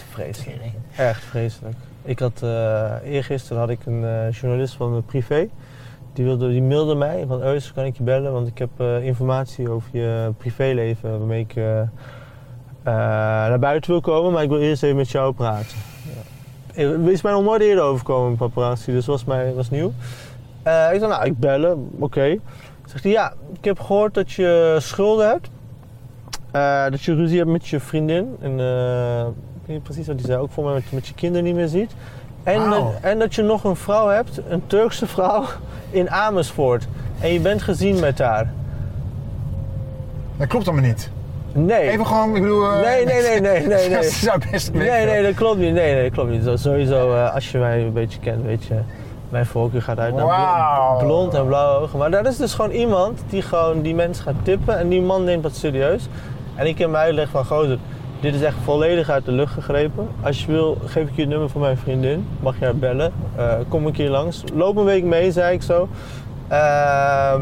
Vreselijk. 0.10 0.62
Echt 0.98 1.24
vreselijk. 1.24 1.76
Ik 2.04 2.20
had, 2.20 2.44
eergisteren 3.04 3.60
had 3.60 3.70
ik 3.70 3.86
een 3.86 4.30
journalist 4.30 4.74
van 4.74 4.92
mijn 4.92 5.06
privé. 5.06 5.48
Die, 6.18 6.26
wilde, 6.26 6.50
die 6.50 6.62
mailde 6.62 6.96
mij 6.96 7.26
van 7.28 7.42
Eus, 7.42 7.74
kan 7.74 7.86
ik 7.86 7.98
je 7.98 8.04
bellen? 8.04 8.32
Want 8.32 8.48
ik 8.48 8.58
heb 8.58 8.70
eh, 8.78 9.04
informatie 9.04 9.70
over 9.70 9.90
je 9.92 10.32
privéleven 10.38 11.18
waarmee 11.20 11.40
ik 11.40 11.56
eh, 11.56 11.80
eh, 11.82 11.88
naar 12.84 13.60
buiten 13.60 13.92
wil 13.92 14.02
komen. 14.02 14.32
Maar 14.32 14.44
ik 14.44 14.50
wil 14.50 14.60
eerst 14.60 14.84
even 14.84 14.96
met 14.96 15.10
jou 15.10 15.34
praten. 15.34 15.78
Ja. 16.74 17.12
Is 17.12 17.22
mij 17.22 17.32
nog 17.32 17.44
nooit 17.44 17.62
eerder 17.62 17.84
overkomen, 17.84 18.38
paparazzi. 18.38 18.92
Dus 18.92 19.06
was, 19.06 19.26
mij, 19.26 19.54
was 19.54 19.70
nieuw. 19.70 19.88
Ik 20.64 21.00
zei, 21.00 21.08
nou, 21.08 21.26
ik 21.26 21.40
bellen. 21.40 21.90
Oké. 22.00 22.38
Zegt 22.86 23.04
hij, 23.04 23.12
ja, 23.12 23.34
ik 23.54 23.66
heb 23.66 23.80
gehoord 23.80 24.14
dat 24.14 24.32
je 24.32 24.78
schulden 24.80 25.28
hebt. 25.28 25.50
Dat 26.92 27.02
je 27.02 27.16
ruzie 27.16 27.38
hebt 27.38 27.50
met 27.50 27.68
je 27.68 27.80
vriendin. 27.80 28.36
En 28.40 28.52
ik 28.52 29.66
weet 29.66 29.76
niet 29.76 29.84
precies 29.84 30.08
wat 30.08 30.16
hij 30.16 30.26
zei. 30.26 30.40
Ook 30.40 30.52
voor 30.52 30.64
mij 30.64 30.82
met 30.90 31.08
je 31.08 31.14
kinderen 31.14 31.46
niet 31.46 31.56
meer 31.56 31.68
ziet. 31.68 31.96
En, 32.54 32.70
dat- 32.70 32.94
en 33.02 33.20
dat 33.20 33.36
je 33.36 33.42
nog 33.42 33.64
een 33.64 33.76
vrouw 33.76 34.08
hebt, 34.08 34.42
een 34.50 34.64
Turkse 34.68 35.08
vrouw, 35.08 35.44
in 35.90 36.10
Amersfoort. 36.10 36.88
En 37.20 37.34
je 37.34 37.40
bent 37.40 37.62
gezien 37.62 38.00
met 38.00 38.20
haar. 38.20 38.50
Dat 40.38 40.48
klopt 40.48 40.68
allemaal 40.68 40.86
niet. 40.86 41.10
Nee. 41.54 41.90
Even 41.90 42.06
gewoon, 42.06 42.36
ik 42.36 42.42
bedoel... 42.42 42.64
eh, 42.72 42.82
Nee, 42.82 43.06
nee, 43.06 43.22
nee, 43.22 43.40
nee, 43.42 43.68
nee, 43.68 43.90
dat 43.96 44.06
zou 44.06 44.42
best 44.52 44.74
Nee, 44.74 45.06
nee, 45.06 45.24
dat 45.24 45.34
klopt 45.34 45.58
niet. 45.58 45.74
Nee, 45.74 45.94
nee, 45.94 46.04
dat 46.04 46.12
klopt 46.12 46.30
niet. 46.30 46.44
Zo- 46.44 46.56
Sowieso, 46.56 47.14
eh, 47.16 47.34
als 47.34 47.52
je 47.52 47.58
mij 47.58 47.80
een 47.82 47.94
beetje 47.94 48.20
kent, 48.20 48.44
weet 48.46 48.64
je, 48.66 48.76
mijn 49.30 49.46
voorkeur 49.46 49.82
gaat 49.82 50.00
uit 50.00 50.16
naar 50.16 50.26
Wauw. 50.26 50.98
blond 50.98 51.34
en 51.34 51.48
blauwe 51.48 51.82
ogen. 51.82 52.00
Maar 52.00 52.12
dat 52.12 52.26
is 52.28 52.38
dus 52.38 52.54
gewoon 52.54 52.72
iemand 52.72 53.20
die 53.30 53.42
gewoon 53.42 53.82
die 53.82 53.96
mensen 53.96 54.24
gaat 54.24 54.36
tippen 54.44 54.78
en 54.78 54.90
die 54.90 55.02
man 55.02 55.24
neemt 55.24 55.44
dat 55.44 55.56
serieus. 55.56 56.08
En 56.56 56.66
ik 56.68 56.78
heb 56.78 56.88
hem 56.88 56.98
uitleg 56.98 57.30
van, 57.30 57.46
gozer, 57.46 57.78
dit 58.20 58.36
is 58.36 58.42
echt 58.42 58.56
volledig 58.64 59.10
uit 59.10 59.26
de 59.26 59.32
lucht 59.32 59.54
gegrepen. 59.54 60.08
Als 60.22 60.46
je 60.46 60.52
wil, 60.52 60.78
geef 60.86 61.08
ik 61.08 61.16
je 61.16 61.22
het 61.22 61.30
nummer 61.30 61.50
van 61.50 61.62
mijn 61.62 61.78
vriendin. 61.78 62.28
Mag 62.40 62.60
je 62.60 62.66
haar 62.66 62.76
bellen. 62.76 63.12
Eh, 63.36 63.54
kom 63.68 63.86
een 63.86 63.92
keer 63.92 64.10
langs. 64.10 64.44
Loop 64.54 64.78
een 64.78 64.86
week 64.86 65.04
mee, 65.04 65.32
zei 65.32 65.54
ik 65.54 65.62
zo. 65.62 65.88
Ehm, 66.48 67.42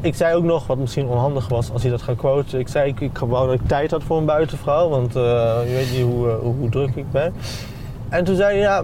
ik 0.00 0.14
zei 0.14 0.34
ook 0.34 0.44
nog, 0.44 0.66
wat 0.66 0.78
misschien 0.78 1.06
onhandig 1.06 1.48
was 1.48 1.72
als 1.72 1.82
hij 1.82 1.90
dat 1.90 2.02
gaat 2.02 2.16
quoten. 2.16 2.58
Ik 2.58 2.68
zei, 2.68 2.90
ik, 2.90 3.00
ik 3.00 3.18
wou 3.18 3.46
dat 3.46 3.60
ik 3.60 3.66
tijd 3.66 3.90
had 3.90 4.02
voor 4.02 4.18
een 4.18 4.24
buitenvrouw, 4.24 4.88
want 4.88 5.16
eh, 5.16 5.22
je 5.66 5.72
weet 5.74 5.90
niet 5.92 6.02
hoe, 6.02 6.28
eh, 6.28 6.34
hoe, 6.38 6.68
druk 6.68 6.94
ik 6.94 7.10
ben. 7.10 7.32
En 8.08 8.24
toen 8.24 8.36
zei 8.36 8.58
hij, 8.58 8.60
ja, 8.60 8.82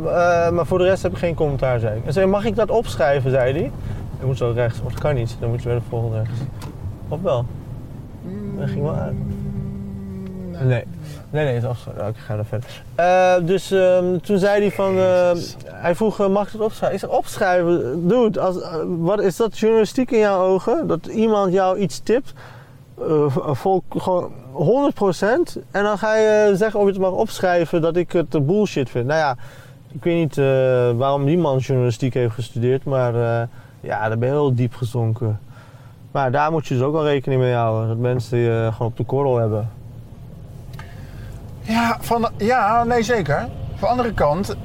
maar 0.50 0.66
voor 0.66 0.78
de 0.78 0.84
rest 0.84 1.02
heb 1.02 1.12
ik 1.12 1.18
geen 1.18 1.34
commentaar, 1.34 1.78
zei 1.78 1.98
ik. 1.98 2.06
En 2.06 2.12
zei, 2.12 2.26
mag 2.26 2.44
ik 2.44 2.56
dat 2.56 2.70
opschrijven, 2.70 3.30
zei 3.30 3.52
hij. 3.52 3.70
Ik 4.20 4.26
moet 4.26 4.36
zo 4.36 4.52
rechts, 4.54 4.80
of 4.84 4.92
dat 4.92 5.00
kan 5.00 5.14
niet, 5.14 5.36
dan 5.40 5.50
moet 5.50 5.62
je 5.62 5.68
weer 5.68 5.78
de 5.78 5.84
volgende 5.88 6.16
rechts. 6.16 6.40
Of 7.08 7.20
wel? 7.20 7.44
Dat 8.58 8.68
ging 8.68 8.82
wel 8.82 8.94
uit. 8.94 9.14
Nee. 10.66 10.84
Nee, 11.30 11.44
nee, 11.44 11.54
het 11.54 11.62
is 11.62 11.68
afgesloten. 11.68 12.00
Oké, 12.00 12.10
ik 12.10 12.16
ga 12.16 12.36
er 12.36 12.44
verder. 12.44 12.82
Eh, 12.94 13.34
dus 13.46 13.70
ehm, 13.70 14.18
toen 14.18 14.38
zei 14.38 14.60
hij 14.60 14.70
van... 14.70 14.96
eh, 14.98 15.30
hij 15.64 15.94
vroeg, 15.94 16.20
eh, 16.20 16.28
mag 16.28 16.46
ik 16.46 16.52
het 16.52 16.60
opschrijven? 16.60 16.94
Ik 16.98 17.04
zei, 17.04 17.12
opschrijven? 17.18 18.08
Dude, 18.08 18.40
als, 18.40 18.60
eh, 18.60 18.76
wat, 18.86 19.20
is 19.20 19.36
dat 19.36 19.58
journalistiek 19.58 20.10
in 20.10 20.18
jouw 20.18 20.42
ogen? 20.44 20.86
Dat 20.86 21.06
iemand 21.06 21.52
jou 21.52 21.78
iets 21.78 21.98
tipt? 22.00 22.32
vol, 23.50 23.82
gewoon 23.88 24.32
100% 24.52 25.58
en 25.70 25.82
dan 25.82 25.98
ga 25.98 26.16
je 26.16 26.52
zeggen 26.56 26.80
of 26.80 26.86
je 26.86 26.92
het 26.92 27.00
mag 27.00 27.12
opschrijven 27.12 27.80
dat 27.80 27.96
ik 27.96 28.12
het 28.12 28.46
bullshit 28.46 28.90
vind. 28.90 29.06
Nou 29.06 29.18
ja, 29.18 29.36
ik 29.92 30.04
weet 30.04 30.16
niet 30.16 30.36
waarom 30.96 31.24
die 31.24 31.38
man 31.38 31.58
journalistiek 31.58 32.14
heeft 32.14 32.34
gestudeerd, 32.34 32.84
maar 32.84 33.12
ja, 33.80 34.08
daar 34.08 34.18
ben 34.18 34.28
je 34.28 34.34
heel 34.34 34.54
diep 34.54 34.74
gezonken. 34.74 35.40
Maar 36.10 36.32
daar 36.32 36.50
moet 36.50 36.66
je 36.66 36.74
dus 36.74 36.82
ook 36.82 36.92
wel 36.92 37.04
rekening 37.04 37.40
mee 37.40 37.54
houden, 37.54 37.88
dat 37.88 37.96
mensen 37.96 38.38
je 38.38 38.68
gewoon 38.72 38.88
op 38.88 38.96
de 38.96 39.04
korrel 39.04 39.36
hebben. 39.36 39.68
Ja, 41.70 41.96
van, 42.00 42.28
ja, 42.36 42.84
nee 42.84 43.02
zeker. 43.02 43.38
Van 43.74 43.80
de 43.80 43.86
andere 43.86 44.12
kant, 44.12 44.56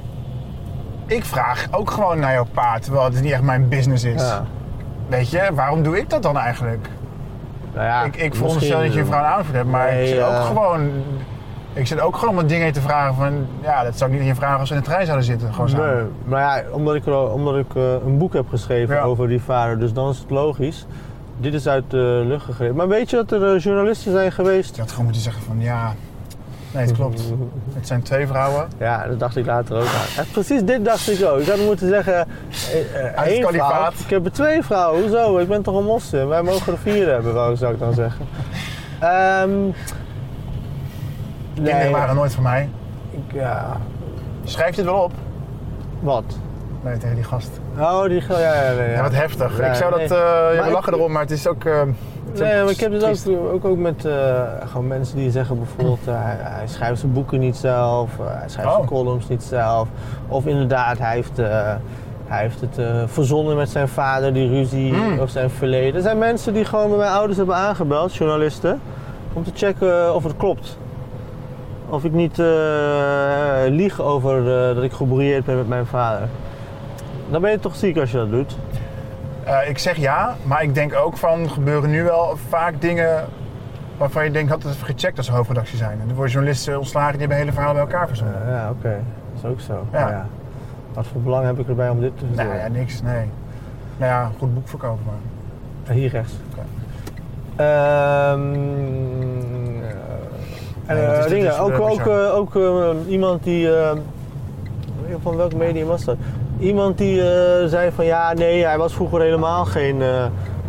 ik 1.05 1.25
vraag 1.25 1.67
ook 1.71 1.91
gewoon 1.91 2.19
naar 2.19 2.33
jouw 2.33 2.47
paard, 2.53 2.83
terwijl 2.83 3.05
het 3.05 3.21
niet 3.21 3.31
echt 3.31 3.41
mijn 3.41 3.67
business 3.69 4.03
is. 4.03 4.21
Ja. 4.21 4.45
Weet 5.07 5.29
je, 5.29 5.49
waarom 5.53 5.83
doe 5.83 5.97
ik 5.97 6.09
dat 6.09 6.23
dan 6.23 6.37
eigenlijk? 6.37 6.87
Nou 7.73 7.85
ja, 7.87 8.03
ik 8.03 8.15
ik 8.15 8.35
veronderstel 8.35 8.79
dat 8.81 8.93
je 8.93 8.99
een 8.99 9.05
vrouw 9.05 9.19
een 9.19 9.25
aanvoer 9.25 9.55
hebt, 9.55 9.69
maar 9.69 9.93
ik 9.93 10.07
zit 10.07 10.21
ook 10.21 10.43
gewoon... 10.45 10.89
Ik 11.73 11.87
zit 11.87 11.99
ook 11.99 12.15
gewoon 12.15 12.29
om 12.29 12.35
wat 12.35 12.49
dingen 12.49 12.73
te 12.73 12.81
vragen 12.81 13.15
van... 13.15 13.47
Ja, 13.61 13.83
dat 13.83 13.97
zou 13.97 14.09
ik 14.09 14.15
niet 14.15 14.21
aan 14.25 14.33
je 14.33 14.39
vragen 14.39 14.59
als 14.59 14.69
we 14.69 14.75
in 14.75 14.81
de 14.81 14.87
trein 14.87 15.05
zouden 15.05 15.25
zitten. 15.25 15.53
Gewoon 15.53 15.69
samen. 15.69 15.95
Nee, 15.95 16.05
maar 16.25 16.41
ja, 16.41 16.63
omdat 16.71 16.95
ik, 16.95 17.05
omdat 17.33 17.57
ik 17.57 17.75
eh, 17.75 17.91
een 18.05 18.17
boek 18.17 18.33
heb 18.33 18.49
geschreven 18.49 18.95
Ja. 18.95 19.01
over 19.01 19.27
die 19.27 19.41
vader, 19.41 19.79
dus 19.79 19.93
dan 19.93 20.09
is 20.09 20.17
het 20.19 20.29
logisch. 20.29 20.85
Dit 21.37 21.53
is 21.53 21.67
uit 21.67 21.83
de 21.89 22.23
lucht 22.27 22.45
gegrepen. 22.45 22.75
Maar 22.75 22.87
weet 22.87 23.09
je 23.09 23.15
dat 23.15 23.31
er 23.31 23.55
eh, 23.55 23.61
journalisten 23.61 24.11
zijn 24.11 24.31
geweest? 24.31 24.75
Je 24.75 24.81
had 24.81 24.89
gewoon 24.89 25.05
moeten 25.05 25.21
zeggen 25.23 25.43
van 25.43 25.59
ja... 25.59 25.93
Nee, 26.76 26.86
het 26.86 26.95
klopt. 26.95 27.21
Het 27.73 27.88
zijn 27.88 28.01
twee 28.01 28.28
vrouwen. 28.28 28.67
Ja, 28.80 29.07
dat 29.07 29.19
dacht 29.19 29.36
ik 29.36 29.45
later 29.45 29.76
ook 29.76 29.82
aan. 29.86 30.23
En 30.23 30.26
precies 30.32 30.63
dit 30.63 30.86
dacht 30.86 31.09
ik 31.09 31.26
ook. 31.26 31.39
Ik 31.39 31.47
had 31.47 31.59
moeten 31.59 31.88
zeggen, 31.88 32.13
eh, 32.13 33.05
eh, 33.05 33.15
Uit 33.15 33.15
het 33.15 33.26
één 33.28 33.53
vrouw. 33.53 33.89
Ik 34.03 34.09
heb 34.09 34.26
er 34.26 34.32
twee 34.32 34.61
vrouwen. 34.63 35.01
Hoezo? 35.01 35.38
Ik 35.38 35.47
ben 35.47 35.61
toch 35.61 35.78
een 35.78 35.84
moslim? 35.86 36.28
Wij 36.28 36.41
mogen 36.41 36.73
er 36.73 36.80
vier 36.80 37.07
hebben, 37.07 37.34
wou- 37.34 37.55
zou 37.55 37.73
ik 37.73 37.80
dan 37.80 37.93
zeggen. 37.93 38.26
Ehm 38.99 39.49
Kinderen 41.53 41.80
nee, 41.80 41.91
waren 41.91 42.15
nooit 42.15 42.34
van 42.34 42.43
mij. 42.43 42.69
ik, 43.11 43.34
ja, 43.34 43.78
Schrijf 44.43 44.76
dit 44.76 44.86
wel 44.86 44.95
op. 45.03 45.11
wat? 45.99 46.23
Nee, 46.84 46.97
tegen 46.97 47.15
die 47.15 47.23
gast. 47.23 47.49
Oh, 47.80 48.03
die... 48.03 48.21
Ja, 48.28 48.39
ja, 48.39 48.53
ja, 48.53 48.71
ja. 48.71 48.84
Ja, 48.84 49.01
wat 49.01 49.13
heftig. 49.13 49.59
Ik 49.59 49.73
zou 49.76 49.95
nee. 49.97 50.07
dat... 50.07 50.17
eh 50.17 50.23
ja, 50.55 50.61
we 50.61 50.67
ik- 50.67 50.73
lachen 50.73 50.93
erom, 50.93 51.11
maar 51.11 51.21
het 51.21 51.32
is 51.32 51.47
ook... 51.47 51.65
eh, 51.65 51.80
het 51.80 51.88
is 51.88 52.14
Nee, 52.39 52.61
maar 52.63 52.71
ik 52.71 52.79
heb 52.79 52.91
het 52.91 53.27
ook, 53.29 53.51
ook, 53.53 53.65
ook 53.65 53.77
met 53.77 54.05
eh, 54.05 54.41
gewoon 54.65 54.88
mensen 54.88 55.17
die 55.17 55.31
zeggen 55.31 55.57
bijvoorbeeld 55.57 55.99
eh, 56.07 56.13
hij, 56.17 56.36
hij 56.39 56.67
schrijft 56.67 56.99
zijn 56.99 57.13
boeken 57.13 57.39
niet 57.39 57.55
zelf, 57.57 58.09
eh, 58.19 58.25
hij 58.27 58.49
schrijft 58.49 58.69
Oh. 58.69 58.75
zijn 58.75 58.88
columns 58.88 59.27
niet 59.27 59.43
zelf. 59.43 59.88
Of 60.27 60.45
inderdaad, 60.45 60.97
hij 60.97 61.15
heeft, 61.15 61.39
eh, 61.39 61.73
hij 62.27 62.41
heeft 62.41 62.61
het 62.61 62.79
verzonnen 63.11 63.55
met 63.55 63.69
zijn 63.69 63.88
vader, 63.88 64.33
die 64.33 64.47
ruzie 64.49 64.93
Hmm. 64.93 65.19
of 65.19 65.29
zijn 65.29 65.49
verleden. 65.49 65.95
Er 65.95 66.01
zijn 66.01 66.17
mensen 66.17 66.53
die 66.53 66.65
gewoon 66.65 66.89
bij 66.89 66.97
mijn 66.97 67.11
ouders 67.11 67.38
hebben 67.38 67.55
aangebeld, 67.55 68.15
journalisten, 68.15 68.79
om 69.33 69.43
te 69.43 69.51
checken 69.53 70.15
of 70.15 70.23
het 70.23 70.38
klopt. 70.38 70.77
Of 71.89 72.03
ik 72.03 72.11
niet 72.13 72.41
lieg 73.69 74.01
over 74.01 74.43
dat 74.75 74.83
ik 74.83 74.91
gebrouilleerd 74.91 75.45
ben 75.45 75.57
met 75.57 75.67
mijn 75.67 75.86
vader. 75.86 76.27
Dan 77.29 77.41
ben 77.41 77.51
je 77.51 77.59
toch 77.59 77.75
ziek 77.75 77.97
als 77.97 78.11
je 78.11 78.17
dat 78.17 78.29
doet. 78.31 78.57
Eh, 79.45 79.69
ik 79.69 79.77
zeg 79.77 79.95
ja, 79.97 80.35
maar 80.43 80.63
ik 80.63 80.73
denk 80.75 80.93
ook 80.93 81.17
van... 81.17 81.49
gebeuren 81.49 81.89
nu 81.89 82.03
wel 82.03 82.37
vaak 82.49 82.81
dingen... 82.81 83.25
waarvan 83.97 84.23
je 84.23 84.31
denkt, 84.31 84.49
had 84.51 84.63
het 84.63 84.73
even 84.73 84.85
gecheckt 84.85 85.17
als 85.17 85.25
ze 85.25 85.31
hoofdredactie 85.31 85.77
zijn. 85.77 85.99
En 86.01 86.09
er 86.09 86.15
worden 86.15 86.33
journalisten 86.33 86.77
ontslagen 86.77 87.11
die 87.11 87.19
hebben 87.19 87.37
hele 87.37 87.51
verhaal 87.51 87.73
bij 87.73 87.81
elkaar 87.81 88.07
verzonnen. 88.07 88.41
Ja, 88.47 88.51
ja, 88.51 88.69
oké. 88.69 88.99
Dat 89.33 89.43
is 89.43 89.49
ook 89.49 89.59
zo. 89.59 89.87
Ja. 89.91 89.99
Maar 89.99 90.11
ja. 90.11 90.27
Wat 90.93 91.07
voor 91.07 91.21
belang 91.21 91.45
heb 91.45 91.59
ik 91.59 91.67
erbij 91.67 91.89
om 91.89 91.99
dit 91.99 92.17
te 92.17 92.27
doen? 92.27 92.35
Nou 92.35 92.55
ja, 92.57 92.67
niks, 92.67 93.01
nee. 93.01 93.25
Nou 93.97 94.11
ja, 94.11 94.31
goed 94.37 94.53
boek 94.53 94.67
verkopen 94.67 95.03
maar. 95.05 95.93
Hier 95.95 96.09
rechts. 96.09 96.33
Ehm, 97.55 98.41
en 100.85 100.95
Nee, 100.95 101.03
eh, 101.05 101.11
dat 101.11 101.21
dat 101.21 101.29
dingen, 101.29 101.59
ook, 101.59 101.79
ook, 101.79 101.99
eh, 102.07 102.35
ook 102.35 102.55
eh, 102.55 102.89
iemand 103.07 103.43
die. 103.43 103.77
eh, 103.77 103.91
van 105.21 105.35
welk 105.35 105.53
medium 105.53 105.87
was 105.87 106.03
dat? 106.05 106.17
Iemand 106.59 106.97
die 106.97 107.21
eh, 107.21 107.67
zei 107.67 107.91
van 107.91 108.05
ja, 108.05 108.33
nee, 108.33 108.65
hij 108.65 108.77
was 108.77 108.93
vroeger 108.93 109.21
helemaal 109.21 109.65
geen 109.65 110.01
eh, 110.01 110.25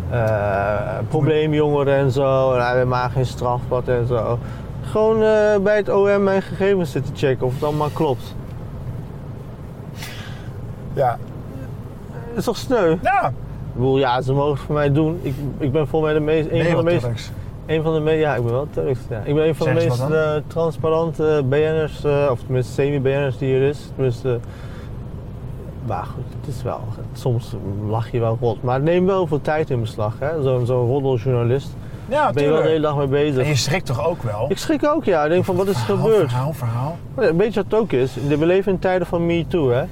eh, 0.09 0.97
probleemjongere 1.07 1.91
en 1.91 2.11
zo. 2.11 2.51
En 2.51 2.57
hij 2.57 2.65
had 2.65 2.75
helemaal 2.75 3.09
geen 3.09 3.25
strafblad 3.25 3.87
en 3.87 4.07
zo. 4.07 4.39
Gewoon 4.81 5.19
bij 5.63 5.75
het 5.75 5.89
OM 5.89 6.23
mijn 6.23 6.41
gegevens 6.41 6.91
zitten 6.91 7.15
checken 7.15 7.45
of 7.45 7.53
het 7.53 7.63
allemaal 7.63 7.89
klopt. 7.93 8.35
Ja. 10.93 11.17
Dat 12.27 12.37
is 12.37 12.43
toch 12.43 12.57
sneu? 12.57 12.95
Ja, 13.01 13.27
Ik 13.27 13.73
bedoel, 13.73 13.97
ja, 13.97 14.21
ze 14.21 14.33
mogen 14.33 14.51
het 14.51 14.61
voor 14.61 14.75
mij 14.75 14.91
doen. 14.91 15.19
Ik, 15.21 15.35
ik 15.57 15.71
ben 15.71 15.87
volgens 15.87 16.11
mij 16.11 16.19
de 16.19 16.25
meest, 16.25 16.49
een 16.49 16.57
nee, 16.57 16.71
van 16.71 16.85
de 16.85 16.91
meest, 16.91 17.01
Turks. 17.03 17.31
een 17.65 17.83
van 17.83 17.93
de 17.93 17.99
meest, 17.99 18.19
ja, 18.19 18.35
ik 18.35 18.43
ben 18.43 18.51
wel 18.51 18.67
Turks. 18.71 18.99
Ja. 19.09 19.21
Ik 19.23 19.35
ben 19.35 19.47
een 19.47 19.55
van 19.55 19.67
de 19.67 19.73
meest 19.73 20.03
transparante 20.47 21.43
BN'ers, 21.49 22.03
eh, 22.03 22.27
of 22.31 22.39
tenminste 22.39 22.73
semi-BN'ers 22.73 23.37
die 23.37 23.55
er 23.55 23.61
is. 23.61 23.89
Tenminste, 23.95 24.39
maar 25.87 26.03
goed, 26.03 26.23
het 26.41 26.55
is 26.55 26.63
wel, 26.63 26.79
soms 27.13 27.55
lach 27.89 28.11
je 28.11 28.19
wel 28.19 28.37
rot. 28.41 28.63
Maar 28.63 28.75
het 28.75 28.83
neemt 28.83 29.05
wel 29.07 29.27
veel 29.27 29.41
tijd 29.41 29.69
in 29.69 29.79
beslag, 29.79 30.13
hè. 30.19 30.41
Zo'n 30.41 30.65
zo'n 30.65 30.87
roddeljournalist. 30.87 31.75
Ja, 32.09 32.23
Daar 32.23 32.33
ben 32.33 32.43
je 32.43 32.49
wel 32.49 32.61
de 32.61 32.67
hele 32.67 32.79
dag 32.81 32.97
mee 32.97 33.07
bezig. 33.07 33.43
En 33.43 33.47
je 33.49 33.55
schrikt 33.55 33.85
toch 33.85 34.07
ook 34.07 34.21
wel? 34.23 34.45
Ik 34.49 34.57
schrik 34.57 34.85
ook, 34.85 35.03
ja. 35.05 35.23
Ik 35.23 35.29
denk 35.29 35.45
van, 35.45 35.55
wat 35.55 35.67
is 35.67 35.75
er 35.75 35.95
gebeurd? 35.97 36.29
Verhaal, 36.29 36.53
verhaal. 36.53 36.97
Weet 37.15 37.53
je 37.53 37.61
wat 37.61 37.71
het 37.71 37.73
ook 37.73 37.91
is? 37.91 38.15
We 38.27 38.45
leven 38.45 38.71
in 38.71 38.79
tijden 38.79 39.07
van 39.07 39.25
Me 39.25 39.45
Too, 39.47 39.69
hè. 39.71 39.83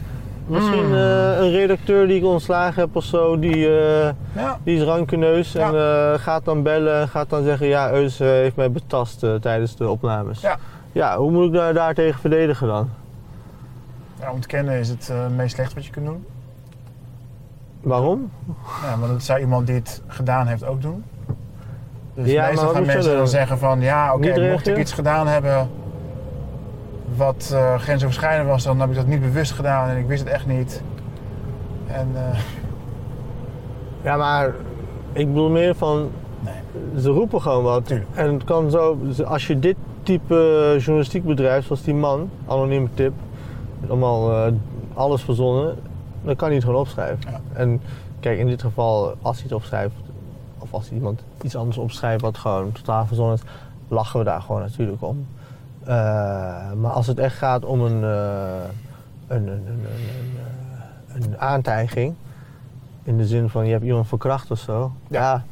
Misschien 0.48 0.86
Mm. 0.88 0.94
eh, 0.94 1.38
een 1.40 1.52
redacteur 1.52 2.08
die 2.08 2.18
ik 2.18 2.26
ontslagen 2.26 2.82
heb 2.82 2.96
of 2.96 3.04
zo, 3.04 3.40
die... 3.40 3.58
Ja. 3.58 4.58
Die 4.64 4.78
is 4.78 4.84
rankeneus 4.84 5.56
en 5.56 5.76
eh, 5.76 6.14
gaat 6.20 6.46
dan 6.46 6.64
bellen 6.64 7.00
en 7.02 7.08
gaat 7.08 7.30
dan 7.30 7.44
zeggen... 7.44 7.68
ja, 7.68 7.92
Eus 7.92 8.18
heeft 8.20 8.56
mij 8.56 8.72
betast 8.72 9.26
tijdens 9.42 9.76
de 9.76 9.90
opnames. 9.90 10.42
Ja. 10.42 10.58
Ja, 10.92 11.18
hoe 11.18 11.32
moet 11.32 11.46
ik 11.46 11.54
daar, 11.54 11.74
daar 11.74 11.94
tegen 11.94 12.20
verdedigen 12.20 12.68
dan? 12.68 12.90
Ja, 14.20 14.32
ontkennen 14.32 14.80
is 14.80 14.90
het 14.90 15.10
eh, 15.10 15.28
meest 15.28 15.56
slecht 15.56 15.74
wat 15.74 15.86
je 15.86 15.92
kunt 15.92 16.06
doen. 16.06 16.26
Waarom? 17.82 18.32
Ja, 18.84 18.96
maar 18.96 19.10
dat 19.10 19.24
zou 19.24 19.40
iemand 19.40 19.68
die 19.68 19.76
het 19.76 20.02
gedaan 20.08 20.48
heeft 20.48 20.66
ook 20.66 20.82
doen. 20.82 21.04
Dus 22.14 22.32
Ja, 22.32 22.48
meestal 22.48 22.70
gaan 22.70 22.86
mensen 22.86 23.16
dan? 23.18 23.28
zeggen 23.28 23.58
van... 23.58 23.82
ja, 23.82 24.14
oké, 24.14 24.50
mocht 24.52 24.68
ik 24.68 24.78
iets 24.78 24.94
gedaan 24.94 25.28
hebben... 25.28 25.70
wat 27.16 27.52
eh 27.54 27.80
grensoverschrijdend 27.80 28.50
was... 28.50 28.64
dan 28.64 28.80
heb 28.80 28.90
ik 28.90 28.96
dat 28.96 29.08
niet 29.08 29.22
bewust 29.22 29.52
gedaan 29.52 29.90
en 29.90 29.98
ik 29.98 30.08
wist 30.08 30.24
het 30.24 30.34
echt 30.34 30.46
niet. 30.46 30.82
En 31.88 32.08
eh, 32.16 32.40
Ja, 34.04 34.18
maar 34.18 34.54
ik 35.14 35.28
bedoel 35.28 35.50
meer 35.50 35.76
van... 35.76 36.10
nee, 36.40 37.02
Ze 37.02 37.10
roepen 37.10 37.42
gewoon 37.42 37.64
wat. 37.64 37.86
Tuurlijk. 37.86 38.10
En 38.14 38.34
het 38.34 38.44
kan 38.44 38.72
zo... 38.72 38.98
Als 39.26 39.48
je 39.48 39.60
dit 39.60 39.76
type 40.04 40.76
journalistiek 40.78 41.26
bedrijft, 41.26 41.66
zoals 41.68 41.84
die 41.84 41.94
man, 41.94 42.30
anonieme 42.48 42.88
tip... 42.94 43.14
allemaal 43.88 44.46
eh, 44.46 44.54
alles 44.94 45.22
verzonnen, 45.22 45.76
dan 46.24 46.36
kan 46.36 46.48
hij 46.48 46.56
het 46.56 46.66
gewoon 46.66 46.80
opschrijven. 46.80 47.32
Ja. 47.32 47.40
En 47.54 47.82
kijk, 48.20 48.40
in 48.40 48.48
dit 48.48 48.62
geval, 48.62 49.16
als 49.22 49.36
hij 49.36 49.46
het 49.46 49.56
opschrijft... 49.56 49.96
of 50.58 50.74
als 50.74 50.92
iemand 50.92 51.22
iets 51.42 51.56
anders 51.56 51.78
opschrijft 51.78 52.22
wat 52.22 52.38
gewoon 52.38 52.72
totaal 52.72 53.06
verzonnen 53.06 53.36
is... 53.36 53.42
lachen 53.88 54.20
we 54.20 54.26
daar 54.26 54.42
gewoon 54.42 54.62
natuurlijk 54.62 55.02
om. 55.02 55.28
Eh, 55.84 55.88
maar 56.72 56.92
als 56.92 57.08
het 57.08 57.20
echt 57.20 57.38
gaat 57.38 57.66
om 57.66 57.82
een, 57.82 58.04
eh, 58.04 58.70
een, 59.28 59.48
een, 59.48 59.68
een, 59.68 61.24
een, 61.24 61.40
aantijging... 61.40 62.16
in 63.04 63.18
de 63.18 63.28
zin 63.28 63.50
van 63.50 63.66
je 63.66 63.72
hebt 63.72 63.84
iemand 63.84 64.08
verkracht 64.08 64.52
of 64.52 64.60
zo... 64.60 64.92
Ja. 65.08 65.22
ja 65.22 65.44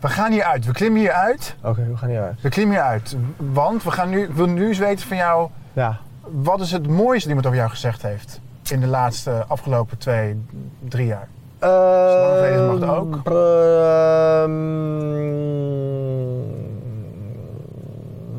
We 0.00 0.08
gaan 0.08 0.32
hier 0.32 0.44
uit. 0.44 0.66
We 0.66 0.72
klimmen 0.72 1.00
hier 1.00 1.12
uit. 1.12 1.56
Oké, 1.62 1.86
we 1.86 1.96
gaan 1.96 2.08
hier 2.08 2.22
uit. 2.22 2.40
We 2.40 2.48
klimmen 2.48 2.76
hier 2.76 2.84
uit. 2.84 3.16
Want 3.36 3.82
we 3.82 3.90
gaan 3.90 4.08
nu, 4.08 4.22
ik 4.22 4.32
wil 4.32 4.46
nu 4.46 4.66
eens 4.66 4.78
weten 4.78 5.06
van 5.06 5.16
jou... 5.16 5.50
Ja. 5.72 5.98
Wat 6.30 6.60
is 6.60 6.72
het 6.72 6.88
mooiste 6.88 7.18
dat 7.20 7.28
iemand 7.28 7.46
over 7.46 7.58
jou 7.58 7.70
gezegd 7.70 8.02
heeft? 8.02 8.40
In 8.70 8.80
de 8.80 8.86
laatste 8.86 9.44
afgelopen 9.48 9.98
twee, 9.98 10.42
drie 10.88 11.06
jaar. 11.06 11.28
geleden 11.58 12.66
mag 12.66 12.80
het 12.80 12.88
ook. 12.88 13.20
Ehm, 13.24 14.52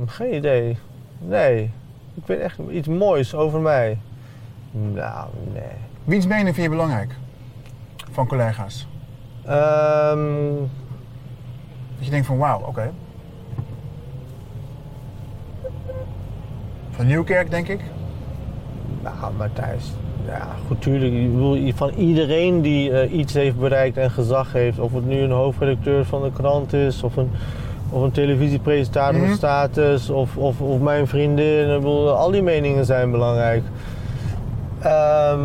geen 0.08 0.36
idee. 0.36 0.78
Nee. 1.20 1.72
Ik 2.14 2.24
weet 2.26 2.40
echt 2.40 2.58
iets 2.70 2.88
moois 2.88 3.36
over 3.36 3.60
mij. 3.60 3.98
Nou, 4.72 5.28
nee. 5.54 5.64
Wiens 6.04 6.26
mening 6.28 6.56
vind 6.56 6.68
je 6.68 6.70
belangrijk? 6.70 7.16
Van 8.12 8.28
collega's. 8.28 8.88
Ehm, 9.46 10.56
Dat 11.98 12.06
je 12.06 12.10
denkt 12.12 12.28
van 12.28 12.38
wauw, 12.38 12.60
oké. 12.62 12.92
Van 16.96 17.06
Nieuwkerk, 17.08 17.50
denk 17.52 17.68
ik. 17.68 17.80
nou, 19.04 19.34
Matthijs. 19.38 19.92
Ja, 20.28 20.48
goed, 20.68 20.82
tuurlijk. 20.82 21.14
Ik 21.14 21.32
bedoel, 21.32 21.72
van 21.76 21.90
iedereen 21.90 22.62
die 22.62 22.92
eh, 22.92 23.18
iets 23.18 23.34
heeft 23.34 23.60
bereikt 23.60 23.98
en 23.98 24.12
gezag 24.12 24.54
heeft, 24.54 24.80
of 24.80 24.94
het 24.94 25.06
nu 25.06 25.20
een 25.20 25.32
hoofdredacteur 25.32 26.06
van 26.06 26.24
de 26.24 26.32
krant 26.32 26.74
is, 26.74 27.04
of 27.04 27.16
een, 27.16 27.30
of 27.90 28.02
een 28.04 28.12
televisiepresentator 28.12 29.20
Mhm. 29.20 29.28
met 29.28 29.38
status, 29.38 30.10
of, 30.10 30.38
of, 30.38 30.62
of 30.62 30.80
mijn 30.80 31.08
vriendin. 31.08 31.70
Ik 31.70 31.76
bedoel, 31.80 32.10
al 32.10 32.32
die 32.32 32.42
meningen 32.42 32.86
zijn 32.86 33.12
belangrijk. 33.12 33.64
Ehm, 34.80 35.40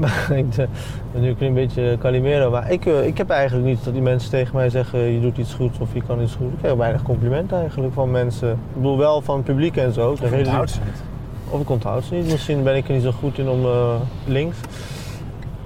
ik, 1.14 1.20
eh, 1.20 1.20
nu 1.20 1.34
kun 1.34 1.36
je 1.38 1.46
een 1.46 1.66
beetje 1.66 1.96
Calimero, 2.00 2.50
maar 2.50 2.70
ik, 2.70 2.86
eh, 2.86 3.06
ik 3.06 3.18
heb 3.18 3.30
eigenlijk 3.30 3.66
niet 3.66 3.84
dat 3.84 3.92
die 3.92 4.02
mensen 4.02 4.30
tegen 4.30 4.56
mij 4.56 4.68
zeggen 4.70 4.98
je 5.00 5.20
doet 5.20 5.38
iets 5.38 5.54
goed 5.54 5.78
of 5.80 5.94
je 5.94 6.02
kan 6.02 6.20
iets 6.22 6.34
goed. 6.34 6.52
Ik 6.52 6.58
krijg 6.58 6.74
weinig 6.74 7.02
complimenten 7.02 7.58
eigenlijk 7.58 7.94
van 7.94 8.10
mensen. 8.10 8.50
Ik 8.50 8.56
bedoel 8.74 8.98
wel 8.98 9.20
van 9.22 9.36
het 9.36 9.44
publiek 9.44 9.76
en 9.76 9.92
zo. 9.92 10.10
Ik 10.10 10.16
krijg 10.16 10.32
hele- 10.32 10.44
Onthoudt 10.44 10.70
ze 10.70 10.78
niet. 10.84 11.02
of 11.50 11.60
ik 11.60 11.70
onthoud 11.70 12.04
ze 12.04 12.14
niet. 12.14 12.30
Misschien 12.30 12.62
ben 12.62 12.76
ik 12.76 12.86
er 12.88 12.94
niet 12.94 13.02
zo 13.02 13.10
goed 13.12 13.38
in 13.38 13.48
om 13.48 13.64
eh, 13.64 13.94
links. 14.26 14.56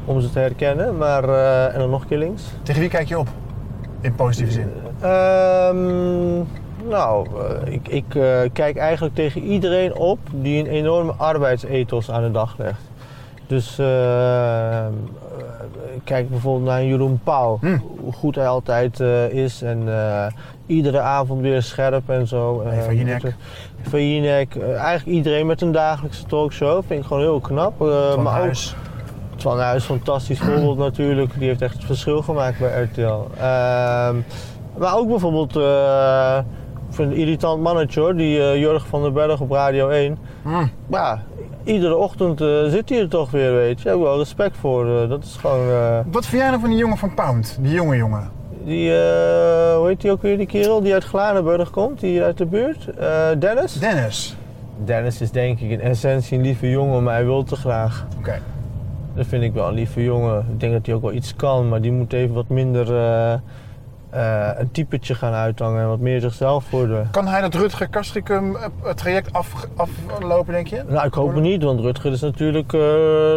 Om 0.04 0.20
ze 0.20 0.30
te 0.30 0.38
herkennen. 0.38 0.96
Maar, 0.96 1.24
eh, 1.28 1.72
en 1.74 1.78
dan 1.78 1.90
nog 1.90 2.02
een 2.02 2.08
keer 2.08 2.18
links. 2.18 2.42
Tegen 2.62 2.80
wie 2.80 2.90
kijk 2.90 3.08
je 3.08 3.18
op? 3.18 3.28
In 4.00 4.14
positieve 4.14 4.52
zin. 4.52 4.70
Ehm, 5.00 6.36
nou, 6.88 7.26
ik, 7.64 7.88
ik 7.88 8.04
kijk 8.52 8.76
eigenlijk 8.76 9.14
tegen 9.14 9.42
iedereen 9.42 9.94
op 9.96 10.18
die 10.30 10.58
een 10.58 10.66
enorme 10.70 11.12
arbeidsethos 11.16 12.10
aan 12.10 12.22
de 12.22 12.30
dag 12.30 12.54
legt. 12.58 12.80
Dus 13.46 13.78
eh, 13.78 14.78
eh, 14.78 14.86
kijk 16.04 16.28
bijvoorbeeld 16.30 16.64
naar 16.64 16.84
Jeroen 16.84 17.20
Pauw. 17.24 17.58
Hm. 17.60 17.78
Hoe 18.00 18.12
goed 18.12 18.34
hij 18.34 18.48
altijd 18.48 19.00
eh, 19.00 19.28
is. 19.28 19.62
En 19.62 19.82
eh, 19.88 20.26
iedere 20.66 21.00
avond 21.00 21.40
weer 21.40 21.62
scherp 21.62 22.08
en 22.10 22.26
zo. 22.26 22.62
Hey, 22.64 22.78
Eh, 22.78 22.84
Van 22.84 22.96
Jinek. 22.96 23.34
Van 23.82 24.08
Jinek. 24.12 24.56
eigenlijk 24.62 25.06
iedereen 25.16 25.46
met 25.46 25.60
een 25.62 25.72
dagelijkse 25.72 26.24
talkshow. 26.24 26.82
Vind 26.86 27.00
ik 27.00 27.06
gewoon 27.06 27.22
heel 27.22 27.40
knap. 27.40 27.72
Van 27.78 28.22
maar 28.22 28.38
ook 28.38 28.42
Huis. 28.44 28.76
Twan 29.36 29.58
Huis, 29.58 29.84
fantastisch 29.84 30.38
voorbeeld 30.38 30.78
natuurlijk. 30.88 31.32
Die 31.38 31.48
heeft 31.48 31.62
echt 31.62 31.74
het 31.74 31.84
verschil 31.84 32.22
gemaakt 32.22 32.58
bij 32.58 32.82
RTL. 32.82 33.26
Ehm, 33.36 34.16
maar 34.78 34.96
ook 34.96 35.08
bijvoorbeeld, 35.08 35.56
ik 36.88 36.94
vind 36.94 37.10
een 37.12 37.16
irritant 37.16 37.62
mannetje 37.62 38.00
hoor, 38.00 38.16
die 38.16 38.40
eh, 38.42 38.56
Jurgen 38.56 38.88
van 38.88 39.02
den 39.02 39.12
Berg 39.12 39.40
op 39.40 39.50
Radio 39.50 39.88
1. 39.88 40.18
Hm. 40.42 40.66
Ja, 40.90 41.22
iedere 41.64 41.96
ochtend 41.96 42.40
eh, 42.40 42.64
zit 42.64 42.88
hij 42.88 42.98
er 42.98 43.08
toch 43.08 43.30
weer, 43.30 43.52
weet 43.54 43.78
je. 43.78 43.84
Daar 43.84 43.92
heb 43.92 44.02
ik 44.02 44.08
wel 44.08 44.18
respect 44.18 44.56
voor. 44.56 44.86
eh, 45.02 45.08
dat 45.08 45.24
is 45.24 45.36
gewoon, 45.40 45.68
eh, 45.70 45.98
Wat 46.10 46.26
vind 46.26 46.40
jij 46.42 46.50
nou 46.50 46.60
van 46.60 46.70
die 46.70 46.78
jongen 46.78 46.96
van 46.96 47.14
Pound? 47.14 47.58
Die 47.60 47.72
jonge 47.72 47.96
jongen. 47.96 48.30
die, 48.64 48.90
hoe 49.76 49.84
heet 49.86 50.00
die 50.00 50.10
ook 50.10 50.22
weer, 50.22 50.36
die 50.36 50.46
kerel 50.46 50.80
die 50.82 50.92
uit 50.92 51.04
Glanenburg 51.04 51.70
komt, 51.70 52.00
die 52.00 52.22
uit 52.22 52.38
de 52.38 52.46
buurt? 52.46 52.88
Dennis? 53.38 53.72
Dennis. 53.72 54.36
Dennis 54.84 55.20
is 55.20 55.30
denk 55.30 55.60
ik 55.60 55.70
in 55.70 55.80
essentie 55.80 56.38
een 56.38 56.44
lieve 56.44 56.70
jongen, 56.70 57.02
maar 57.02 57.14
hij 57.14 57.24
wil 57.24 57.42
te 57.42 57.56
graag. 57.56 58.06
Oké. 58.18 58.38
Dat 59.14 59.26
vind 59.26 59.42
ik 59.42 59.52
wel 59.52 59.68
een 59.68 59.74
lieve 59.74 60.02
jongen. 60.04 60.46
Ik 60.52 60.60
denk 60.60 60.72
dat 60.72 60.86
hij 60.86 60.94
ook 60.94 61.02
wel 61.02 61.12
iets 61.12 61.36
kan, 61.36 61.68
maar 61.68 61.80
die 61.80 61.92
moet 61.92 62.12
even 62.12 62.34
wat 62.34 62.48
minder 62.48 62.86
eh, 64.10 64.48
een 64.58 64.70
typetje 64.70 65.14
gaan 65.14 65.32
uithangen 65.32 65.82
en 65.82 65.88
wat 65.88 65.98
meer 65.98 66.20
zichzelf 66.20 66.70
worden. 66.70 67.08
Kan 67.10 67.26
hij 67.26 67.40
dat 67.40 67.54
Rutger 67.54 67.88
Kastricum 67.88 68.56
eh, 68.56 68.90
traject 68.94 69.32
af, 69.32 69.66
aflopen, 69.76 70.52
denk 70.52 70.66
je? 70.66 70.82
Nou, 70.88 71.06
ik 71.06 71.14
hoop 71.14 71.32
het 71.34 71.42
niet, 71.42 71.62
want 71.62 71.80
Rutger 71.80 72.12
is 72.12 72.20
natuurlijk, 72.20 72.72
eh, 72.72 72.80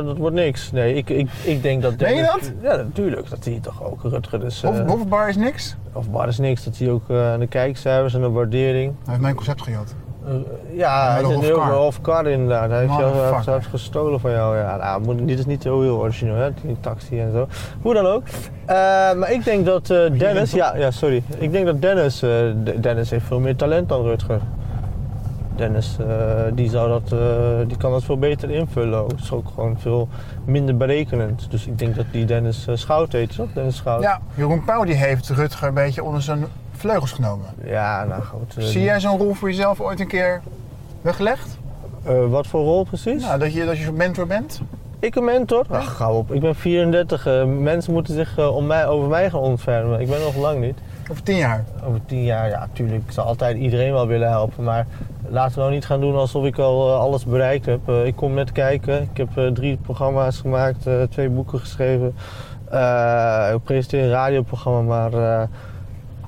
dat 0.05 0.17
wordt 0.17 0.35
niks. 0.35 0.71
Nee, 0.71 0.93
ik, 0.95 1.09
ik, 1.09 1.29
ik 1.43 1.61
denk 1.61 1.81
dat 1.81 1.97
Meen 1.97 2.15
je 2.15 2.23
Dennis- 2.23 2.51
Ja, 2.61 2.75
natuurlijk. 2.75 3.29
Dat 3.29 3.43
zie 3.43 3.53
je 3.53 3.59
toch 3.59 3.83
ook. 3.83 3.99
Rutger 4.03 4.45
is, 4.45 4.63
eh, 4.63 4.69
Hof, 4.69 4.87
Hofbar 4.87 5.29
is 5.29 5.35
niks? 5.35 5.75
of 5.93 6.09
maar 6.09 6.27
is 6.27 6.37
niks. 6.37 6.63
Dat 6.63 6.75
zie 6.75 6.85
je 6.85 6.91
ook 6.91 7.09
aan 7.09 7.39
de 7.39 7.47
kijkcijfers 7.47 8.13
en 8.13 8.21
de 8.21 8.29
waardering. 8.29 8.93
Hij 8.99 9.09
heeft 9.09 9.21
mijn 9.21 9.35
concept 9.35 9.61
gejat. 9.61 9.95
Eh, 10.25 10.33
ja, 10.77 11.11
hij 11.11 11.19
zit 11.25 11.29
nu 11.29 11.35
ook 11.35 11.43
Hofkar. 11.43 11.67
bij 11.69 11.77
Hofkar 11.77 12.27
inderdaad. 12.27 12.69
Hij 12.69 12.79
heeft 12.79 12.97
jou 12.97 13.51
heeft 13.53 13.67
gestolen 13.67 14.19
van 14.19 14.31
jou. 14.31 14.57
Ja, 14.57 14.75
nou, 14.77 15.01
moet- 15.01 15.27
dit 15.27 15.39
is 15.39 15.45
niet 15.45 15.61
zo 15.61 15.81
heel 15.81 15.97
origineel, 15.97 16.35
hè? 16.35 16.49
Die 16.61 16.77
taxi 16.79 17.19
en 17.19 17.31
zo. 17.31 17.47
Hoe 17.81 17.93
dan 17.93 18.05
ook. 18.05 18.23
Eh, 18.65 18.75
maar 19.13 19.31
ik 19.31 19.43
denk 19.43 19.65
dat 19.65 19.89
eh, 19.89 19.97
Dennis... 20.17 20.51
Ja, 20.51 20.75
ja, 20.75 20.91
sorry. 20.91 21.23
Ik 21.37 21.51
denk 21.51 21.65
dat 21.65 21.81
Dennis... 21.81 22.19
Dennis 22.79 23.09
heeft 23.09 23.25
veel 23.25 23.39
meer 23.39 23.55
talent 23.55 23.89
dan 23.89 24.03
Rutger. 24.03 24.39
Dennis, 25.55 25.97
die, 26.53 26.69
zou 26.69 26.89
dat, 26.89 27.15
die 27.67 27.77
kan 27.77 27.91
dat 27.91 28.03
veel 28.03 28.17
beter 28.17 28.49
invullen. 28.49 29.03
Het 29.07 29.19
is 29.19 29.31
ook 29.31 29.47
gewoon 29.53 29.79
veel 29.79 30.07
minder 30.45 30.77
berekenend. 30.77 31.47
Dus 31.51 31.67
ik 31.67 31.79
denk 31.79 31.95
dat 31.95 32.05
die 32.11 32.25
Dennis 32.25 32.67
Schout 32.73 33.11
heet, 33.11 33.35
toch? 33.35 33.47
Dennis 33.53 33.75
Schout. 33.75 34.01
Ja, 34.01 34.19
Jeroen 34.35 34.63
Pauw 34.63 34.83
die 34.83 34.95
heeft 34.95 35.29
Rutger 35.29 35.67
een 35.67 35.73
beetje 35.73 36.03
onder 36.03 36.21
zijn 36.21 36.45
vleugels 36.81 37.11
genomen. 37.11 37.45
Ja, 37.65 38.03
nou 38.05 38.21
goed. 38.21 38.55
eh, 38.57 38.63
Zie 38.63 38.81
jij 38.83 38.99
zo'n 38.99 39.17
rol 39.17 39.33
voor 39.33 39.49
jezelf 39.49 39.81
ooit 39.81 39.99
een 39.99 40.07
keer 40.07 40.41
weggelegd? 41.01 41.57
eh, 42.05 42.25
wat 42.29 42.47
voor 42.47 42.61
rol 42.63 42.83
precies? 42.83 43.21
Nou, 43.23 43.39
dat 43.39 43.53
je, 43.53 43.65
dat 43.65 43.77
je 43.77 43.83
zo'n 43.83 43.95
mentor 43.95 44.27
bent? 44.27 44.61
Ik 44.99 45.15
een 45.15 45.23
mentor? 45.25 45.65
Ach, 45.69 45.95
gauw 45.95 46.13
op. 46.13 46.31
Ik 46.33 46.41
ben 46.41 46.55
34. 46.55 47.25
eh, 47.25 47.43
mensen 47.45 47.93
moeten 47.93 48.13
zich 48.13 48.37
om 48.49 48.65
mij, 48.67 48.87
over 48.87 49.09
mij 49.09 49.29
gaan 49.29 49.39
ontfermen. 49.39 49.99
Ik 49.99 50.09
ben 50.09 50.19
nog 50.19 50.35
lang 50.35 50.59
niet. 50.59 50.77
Over 51.11 51.23
tien 51.23 51.37
jaar? 51.37 51.63
Over 51.85 51.99
tien 52.05 52.23
jaar, 52.23 52.49
ja, 52.49 52.67
tuurlijk. 52.73 53.03
Ik 53.05 53.11
zal 53.11 53.25
altijd 53.25 53.57
iedereen 53.57 53.93
wel 53.93 54.07
willen 54.07 54.29
helpen. 54.29 54.63
Maar 54.63 54.85
laten 55.29 55.53
we 55.53 55.59
nou 55.59 55.71
niet 55.71 55.85
gaan 55.85 55.99
doen 56.01 56.15
alsof 56.15 56.45
ik 56.45 56.57
al 56.57 56.93
alles 56.93 57.25
bereikt 57.25 57.65
heb. 57.65 57.89
Ik 57.89 58.15
kom 58.15 58.33
net 58.33 58.51
kijken. 58.51 59.01
Ik 59.01 59.17
heb 59.17 59.37
eh, 59.37 59.47
drie 59.47 59.77
programma's 59.77 60.37
gemaakt, 60.39 60.87
eh, 60.87 60.93
twee 61.09 61.29
boeken 61.29 61.59
geschreven. 61.59 62.15
Eh, 62.71 63.49
ik 63.53 63.63
presenteer 63.63 64.03
een 64.03 64.09
radioprogramma, 64.09 64.81
maar 65.09 65.13
eh, 65.41 65.47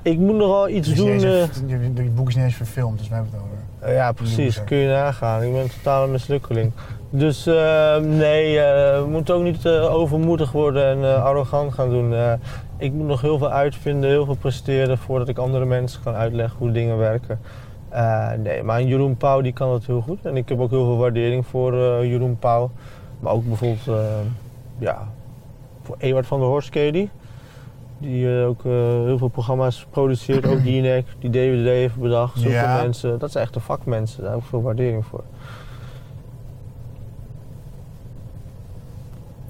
ik 0.04 0.18
moet 0.18 0.36
nog 0.36 0.48
wel 0.48 0.68
iets 0.68 0.94
doen. 0.94 1.06
deze- 1.06 1.28
eh, 1.28 2.08
boek 2.14 2.28
is 2.28 2.34
niet 2.34 2.44
eens 2.44 2.54
verfilmd, 2.54 2.98
dus 2.98 3.08
wij 3.08 3.18
hebben 3.18 3.34
het 3.40 3.44
over. 3.48 3.88
eh, 3.88 3.94
ja, 3.94 4.12
precies. 4.12 4.64
Kun 4.64 4.76
je 4.76 4.88
nagaan. 4.88 5.42
Ik 5.42 5.52
ben 5.52 5.60
een 5.62 5.70
totale 5.82 6.06
mislukkeling. 6.06 6.72
Dus 7.10 7.46
eh, 7.46 7.96
nee, 7.96 8.58
we 8.58 9.06
moeten 9.08 9.34
ook 9.34 9.42
niet 9.42 9.68
overmoedig 9.68 10.52
worden 10.52 10.84
en 11.04 11.22
arrogant 11.22 11.74
gaan 11.74 11.88
doen. 11.90 12.14
Ik 12.78 12.92
moet 12.92 13.06
nog 13.06 13.20
heel 13.20 13.38
veel 13.38 13.50
uitvinden, 13.50 14.10
heel 14.10 14.24
veel 14.24 14.34
presteren 14.36 14.98
voordat 14.98 15.28
ik 15.28 15.38
andere 15.38 15.64
mensen 15.64 16.02
kan 16.02 16.14
uitleggen 16.14 16.58
hoe 16.58 16.72
dingen 16.72 16.98
werken. 16.98 17.40
Nee, 18.42 18.62
maar 18.62 18.82
Jeroen 18.82 19.16
Pauw 19.16 19.40
die 19.40 19.52
kan 19.52 19.68
dat 19.70 19.84
heel 19.86 20.00
goed. 20.00 20.24
En 20.26 20.36
ik 20.36 20.48
heb 20.48 20.60
ook 20.60 20.70
heel 20.70 20.84
veel 20.84 20.96
waardering 20.96 21.46
voor 21.46 21.74
Jeroen 22.06 22.36
Pauw. 22.38 22.70
Maar 23.20 23.32
ook 23.32 23.44
bijvoorbeeld, 23.46 23.98
ja, 24.78 25.08
voor 25.82 25.96
Ewart 25.98 26.26
van 26.26 26.38
der 26.38 26.48
Horst 26.48 26.72
die? 26.72 27.10
Die 28.04 28.40
eh, 28.40 28.46
ook 28.46 28.64
eh, 28.64 28.72
heel 29.04 29.18
veel 29.18 29.28
programma's 29.28 29.86
produceert, 29.90 30.46
ook 30.46 30.60
Jinek, 30.60 31.06
die 31.18 31.30
DVD 31.30 31.66
heeft 31.66 31.96
bedacht. 31.96 32.42
Ja. 32.42 32.76
mensen, 32.76 33.18
dat 33.18 33.32
zijn 33.32 33.44
echte 33.44 33.60
vakmensen, 33.60 34.22
daar 34.22 34.32
heb 34.32 34.40
ik 34.40 34.46
veel 34.46 34.62
waardering 34.62 35.04
voor. 35.04 35.24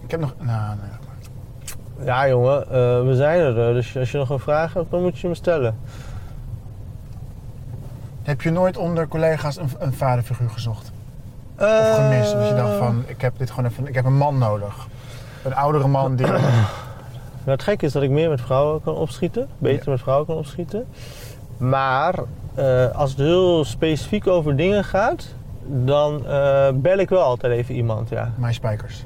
Ik 0.05 0.11
heb 0.11 0.21
nog... 0.21 0.35
Nou, 0.39 0.77
nee. 0.77 2.07
Ja 2.07 2.29
jongen, 2.29 2.63
eh, 2.63 3.03
we 3.03 3.13
zijn 3.15 3.41
er. 3.41 3.75
dus 3.75 3.97
als 3.97 4.11
je 4.11 4.19
nog 4.19 4.31
een 4.31 4.39
vraag 4.39 4.75
hebt, 4.75 4.91
dan 4.91 5.03
moet 5.03 5.19
je 5.19 5.29
me 5.29 5.35
stellen. 5.35 5.79
Heb 8.23 8.43
je 8.43 8.51
nooit 8.51 8.77
onder 8.77 9.09
collega's 9.09 9.57
een, 9.57 9.69
een 9.79 9.93
vaderfiguur 9.93 10.51
gezocht? 10.51 10.93
Of 11.59 11.95
gemist? 11.95 12.33
Dat 12.33 12.49
je 12.49 12.55
dacht 12.55 12.77
van, 12.77 13.05
ik 13.07 13.21
heb 13.21 13.39
dit 13.39 13.51
gewoon 13.51 13.71
even... 13.71 13.87
Ik 13.87 13.95
heb 13.95 14.05
een 14.05 14.17
man 14.17 14.39
nodig. 14.39 14.87
Een 15.45 15.55
oudere 15.55 15.89
man 15.89 16.17
die... 16.17 16.27
Nou, 17.45 17.57
het 17.57 17.63
gekke 17.63 17.87
is 17.87 17.93
dat 17.93 18.03
ik 18.03 18.11
meer 18.11 18.29
met 18.29 18.41
vrouwen 18.41 18.83
kan 18.83 18.95
opschieten. 18.95 19.49
Beter 19.59 19.91
met 19.91 20.01
vrouwen 20.01 20.27
kan 20.27 20.37
opschieten. 20.37 20.87
Maar 21.57 22.15
eh, 22.55 22.91
als 22.91 23.11
het 23.11 23.19
heel 23.19 23.65
specifiek 23.65 24.27
over 24.27 24.57
dingen 24.57 24.85
gaat, 24.85 25.35
dan 25.67 26.27
eh, 26.27 26.69
bel 26.75 26.99
ik 26.99 27.09
wel 27.09 27.23
altijd 27.23 27.53
even 27.53 27.75
iemand. 27.75 28.09
Ja. 28.09 28.33
Mijn 28.37 28.55
spijkers. 28.55 29.05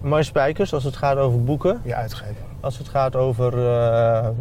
Maar 0.00 0.24
spijkers, 0.24 0.74
als 0.74 0.84
het 0.84 0.96
gaat 0.96 1.16
over 1.16 1.44
boeken, 1.44 1.80
Je 1.84 1.94
uitgever. 1.94 2.44
als 2.60 2.78
het 2.78 2.88
gaat 2.88 3.16
over 3.16 3.58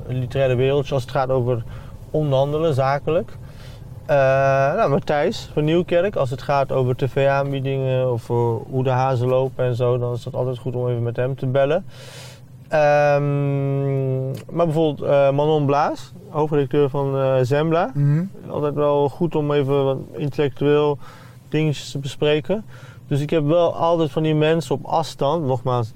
een 0.07 0.17
literaire 0.19 0.55
wereld, 0.55 0.91
als 0.91 1.01
het 1.01 1.11
gaat 1.11 1.29
over 1.29 1.63
onderhandelen, 2.11 2.73
zakelijk. 2.73 3.37
Eh, 4.07 4.15
nou, 4.75 4.89
Matthijs 4.89 5.49
van 5.53 5.63
Nieuwkerk, 5.63 6.15
als 6.15 6.29
het 6.29 6.41
gaat 6.41 6.71
over 6.71 6.95
tv-aanbiedingen 6.95 8.11
of 8.11 8.27
hoe 8.27 8.83
de 8.83 8.89
hazen 8.89 9.27
lopen 9.27 9.65
en 9.65 9.75
zo, 9.75 9.97
dan 9.97 10.13
is 10.13 10.25
het 10.25 10.35
altijd 10.35 10.57
goed 10.57 10.75
om 10.75 10.89
even 10.89 11.03
met 11.03 11.15
hem 11.15 11.35
te 11.35 11.45
bellen. 11.45 11.85
Ehm, 12.67 14.25
maar 14.55 14.65
bijvoorbeeld 14.65 15.01
eh, 15.09 15.31
Manon 15.31 15.65
Blaas, 15.65 16.13
hoofdredacteur 16.29 16.89
van 16.89 17.17
eh, 17.17 17.35
Zembla. 17.41 17.91
Mhm. 17.93 18.23
Altijd 18.49 18.73
wel 18.73 19.09
goed 19.09 19.35
om 19.35 19.51
even 19.51 19.83
wat 19.83 19.97
intellectueel 20.15 20.97
dingetjes 21.49 21.91
te 21.91 21.99
bespreken. 21.99 22.65
Dus 23.07 23.21
ik 23.21 23.29
heb 23.29 23.45
wel 23.45 23.75
altijd 23.75 24.11
van 24.11 24.23
die 24.23 24.35
mensen 24.35 24.75
op 24.75 24.85
afstand, 24.85 25.45
nogmaals, 25.45 25.93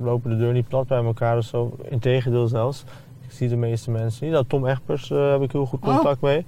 lopen 0.00 0.30
de 0.30 0.36
deur 0.36 0.52
niet 0.52 0.68
plat 0.68 0.86
bij 0.86 1.04
elkaar 1.04 1.36
of 1.36 1.44
zo. 1.44 1.76
Integendeel 1.88 2.46
zelfs. 2.46 2.84
Ik 3.20 3.30
zie 3.32 3.48
de 3.48 3.56
meeste 3.56 3.90
mensen 3.90 4.24
niet. 4.24 4.32
Nou, 4.32 4.44
Tom 4.48 4.66
Egbers 4.66 5.10
eh, 5.10 5.30
heb 5.30 5.42
ik 5.42 5.52
heel 5.52 5.66
goed 5.66 5.80
contact 5.80 6.20
mee. 6.20 6.46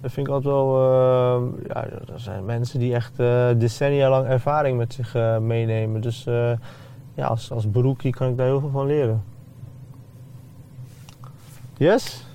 Dat 0.00 0.12
vind 0.12 0.26
ik 0.26 0.32
altijd 0.32 0.54
wel... 0.54 0.76
eh, 0.76 1.42
ja, 1.68 1.86
dat 2.04 2.20
zijn 2.20 2.44
mensen 2.44 2.78
die 2.78 2.94
echt 2.94 3.16
decennia 3.58 4.10
lang 4.10 4.26
ervaring 4.26 4.78
met 4.78 4.92
zich 4.92 5.14
meenemen. 5.40 6.00
Dus 6.00 6.26
ja, 7.14 7.26
als, 7.26 7.50
als 7.50 7.70
beroekie 7.70 8.12
kan 8.12 8.28
ik 8.28 8.36
daar 8.36 8.46
heel 8.46 8.60
veel 8.60 8.70
van 8.70 8.86
leren. 8.86 9.24
Yes? 11.76 12.26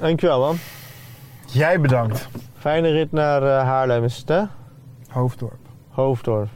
Dankjewel 0.00 0.40
man. 0.40 0.56
Jij 1.46 1.80
bedankt. 1.80 2.28
Fijne 2.58 2.88
rit 2.90 3.12
naar 3.12 3.42
eh, 3.42 3.64
Haarlem 3.64 4.04
is 4.04 4.16
het 4.16 4.28
hè? 4.28 4.42
Hoofddorp. 5.08 5.58
Hoofddorp. 5.90 6.48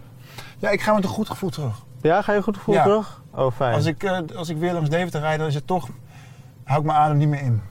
Ja, 0.59 0.71
ik 0.71 0.81
ga 0.81 0.95
met 0.95 1.05
een 1.05 1.11
goed 1.11 1.29
gevoel 1.29 1.51
terug. 1.51 1.83
Ja, 2.01 2.23
ga 2.23 2.33
je 2.33 2.43
goed 2.43 2.57
gevoel 2.57 2.75
Ja. 2.75 2.83
terug? 2.83 3.23
Oh, 3.35 3.53
fijn. 3.53 3.75
Als 3.75 3.87
ik, 3.87 4.03
eh, 4.03 4.19
als 4.37 4.49
ik 4.49 4.57
weer 4.57 4.73
langs 4.73 4.91
Deventer 4.91 5.21
rijd, 5.21 5.39
dan 5.39 5.49
is 5.49 5.55
het 5.55 5.67
toch... 5.67 5.89
Hou 6.65 6.81
ik 6.81 6.87
mijn 6.87 6.99
adem 6.99 7.17
niet 7.17 7.29
meer 7.29 7.41
in. 7.41 7.63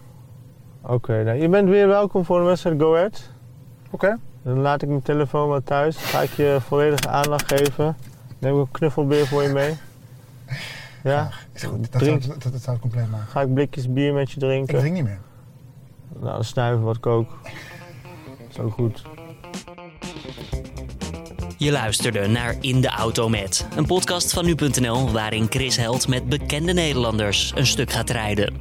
Oké, 0.81 1.23
nou, 1.23 1.41
je 1.41 1.49
bent 1.49 1.69
weer 1.69 1.87
welkom 1.87 2.25
voor 2.25 2.39
een 2.39 2.45
wedstrijd 2.45 2.81
Go 2.81 2.95
Ahead. 2.95 3.29
Oké. 3.89 4.17
Dan 4.41 4.59
laat 4.59 4.81
ik 4.81 4.89
mijn 4.89 5.01
telefoon 5.01 5.49
maar 5.49 5.63
thuis. 5.63 5.97
Ga 5.97 6.21
ik 6.21 6.29
je 6.31 6.57
volledige 6.61 7.07
aandacht 7.09 7.53
geven. 7.53 7.97
Neem 8.39 8.53
ik 8.53 8.59
een 8.59 8.71
knuffelbeer 8.71 9.27
voor 9.27 9.43
je 9.43 9.49
mee. 9.49 9.73
Ja? 11.03 11.29
Is 11.53 11.63
goed. 11.63 11.91
Dat, 11.91 12.01
Drink. 12.01 12.23
zou, 12.23 12.39
dat, 12.39 12.51
dat 12.51 12.61
zou 12.61 12.71
het 12.71 12.79
compleet 12.81 13.11
maken. 13.11 13.27
Ga 13.27 13.41
ik 13.41 13.53
blikjes 13.53 13.93
bier 13.93 14.13
met 14.13 14.29
je 14.31 14.35
Ik 14.35 14.41
drinken? 14.41 14.79
drink 14.79 14.93
niet 14.93 15.03
meer. 15.03 15.19
Nou, 16.19 16.33
dan 16.33 16.43
snuiven 16.43 16.83
wat 16.85 16.99
kook. 16.99 17.37
is 18.49 18.59
ook 18.59 18.73
goed. 18.73 19.01
Je 21.57 21.71
luisterde 21.71 22.27
naar 22.27 22.55
In 22.61 22.81
de 22.81 22.87
Auto 22.89 23.29
Met, 23.29 23.67
een 23.75 23.85
podcast 23.85 24.33
van 24.33 24.45
nu.nl 24.45 25.11
waarin 25.11 25.47
Chris 25.49 25.77
Held 25.77 26.07
met 26.07 26.29
bekende 26.29 26.73
Nederlanders 26.73 27.51
een 27.55 27.67
stuk 27.67 27.91
gaat 27.91 28.09
rijden. 28.09 28.53